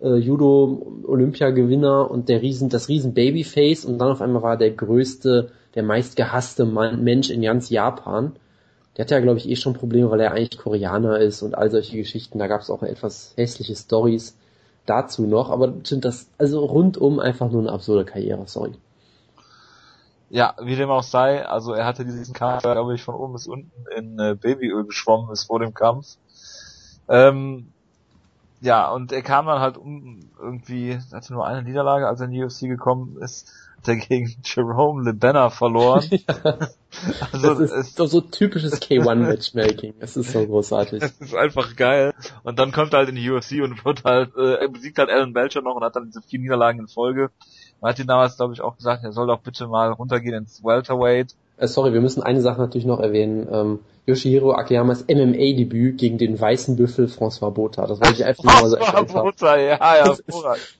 äh, 0.00 0.16
Judo-Olympiagewinner 0.16 2.10
und 2.10 2.28
der 2.28 2.42
Riesen, 2.42 2.68
das 2.68 2.88
Riesen 2.88 3.14
Babyface 3.14 3.84
und 3.84 3.98
dann 3.98 4.10
auf 4.10 4.20
einmal 4.20 4.42
war 4.42 4.52
er 4.52 4.58
der 4.58 4.70
größte, 4.70 5.50
der 5.74 5.82
meistgehasste 5.82 6.64
Mann, 6.64 7.02
Mensch 7.02 7.30
in 7.30 7.42
ganz 7.42 7.68
Japan. 7.68 8.32
Der 8.96 9.04
hatte 9.04 9.14
ja, 9.14 9.20
glaube 9.20 9.38
ich, 9.38 9.48
eh 9.48 9.56
schon 9.56 9.74
Probleme, 9.74 10.10
weil 10.10 10.20
er 10.20 10.32
eigentlich 10.32 10.58
Koreaner 10.58 11.18
ist 11.18 11.42
und 11.42 11.54
all 11.54 11.70
solche 11.70 11.96
Geschichten. 11.96 12.38
Da 12.38 12.46
gab 12.46 12.62
es 12.62 12.70
auch 12.70 12.82
etwas 12.82 13.34
hässliche 13.36 13.76
Stories 13.76 14.36
dazu 14.86 15.26
noch, 15.26 15.50
aber 15.50 15.74
stimmt 15.82 16.04
das, 16.04 16.28
also 16.38 16.64
rundum 16.64 17.18
einfach 17.18 17.50
nur 17.50 17.60
eine 17.60 17.72
absurde 17.72 18.04
Karriere, 18.04 18.44
sorry. 18.46 18.72
Ja, 20.28 20.54
wie 20.60 20.74
dem 20.74 20.90
auch 20.90 21.04
sei, 21.04 21.46
also 21.46 21.72
er 21.72 21.86
hatte 21.86 22.04
diesen 22.04 22.34
Kampf, 22.34 22.62
glaube 22.62 22.94
ich, 22.94 23.02
von 23.02 23.14
oben 23.14 23.34
bis 23.34 23.46
unten 23.46 23.70
in 23.96 24.18
äh, 24.18 24.34
Babyöl 24.34 24.84
geschwommen 24.84 25.30
ist 25.30 25.44
vor 25.44 25.60
dem 25.60 25.72
Kampf. 25.72 26.16
Ähm, 27.08 27.68
ja, 28.60 28.90
und 28.90 29.12
er 29.12 29.22
kam 29.22 29.46
dann 29.46 29.60
halt 29.60 29.76
um 29.76 30.20
irgendwie, 30.40 30.98
hatte 31.12 31.32
nur 31.32 31.46
eine 31.46 31.62
Niederlage, 31.62 32.08
als 32.08 32.20
er 32.20 32.26
in 32.26 32.32
die 32.32 32.42
UFC 32.42 32.62
gekommen 32.62 33.18
ist, 33.20 33.52
hat 33.76 33.88
er 33.88 33.96
gegen 33.96 34.34
Jerome 34.44 35.04
LeBenner 35.04 35.50
verloren. 35.50 36.04
ja. 36.10 36.58
Also 37.32 37.54
das 37.54 37.70
ist 37.70 38.00
doch 38.00 38.06
so 38.06 38.20
typisches 38.22 38.80
K1-Matchmaking. 38.80 39.94
Es 40.00 40.16
ist 40.16 40.32
so 40.32 40.46
großartig. 40.46 41.02
Es 41.20 41.20
ist 41.20 41.34
einfach 41.34 41.76
geil. 41.76 42.14
Und 42.42 42.58
dann 42.58 42.72
kommt 42.72 42.94
er 42.94 43.00
halt 43.00 43.10
in 43.10 43.16
die 43.16 43.30
UFC 43.30 43.62
und 43.62 43.84
wird 43.84 44.04
halt, 44.04 44.34
äh, 44.36 44.54
er 44.54 44.68
besiegt 44.68 44.98
halt 44.98 45.10
Alan 45.10 45.32
Belcher 45.32 45.62
noch 45.62 45.76
und 45.76 45.84
hat 45.84 45.96
dann 45.96 46.06
diese 46.06 46.22
vier 46.22 46.40
Niederlagen 46.40 46.80
in 46.80 46.88
Folge. 46.88 47.30
Man 47.86 47.92
hat 47.92 48.00
ihn 48.00 48.08
damals, 48.08 48.36
glaube 48.36 48.52
ich, 48.52 48.62
auch 48.62 48.76
gesagt, 48.76 49.04
er 49.04 49.12
soll 49.12 49.28
doch 49.28 49.38
bitte 49.38 49.68
mal 49.68 49.92
runtergehen 49.92 50.34
ins 50.34 50.64
Welterweight. 50.64 51.36
Äh, 51.56 51.68
sorry, 51.68 51.92
wir 51.92 52.00
müssen 52.00 52.20
eine 52.20 52.40
Sache 52.40 52.60
natürlich 52.60 52.84
noch 52.84 52.98
erwähnen. 52.98 53.46
Ähm, 53.48 53.78
Yoshihiro 54.06 54.54
Akiyamas 54.54 55.04
MMA-Debüt 55.06 55.96
gegen 55.96 56.18
den 56.18 56.40
weißen 56.40 56.74
Büffel 56.74 57.06
François 57.06 57.52
Botha. 57.52 57.86
Das 57.86 58.00
wollte 58.00 58.14
ich 58.14 58.24
einfach 58.24 58.42
nur 58.42 58.54
mal 58.54 58.68
so 58.70 58.74
erwähnen. 58.74 59.06
Botha, 59.06 59.56
ja, 59.56 59.78
ja, 59.78 60.16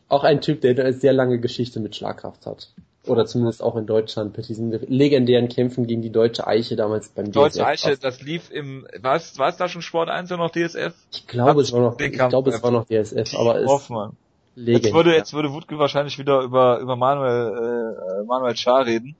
Auch 0.08 0.24
ein 0.24 0.40
Typ, 0.40 0.62
der 0.62 0.72
eine 0.72 0.92
sehr 0.94 1.12
lange 1.12 1.38
Geschichte 1.38 1.78
mit 1.78 1.94
Schlagkraft 1.94 2.44
hat. 2.44 2.70
Oder 3.06 3.24
zumindest 3.24 3.62
auch 3.62 3.76
in 3.76 3.86
Deutschland 3.86 4.36
mit 4.36 4.48
diesen 4.48 4.72
legendären 4.72 5.48
Kämpfen 5.48 5.86
gegen 5.86 6.02
die 6.02 6.10
deutsche 6.10 6.44
Eiche 6.48 6.74
damals 6.74 7.10
beim 7.10 7.26
DSF. 7.26 7.34
Deutsche 7.34 7.66
Eiche, 7.66 7.96
das 7.98 8.20
lief 8.20 8.50
im, 8.50 8.84
war 9.00 9.14
es, 9.14 9.38
war 9.38 9.48
es 9.48 9.58
da 9.58 9.68
schon 9.68 9.80
Sport 9.80 10.08
1 10.08 10.32
oder 10.32 10.42
noch 10.42 10.50
DSF? 10.50 10.92
Ich 11.12 11.28
glaube, 11.28 11.60
es 11.60 11.72
war 11.72 11.82
noch, 11.82 12.00
ich 12.00 12.10
glaube, 12.10 12.50
es 12.50 12.60
war 12.64 12.72
noch 12.72 12.86
DSF, 12.86 13.32
aber 13.38 13.60
es, 13.60 13.68
Hoffmann. 13.68 14.16
Legend, 14.56 14.84
jetzt 14.84 14.94
würde, 14.94 15.14
jetzt 15.14 15.32
würde 15.34 15.52
Wutke 15.52 15.78
wahrscheinlich 15.78 16.18
wieder 16.18 16.40
über, 16.40 16.78
über 16.80 16.96
Manuel, 16.96 18.22
äh, 18.22 18.24
Manuel 18.24 18.56
Schar 18.56 18.86
reden. 18.86 19.14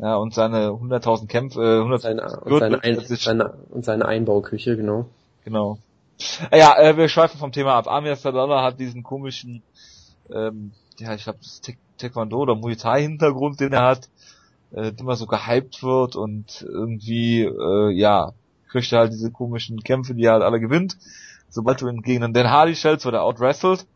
Ja, 0.00 0.16
und 0.16 0.34
seine 0.34 0.70
100.000 0.70 1.28
Kämpfe, 1.28 1.60
äh, 1.62 1.78
100 1.78 2.02
seine, 2.02 2.40
und, 2.40 2.58
seine 2.58 2.82
Ein, 2.82 3.00
seine, 3.00 3.54
und 3.70 3.84
seine 3.84 4.04
Einbauküche, 4.04 4.76
genau. 4.76 5.06
Genau. 5.44 5.78
Ja, 6.52 6.76
äh, 6.76 6.96
wir 6.96 7.08
schweifen 7.08 7.38
vom 7.38 7.52
Thema 7.52 7.74
ab. 7.74 7.86
Amir 7.86 8.16
Sadala 8.16 8.62
hat 8.64 8.80
diesen 8.80 9.04
komischen, 9.04 9.62
ähm, 10.32 10.72
ja, 10.98 11.14
ich 11.14 11.22
glaube, 11.22 11.38
Taekwondo 11.96 12.38
oder 12.38 12.56
Muay 12.56 12.74
Thai 12.74 13.02
Hintergrund, 13.02 13.60
den 13.60 13.72
er 13.72 13.82
hat, 13.82 14.08
äh, 14.72 14.92
immer 14.98 15.14
so 15.14 15.26
gehypt 15.26 15.84
wird 15.84 16.16
und 16.16 16.62
irgendwie, 16.62 17.42
äh, 17.42 17.90
ja, 17.92 18.32
kriegt 18.68 18.92
er 18.92 19.00
halt 19.00 19.12
diese 19.12 19.30
komischen 19.30 19.84
Kämpfe, 19.84 20.14
die 20.14 20.24
er 20.24 20.32
halt 20.32 20.42
alle 20.42 20.58
gewinnt. 20.58 20.96
Sobald 21.48 21.80
du 21.80 21.88
ihn 21.88 22.02
gegen 22.02 22.22
den 22.22 22.32
Dan 22.34 22.50
Hardy 22.50 22.74
stellst, 22.74 23.04
wird 23.04 23.14
er 23.14 23.22
outwrestled 23.22 23.86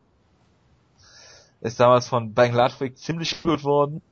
ist 1.63 1.81
damals 1.81 2.09
von 2.09 2.35
Bang 2.35 2.53
Ludwig 2.53 2.99
ziemlich 2.99 3.31
geführt 3.31 3.65
worden. 3.65 4.03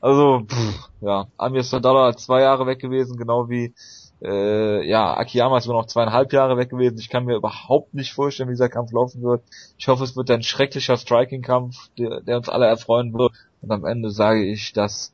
Also, 0.00 0.42
pff, 0.46 0.90
ja, 1.00 1.26
Amir 1.36 1.62
Sadala 1.62 2.16
zwei 2.16 2.42
Jahre 2.42 2.66
weg 2.66 2.80
gewesen, 2.80 3.16
genau 3.16 3.48
wie 3.48 3.74
äh, 4.22 4.86
ja, 4.88 5.14
Akiyama 5.16 5.58
ist 5.58 5.66
nur 5.66 5.76
noch 5.76 5.86
zweieinhalb 5.86 6.32
Jahre 6.32 6.56
weg 6.56 6.70
gewesen. 6.70 6.98
Ich 6.98 7.10
kann 7.10 7.24
mir 7.24 7.36
überhaupt 7.36 7.92
nicht 7.92 8.12
vorstellen, 8.12 8.48
wie 8.48 8.54
dieser 8.54 8.68
Kampf 8.68 8.92
laufen 8.92 9.22
wird. 9.22 9.42
Ich 9.78 9.88
hoffe, 9.88 10.04
es 10.04 10.16
wird 10.16 10.30
ein 10.30 10.42
schrecklicher 10.42 10.96
Striking-Kampf, 10.96 11.90
der, 11.98 12.22
der 12.22 12.38
uns 12.38 12.48
alle 12.48 12.66
erfreuen 12.66 13.12
wird. 13.12 13.32
Und 13.60 13.70
am 13.70 13.84
Ende 13.84 14.10
sage 14.10 14.44
ich, 14.44 14.72
dass 14.72 15.12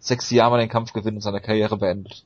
Sexyama 0.00 0.58
den 0.58 0.68
Kampf 0.68 0.92
gewinnt 0.92 1.16
und 1.16 1.20
seine 1.20 1.40
Karriere 1.40 1.76
beendet. 1.76 2.24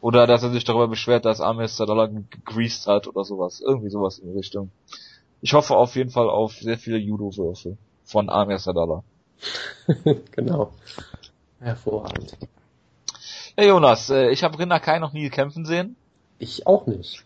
Oder 0.00 0.26
dass 0.26 0.42
er 0.42 0.50
sich 0.50 0.64
darüber 0.64 0.88
beschwert, 0.88 1.24
dass 1.24 1.40
Amir 1.40 1.68
Sadala 1.68 2.06
gegreased 2.06 2.88
hat 2.88 3.06
oder 3.06 3.22
sowas. 3.22 3.60
Irgendwie 3.64 3.90
sowas 3.90 4.18
in 4.18 4.32
die 4.32 4.36
Richtung. 4.38 4.72
Ich 5.40 5.54
hoffe 5.54 5.76
auf 5.76 5.94
jeden 5.94 6.10
Fall 6.10 6.28
auf 6.28 6.54
sehr 6.54 6.78
viele 6.78 6.98
Judo-Würfe 6.98 7.76
von 8.12 8.28
Amir 8.28 8.58
Sadala. 8.58 9.02
genau. 10.30 10.70
Hervorragend. 11.58 12.36
Ja, 13.58 13.64
Jonas, 13.64 14.10
äh, 14.10 14.30
ich 14.30 14.44
habe 14.44 14.58
Rinder 14.58 14.80
Kai 14.80 14.98
noch 14.98 15.12
nie 15.12 15.28
kämpfen 15.30 15.64
sehen. 15.64 15.96
Ich 16.38 16.66
auch 16.66 16.86
nicht. 16.86 17.24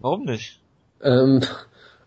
Warum 0.00 0.24
nicht? 0.24 0.60
Ähm, 1.02 1.40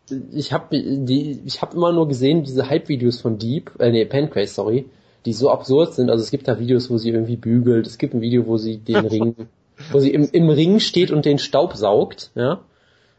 ich 0.34 0.54
habe 0.54 0.78
die, 0.78 1.42
ich 1.46 1.62
habe 1.62 1.76
immer 1.76 1.92
nur 1.92 2.08
gesehen 2.08 2.44
diese 2.44 2.70
Hype-Videos 2.70 3.22
von 3.22 3.38
Deep, 3.38 3.72
äh, 3.80 3.92
nee, 3.92 4.06
Pancrase, 4.06 4.54
sorry, 4.54 4.90
die 5.26 5.34
so 5.34 5.50
absurd 5.50 5.94
sind. 5.94 6.10
Also 6.10 6.24
es 6.24 6.32
gibt 6.32 6.48
da 6.48 6.60
Videos, 6.60 6.90
wo 6.90 6.98
sie 6.98 7.10
irgendwie 7.10 7.38
bügelt. 7.38 7.88
Es 7.88 7.98
gibt 7.98 8.14
ein 8.14 8.22
Video, 8.22 8.46
wo 8.46 8.58
sie 8.58 8.78
den 8.78 8.96
Ring, 9.08 9.36
wo 9.92 10.00
sie 10.00 10.12
im, 10.12 10.30
im 10.32 10.50
Ring 10.50 10.80
steht 10.80 11.12
und 11.12 11.26
den 11.26 11.40
Staub 11.40 11.76
saugt, 11.76 12.32
ja. 12.36 12.60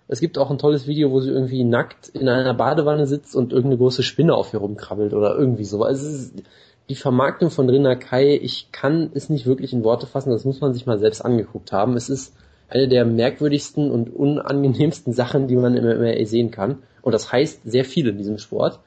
Es 0.09 0.20
gibt 0.20 0.38
auch 0.38 0.50
ein 0.50 0.59
tolles 0.59 0.86
Video, 0.86 1.11
wo 1.11 1.20
sie 1.20 1.30
irgendwie 1.30 1.64
nackt 1.64 2.09
in 2.09 2.28
einer 2.28 2.55
Badewanne 2.55 3.07
sitzt 3.07 3.34
und 3.36 3.53
irgendeine 3.53 3.78
große 3.78 4.03
Spinne 4.03 4.34
auf 4.34 4.53
ihr 4.53 4.61
rumkrabbelt 4.61 5.14
oder 5.14 5.36
irgendwie 5.36 5.64
so. 5.64 5.82
Also 5.82 6.07
ist, 6.07 6.34
die 6.88 6.94
Vermarktung 6.94 7.50
von 7.50 7.70
Rina 7.70 7.94
Kai, 7.94 8.36
ich 8.36 8.70
kann 8.72 9.11
es 9.14 9.30
nicht 9.30 9.46
wirklich 9.46 9.72
in 9.72 9.84
Worte 9.84 10.07
fassen, 10.07 10.30
das 10.30 10.44
muss 10.44 10.61
man 10.61 10.74
sich 10.74 10.86
mal 10.86 10.98
selbst 10.98 11.24
angeguckt 11.24 11.72
haben. 11.72 11.96
Es 11.96 12.09
ist 12.09 12.34
eine 12.68 12.88
der 12.88 13.05
merkwürdigsten 13.05 13.90
und 13.90 14.14
unangenehmsten 14.14 15.12
Sachen, 15.12 15.46
die 15.46 15.57
man 15.57 15.76
im 15.76 15.84
MMA 15.84 16.24
sehen 16.26 16.50
kann. 16.50 16.82
Und 17.03 17.12
das 17.12 17.30
heißt 17.30 17.62
sehr 17.64 17.84
viel 17.84 18.09
in 18.09 18.18
diesem 18.18 18.38
Sport. 18.38 18.80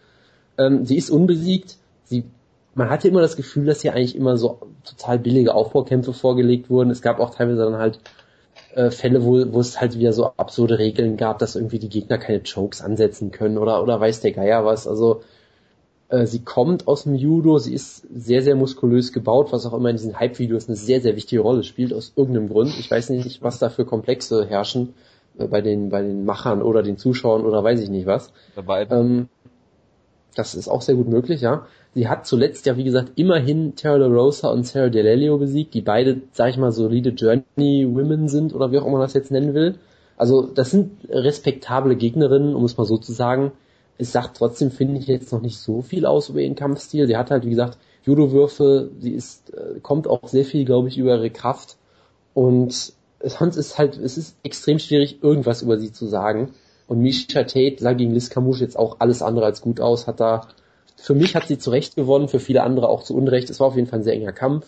Ähm, 0.58 0.86
sie 0.86 0.98
ist 0.98 1.10
unbesiegt. 1.10 1.78
Sie, 2.04 2.26
man 2.74 2.90
hatte 2.90 3.08
immer 3.08 3.22
das 3.22 3.36
Gefühl, 3.36 3.66
dass 3.66 3.82
hier 3.82 3.94
eigentlich 3.94 4.16
immer 4.16 4.38
so 4.38 4.60
total 4.84 5.20
billige 5.20 5.54
Aufbaukämpfe 5.54 6.14
vorgelegt 6.14 6.70
wurden. 6.70 6.90
Es 6.90 7.02
gab 7.02 7.20
auch 7.20 7.34
teilweise 7.34 7.64
dann 7.64 7.78
halt 7.78 8.00
äh, 8.76 8.92
Fälle, 8.92 9.24
wo, 9.24 9.54
wo 9.54 9.60
es 9.60 9.80
halt 9.80 9.98
wieder 9.98 10.14
so 10.14 10.26
absurde 10.26 10.78
Regeln 10.78 11.18
gab, 11.18 11.40
dass 11.40 11.56
irgendwie 11.56 11.80
die 11.80 11.90
Gegner 11.90 12.18
keine 12.18 12.42
Chokes 12.42 12.82
ansetzen 12.82 13.32
können 13.32 13.58
oder, 13.58 13.82
oder 13.82 14.00
weiß 14.00 14.20
der 14.20 14.34
Geier 14.34 14.66
was. 14.66 14.86
Also 14.88 15.22
äh, 16.10 16.26
sie 16.26 16.44
kommt 16.44 16.88
aus 16.88 17.04
dem 17.04 17.16
Judo, 17.16 17.58
sie 17.58 17.74
ist 17.74 18.06
sehr, 18.14 18.42
sehr 18.42 18.56
muskulös 18.56 19.14
gebaut, 19.14 19.52
was 19.52 19.66
auch 19.66 19.74
immer 19.74 19.90
in 19.90 19.96
diesen 19.96 20.20
Hype-Videos 20.20 20.68
eine 20.68 20.76
sehr, 20.76 21.00
sehr 21.02 21.16
wichtige 21.16 21.42
Rolle 21.42 21.64
spielt, 21.64 21.94
aus 21.94 22.14
irgendeinem 22.16 22.50
Grund. 22.50 22.78
Ich 22.78 22.92
weiß 22.92 23.10
nicht, 23.12 23.42
was 23.42 23.60
da 23.60 23.70
für 23.70 23.86
Komplexe 23.86 24.46
herrschen 24.46 24.94
äh, 25.38 25.48
bei 25.48 25.62
den, 25.62 25.90
bei 25.90 26.02
den 26.02 26.26
Machern 26.26 26.62
oder 26.62 26.84
den 26.84 26.98
Zuschauern 26.98 27.46
oder 27.46 27.64
weiß 27.64 27.80
ich 27.80 27.90
nicht 27.90 28.08
was. 28.08 28.34
Ähm, 28.92 29.30
das 30.36 30.54
ist 30.54 30.68
auch 30.68 30.82
sehr 30.82 30.96
gut 30.96 31.08
möglich, 31.08 31.40
ja. 31.40 31.66
Sie 31.96 32.10
hat 32.10 32.28
zuletzt 32.28 32.66
ja, 32.66 32.76
wie 32.76 32.84
gesagt, 32.84 33.14
immerhin 33.16 33.76
Terra 33.78 33.96
La 33.96 34.08
Rosa 34.08 34.50
und 34.50 34.68
Sarah 34.68 34.90
Delelio 34.90 35.38
besiegt, 35.38 35.74
die 35.74 35.82
beide, 35.82 36.22
sag 36.34 36.50
ich 36.50 36.58
mal, 36.58 36.74
solide 36.74 37.12
Journey-Women 37.12 38.28
sind 38.28 38.54
oder 38.54 38.72
wie 38.72 38.80
auch 38.80 38.86
immer 38.86 38.98
man 38.98 39.02
das 39.02 39.14
jetzt 39.14 39.32
nennen 39.32 39.54
will. 39.54 39.76
Also 40.18 40.42
das 40.42 40.72
sind 40.72 40.92
respektable 41.10 41.96
Gegnerinnen, 41.96 42.54
um 42.54 42.66
es 42.66 42.76
mal 42.78 42.84
so 42.84 42.98
zu 42.98 43.14
sagen. 43.14 43.54
Es 43.98 44.12
sagt 44.12 44.36
trotzdem, 44.36 44.72
finde 44.72 45.00
ich, 45.00 45.08
jetzt 45.08 45.32
noch 45.32 45.42
nicht 45.42 45.58
so 45.58 45.82
viel 45.82 46.06
aus 46.06 46.28
über 46.28 46.42
ihren 46.42 46.56
Kampfstil. 46.56 47.08
Sie 47.08 47.16
hat 47.16 47.32
halt, 47.32 47.46
wie 47.46 47.52
gesagt, 47.52 47.78
Judo-Würfe, 48.04 48.92
sie 49.00 49.12
ist, 49.12 49.54
äh, 49.54 49.80
kommt 49.82 50.08
auch 50.08 50.28
sehr 50.28 50.44
viel, 50.44 50.66
glaube 50.66 50.90
ich, 50.90 50.98
über 50.98 51.16
ihre 51.16 51.30
Kraft. 51.30 51.78
Und 52.34 52.94
sonst 53.24 53.56
ist 53.56 53.78
halt, 53.78 53.98
es 53.98 54.18
ist 54.18 54.36
extrem 54.44 54.80
schwierig, 54.80 55.24
irgendwas 55.24 55.62
über 55.62 55.80
sie 55.80 55.94
zu 55.94 56.08
sagen. 56.08 56.52
Und 56.88 57.00
Misha 57.00 57.44
Tate 57.44 57.78
sah 57.80 57.94
gegen 57.94 58.12
Liz 58.12 58.30
Camouche 58.30 58.60
jetzt 58.60 58.78
auch 58.78 58.98
alles 59.00 59.22
andere 59.22 59.46
als 59.46 59.62
gut 59.62 59.80
aus, 59.80 60.08
hat 60.08 60.20
da, 60.20 60.50
für 61.06 61.14
mich 61.14 61.36
hat 61.36 61.48
sie 61.48 61.60
zu 61.60 61.70
Recht 61.70 61.96
gewonnen, 61.96 62.28
für 62.28 62.40
viele 62.40 62.64
andere 62.64 62.90
auch 62.90 63.04
zu 63.04 63.16
Unrecht. 63.16 63.52
Es 63.52 63.60
war 63.60 63.68
auf 63.68 63.76
jeden 63.76 63.88
Fall 63.88 64.00
ein 64.00 64.04
sehr 64.04 64.16
enger 64.16 64.32
Kampf. 64.32 64.66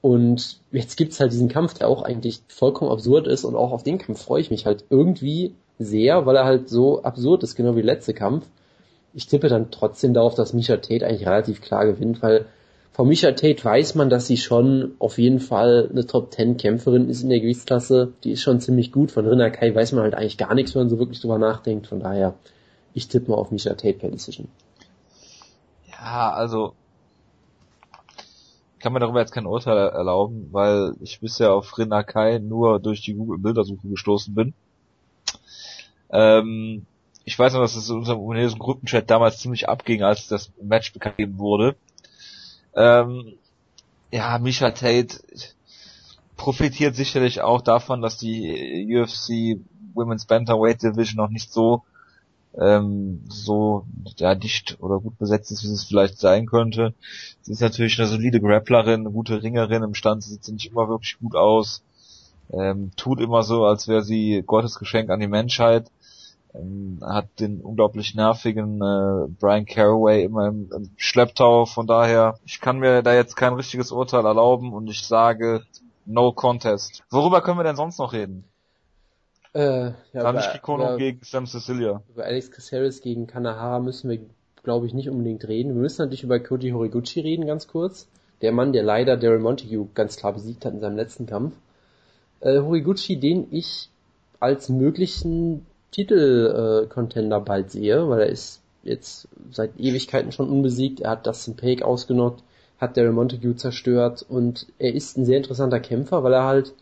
Und 0.00 0.58
jetzt 0.72 0.96
gibt's 0.96 1.20
halt 1.20 1.30
diesen 1.30 1.48
Kampf, 1.48 1.74
der 1.74 1.86
auch 1.88 2.02
eigentlich 2.02 2.40
vollkommen 2.48 2.90
absurd 2.90 3.28
ist 3.28 3.44
und 3.44 3.54
auch 3.54 3.70
auf 3.70 3.84
den 3.84 3.98
Kampf 3.98 4.20
freue 4.20 4.40
ich 4.40 4.50
mich 4.50 4.66
halt 4.66 4.86
irgendwie 4.90 5.54
sehr, 5.78 6.26
weil 6.26 6.34
er 6.34 6.46
halt 6.46 6.68
so 6.68 7.04
absurd 7.04 7.44
ist, 7.44 7.54
genau 7.54 7.76
wie 7.76 7.82
der 7.82 7.94
letzte 7.94 8.12
Kampf. 8.12 8.46
Ich 9.14 9.28
tippe 9.28 9.46
dann 9.46 9.70
trotzdem 9.70 10.14
darauf, 10.14 10.34
dass 10.34 10.52
Misha 10.52 10.78
Tate 10.78 11.06
eigentlich 11.06 11.28
relativ 11.28 11.60
klar 11.60 11.86
gewinnt, 11.86 12.22
weil 12.22 12.46
von 12.90 13.06
Misha 13.06 13.30
Tate 13.30 13.64
weiß 13.64 13.94
man, 13.94 14.10
dass 14.10 14.26
sie 14.26 14.36
schon 14.36 14.96
auf 14.98 15.16
jeden 15.18 15.38
Fall 15.38 15.88
eine 15.92 16.06
Top 16.06 16.32
Ten 16.32 16.56
Kämpferin 16.56 17.08
ist 17.08 17.22
in 17.22 17.28
der 17.28 17.38
Gewichtsklasse. 17.38 18.14
Die 18.24 18.32
ist 18.32 18.42
schon 18.42 18.58
ziemlich 18.58 18.90
gut. 18.90 19.12
Von 19.12 19.28
Rinna 19.28 19.50
Kai 19.50 19.72
weiß 19.72 19.92
man 19.92 20.02
halt 20.02 20.16
eigentlich 20.16 20.38
gar 20.38 20.56
nichts, 20.56 20.74
wenn 20.74 20.82
man 20.82 20.88
so 20.88 20.98
wirklich 20.98 21.20
drüber 21.20 21.38
nachdenkt. 21.38 21.86
Von 21.86 22.00
daher, 22.00 22.34
ich 22.94 23.06
tippe 23.06 23.30
mal 23.30 23.36
auf 23.36 23.52
Misha 23.52 23.74
Tate 23.74 23.98
per 23.98 24.10
Decision. 24.10 24.48
Ja, 25.98 26.30
also 26.32 26.74
kann 28.78 28.92
mir 28.92 29.00
darüber 29.00 29.20
jetzt 29.20 29.32
kein 29.32 29.46
Urteil 29.46 29.76
erlauben, 29.88 30.48
weil 30.52 30.94
ich 31.00 31.20
bisher 31.20 31.52
auf 31.52 31.76
Rinna 31.78 32.02
Kai 32.02 32.38
nur 32.38 32.78
durch 32.78 33.00
die 33.00 33.14
Google-Bildersuche 33.14 33.88
gestoßen 33.88 34.34
bin. 34.34 34.54
Ähm, 36.10 36.86
ich 37.24 37.38
weiß 37.38 37.52
noch, 37.52 37.60
dass 37.60 37.76
es 37.76 37.90
in 37.90 37.96
unserem 37.96 38.20
ungarischen 38.20 38.58
Gruppenchat 38.58 39.10
damals 39.10 39.38
ziemlich 39.38 39.68
abging, 39.68 40.02
als 40.02 40.28
das 40.28 40.52
Match 40.62 40.92
bekannt 40.92 41.38
wurde. 41.38 41.76
Ähm, 42.74 43.34
ja, 44.10 44.38
Misha 44.38 44.70
Tate 44.70 45.18
profitiert 46.36 46.94
sicherlich 46.94 47.42
auch 47.42 47.60
davon, 47.60 48.00
dass 48.00 48.16
die 48.16 48.86
UFC 48.96 49.60
Women's 49.94 50.24
Bantamweight 50.26 50.82
Division 50.82 51.16
noch 51.16 51.30
nicht 51.30 51.52
so 51.52 51.82
ähm, 52.60 53.24
so 53.28 53.86
ja, 54.16 54.34
dicht 54.34 54.78
oder 54.80 55.00
gut 55.00 55.18
besetzt 55.18 55.52
ist, 55.52 55.62
wie 55.64 55.68
es 55.68 55.84
vielleicht 55.84 56.18
sein 56.18 56.46
könnte. 56.46 56.94
Sie 57.42 57.52
ist 57.52 57.60
natürlich 57.60 57.98
eine 57.98 58.08
solide 58.08 58.40
Grapplerin, 58.40 59.00
eine 59.00 59.10
gute 59.10 59.42
Ringerin 59.42 59.82
im 59.82 59.94
Stand, 59.94 60.24
sie 60.24 60.34
sieht 60.34 60.48
nicht 60.48 60.70
immer 60.70 60.88
wirklich 60.88 61.18
gut 61.18 61.34
aus, 61.36 61.82
ähm, 62.52 62.90
tut 62.96 63.20
immer 63.20 63.42
so, 63.42 63.64
als 63.64 63.88
wäre 63.88 64.02
sie 64.02 64.42
Gottes 64.44 64.78
Geschenk 64.78 65.10
an 65.10 65.20
die 65.20 65.28
Menschheit, 65.28 65.90
ähm, 66.54 66.98
hat 67.02 67.28
den 67.38 67.60
unglaublich 67.60 68.14
nervigen 68.14 68.80
äh, 68.82 69.28
Brian 69.38 69.66
Caraway 69.66 70.24
immer 70.24 70.48
im, 70.48 70.70
im 70.72 70.90
Schlepptau, 70.96 71.66
von 71.66 71.86
daher, 71.86 72.38
ich 72.44 72.60
kann 72.60 72.78
mir 72.78 73.02
da 73.02 73.14
jetzt 73.14 73.36
kein 73.36 73.54
richtiges 73.54 73.92
Urteil 73.92 74.24
erlauben 74.24 74.72
und 74.72 74.88
ich 74.88 75.02
sage 75.02 75.62
No 76.06 76.32
Contest. 76.32 77.04
Worüber 77.10 77.42
können 77.42 77.58
wir 77.58 77.64
denn 77.64 77.76
sonst 77.76 77.98
noch 77.98 78.14
reden? 78.14 78.44
Äh, 79.54 79.92
ja, 80.12 80.22
Ranish 80.22 80.52
Kikono 80.52 80.96
gegen 80.96 81.20
Sam 81.22 81.46
Cecilia. 81.46 82.02
Über 82.12 82.24
Alex 82.24 82.50
Caceres 82.50 83.00
gegen 83.00 83.26
Kanahara 83.26 83.80
müssen 83.80 84.10
wir, 84.10 84.20
glaube 84.62 84.86
ich, 84.86 84.94
nicht 84.94 85.08
unbedingt 85.08 85.46
reden. 85.48 85.74
Wir 85.74 85.80
müssen 85.80 86.02
natürlich 86.02 86.24
über 86.24 86.38
Koji 86.38 86.70
Horiguchi 86.70 87.20
reden, 87.20 87.46
ganz 87.46 87.66
kurz. 87.66 88.08
Der 88.42 88.52
Mann, 88.52 88.72
der 88.72 88.82
leider 88.82 89.16
Daryl 89.16 89.40
Montague 89.40 89.88
ganz 89.94 90.16
klar 90.16 90.32
besiegt 90.32 90.64
hat 90.64 90.74
in 90.74 90.80
seinem 90.80 90.96
letzten 90.96 91.26
Kampf. 91.26 91.54
Äh, 92.40 92.60
Horiguchi, 92.60 93.18
den 93.18 93.48
ich 93.50 93.90
als 94.38 94.68
möglichen 94.68 95.66
Titel-Contender 95.90 97.38
äh, 97.38 97.44
bald 97.44 97.70
sehe, 97.70 98.08
weil 98.08 98.20
er 98.20 98.28
ist 98.28 98.60
jetzt 98.82 99.28
seit 99.50 99.78
Ewigkeiten 99.78 100.32
schon 100.32 100.48
unbesiegt. 100.48 101.00
Er 101.00 101.10
hat 101.10 101.26
Dustin 101.26 101.56
Pake 101.56 101.84
ausgenockt, 101.84 102.44
hat 102.78 102.96
Daryl 102.96 103.12
Montague 103.12 103.56
zerstört 103.56 104.24
und 104.28 104.66
er 104.78 104.94
ist 104.94 105.16
ein 105.16 105.24
sehr 105.24 105.38
interessanter 105.38 105.80
Kämpfer, 105.80 106.22
weil 106.22 106.34
er 106.34 106.44
halt 106.44 106.74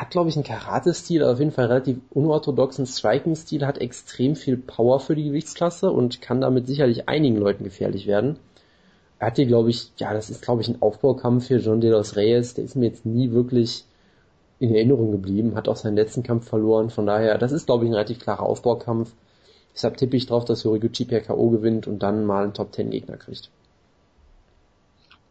hat, 0.00 0.10
glaube 0.10 0.30
ich, 0.30 0.36
einen 0.36 0.44
Karate-Stil, 0.44 1.22
auf 1.22 1.38
jeden 1.38 1.50
Fall 1.50 1.66
relativ 1.66 1.98
unorthodoxen 2.10 2.86
Striking-Stil, 2.86 3.66
hat 3.66 3.78
extrem 3.78 4.36
viel 4.36 4.56
Power 4.56 5.00
für 5.00 5.14
die 5.14 5.24
Gewichtsklasse 5.24 5.90
und 5.90 6.22
kann 6.22 6.40
damit 6.40 6.66
sicherlich 6.66 7.08
einigen 7.08 7.36
Leuten 7.36 7.64
gefährlich 7.64 8.06
werden. 8.06 8.38
Er 9.18 9.28
hat 9.28 9.36
hier, 9.36 9.46
glaube 9.46 9.70
ich, 9.70 9.92
ja, 9.98 10.14
das 10.14 10.30
ist, 10.30 10.42
glaube 10.42 10.62
ich, 10.62 10.68
ein 10.68 10.80
Aufbaukampf 10.80 11.46
für 11.46 11.58
John 11.58 11.80
de 11.80 11.90
los 11.90 12.16
Reyes, 12.16 12.54
der 12.54 12.64
ist 12.64 12.74
mir 12.74 12.86
jetzt 12.86 13.04
nie 13.04 13.32
wirklich 13.32 13.84
in 14.58 14.74
Erinnerung 14.74 15.10
geblieben, 15.10 15.54
hat 15.56 15.68
auch 15.68 15.76
seinen 15.76 15.96
letzten 15.96 16.22
Kampf 16.22 16.48
verloren, 16.48 16.88
von 16.88 17.06
daher, 17.06 17.36
das 17.36 17.52
ist, 17.52 17.66
glaube 17.66 17.84
ich, 17.84 17.90
ein 17.90 17.94
relativ 17.94 18.20
klarer 18.20 18.44
Aufbaukampf. 18.44 19.12
Deshalb 19.74 19.96
tippe 19.96 20.16
ich 20.16 20.26
drauf, 20.26 20.44
dass 20.44 20.64
Horiguchi 20.64 21.04
per 21.04 21.20
K.O. 21.20 21.50
gewinnt 21.50 21.86
und 21.86 22.02
dann 22.02 22.24
mal 22.24 22.44
einen 22.44 22.54
Top-10-Gegner 22.54 23.16
kriegt. 23.16 23.50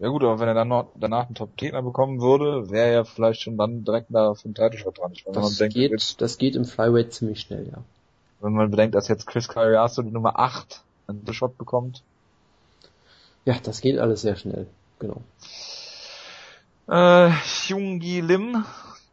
Ja 0.01 0.09
gut, 0.09 0.23
aber 0.23 0.39
wenn 0.39 0.47
er 0.47 0.55
dann 0.55 0.69
noch 0.69 0.87
danach 0.95 1.27
einen 1.27 1.35
Top-Gegner 1.35 1.83
bekommen 1.83 2.21
würde, 2.21 2.71
wäre 2.71 2.89
er 2.89 3.05
vielleicht 3.05 3.43
schon 3.43 3.55
dann 3.55 3.83
direkt 3.85 4.07
da 4.09 4.33
vom 4.33 4.55
Title 4.55 4.91
dran. 4.91 5.11
Ich 5.13 5.25
das, 5.31 5.57
denkt, 5.57 5.75
geht, 5.75 5.91
jetzt, 5.91 6.19
das 6.21 6.39
geht 6.39 6.55
im 6.55 6.65
Flyweight 6.65 7.13
ziemlich 7.13 7.41
schnell, 7.41 7.67
ja. 7.71 7.83
Wenn 8.39 8.53
man 8.53 8.71
bedenkt, 8.71 8.95
dass 8.95 9.07
jetzt 9.09 9.27
Chris 9.27 9.47
Cariaso 9.47 10.01
die 10.01 10.09
Nummer 10.09 10.39
8 10.39 10.81
einen 11.05 11.31
Shot 11.31 11.55
bekommt. 11.59 12.01
Ja, 13.45 13.55
das 13.61 13.81
geht 13.81 13.99
alles 13.99 14.21
sehr 14.21 14.35
schnell, 14.37 14.65
genau. 14.97 15.21
Äh, 16.87 17.29
Hyungi 17.29 18.21
Lim, 18.21 18.65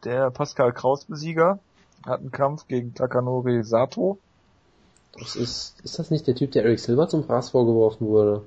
der 0.05 0.31
Pascal 0.31 0.73
Kraus 0.73 1.05
Besieger, 1.05 1.59
hat 2.03 2.21
einen 2.21 2.31
Kampf 2.31 2.67
gegen 2.67 2.95
Takanori 2.95 3.63
Sato. 3.63 4.17
Das 5.19 5.35
ist, 5.35 5.79
ist 5.83 5.99
das 5.99 6.09
nicht 6.09 6.25
der 6.25 6.33
Typ, 6.33 6.51
der 6.53 6.63
Eric 6.63 6.79
Silver 6.79 7.07
zum 7.07 7.25
Fraß 7.25 7.51
vorgeworfen 7.51 8.07
wurde? 8.07 8.41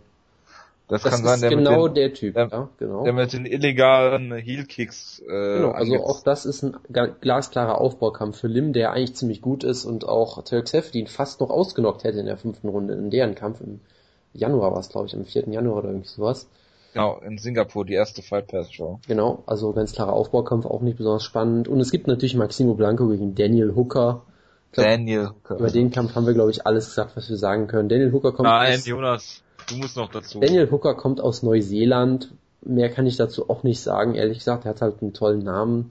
Das, 0.92 1.04
das 1.04 1.10
kann 1.14 1.24
sein, 1.24 1.40
der 1.40 1.48
genau 1.48 1.88
den, 1.88 1.94
der 1.94 2.12
Typ, 2.12 2.34
der, 2.34 2.48
ja, 2.48 2.68
genau. 2.76 3.04
Der 3.04 3.14
mit 3.14 3.32
den 3.32 3.46
illegalen 3.46 4.30
Heel-Kicks. 4.30 5.20
Äh, 5.20 5.56
genau, 5.56 5.70
also 5.70 6.04
auch 6.04 6.22
das 6.22 6.44
ist 6.44 6.62
ein 6.62 6.76
glasklarer 7.22 7.80
Aufbaukampf 7.80 8.40
für 8.40 8.46
Lim, 8.46 8.74
der 8.74 8.92
eigentlich 8.92 9.16
ziemlich 9.16 9.40
gut 9.40 9.64
ist 9.64 9.86
und 9.86 10.06
auch 10.06 10.44
Turks 10.44 10.90
die 10.90 11.00
ihn 11.00 11.06
fast 11.06 11.40
noch 11.40 11.48
ausgenockt 11.48 12.04
hätte 12.04 12.18
in 12.18 12.26
der 12.26 12.36
fünften 12.36 12.68
Runde, 12.68 12.92
in 12.92 13.08
deren 13.08 13.34
Kampf 13.34 13.62
im 13.62 13.80
Januar 14.34 14.72
war 14.72 14.80
es, 14.80 14.90
glaube 14.90 15.06
ich, 15.06 15.16
am 15.16 15.24
4. 15.24 15.48
Januar 15.48 15.78
oder 15.78 15.88
irgendwie 15.88 16.08
sowas. 16.08 16.46
Genau, 16.92 17.18
in 17.26 17.38
Singapur, 17.38 17.86
die 17.86 17.94
erste 17.94 18.20
Fight 18.20 18.48
Pass 18.48 18.70
Show. 18.70 19.00
Genau, 19.08 19.44
also 19.46 19.72
ganz 19.72 19.94
klarer 19.94 20.12
Aufbaukampf, 20.12 20.66
auch 20.66 20.82
nicht 20.82 20.98
besonders 20.98 21.24
spannend. 21.24 21.68
Und 21.68 21.80
es 21.80 21.90
gibt 21.90 22.06
natürlich 22.06 22.36
Maximo 22.36 22.74
Blanco 22.74 23.08
gegen 23.08 23.34
Daniel 23.34 23.74
Hooker. 23.74 24.26
Glaub, 24.72 24.86
Daniel 24.86 25.30
Hooker. 25.30 25.56
Über 25.56 25.70
den 25.70 25.90
Kampf 25.90 26.14
haben 26.14 26.26
wir, 26.26 26.34
glaube 26.34 26.50
ich, 26.50 26.66
alles 26.66 26.88
gesagt, 26.88 27.16
was 27.16 27.30
wir 27.30 27.38
sagen 27.38 27.66
können. 27.66 27.88
Daniel 27.88 28.12
Hooker 28.12 28.32
kommt. 28.32 28.46
Nein, 28.46 28.78
Jonas. 28.84 29.42
Du 29.68 29.76
musst 29.76 29.96
noch 29.96 30.10
dazu. 30.10 30.40
Daniel 30.40 30.70
Hooker 30.70 30.94
kommt 30.94 31.20
aus 31.20 31.42
Neuseeland. 31.42 32.32
Mehr 32.64 32.90
kann 32.90 33.06
ich 33.06 33.16
dazu 33.16 33.50
auch 33.50 33.62
nicht 33.62 33.80
sagen, 33.80 34.14
ehrlich 34.14 34.38
gesagt. 34.38 34.64
Er 34.64 34.70
hat 34.70 34.82
halt 34.82 35.02
einen 35.02 35.12
tollen 35.12 35.42
Namen. 35.42 35.90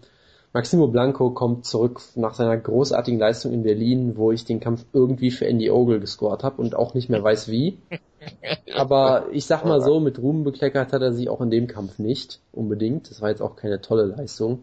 Maximo 0.54 0.88
Blanco 0.88 1.30
kommt 1.30 1.66
zurück 1.66 2.02
nach 2.16 2.34
seiner 2.34 2.58
großartigen 2.58 3.20
Leistung 3.20 3.54
in 3.54 3.64
Berlin, 3.64 4.18
wo 4.18 4.34
ich 4.34 4.44
den 4.44 4.60
Kampf 4.60 4.86
irgendwie 4.92 5.32
für 5.32 5.48
Andy 5.48 5.72
Ogle 5.72 6.02
gescored 6.02 6.44
habe 6.44 6.62
und 6.62 6.76
auch 6.76 6.94
nicht 6.94 7.10
mehr 7.10 7.24
weiß 7.24 7.50
wie. 7.50 7.78
Aber 8.76 9.28
ich 9.32 9.46
sag 9.46 9.64
mal 9.64 9.82
so, 9.82 10.02
mit 10.02 10.20
Ruhm 10.20 10.44
bekleckert 10.44 10.92
hat 10.92 11.02
er 11.02 11.14
sich 11.14 11.30
auch 11.30 11.40
in 11.40 11.52
dem 11.52 11.68
Kampf 11.68 12.00
nicht 12.00 12.40
unbedingt. 12.52 13.10
Das 13.10 13.22
war 13.22 13.30
jetzt 13.30 13.42
auch 13.42 13.56
keine 13.56 13.80
tolle 13.80 14.06
Leistung. 14.06 14.60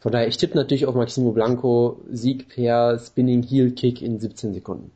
Von 0.00 0.10
daher, 0.10 0.26
ich 0.26 0.36
tippe 0.36 0.56
natürlich 0.56 0.86
auf 0.86 0.96
Maximo 0.96 1.30
Blanco, 1.30 2.00
Sieg 2.10 2.48
per 2.48 2.98
Spinning 2.98 3.44
Heel 3.44 3.70
Kick 3.70 4.02
in 4.02 4.18
17 4.18 4.52
Sekunden. 4.52 4.90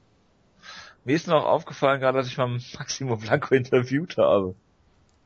Mir 1.06 1.14
ist 1.14 1.28
noch 1.28 1.44
aufgefallen 1.44 2.00
gerade, 2.00 2.18
dass 2.18 2.26
ich 2.26 2.36
mal 2.36 2.48
Maximo 2.78 3.16
Blanco 3.16 3.54
interviewt 3.54 4.18
habe. 4.18 4.56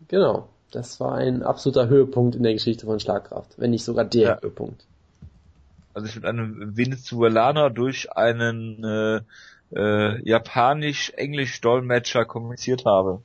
Genau. 0.09 0.49
Das 0.71 1.01
war 1.01 1.15
ein 1.15 1.43
absoluter 1.43 1.89
Höhepunkt 1.89 2.37
in 2.37 2.45
der 2.45 2.53
Geschichte 2.53 2.87
von 2.87 3.01
Schlagkraft, 3.01 3.59
wenn 3.59 3.71
nicht 3.71 3.83
sogar 3.85 4.05
der 4.05 4.23
ja. 4.23 4.39
Höhepunkt. 4.41 4.85
Also 5.95 6.07
ich 6.07 6.15
mit 6.15 6.27
einem 6.27 6.77
Venezuelaner 6.77 7.71
durch 7.71 8.13
einen 8.13 8.85
äh, 8.85 9.23
äh, 9.75 10.29
japanisch-englisch-Dolmetscher 10.29 12.25
kommuniziert 12.25 12.85
habe. 12.85 13.23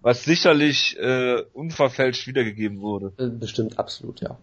Was 0.00 0.24
sicherlich 0.24 0.96
äh, 0.98 1.42
unverfälscht 1.52 2.26
wiedergegeben 2.26 2.80
wurde. 2.80 3.12
Äh, 3.18 3.28
bestimmt 3.28 3.78
absolut, 3.78 4.20
ja. 4.20 4.38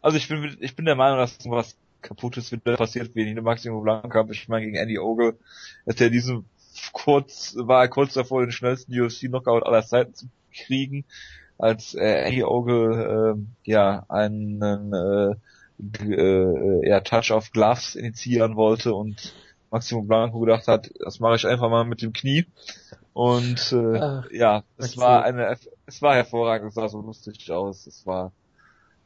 Also 0.00 0.16
ich 0.16 0.28
bin 0.28 0.56
ich 0.60 0.74
bin 0.76 0.86
der 0.86 0.96
Meinung, 0.96 1.18
dass 1.18 1.36
was 1.46 1.76
kaputtes 2.06 2.52
wieder 2.52 2.76
passiert 2.76 3.14
wie 3.14 3.28
in 3.28 3.36
dem 3.36 3.44
Maximum 3.44 3.82
Blanc 3.82 4.30
Ich 4.30 4.48
meine 4.48 4.64
gegen 4.64 4.76
Andy 4.76 4.98
Ogle, 4.98 5.36
dass 5.84 6.00
er 6.00 6.10
diesen 6.10 6.46
kurz 6.92 7.54
war 7.58 7.82
er 7.82 7.88
kurz 7.88 8.14
davor 8.14 8.42
den 8.42 8.52
schnellsten 8.52 8.98
UFC 8.98 9.28
Knockout 9.28 9.64
aller 9.64 9.84
Zeiten 9.84 10.14
zu 10.14 10.26
kriegen, 10.52 11.04
als 11.58 11.94
äh, 11.94 12.24
Andy 12.26 12.44
Ogle 12.44 13.36
äh, 13.36 13.70
ja 13.70 14.04
einen 14.08 14.62
äh, 14.92 15.34
äh, 16.00 16.88
ja, 16.88 17.00
Touch 17.00 17.30
of 17.32 17.50
Gloves 17.52 17.94
initiieren 17.94 18.56
wollte 18.56 18.94
und 18.94 19.34
Maximo 19.70 20.02
Blanco 20.02 20.40
gedacht 20.40 20.68
hat, 20.68 20.90
das 21.00 21.20
mache 21.20 21.36
ich 21.36 21.46
einfach 21.46 21.68
mal 21.68 21.84
mit 21.84 22.02
dem 22.02 22.12
Knie. 22.12 22.46
Und 23.12 23.72
äh, 23.72 23.98
Ach, 23.98 24.30
ja, 24.30 24.62
es 24.76 24.96
war 24.96 25.24
eine 25.24 25.56
es 25.86 26.02
war 26.02 26.14
hervorragend, 26.14 26.68
es 26.68 26.74
sah 26.74 26.88
so 26.88 27.00
lustig 27.00 27.50
aus. 27.50 27.86
Es 27.86 28.06
war 28.06 28.32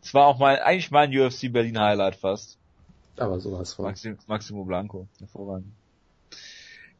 es 0.02 0.14
war 0.14 0.26
auch 0.26 0.38
mal 0.38 0.60
eigentlich 0.60 0.90
mein 0.90 1.16
UFC 1.16 1.52
Berlin 1.52 1.78
Highlight 1.78 2.16
fast. 2.16 2.59
Aber 3.20 3.38
sowas 3.38 3.74
von. 3.74 3.84
Maxim, 3.84 4.18
Maximo 4.26 4.64
Blanco, 4.64 5.06
hervorragend. 5.18 5.72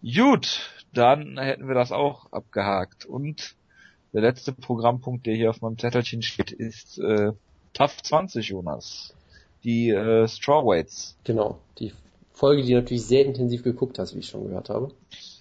Gut, 0.03 0.61
dann 0.93 1.39
hätten 1.39 1.67
wir 1.67 1.75
das 1.75 1.93
auch 1.93 2.31
abgehakt. 2.33 3.07
Und 3.07 3.57
der 4.13 4.23
letzte 4.23 4.53
Programmpunkt, 4.53 5.27
der 5.27 5.35
hier 5.35 5.51
auf 5.51 5.63
meinem 5.63 5.79
Zettelchen 5.79 6.23
steht, 6.23 6.53
ist 6.53 6.99
äh, 6.99 7.33
TAF 7.73 8.03
20, 8.03 8.49
Jonas. 8.49 9.15
Die 9.65 9.91
äh, 9.91 10.29
Strawweights. 10.29 11.17
Genau, 11.25 11.59
die 11.79 11.93
Folge, 12.33 12.63
die 12.63 12.73
du 12.73 12.81
natürlich 12.81 13.07
sehr 13.07 13.25
intensiv 13.25 13.63
geguckt 13.63 13.99
hast, 13.99 14.15
wie 14.15 14.21
ich 14.21 14.29
schon 14.29 14.47
gehört 14.47 14.69
habe. 14.69 14.93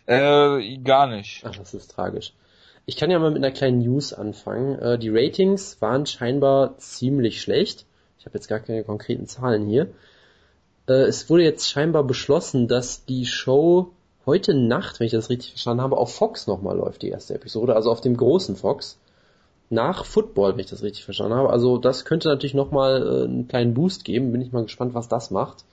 Äh, 0.06 0.78
gar 0.80 1.08
nicht. 1.08 1.44
Ach, 1.46 1.56
das 1.56 1.74
ist 1.74 1.92
tragisch. 1.92 2.34
Ich 2.86 2.96
kann 2.98 3.12
ja 3.12 3.20
mal 3.20 3.32
mit 3.32 3.44
einer 3.44 3.54
kleinen 3.54 3.80
News 3.80 4.14
anfangen. 4.14 4.80
Äh, 4.80 4.98
die 4.98 5.10
Ratings 5.10 5.82
waren 5.82 6.06
scheinbar 6.06 6.78
ziemlich 6.78 7.42
schlecht. 7.42 7.86
Ich 8.18 8.26
habe 8.26 8.38
jetzt 8.38 8.48
gar 8.48 8.60
keine 8.60 8.84
konkreten 8.84 9.28
Zahlen 9.28 9.68
hier. 9.68 9.90
Äh, 10.90 11.04
es 11.04 11.30
wurde 11.30 11.44
jetzt 11.44 11.70
scheinbar 11.70 12.04
beschlossen, 12.04 12.68
dass 12.68 13.06
die 13.06 13.26
Show 13.26 13.92
heute 14.26 14.54
Nacht, 14.54 15.00
wenn 15.00 15.06
ich 15.06 15.14
das 15.14 15.30
richtig 15.30 15.52
verstanden 15.52 15.82
habe, 15.84 15.98
auf 15.98 16.14
Fox 16.14 16.48
nochmal 16.48 16.78
läuft, 16.78 17.02
die 17.04 17.10
erste 17.10 17.36
Episode, 17.36 17.76
also 17.76 17.92
auf 17.92 18.02
dem 18.02 18.18
großen 18.18 18.56
Fox. 18.56 19.00
Nach 19.72 20.04
Football, 20.04 20.54
wenn 20.54 20.62
ich 20.62 20.70
das 20.70 20.82
richtig 20.82 21.06
verstanden 21.06 21.36
habe. 21.36 21.52
Also 21.52 21.78
das 21.78 22.04
könnte 22.04 22.28
natürlich 22.28 22.56
nochmal 22.56 23.04
äh, 23.04 23.24
einen 23.26 23.48
kleinen 23.48 23.76
Boost 23.76 24.04
geben. 24.04 24.32
Bin 24.32 24.42
ich 24.42 24.52
mal 24.52 24.64
gespannt, 24.64 24.96
was 24.96 25.08
das 25.08 25.30
macht. 25.30 25.64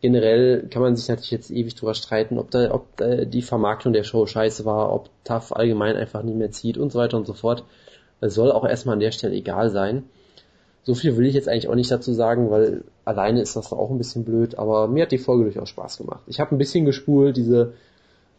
Generell 0.00 0.68
kann 0.70 0.80
man 0.80 0.96
sich 0.96 1.08
natürlich 1.08 1.30
jetzt 1.32 1.50
ewig 1.50 1.74
drüber 1.74 1.94
streiten, 1.94 2.38
ob 2.38 2.50
da, 2.50 2.72
ob 2.72 2.96
da 2.96 3.26
die 3.26 3.42
Vermarktung 3.42 3.92
der 3.92 4.04
Show 4.04 4.24
scheiße 4.24 4.64
war, 4.64 4.90
ob 4.92 5.10
TAF 5.24 5.52
allgemein 5.52 5.96
einfach 5.96 6.22
nicht 6.22 6.36
mehr 6.36 6.50
zieht 6.50 6.78
und 6.78 6.92
so 6.92 6.98
weiter 6.98 7.18
und 7.18 7.26
so 7.26 7.34
fort. 7.34 7.64
Das 8.20 8.34
soll 8.34 8.52
auch 8.52 8.66
erstmal 8.66 8.94
an 8.94 9.00
der 9.00 9.12
Stelle 9.12 9.34
egal 9.34 9.68
sein. 9.68 10.04
So 10.86 10.94
viel 10.94 11.16
will 11.16 11.26
ich 11.26 11.34
jetzt 11.34 11.48
eigentlich 11.48 11.68
auch 11.68 11.74
nicht 11.74 11.90
dazu 11.90 12.12
sagen, 12.12 12.48
weil 12.48 12.84
alleine 13.04 13.40
ist 13.40 13.56
das 13.56 13.72
auch 13.72 13.90
ein 13.90 13.98
bisschen 13.98 14.24
blöd, 14.24 14.56
aber 14.56 14.86
mir 14.86 15.02
hat 15.02 15.10
die 15.10 15.18
Folge 15.18 15.42
durchaus 15.42 15.68
Spaß 15.70 15.98
gemacht. 15.98 16.22
Ich 16.28 16.38
habe 16.38 16.54
ein 16.54 16.58
bisschen 16.58 16.84
gespult, 16.84 17.36
diese 17.36 17.72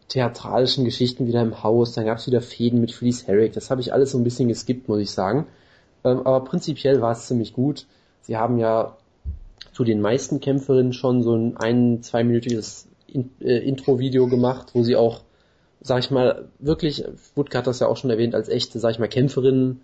theatralischen 0.08 0.86
Geschichten 0.86 1.26
wieder 1.26 1.42
im 1.42 1.62
Haus, 1.62 1.92
dann 1.92 2.06
gab 2.06 2.16
es 2.16 2.26
wieder 2.26 2.40
Fäden 2.40 2.80
mit 2.80 2.92
Fleece 2.92 3.26
Herrick, 3.26 3.52
das 3.52 3.70
habe 3.70 3.82
ich 3.82 3.92
alles 3.92 4.12
so 4.12 4.18
ein 4.18 4.24
bisschen 4.24 4.48
geskippt, 4.48 4.88
muss 4.88 5.00
ich 5.00 5.10
sagen. 5.10 5.46
Ähm, 6.04 6.20
aber 6.20 6.42
prinzipiell 6.42 7.02
war 7.02 7.12
es 7.12 7.26
ziemlich 7.26 7.52
gut. 7.52 7.84
Sie 8.22 8.38
haben 8.38 8.56
ja 8.56 8.96
zu 9.74 9.84
den 9.84 10.00
meisten 10.00 10.40
Kämpferinnen 10.40 10.94
schon 10.94 11.22
so 11.22 11.34
ein 11.34 11.58
ein, 11.58 12.02
zweiminütiges 12.02 12.88
in, 13.08 13.28
äh, 13.42 13.58
Intro-Video 13.58 14.26
gemacht, 14.26 14.68
wo 14.72 14.82
sie 14.82 14.96
auch, 14.96 15.20
sag 15.82 15.98
ich 15.98 16.10
mal, 16.10 16.48
wirklich, 16.60 17.04
Woodcut 17.34 17.56
hat 17.56 17.66
das 17.66 17.80
ja 17.80 17.88
auch 17.88 17.98
schon 17.98 18.08
erwähnt, 18.08 18.34
als 18.34 18.48
echte, 18.48 18.78
sag 18.78 18.92
ich 18.92 18.98
mal, 18.98 19.06
Kämpferinnen 19.06 19.82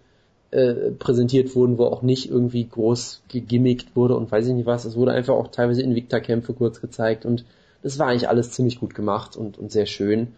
äh, 0.54 0.92
präsentiert 0.92 1.54
wurden, 1.56 1.78
wo 1.78 1.86
auch 1.86 2.02
nicht 2.02 2.30
irgendwie 2.30 2.64
groß 2.64 3.22
gegimmickt 3.28 3.96
wurde 3.96 4.16
und 4.16 4.30
weiß 4.30 4.46
ich 4.46 4.54
nicht 4.54 4.66
was. 4.66 4.84
Es 4.84 4.96
wurde 4.96 5.10
einfach 5.10 5.34
auch 5.34 5.48
teilweise 5.48 5.82
Invicta-Kämpfe 5.82 6.54
kurz 6.54 6.80
gezeigt 6.80 7.26
und 7.26 7.44
das 7.82 7.98
war 7.98 8.06
eigentlich 8.06 8.28
alles 8.28 8.52
ziemlich 8.52 8.78
gut 8.78 8.94
gemacht 8.94 9.36
und, 9.36 9.58
und 9.58 9.72
sehr 9.72 9.86
schön. 9.86 10.28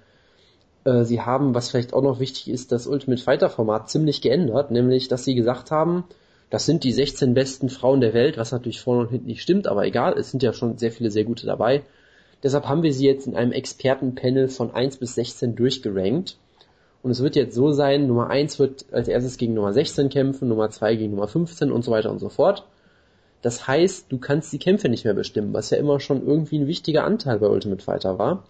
Äh, 0.85 1.05
sie 1.05 1.21
haben, 1.21 1.55
was 1.55 1.69
vielleicht 1.69 1.93
auch 1.93 2.03
noch 2.03 2.19
wichtig 2.19 2.49
ist, 2.49 2.73
das 2.73 2.87
Ultimate 2.87 3.23
Fighter 3.23 3.51
Format 3.51 3.91
ziemlich 3.91 4.23
geändert, 4.23 4.71
nämlich, 4.71 5.09
dass 5.09 5.25
sie 5.25 5.35
gesagt 5.35 5.71
haben, 5.71 6.05
das 6.49 6.64
sind 6.64 6.85
die 6.85 6.93
16 6.93 7.35
besten 7.35 7.69
Frauen 7.69 8.01
der 8.01 8.14
Welt, 8.14 8.39
was 8.39 8.53
natürlich 8.53 8.81
vorne 8.81 9.03
und 9.03 9.11
hinten 9.11 9.27
nicht 9.27 9.43
stimmt, 9.43 9.67
aber 9.67 9.85
egal, 9.85 10.17
es 10.17 10.31
sind 10.31 10.43
ja 10.43 10.55
schon 10.55 10.79
sehr 10.79 10.93
viele 10.93 11.11
sehr 11.11 11.25
gute 11.25 11.45
dabei. 11.45 11.83
Deshalb 12.43 12.67
haben 12.67 12.83
wir 12.83 12.95
sie 12.95 13.07
jetzt 13.07 13.27
in 13.27 13.37
einem 13.37 13.53
Expertenpanel 13.53 14.49
von 14.49 14.73
1 14.73 14.97
bis 14.97 15.14
16 15.14 15.57
durchgerankt 15.57 16.39
und 17.07 17.12
es 17.12 17.22
wird 17.22 17.36
jetzt 17.36 17.54
so 17.54 17.70
sein, 17.70 18.09
Nummer 18.09 18.30
1 18.30 18.59
wird 18.59 18.86
als 18.90 19.07
erstes 19.07 19.36
gegen 19.36 19.54
Nummer 19.54 19.72
16 19.72 20.09
kämpfen, 20.09 20.48
Nummer 20.48 20.70
2 20.70 20.96
gegen 20.96 21.12
Nummer 21.12 21.28
15 21.28 21.70
und 21.70 21.84
so 21.84 21.92
weiter 21.92 22.11
und 22.11 22.18
so 22.18 22.28
fort. 22.28 22.66
Das 23.42 23.68
heißt, 23.68 24.11
du 24.11 24.18
kannst 24.18 24.52
die 24.52 24.59
Kämpfe 24.59 24.88
nicht 24.88 25.04
mehr 25.04 25.14
bestimmen, 25.14 25.54
was 25.54 25.70
ja 25.70 25.78
immer 25.78 26.00
schon 26.00 26.26
irgendwie 26.26 26.59
ein 26.59 26.66
wichtiger 26.66 27.04
Anteil 27.04 27.38
bei 27.38 27.46
Ultimate 27.46 27.80
Fighter 27.80 28.18
war. 28.18 28.42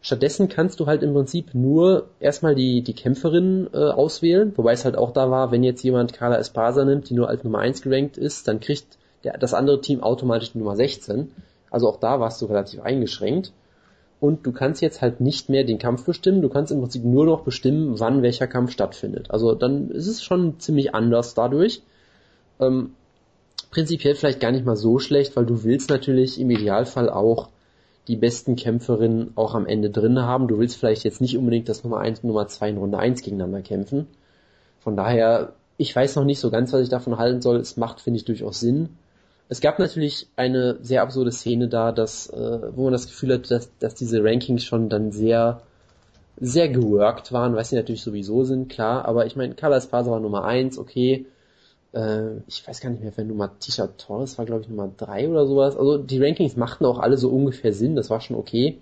Stattdessen 0.00 0.48
kannst 0.48 0.78
du 0.78 0.86
halt 0.86 1.02
im 1.02 1.12
Prinzip 1.12 1.54
nur 1.54 2.06
erstmal 2.20 2.54
die, 2.54 2.82
die 2.82 2.94
Kämpferin 2.94 3.68
äh, 3.74 3.78
auswählen, 3.78 4.52
wobei 4.54 4.74
es 4.74 4.84
halt 4.84 4.96
auch 4.96 5.10
da 5.10 5.28
war, 5.32 5.50
wenn 5.50 5.64
jetzt 5.64 5.82
jemand 5.82 6.12
Carla 6.12 6.38
Espasa 6.38 6.84
nimmt, 6.84 7.10
die 7.10 7.14
nur 7.14 7.28
als 7.28 7.42
Nummer 7.42 7.58
1 7.58 7.82
gerankt 7.82 8.16
ist, 8.16 8.46
dann 8.46 8.60
kriegt 8.60 8.96
der, 9.24 9.38
das 9.38 9.54
andere 9.54 9.80
Team 9.80 10.04
automatisch 10.04 10.52
die 10.52 10.58
Nummer 10.58 10.76
16. 10.76 11.32
Also 11.68 11.88
auch 11.88 11.98
da 11.98 12.20
warst 12.20 12.40
du 12.40 12.46
relativ 12.46 12.80
eingeschränkt 12.80 13.52
und 14.20 14.46
du 14.46 14.52
kannst 14.52 14.80
jetzt 14.80 15.02
halt 15.02 15.20
nicht 15.20 15.48
mehr 15.48 15.64
den 15.64 15.78
Kampf 15.78 16.04
bestimmen, 16.04 16.42
du 16.42 16.48
kannst 16.48 16.72
im 16.72 16.80
Prinzip 16.80 17.04
nur 17.04 17.26
noch 17.26 17.42
bestimmen, 17.42 17.98
wann 17.98 18.22
welcher 18.22 18.46
Kampf 18.46 18.70
stattfindet. 18.70 19.30
Also 19.30 19.54
dann 19.54 19.90
ist 19.90 20.06
es 20.06 20.22
schon 20.22 20.58
ziemlich 20.60 20.94
anders 20.94 21.34
dadurch. 21.34 21.82
Ähm, 22.60 22.92
prinzipiell 23.70 24.14
vielleicht 24.14 24.40
gar 24.40 24.52
nicht 24.52 24.64
mal 24.64 24.76
so 24.76 24.98
schlecht, 24.98 25.36
weil 25.36 25.46
du 25.46 25.64
willst 25.64 25.90
natürlich 25.90 26.40
im 26.40 26.50
Idealfall 26.50 27.10
auch 27.10 27.48
die 28.08 28.16
besten 28.16 28.56
Kämpferinnen 28.56 29.32
auch 29.34 29.54
am 29.54 29.66
Ende 29.66 29.90
drin 29.90 30.20
haben. 30.20 30.48
Du 30.48 30.58
willst 30.58 30.76
vielleicht 30.76 31.04
jetzt 31.04 31.20
nicht 31.20 31.38
unbedingt 31.38 31.68
das 31.68 31.84
Nummer 31.84 31.98
1 31.98 32.20
und 32.20 32.28
Nummer 32.28 32.46
2 32.46 32.70
in 32.70 32.78
Runde 32.78 32.98
1 32.98 33.22
gegeneinander 33.22 33.62
kämpfen. 33.62 34.06
Von 34.80 34.96
daher, 34.96 35.54
ich 35.78 35.94
weiß 35.94 36.16
noch 36.16 36.24
nicht 36.24 36.40
so 36.40 36.50
ganz, 36.50 36.72
was 36.72 36.82
ich 36.82 36.88
davon 36.90 37.16
halten 37.18 37.40
soll. 37.40 37.56
Es 37.56 37.76
macht, 37.76 38.00
finde 38.00 38.18
ich, 38.18 38.24
durchaus 38.24 38.60
Sinn. 38.60 38.90
Es 39.48 39.60
gab 39.60 39.78
natürlich 39.78 40.28
eine 40.36 40.78
sehr 40.82 41.02
absurde 41.02 41.30
Szene 41.30 41.68
da, 41.68 41.92
dass, 41.92 42.28
äh, 42.30 42.60
wo 42.74 42.84
man 42.84 42.92
das 42.92 43.06
Gefühl 43.06 43.34
hat, 43.34 43.50
dass, 43.50 43.70
dass 43.78 43.94
diese 43.94 44.24
Rankings 44.24 44.64
schon 44.64 44.88
dann 44.88 45.12
sehr, 45.12 45.60
sehr 46.38 46.68
geworkt 46.68 47.32
waren, 47.32 47.54
was 47.54 47.68
sie 47.70 47.76
natürlich 47.76 48.02
sowieso 48.02 48.44
sind, 48.44 48.68
klar, 48.68 49.04
aber 49.04 49.26
ich 49.26 49.36
meine, 49.36 49.54
Carla 49.54 49.76
Esparza 49.76 50.10
war 50.10 50.20
Nummer 50.20 50.44
eins, 50.44 50.78
okay, 50.78 51.26
äh, 51.92 52.38
ich 52.48 52.66
weiß 52.66 52.80
gar 52.80 52.90
nicht 52.90 53.02
mehr, 53.02 53.12
wer 53.14 53.24
Nummer 53.24 53.58
Tisha 53.58 53.86
Torres 53.86 54.38
war, 54.38 54.46
glaube 54.46 54.62
ich, 54.62 54.68
Nummer 54.68 54.90
drei 54.96 55.28
oder 55.28 55.46
sowas, 55.46 55.76
also 55.76 55.98
die 55.98 56.22
Rankings 56.22 56.56
machten 56.56 56.86
auch 56.86 56.98
alle 56.98 57.16
so 57.18 57.28
ungefähr 57.28 57.72
Sinn, 57.72 57.96
das 57.96 58.10
war 58.10 58.20
schon 58.20 58.36
okay. 58.36 58.78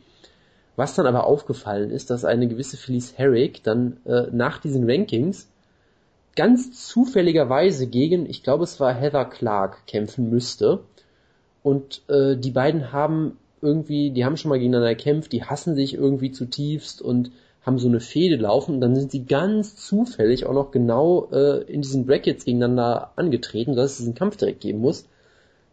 Was 0.75 0.95
dann 0.95 1.07
aber 1.07 1.27
aufgefallen 1.27 1.91
ist, 1.91 2.09
dass 2.09 2.25
eine 2.25 2.49
gewisse 2.49 2.79
Felice 2.79 3.13
Herrick 3.17 3.63
dann 3.63 3.99
äh, 4.07 4.29
nach 4.33 4.59
diesen 4.59 4.89
Rankings 4.89 5.52
ganz 6.37 6.89
zufälligerweise 6.89 7.87
gegen, 7.87 8.29
ich 8.29 8.43
glaube 8.43 8.65
es 8.65 8.81
war 8.81 8.95
Heather 8.95 9.25
Clark, 9.25 9.87
kämpfen 9.87 10.31
müsste. 10.31 10.81
Und 11.63 12.03
äh, 12.09 12.37
die 12.37 12.51
beiden 12.51 12.93
haben 12.93 13.39
irgendwie, 13.61 14.11
die 14.11 14.25
haben 14.25 14.37
schon 14.37 14.49
mal 14.49 14.59
gegeneinander 14.59 14.95
gekämpft, 14.95 15.33
die 15.33 15.45
hassen 15.45 15.75
sich 15.75 15.95
irgendwie 15.95 16.33
zutiefst 16.33 17.01
und 17.01 17.31
haben 17.65 17.79
so 17.79 17.89
eine 17.89 18.01
Fehde 18.01 18.37
laufen 18.37 18.75
und 18.75 18.81
dann 18.81 18.97
sind 18.97 19.13
sie 19.13 19.25
ganz 19.25 19.77
zufällig 19.77 20.47
auch 20.47 20.53
noch 20.53 20.73
genau 20.73 21.29
äh, 21.31 21.63
in 21.73 21.83
diesen 21.83 22.07
Brackets 22.07 22.45
gegeneinander 22.45 23.13
angetreten, 23.15 23.77
dass 23.77 23.93
es 23.93 23.99
diesen 23.99 24.17
Kampf 24.17 24.37
direkt 24.37 24.61
geben 24.61 24.81
muss. 24.81 25.07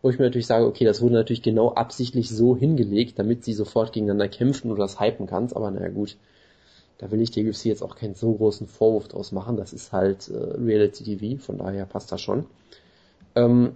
Wo 0.02 0.10
ich 0.10 0.20
mir 0.20 0.26
natürlich 0.26 0.48
sage, 0.48 0.66
okay, 0.66 0.86
das 0.86 1.02
wurde 1.02 1.16
natürlich 1.16 1.42
genau 1.42 1.74
absichtlich 1.74 2.30
so 2.30 2.56
hingelegt, 2.56 3.18
damit 3.18 3.44
sie 3.44 3.54
sofort 3.54 3.92
gegeneinander 3.92 4.30
kämpfen 4.30 4.72
oder 4.72 4.84
das 4.84 5.00
hypen 5.00 5.26
kannst, 5.26 5.56
aber 5.56 5.72
naja 5.72 5.90
gut, 5.90 6.16
da 7.00 7.10
will 7.12 7.22
ich 7.22 7.32
der 7.32 7.46
UFC 7.46 7.66
jetzt 7.66 7.82
auch 7.82 7.96
keinen 7.96 8.14
so 8.14 8.34
großen 8.34 8.68
Vorwurf 8.68 9.08
draus 9.08 9.32
machen. 9.32 9.58
Das 9.58 9.74
ist 9.74 9.92
halt 9.94 10.30
äh, 10.30 10.62
Reality 10.62 11.04
TV, 11.18 11.42
von 11.42 11.58
daher 11.58 11.86
passt 11.86 12.12
das 12.12 12.22
schon. 12.22 12.46
Ähm, 13.36 13.76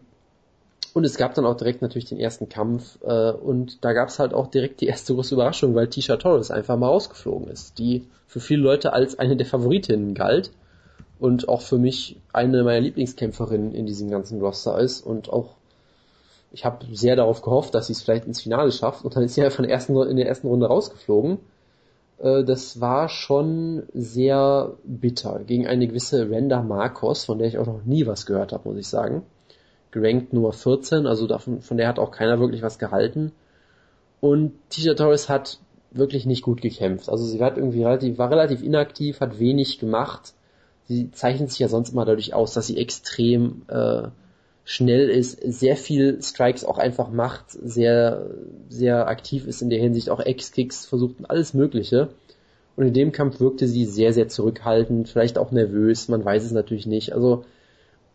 und 0.93 1.05
es 1.05 1.17
gab 1.17 1.33
dann 1.33 1.45
auch 1.45 1.55
direkt 1.55 1.81
natürlich 1.81 2.05
den 2.05 2.19
ersten 2.19 2.49
Kampf 2.49 2.99
äh, 3.01 3.31
und 3.31 3.83
da 3.83 3.93
gab 3.93 4.09
es 4.09 4.19
halt 4.19 4.33
auch 4.33 4.47
direkt 4.47 4.81
die 4.81 4.87
erste 4.87 5.15
große 5.15 5.33
Überraschung, 5.33 5.73
weil 5.73 5.87
Tisha 5.87 6.17
Torres 6.17 6.51
einfach 6.51 6.77
mal 6.77 6.87
rausgeflogen 6.87 7.47
ist, 7.47 7.79
die 7.79 8.05
für 8.27 8.41
viele 8.41 8.61
Leute 8.61 8.93
als 8.93 9.17
eine 9.17 9.37
der 9.37 9.47
Favoritinnen 9.47 10.13
galt 10.13 10.51
und 11.17 11.47
auch 11.47 11.61
für 11.61 11.77
mich 11.77 12.17
eine 12.33 12.63
meiner 12.63 12.81
Lieblingskämpferinnen 12.81 13.73
in 13.73 13.85
diesem 13.85 14.11
ganzen 14.11 14.41
Roster 14.41 14.77
ist 14.79 15.01
und 15.01 15.29
auch 15.31 15.55
ich 16.51 16.65
habe 16.65 16.85
sehr 16.91 17.15
darauf 17.15 17.41
gehofft, 17.41 17.73
dass 17.73 17.87
sie 17.87 17.93
es 17.93 18.03
vielleicht 18.03 18.25
ins 18.25 18.41
Finale 18.41 18.71
schafft 18.71 19.03
und 19.05 19.15
dann 19.15 19.23
ist 19.23 19.33
sie 19.33 19.43
einfach 19.43 19.59
in 19.59 19.67
der 19.67 19.73
ersten, 19.73 19.97
in 20.03 20.17
der 20.17 20.27
ersten 20.27 20.47
Runde 20.47 20.67
rausgeflogen 20.67 21.39
das 22.23 22.79
war 22.79 23.09
schon 23.09 23.83
sehr 23.93 24.77
bitter 24.85 25.41
gegen 25.45 25.67
eine 25.67 25.87
gewisse 25.87 26.29
Renda 26.29 26.61
Marcos, 26.61 27.25
von 27.25 27.37
der 27.37 27.49
ich 27.49 27.57
auch 27.57 27.65
noch 27.65 27.83
nie 27.83 28.07
was 28.07 28.25
gehört 28.25 28.53
habe, 28.53 28.69
muss 28.69 28.77
ich 28.77 28.87
sagen. 28.87 29.23
Gerankt 29.91 30.31
Nummer 30.31 30.53
14, 30.53 31.05
also 31.05 31.27
davon, 31.27 31.61
von 31.61 31.75
der 31.75 31.89
hat 31.89 31.99
auch 31.99 32.11
keiner 32.11 32.39
wirklich 32.39 32.61
was 32.61 32.79
gehalten. 32.79 33.33
Und 34.21 34.53
Tisha 34.69 34.93
Torres 34.93 35.27
hat 35.27 35.59
wirklich 35.91 36.25
nicht 36.25 36.43
gut 36.43 36.61
gekämpft. 36.61 37.09
Also 37.09 37.25
sie 37.25 37.43
hat 37.43 37.57
irgendwie 37.57 37.83
relativ, 37.83 38.17
war 38.17 38.31
relativ 38.31 38.63
inaktiv, 38.63 39.19
hat 39.19 39.37
wenig 39.37 39.79
gemacht. 39.79 40.33
Sie 40.85 41.11
zeichnet 41.11 41.49
sich 41.49 41.59
ja 41.59 41.67
sonst 41.67 41.91
immer 41.91 42.05
dadurch 42.05 42.33
aus, 42.33 42.53
dass 42.53 42.67
sie 42.67 42.77
extrem 42.77 43.63
äh, 43.67 44.03
schnell 44.65 45.09
ist, 45.09 45.39
sehr 45.43 45.75
viel 45.75 46.21
Strikes 46.21 46.63
auch 46.63 46.77
einfach 46.77 47.09
macht, 47.09 47.51
sehr, 47.51 48.27
sehr 48.69 49.07
aktiv 49.07 49.45
ist 49.47 49.61
in 49.61 49.69
der 49.69 49.79
Hinsicht, 49.79 50.09
auch 50.09 50.25
X-Kicks 50.25 50.85
versucht 50.85 51.15
alles 51.27 51.53
Mögliche. 51.53 52.09
Und 52.75 52.87
in 52.87 52.93
dem 52.93 53.11
Kampf 53.11 53.39
wirkte 53.39 53.67
sie 53.67 53.85
sehr, 53.85 54.13
sehr 54.13 54.29
zurückhaltend, 54.29 55.09
vielleicht 55.09 55.37
auch 55.37 55.51
nervös, 55.51 56.07
man 56.07 56.25
weiß 56.25 56.43
es 56.43 56.51
natürlich 56.51 56.87
nicht. 56.87 57.13
Also 57.13 57.45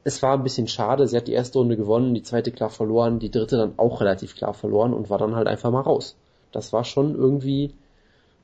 es 0.05 0.23
war 0.23 0.35
ein 0.35 0.43
bisschen 0.43 0.69
schade, 0.69 1.07
sie 1.07 1.17
hat 1.17 1.29
die 1.29 1.33
erste 1.33 1.59
Runde 1.59 1.77
gewonnen, 1.77 2.15
die 2.15 2.23
zweite 2.23 2.51
klar 2.51 2.71
verloren, 2.71 3.19
die 3.19 3.31
dritte 3.31 3.57
dann 3.57 3.75
auch 3.77 4.01
relativ 4.01 4.35
klar 4.35 4.55
verloren 4.55 4.95
und 4.95 5.11
war 5.11 5.19
dann 5.19 5.37
halt 5.37 5.47
einfach 5.47 5.71
mal 5.71 5.83
raus. 5.83 6.17
Das 6.51 6.73
war 6.73 6.85
schon 6.85 7.15
irgendwie, 7.15 7.75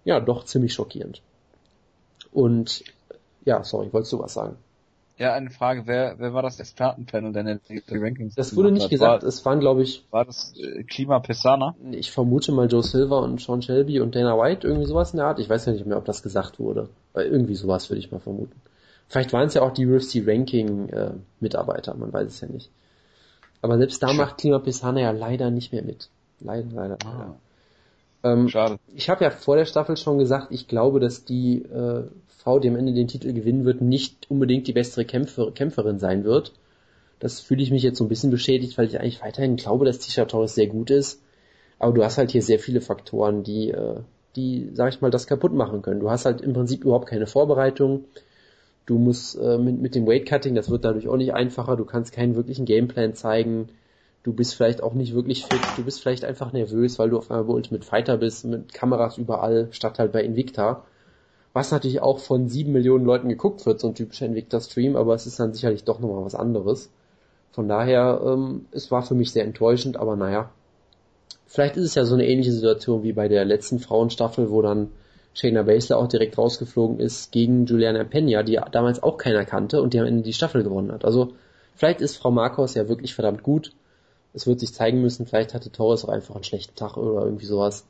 ja, 0.04 0.20
doch 0.20 0.44
ziemlich 0.44 0.74
schockierend. 0.74 1.22
Und 2.32 2.84
ja, 3.44 3.64
sorry, 3.64 3.92
wolltest 3.92 4.12
du 4.12 4.18
was 4.18 4.34
sagen? 4.34 4.56
Ja, 5.16 5.32
eine 5.32 5.50
Frage, 5.50 5.82
wer, 5.86 6.18
wer 6.18 6.34
war 6.34 6.42
das 6.42 6.58
Expertenpanel 6.58 7.32
denn 7.32 7.60
die 7.68 7.82
Rankings? 7.88 8.34
Das 8.34 8.56
wurde 8.56 8.72
nicht 8.72 8.84
hat? 8.84 8.90
gesagt, 8.90 9.22
war, 9.22 9.28
es 9.28 9.44
waren 9.44 9.60
glaube 9.60 9.82
ich... 9.82 10.04
War 10.10 10.24
das 10.24 10.54
äh, 10.58 10.82
Klima 10.82 11.20
Pesana? 11.20 11.76
Ich 11.92 12.10
vermute 12.10 12.50
mal 12.50 12.66
Joe 12.66 12.82
Silver 12.82 13.22
und 13.22 13.40
Sean 13.40 13.62
Shelby 13.62 14.00
und 14.00 14.16
Dana 14.16 14.36
White, 14.36 14.66
irgendwie 14.66 14.86
sowas 14.86 15.12
in 15.12 15.18
der 15.18 15.26
Art. 15.26 15.38
Ich 15.38 15.48
weiß 15.48 15.66
ja 15.66 15.72
nicht 15.72 15.86
mehr, 15.86 15.98
ob 15.98 16.04
das 16.04 16.22
gesagt 16.22 16.58
wurde. 16.58 16.88
Aber 17.12 17.24
irgendwie 17.24 17.54
sowas 17.54 17.90
würde 17.90 18.00
ich 18.00 18.10
mal 18.10 18.18
vermuten. 18.18 18.60
Vielleicht 19.06 19.32
waren 19.32 19.46
es 19.46 19.54
ja 19.54 19.62
auch 19.62 19.72
die 19.72 19.86
UFC 19.86 20.26
Ranking 20.26 20.88
äh, 20.88 21.12
Mitarbeiter, 21.38 21.94
man 21.94 22.12
weiß 22.12 22.26
es 22.26 22.40
ja 22.40 22.48
nicht. 22.48 22.70
Aber 23.62 23.78
selbst 23.78 24.02
da 24.02 24.12
macht 24.12 24.38
Klima 24.38 24.58
Pesana 24.58 25.00
ja 25.00 25.10
leider 25.12 25.50
nicht 25.50 25.72
mehr 25.72 25.82
mit. 25.82 26.10
Leider, 26.40 26.68
leider, 26.72 26.98
ah. 27.06 27.36
Ähm, 28.24 28.48
Schade. 28.48 28.78
Ich 28.94 29.10
habe 29.10 29.22
ja 29.22 29.30
vor 29.30 29.56
der 29.56 29.66
Staffel 29.66 29.96
schon 29.96 30.18
gesagt, 30.18 30.48
ich 30.50 30.66
glaube, 30.66 30.98
dass 30.98 31.24
die 31.24 31.62
äh, 31.62 32.04
Frau, 32.26 32.58
die 32.58 32.68
am 32.68 32.76
Ende 32.76 32.94
den 32.94 33.06
Titel 33.06 33.32
gewinnen 33.32 33.64
wird, 33.64 33.82
nicht 33.82 34.30
unbedingt 34.30 34.66
die 34.66 34.72
bessere 34.72 35.04
Kämpfer, 35.04 35.52
Kämpferin 35.52 35.98
sein 35.98 36.24
wird. 36.24 36.52
Das 37.20 37.40
fühle 37.40 37.62
ich 37.62 37.70
mich 37.70 37.82
jetzt 37.82 37.98
so 37.98 38.04
ein 38.04 38.08
bisschen 38.08 38.30
beschädigt, 38.30 38.76
weil 38.76 38.86
ich 38.86 38.98
eigentlich 38.98 39.22
weiterhin 39.22 39.56
glaube, 39.56 39.84
dass 39.84 39.98
Tisha 39.98 40.24
Torres 40.24 40.54
sehr 40.54 40.66
gut 40.66 40.90
ist. 40.90 41.22
Aber 41.78 41.92
du 41.92 42.02
hast 42.02 42.18
halt 42.18 42.30
hier 42.30 42.42
sehr 42.42 42.58
viele 42.58 42.80
Faktoren, 42.80 43.44
die, 43.44 43.70
äh, 43.70 44.00
die, 44.36 44.70
sag 44.72 44.92
ich 44.92 45.00
mal, 45.00 45.10
das 45.10 45.26
kaputt 45.26 45.52
machen 45.52 45.82
können. 45.82 46.00
Du 46.00 46.10
hast 46.10 46.24
halt 46.24 46.40
im 46.40 46.54
Prinzip 46.54 46.84
überhaupt 46.84 47.08
keine 47.08 47.26
Vorbereitung. 47.26 48.04
Du 48.86 48.98
musst 48.98 49.38
äh, 49.38 49.58
mit, 49.58 49.80
mit 49.80 49.94
dem 49.94 50.06
Weight 50.06 50.26
Cutting, 50.26 50.54
das 50.54 50.70
wird 50.70 50.84
dadurch 50.84 51.08
auch 51.08 51.16
nicht 51.16 51.34
einfacher. 51.34 51.76
Du 51.76 51.84
kannst 51.84 52.12
keinen 52.12 52.36
wirklichen 52.36 52.64
Gameplan 52.64 53.14
zeigen. 53.14 53.68
Du 54.24 54.32
bist 54.32 54.54
vielleicht 54.54 54.82
auch 54.82 54.94
nicht 54.94 55.14
wirklich 55.14 55.44
fit. 55.44 55.60
Du 55.76 55.84
bist 55.84 56.00
vielleicht 56.00 56.24
einfach 56.24 56.52
nervös, 56.52 56.98
weil 56.98 57.10
du 57.10 57.18
auf 57.18 57.30
einmal 57.30 57.44
bei 57.44 57.52
Ultimate 57.52 57.84
Fighter 57.84 58.16
bist, 58.16 58.46
mit 58.46 58.72
Kameras 58.72 59.18
überall, 59.18 59.68
statt 59.70 59.98
halt 59.98 60.12
bei 60.12 60.24
Invicta. 60.24 60.82
Was 61.52 61.70
natürlich 61.70 62.00
auch 62.00 62.18
von 62.18 62.48
sieben 62.48 62.72
Millionen 62.72 63.04
Leuten 63.04 63.28
geguckt 63.28 63.64
wird, 63.66 63.80
so 63.80 63.88
ein 63.88 63.94
typischer 63.94 64.26
Invicta-Stream, 64.26 64.96
aber 64.96 65.14
es 65.14 65.26
ist 65.26 65.38
dann 65.38 65.52
sicherlich 65.52 65.84
doch 65.84 66.00
nochmal 66.00 66.24
was 66.24 66.34
anderes. 66.34 66.90
Von 67.52 67.68
daher, 67.68 68.20
ähm, 68.24 68.64
es 68.72 68.90
war 68.90 69.02
für 69.02 69.14
mich 69.14 69.30
sehr 69.30 69.44
enttäuschend, 69.44 69.98
aber 69.98 70.16
naja. 70.16 70.50
Vielleicht 71.46 71.76
ist 71.76 71.84
es 71.84 71.94
ja 71.94 72.06
so 72.06 72.14
eine 72.14 72.26
ähnliche 72.26 72.50
Situation 72.50 73.02
wie 73.02 73.12
bei 73.12 73.28
der 73.28 73.44
letzten 73.44 73.78
Frauenstaffel, 73.78 74.50
wo 74.50 74.62
dann 74.62 74.88
Shayna 75.34 75.64
Baszler 75.64 75.98
auch 75.98 76.08
direkt 76.08 76.38
rausgeflogen 76.38 76.98
ist 76.98 77.30
gegen 77.30 77.66
Juliana 77.66 78.04
Pena, 78.04 78.42
die 78.42 78.58
damals 78.72 79.02
auch 79.02 79.18
keiner 79.18 79.44
kannte 79.44 79.82
und 79.82 79.92
die 79.92 80.00
am 80.00 80.06
Ende 80.06 80.22
die 80.22 80.32
Staffel 80.32 80.64
gewonnen 80.64 80.92
hat. 80.92 81.04
Also 81.04 81.34
vielleicht 81.76 82.00
ist 82.00 82.16
Frau 82.16 82.30
Marcos 82.30 82.74
ja 82.74 82.88
wirklich 82.88 83.14
verdammt 83.14 83.42
gut. 83.42 83.72
Es 84.34 84.46
wird 84.46 84.60
sich 84.60 84.74
zeigen 84.74 85.00
müssen, 85.00 85.26
vielleicht 85.26 85.54
hatte 85.54 85.70
Torres 85.70 86.04
auch 86.04 86.10
einfach 86.10 86.34
einen 86.34 86.44
schlechten 86.44 86.74
Tag 86.74 86.96
oder 86.96 87.24
irgendwie 87.24 87.46
sowas. 87.46 87.86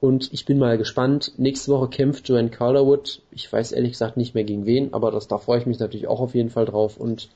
Und 0.00 0.32
ich 0.32 0.44
bin 0.44 0.58
mal 0.58 0.78
gespannt. 0.78 1.32
Nächste 1.36 1.72
Woche 1.72 1.88
kämpft 1.88 2.28
Joanne 2.28 2.50
Calderwood. 2.50 3.22
Ich 3.30 3.52
weiß 3.52 3.72
ehrlich 3.72 3.92
gesagt 3.92 4.16
nicht 4.16 4.34
mehr 4.34 4.44
gegen 4.44 4.66
wen, 4.66 4.92
aber 4.92 5.10
das, 5.10 5.28
da 5.28 5.38
freue 5.38 5.58
ich 5.58 5.66
mich 5.66 5.78
natürlich 5.78 6.06
auch 6.06 6.20
auf 6.20 6.34
jeden 6.34 6.50
Fall 6.50 6.66
drauf. 6.66 6.96
Und 6.96 7.30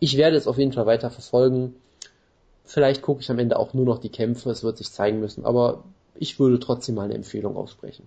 ich 0.00 0.16
werde 0.16 0.36
es 0.36 0.46
auf 0.46 0.58
jeden 0.58 0.72
Fall 0.72 0.86
weiter 0.86 1.10
verfolgen. 1.10 1.74
Vielleicht 2.64 3.02
gucke 3.02 3.20
ich 3.20 3.30
am 3.30 3.38
Ende 3.38 3.58
auch 3.58 3.74
nur 3.74 3.84
noch 3.84 3.98
die 3.98 4.08
Kämpfe, 4.08 4.50
es 4.50 4.64
wird 4.64 4.78
sich 4.78 4.90
zeigen 4.90 5.20
müssen, 5.20 5.44
aber 5.44 5.84
ich 6.16 6.40
würde 6.40 6.58
trotzdem 6.58 6.96
mal 6.96 7.04
eine 7.04 7.14
Empfehlung 7.14 7.56
aussprechen. 7.56 8.04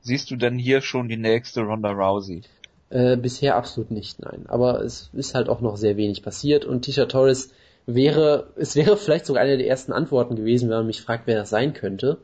Siehst 0.00 0.30
du 0.30 0.36
denn 0.36 0.58
hier 0.58 0.80
schon 0.80 1.08
die 1.08 1.16
nächste 1.16 1.62
Ronda 1.62 1.90
Rousey? 1.90 2.42
Äh, 2.88 3.16
bisher 3.16 3.56
absolut 3.56 3.90
nicht, 3.90 4.20
nein. 4.20 4.44
Aber 4.46 4.80
es 4.80 5.10
ist 5.12 5.34
halt 5.34 5.48
auch 5.48 5.60
noch 5.60 5.76
sehr 5.76 5.96
wenig 5.96 6.22
passiert 6.22 6.64
und 6.64 6.82
Tisha 6.82 7.06
Torres 7.06 7.50
wäre, 7.86 8.48
es 8.56 8.74
wäre 8.76 8.96
vielleicht 8.96 9.26
sogar 9.26 9.42
eine 9.42 9.56
der 9.56 9.68
ersten 9.68 9.92
Antworten 9.92 10.36
gewesen, 10.36 10.68
wenn 10.68 10.78
man 10.78 10.86
mich 10.86 11.02
fragt, 11.02 11.26
wer 11.26 11.36
das 11.36 11.50
sein 11.50 11.72
könnte. 11.72 12.18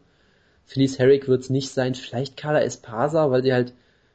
Felice 0.65 0.99
Herrick 0.99 1.29
wird 1.29 1.43
es 1.43 1.51
nicht 1.51 1.71
sein, 1.71 1.95
vielleicht 1.95 2.37
Carla 2.37 2.63
Espasa, 2.63 3.31
weil 3.31 3.43
sie 3.43 3.53
halt 3.53 3.73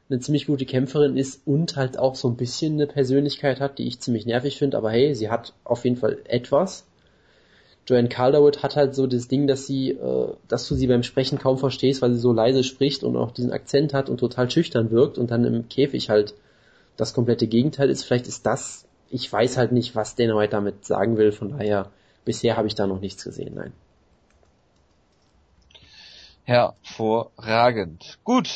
eine 0.09 0.19
ziemlich 0.19 0.47
gute 0.47 0.65
Kämpferin 0.65 1.17
ist 1.17 1.41
und 1.45 1.75
halt 1.75 1.99
auch 1.99 2.15
so 2.15 2.29
ein 2.29 2.37
bisschen 2.37 2.73
eine 2.73 2.87
Persönlichkeit 2.87 3.59
hat, 3.59 3.77
die 3.77 3.87
ich 3.87 3.99
ziemlich 3.99 4.25
nervig 4.25 4.57
finde, 4.57 4.77
aber 4.77 4.91
hey, 4.91 5.13
sie 5.13 5.29
hat 5.29 5.53
auf 5.63 5.83
jeden 5.83 5.97
Fall 5.97 6.19
etwas. 6.25 6.85
Joanne 7.87 8.09
Calderwood 8.09 8.63
hat 8.63 8.75
halt 8.75 8.95
so 8.95 9.07
das 9.07 9.27
Ding, 9.27 9.47
dass 9.47 9.65
sie, 9.65 9.91
äh, 9.91 10.33
dass 10.47 10.67
du 10.67 10.75
sie 10.75 10.87
beim 10.87 11.03
Sprechen 11.03 11.37
kaum 11.37 11.57
verstehst, 11.57 12.01
weil 12.01 12.13
sie 12.13 12.19
so 12.19 12.33
leise 12.33 12.63
spricht 12.63 13.03
und 13.03 13.15
auch 13.15 13.31
diesen 13.31 13.51
Akzent 13.51 13.93
hat 13.93 14.09
und 14.09 14.17
total 14.19 14.49
schüchtern 14.51 14.91
wirkt 14.91 15.17
und 15.17 15.31
dann 15.31 15.45
im 15.45 15.69
Käfig 15.69 16.09
halt 16.09 16.33
das 16.97 17.13
komplette 17.13 17.47
Gegenteil 17.47 17.89
ist. 17.89 18.03
Vielleicht 18.03 18.27
ist 18.27 18.45
das, 18.45 18.86
ich 19.09 19.31
weiß 19.31 19.57
halt 19.57 19.71
nicht, 19.71 19.95
was 19.95 20.15
Dana 20.15 20.45
damit 20.47 20.85
sagen 20.85 21.17
will, 21.17 21.31
von 21.31 21.57
daher, 21.57 21.89
bisher 22.25 22.57
habe 22.57 22.67
ich 22.67 22.75
da 22.75 22.87
noch 22.87 22.99
nichts 22.99 23.23
gesehen, 23.23 23.55
nein. 23.55 23.73
Hervorragend. 26.43 28.19
Gut, 28.23 28.49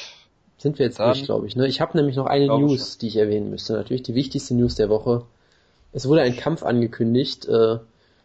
sind 0.58 0.80
wir 0.80 0.86
jetzt 0.86 1.00
Dann, 1.00 1.08
durch, 1.08 1.26
glaube 1.26 1.48
ich. 1.48 1.56
Ne? 1.56 1.68
Ich 1.68 1.82
habe 1.82 1.98
nämlich 1.98 2.16
noch 2.16 2.26
eine 2.26 2.48
News, 2.48 2.98
die 2.98 3.08
ich 3.08 3.18
erwähnen 3.18 3.50
müsste. 3.50 3.74
Natürlich 3.74 4.04
die 4.04 4.16
wichtigste 4.16 4.56
News 4.56 4.76
der 4.76 4.90
Woche. 4.90 5.26
Es 5.92 6.08
wurde 6.08 6.22
ein 6.22 6.38
Kampf 6.38 6.64
angekündigt. 6.64 7.48
Äh, 7.48 7.80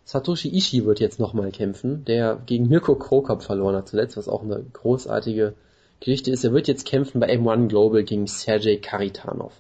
Satoshi 0.04 0.56
Ishii 0.56 0.84
wird 0.84 1.00
jetzt 1.00 1.18
nochmal 1.18 1.50
kämpfen, 1.50 2.04
der 2.04 2.40
gegen 2.46 2.68
Mirko 2.68 2.94
Krokop 2.94 3.42
verloren 3.42 3.74
hat 3.74 3.88
zuletzt, 3.88 4.16
was 4.16 4.28
auch 4.28 4.42
eine 4.42 4.64
großartige 4.72 5.54
Geschichte 5.98 6.30
ist. 6.30 6.44
Er 6.44 6.52
wird 6.52 6.68
jetzt 6.68 6.86
kämpfen 6.86 7.18
bei 7.20 7.28
M1 7.28 7.66
Global 7.66 8.04
gegen 8.04 8.28
Sergei 8.28 8.76
Karitanov. 8.76 9.52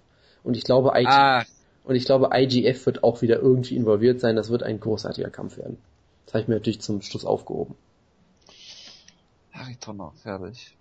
Und 0.44 0.56
ich 0.56 0.62
glaube, 0.62 0.92
IG 0.94 1.08
ah. 1.08 1.44
Und 1.86 1.94
ich 1.94 2.04
glaube, 2.04 2.30
IGF 2.32 2.84
wird 2.86 3.04
auch 3.04 3.22
wieder 3.22 3.38
irgendwie 3.40 3.76
involviert 3.76 4.20
sein. 4.20 4.34
Das 4.34 4.50
wird 4.50 4.64
ein 4.64 4.80
großartiger 4.80 5.30
Kampf 5.30 5.56
werden. 5.56 5.78
Das 6.24 6.34
habe 6.34 6.42
ich 6.42 6.48
mir 6.48 6.56
natürlich 6.56 6.80
zum 6.80 7.00
Schluss 7.00 7.24
aufgehoben. 7.24 7.76
Karitanov, 9.52 10.12
fertig. 10.20 10.76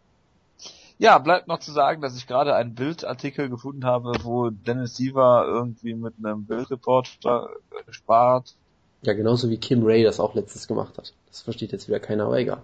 Ja, 0.97 1.19
bleibt 1.19 1.47
noch 1.47 1.59
zu 1.59 1.71
sagen, 1.71 2.01
dass 2.01 2.17
ich 2.17 2.25
gerade 2.25 2.55
einen 2.55 2.73
Bildartikel 2.73 3.49
gefunden 3.49 3.85
habe, 3.85 4.13
wo 4.23 4.49
Dennis 4.49 4.95
Siever 4.95 5.45
irgendwie 5.45 5.93
mit 5.93 6.15
einem 6.17 6.45
Bildreporter 6.45 7.49
spart. 7.91 8.55
Ja, 9.03 9.13
genauso 9.13 9.51
wie 9.51 9.57
Kim 9.57 9.85
Ray 9.85 10.03
das 10.03 10.19
auch 10.19 10.33
letztes 10.33 10.67
gemacht 10.67 10.97
hat. 10.97 11.13
Das 11.27 11.41
versteht 11.41 11.71
jetzt 11.71 11.87
wieder 11.87 11.99
keiner, 11.99 12.25
aber 12.25 12.39
egal. 12.39 12.61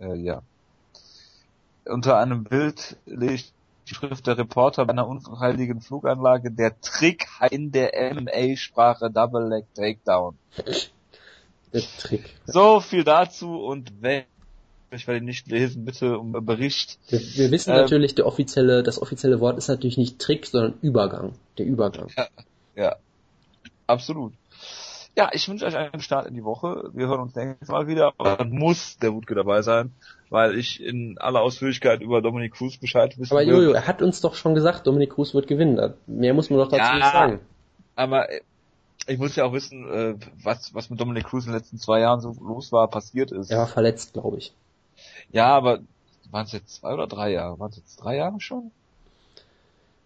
Äh, 0.00 0.16
ja. 0.16 0.42
Unter 1.84 2.18
einem 2.18 2.42
Bild 2.42 2.96
legt 3.06 3.52
die 3.88 3.94
Schrift 3.94 4.26
der 4.26 4.38
Reporter 4.38 4.84
bei 4.86 4.92
einer 4.92 5.06
unheiligen 5.06 5.80
Fluganlage 5.80 6.50
der 6.50 6.80
Trick 6.80 7.26
in 7.50 7.72
der 7.72 7.92
MMA-Sprache 8.14 9.10
Double 9.10 9.48
Leg 9.48 9.66
Takedown. 9.74 10.36
Der 11.72 11.82
Trick. 11.98 12.24
So 12.46 12.80
viel 12.80 13.04
dazu 13.04 13.60
und 13.60 13.92
wenn 14.00 14.24
ich 14.90 15.06
werde 15.06 15.18
ihn 15.18 15.26
nicht 15.26 15.48
lesen, 15.48 15.84
bitte 15.84 16.18
um 16.18 16.32
Bericht. 16.32 16.98
Wir, 17.08 17.20
wir 17.20 17.50
wissen 17.50 17.70
ähm, 17.70 17.76
natürlich, 17.76 18.14
der 18.14 18.26
offizielle, 18.26 18.82
das 18.82 19.00
offizielle 19.00 19.38
Wort 19.40 19.58
ist 19.58 19.68
natürlich 19.68 19.98
nicht 19.98 20.18
Trick, 20.18 20.46
sondern 20.46 20.78
Übergang. 20.80 21.34
Der 21.58 21.66
Übergang. 21.66 22.08
Ja, 22.16 22.28
ja. 22.74 22.96
Absolut. 23.86 24.32
Ja, 25.18 25.30
ich 25.32 25.48
wünsche 25.48 25.66
euch 25.66 25.76
einen 25.76 26.00
Start 26.00 26.28
in 26.28 26.34
die 26.34 26.44
Woche. 26.44 26.90
Wir 26.92 27.08
hören 27.08 27.18
uns 27.18 27.34
nächstes 27.34 27.70
Mal 27.70 27.88
wieder. 27.88 28.12
Aber 28.18 28.36
dann 28.36 28.52
muss 28.52 28.98
der 28.98 29.12
Wutke 29.12 29.34
dabei 29.34 29.62
sein, 29.62 29.90
weil 30.30 30.56
ich 30.56 30.80
in 30.80 31.18
aller 31.18 31.40
Ausführlichkeit 31.40 32.02
über 32.02 32.22
Dominik 32.22 32.54
Cruz 32.54 32.76
Bescheid 32.76 33.18
wissen 33.18 33.32
Aber 33.32 33.42
Jojo, 33.42 33.72
er 33.72 33.88
hat 33.88 34.00
uns 34.00 34.20
doch 34.20 34.36
schon 34.36 34.54
gesagt, 34.54 34.86
Dominik 34.86 35.10
Cruz 35.10 35.34
wird 35.34 35.48
gewinnen. 35.48 35.94
Mehr 36.06 36.34
muss 36.34 36.50
man 36.50 36.60
doch 36.60 36.68
dazu 36.68 36.84
ja, 36.84 36.94
nicht 36.94 37.10
sagen. 37.10 37.40
Aber 37.96 38.28
ich 39.08 39.18
muss 39.18 39.34
ja 39.34 39.44
auch 39.44 39.52
wissen, 39.52 39.90
äh, 39.92 40.14
was, 40.44 40.72
was 40.72 40.88
mit 40.88 41.00
Dominik 41.00 41.24
Cruz 41.24 41.46
in 41.46 41.50
den 41.50 41.58
letzten 41.58 41.78
zwei 41.78 41.98
Jahren 41.98 42.20
so 42.20 42.36
los 42.40 42.70
war, 42.70 42.86
passiert 42.86 43.32
ist. 43.32 43.50
Er 43.50 43.58
war 43.58 43.66
verletzt, 43.66 44.12
glaube 44.12 44.38
ich. 44.38 44.54
Ja, 45.32 45.48
aber 45.48 45.80
waren 46.30 46.46
es 46.46 46.52
jetzt 46.52 46.76
zwei 46.76 46.94
oder 46.94 47.08
drei 47.08 47.32
Jahre? 47.32 47.58
Waren 47.58 47.70
es 47.70 47.76
jetzt 47.76 47.96
drei 47.96 48.18
Jahre 48.18 48.40
schon? 48.40 48.70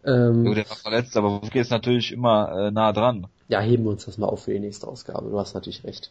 Ähm, 0.04 0.46
ja, 0.46 0.54
der 0.54 0.68
war 0.68 0.76
verletzt, 0.76 1.16
aber 1.16 1.42
Wutke 1.42 1.60
ist 1.60 1.70
natürlich 1.70 2.12
immer 2.12 2.68
äh, 2.68 2.70
nah 2.70 2.92
dran. 2.92 3.26
Ja, 3.48 3.60
heben 3.60 3.84
wir 3.84 3.90
uns 3.90 4.04
das 4.04 4.18
mal 4.18 4.26
auf 4.26 4.44
für 4.44 4.52
die 4.52 4.60
nächste 4.60 4.88
Ausgabe. 4.88 5.30
Du 5.30 5.38
hast 5.38 5.54
natürlich 5.54 5.84
recht. 5.84 6.10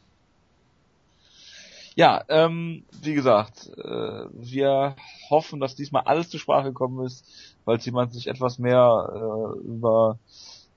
Ja, 1.95 2.23
ähm, 2.29 2.85
wie 3.01 3.13
gesagt, 3.13 3.69
äh, 3.77 4.25
wir 4.31 4.95
hoffen, 5.29 5.59
dass 5.59 5.75
diesmal 5.75 6.03
alles 6.05 6.29
zur 6.29 6.39
Sprache 6.39 6.69
gekommen 6.69 7.05
ist, 7.05 7.25
weil 7.65 7.79
jemand 7.79 8.13
sich 8.13 8.27
etwas 8.27 8.59
mehr 8.59 9.09
äh, 9.13 9.59
über 9.67 10.17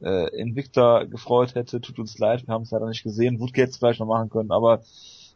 äh, 0.02 0.36
Invicta 0.36 1.04
gefreut 1.04 1.54
hätte. 1.54 1.80
Tut 1.80 2.00
uns 2.00 2.18
leid, 2.18 2.46
wir 2.46 2.54
haben 2.54 2.62
es 2.62 2.72
leider 2.72 2.88
nicht 2.88 3.04
gesehen. 3.04 3.38
Wutke 3.38 3.62
hätte 3.62 3.70
es 3.70 3.76
vielleicht 3.76 4.00
noch 4.00 4.06
machen 4.06 4.28
können, 4.28 4.50
aber 4.50 4.82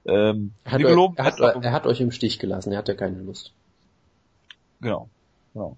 ähm, 0.05 0.53
hat, 0.65 0.85
euch, 0.85 1.11
er, 1.17 1.25
hat, 1.25 1.39
er 1.39 1.73
hat 1.73 1.87
euch 1.87 2.01
im 2.01 2.11
Stich 2.11 2.39
gelassen, 2.39 2.73
er 2.73 2.79
hat 2.79 2.89
ja 2.89 2.95
keine 2.95 3.21
Lust. 3.21 3.53
Genau, 4.81 5.09
genau. 5.53 5.77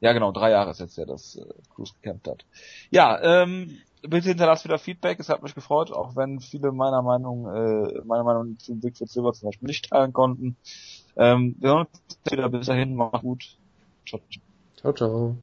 Ja, 0.00 0.12
genau, 0.12 0.32
drei 0.32 0.50
Jahre 0.50 0.70
ist 0.70 0.80
jetzt 0.80 0.96
ja, 0.96 1.04
dass 1.04 1.36
äh, 1.36 1.44
Cruz 1.74 1.94
gekämpft 1.94 2.26
hat. 2.28 2.46
Ja, 2.90 3.20
ähm, 3.22 3.78
bitte 4.02 4.30
hinterlasst 4.30 4.64
wieder 4.64 4.78
Feedback, 4.78 5.20
es 5.20 5.28
hat 5.28 5.42
mich 5.42 5.54
gefreut, 5.54 5.92
auch 5.92 6.16
wenn 6.16 6.40
viele 6.40 6.72
meiner 6.72 7.02
Meinung, 7.02 7.46
äh, 7.46 8.00
meiner 8.04 8.24
Meinung 8.24 8.58
zu 8.58 8.74
Bigfoot 8.74 9.10
Silver 9.10 9.32
zum 9.32 9.48
Beispiel 9.50 9.66
nicht 9.66 9.90
teilen 9.90 10.12
konnten. 10.12 10.56
Ähm, 11.16 11.56
wir 11.58 11.70
hören 11.70 11.86
uns 11.86 12.32
wieder 12.32 12.48
bis 12.48 12.66
dahin, 12.66 12.94
macht 12.94 13.22
gut. 13.22 13.58
Ciao, 14.06 14.20
ciao. 14.30 14.42
Ciao, 14.76 14.92
ciao. 14.94 15.36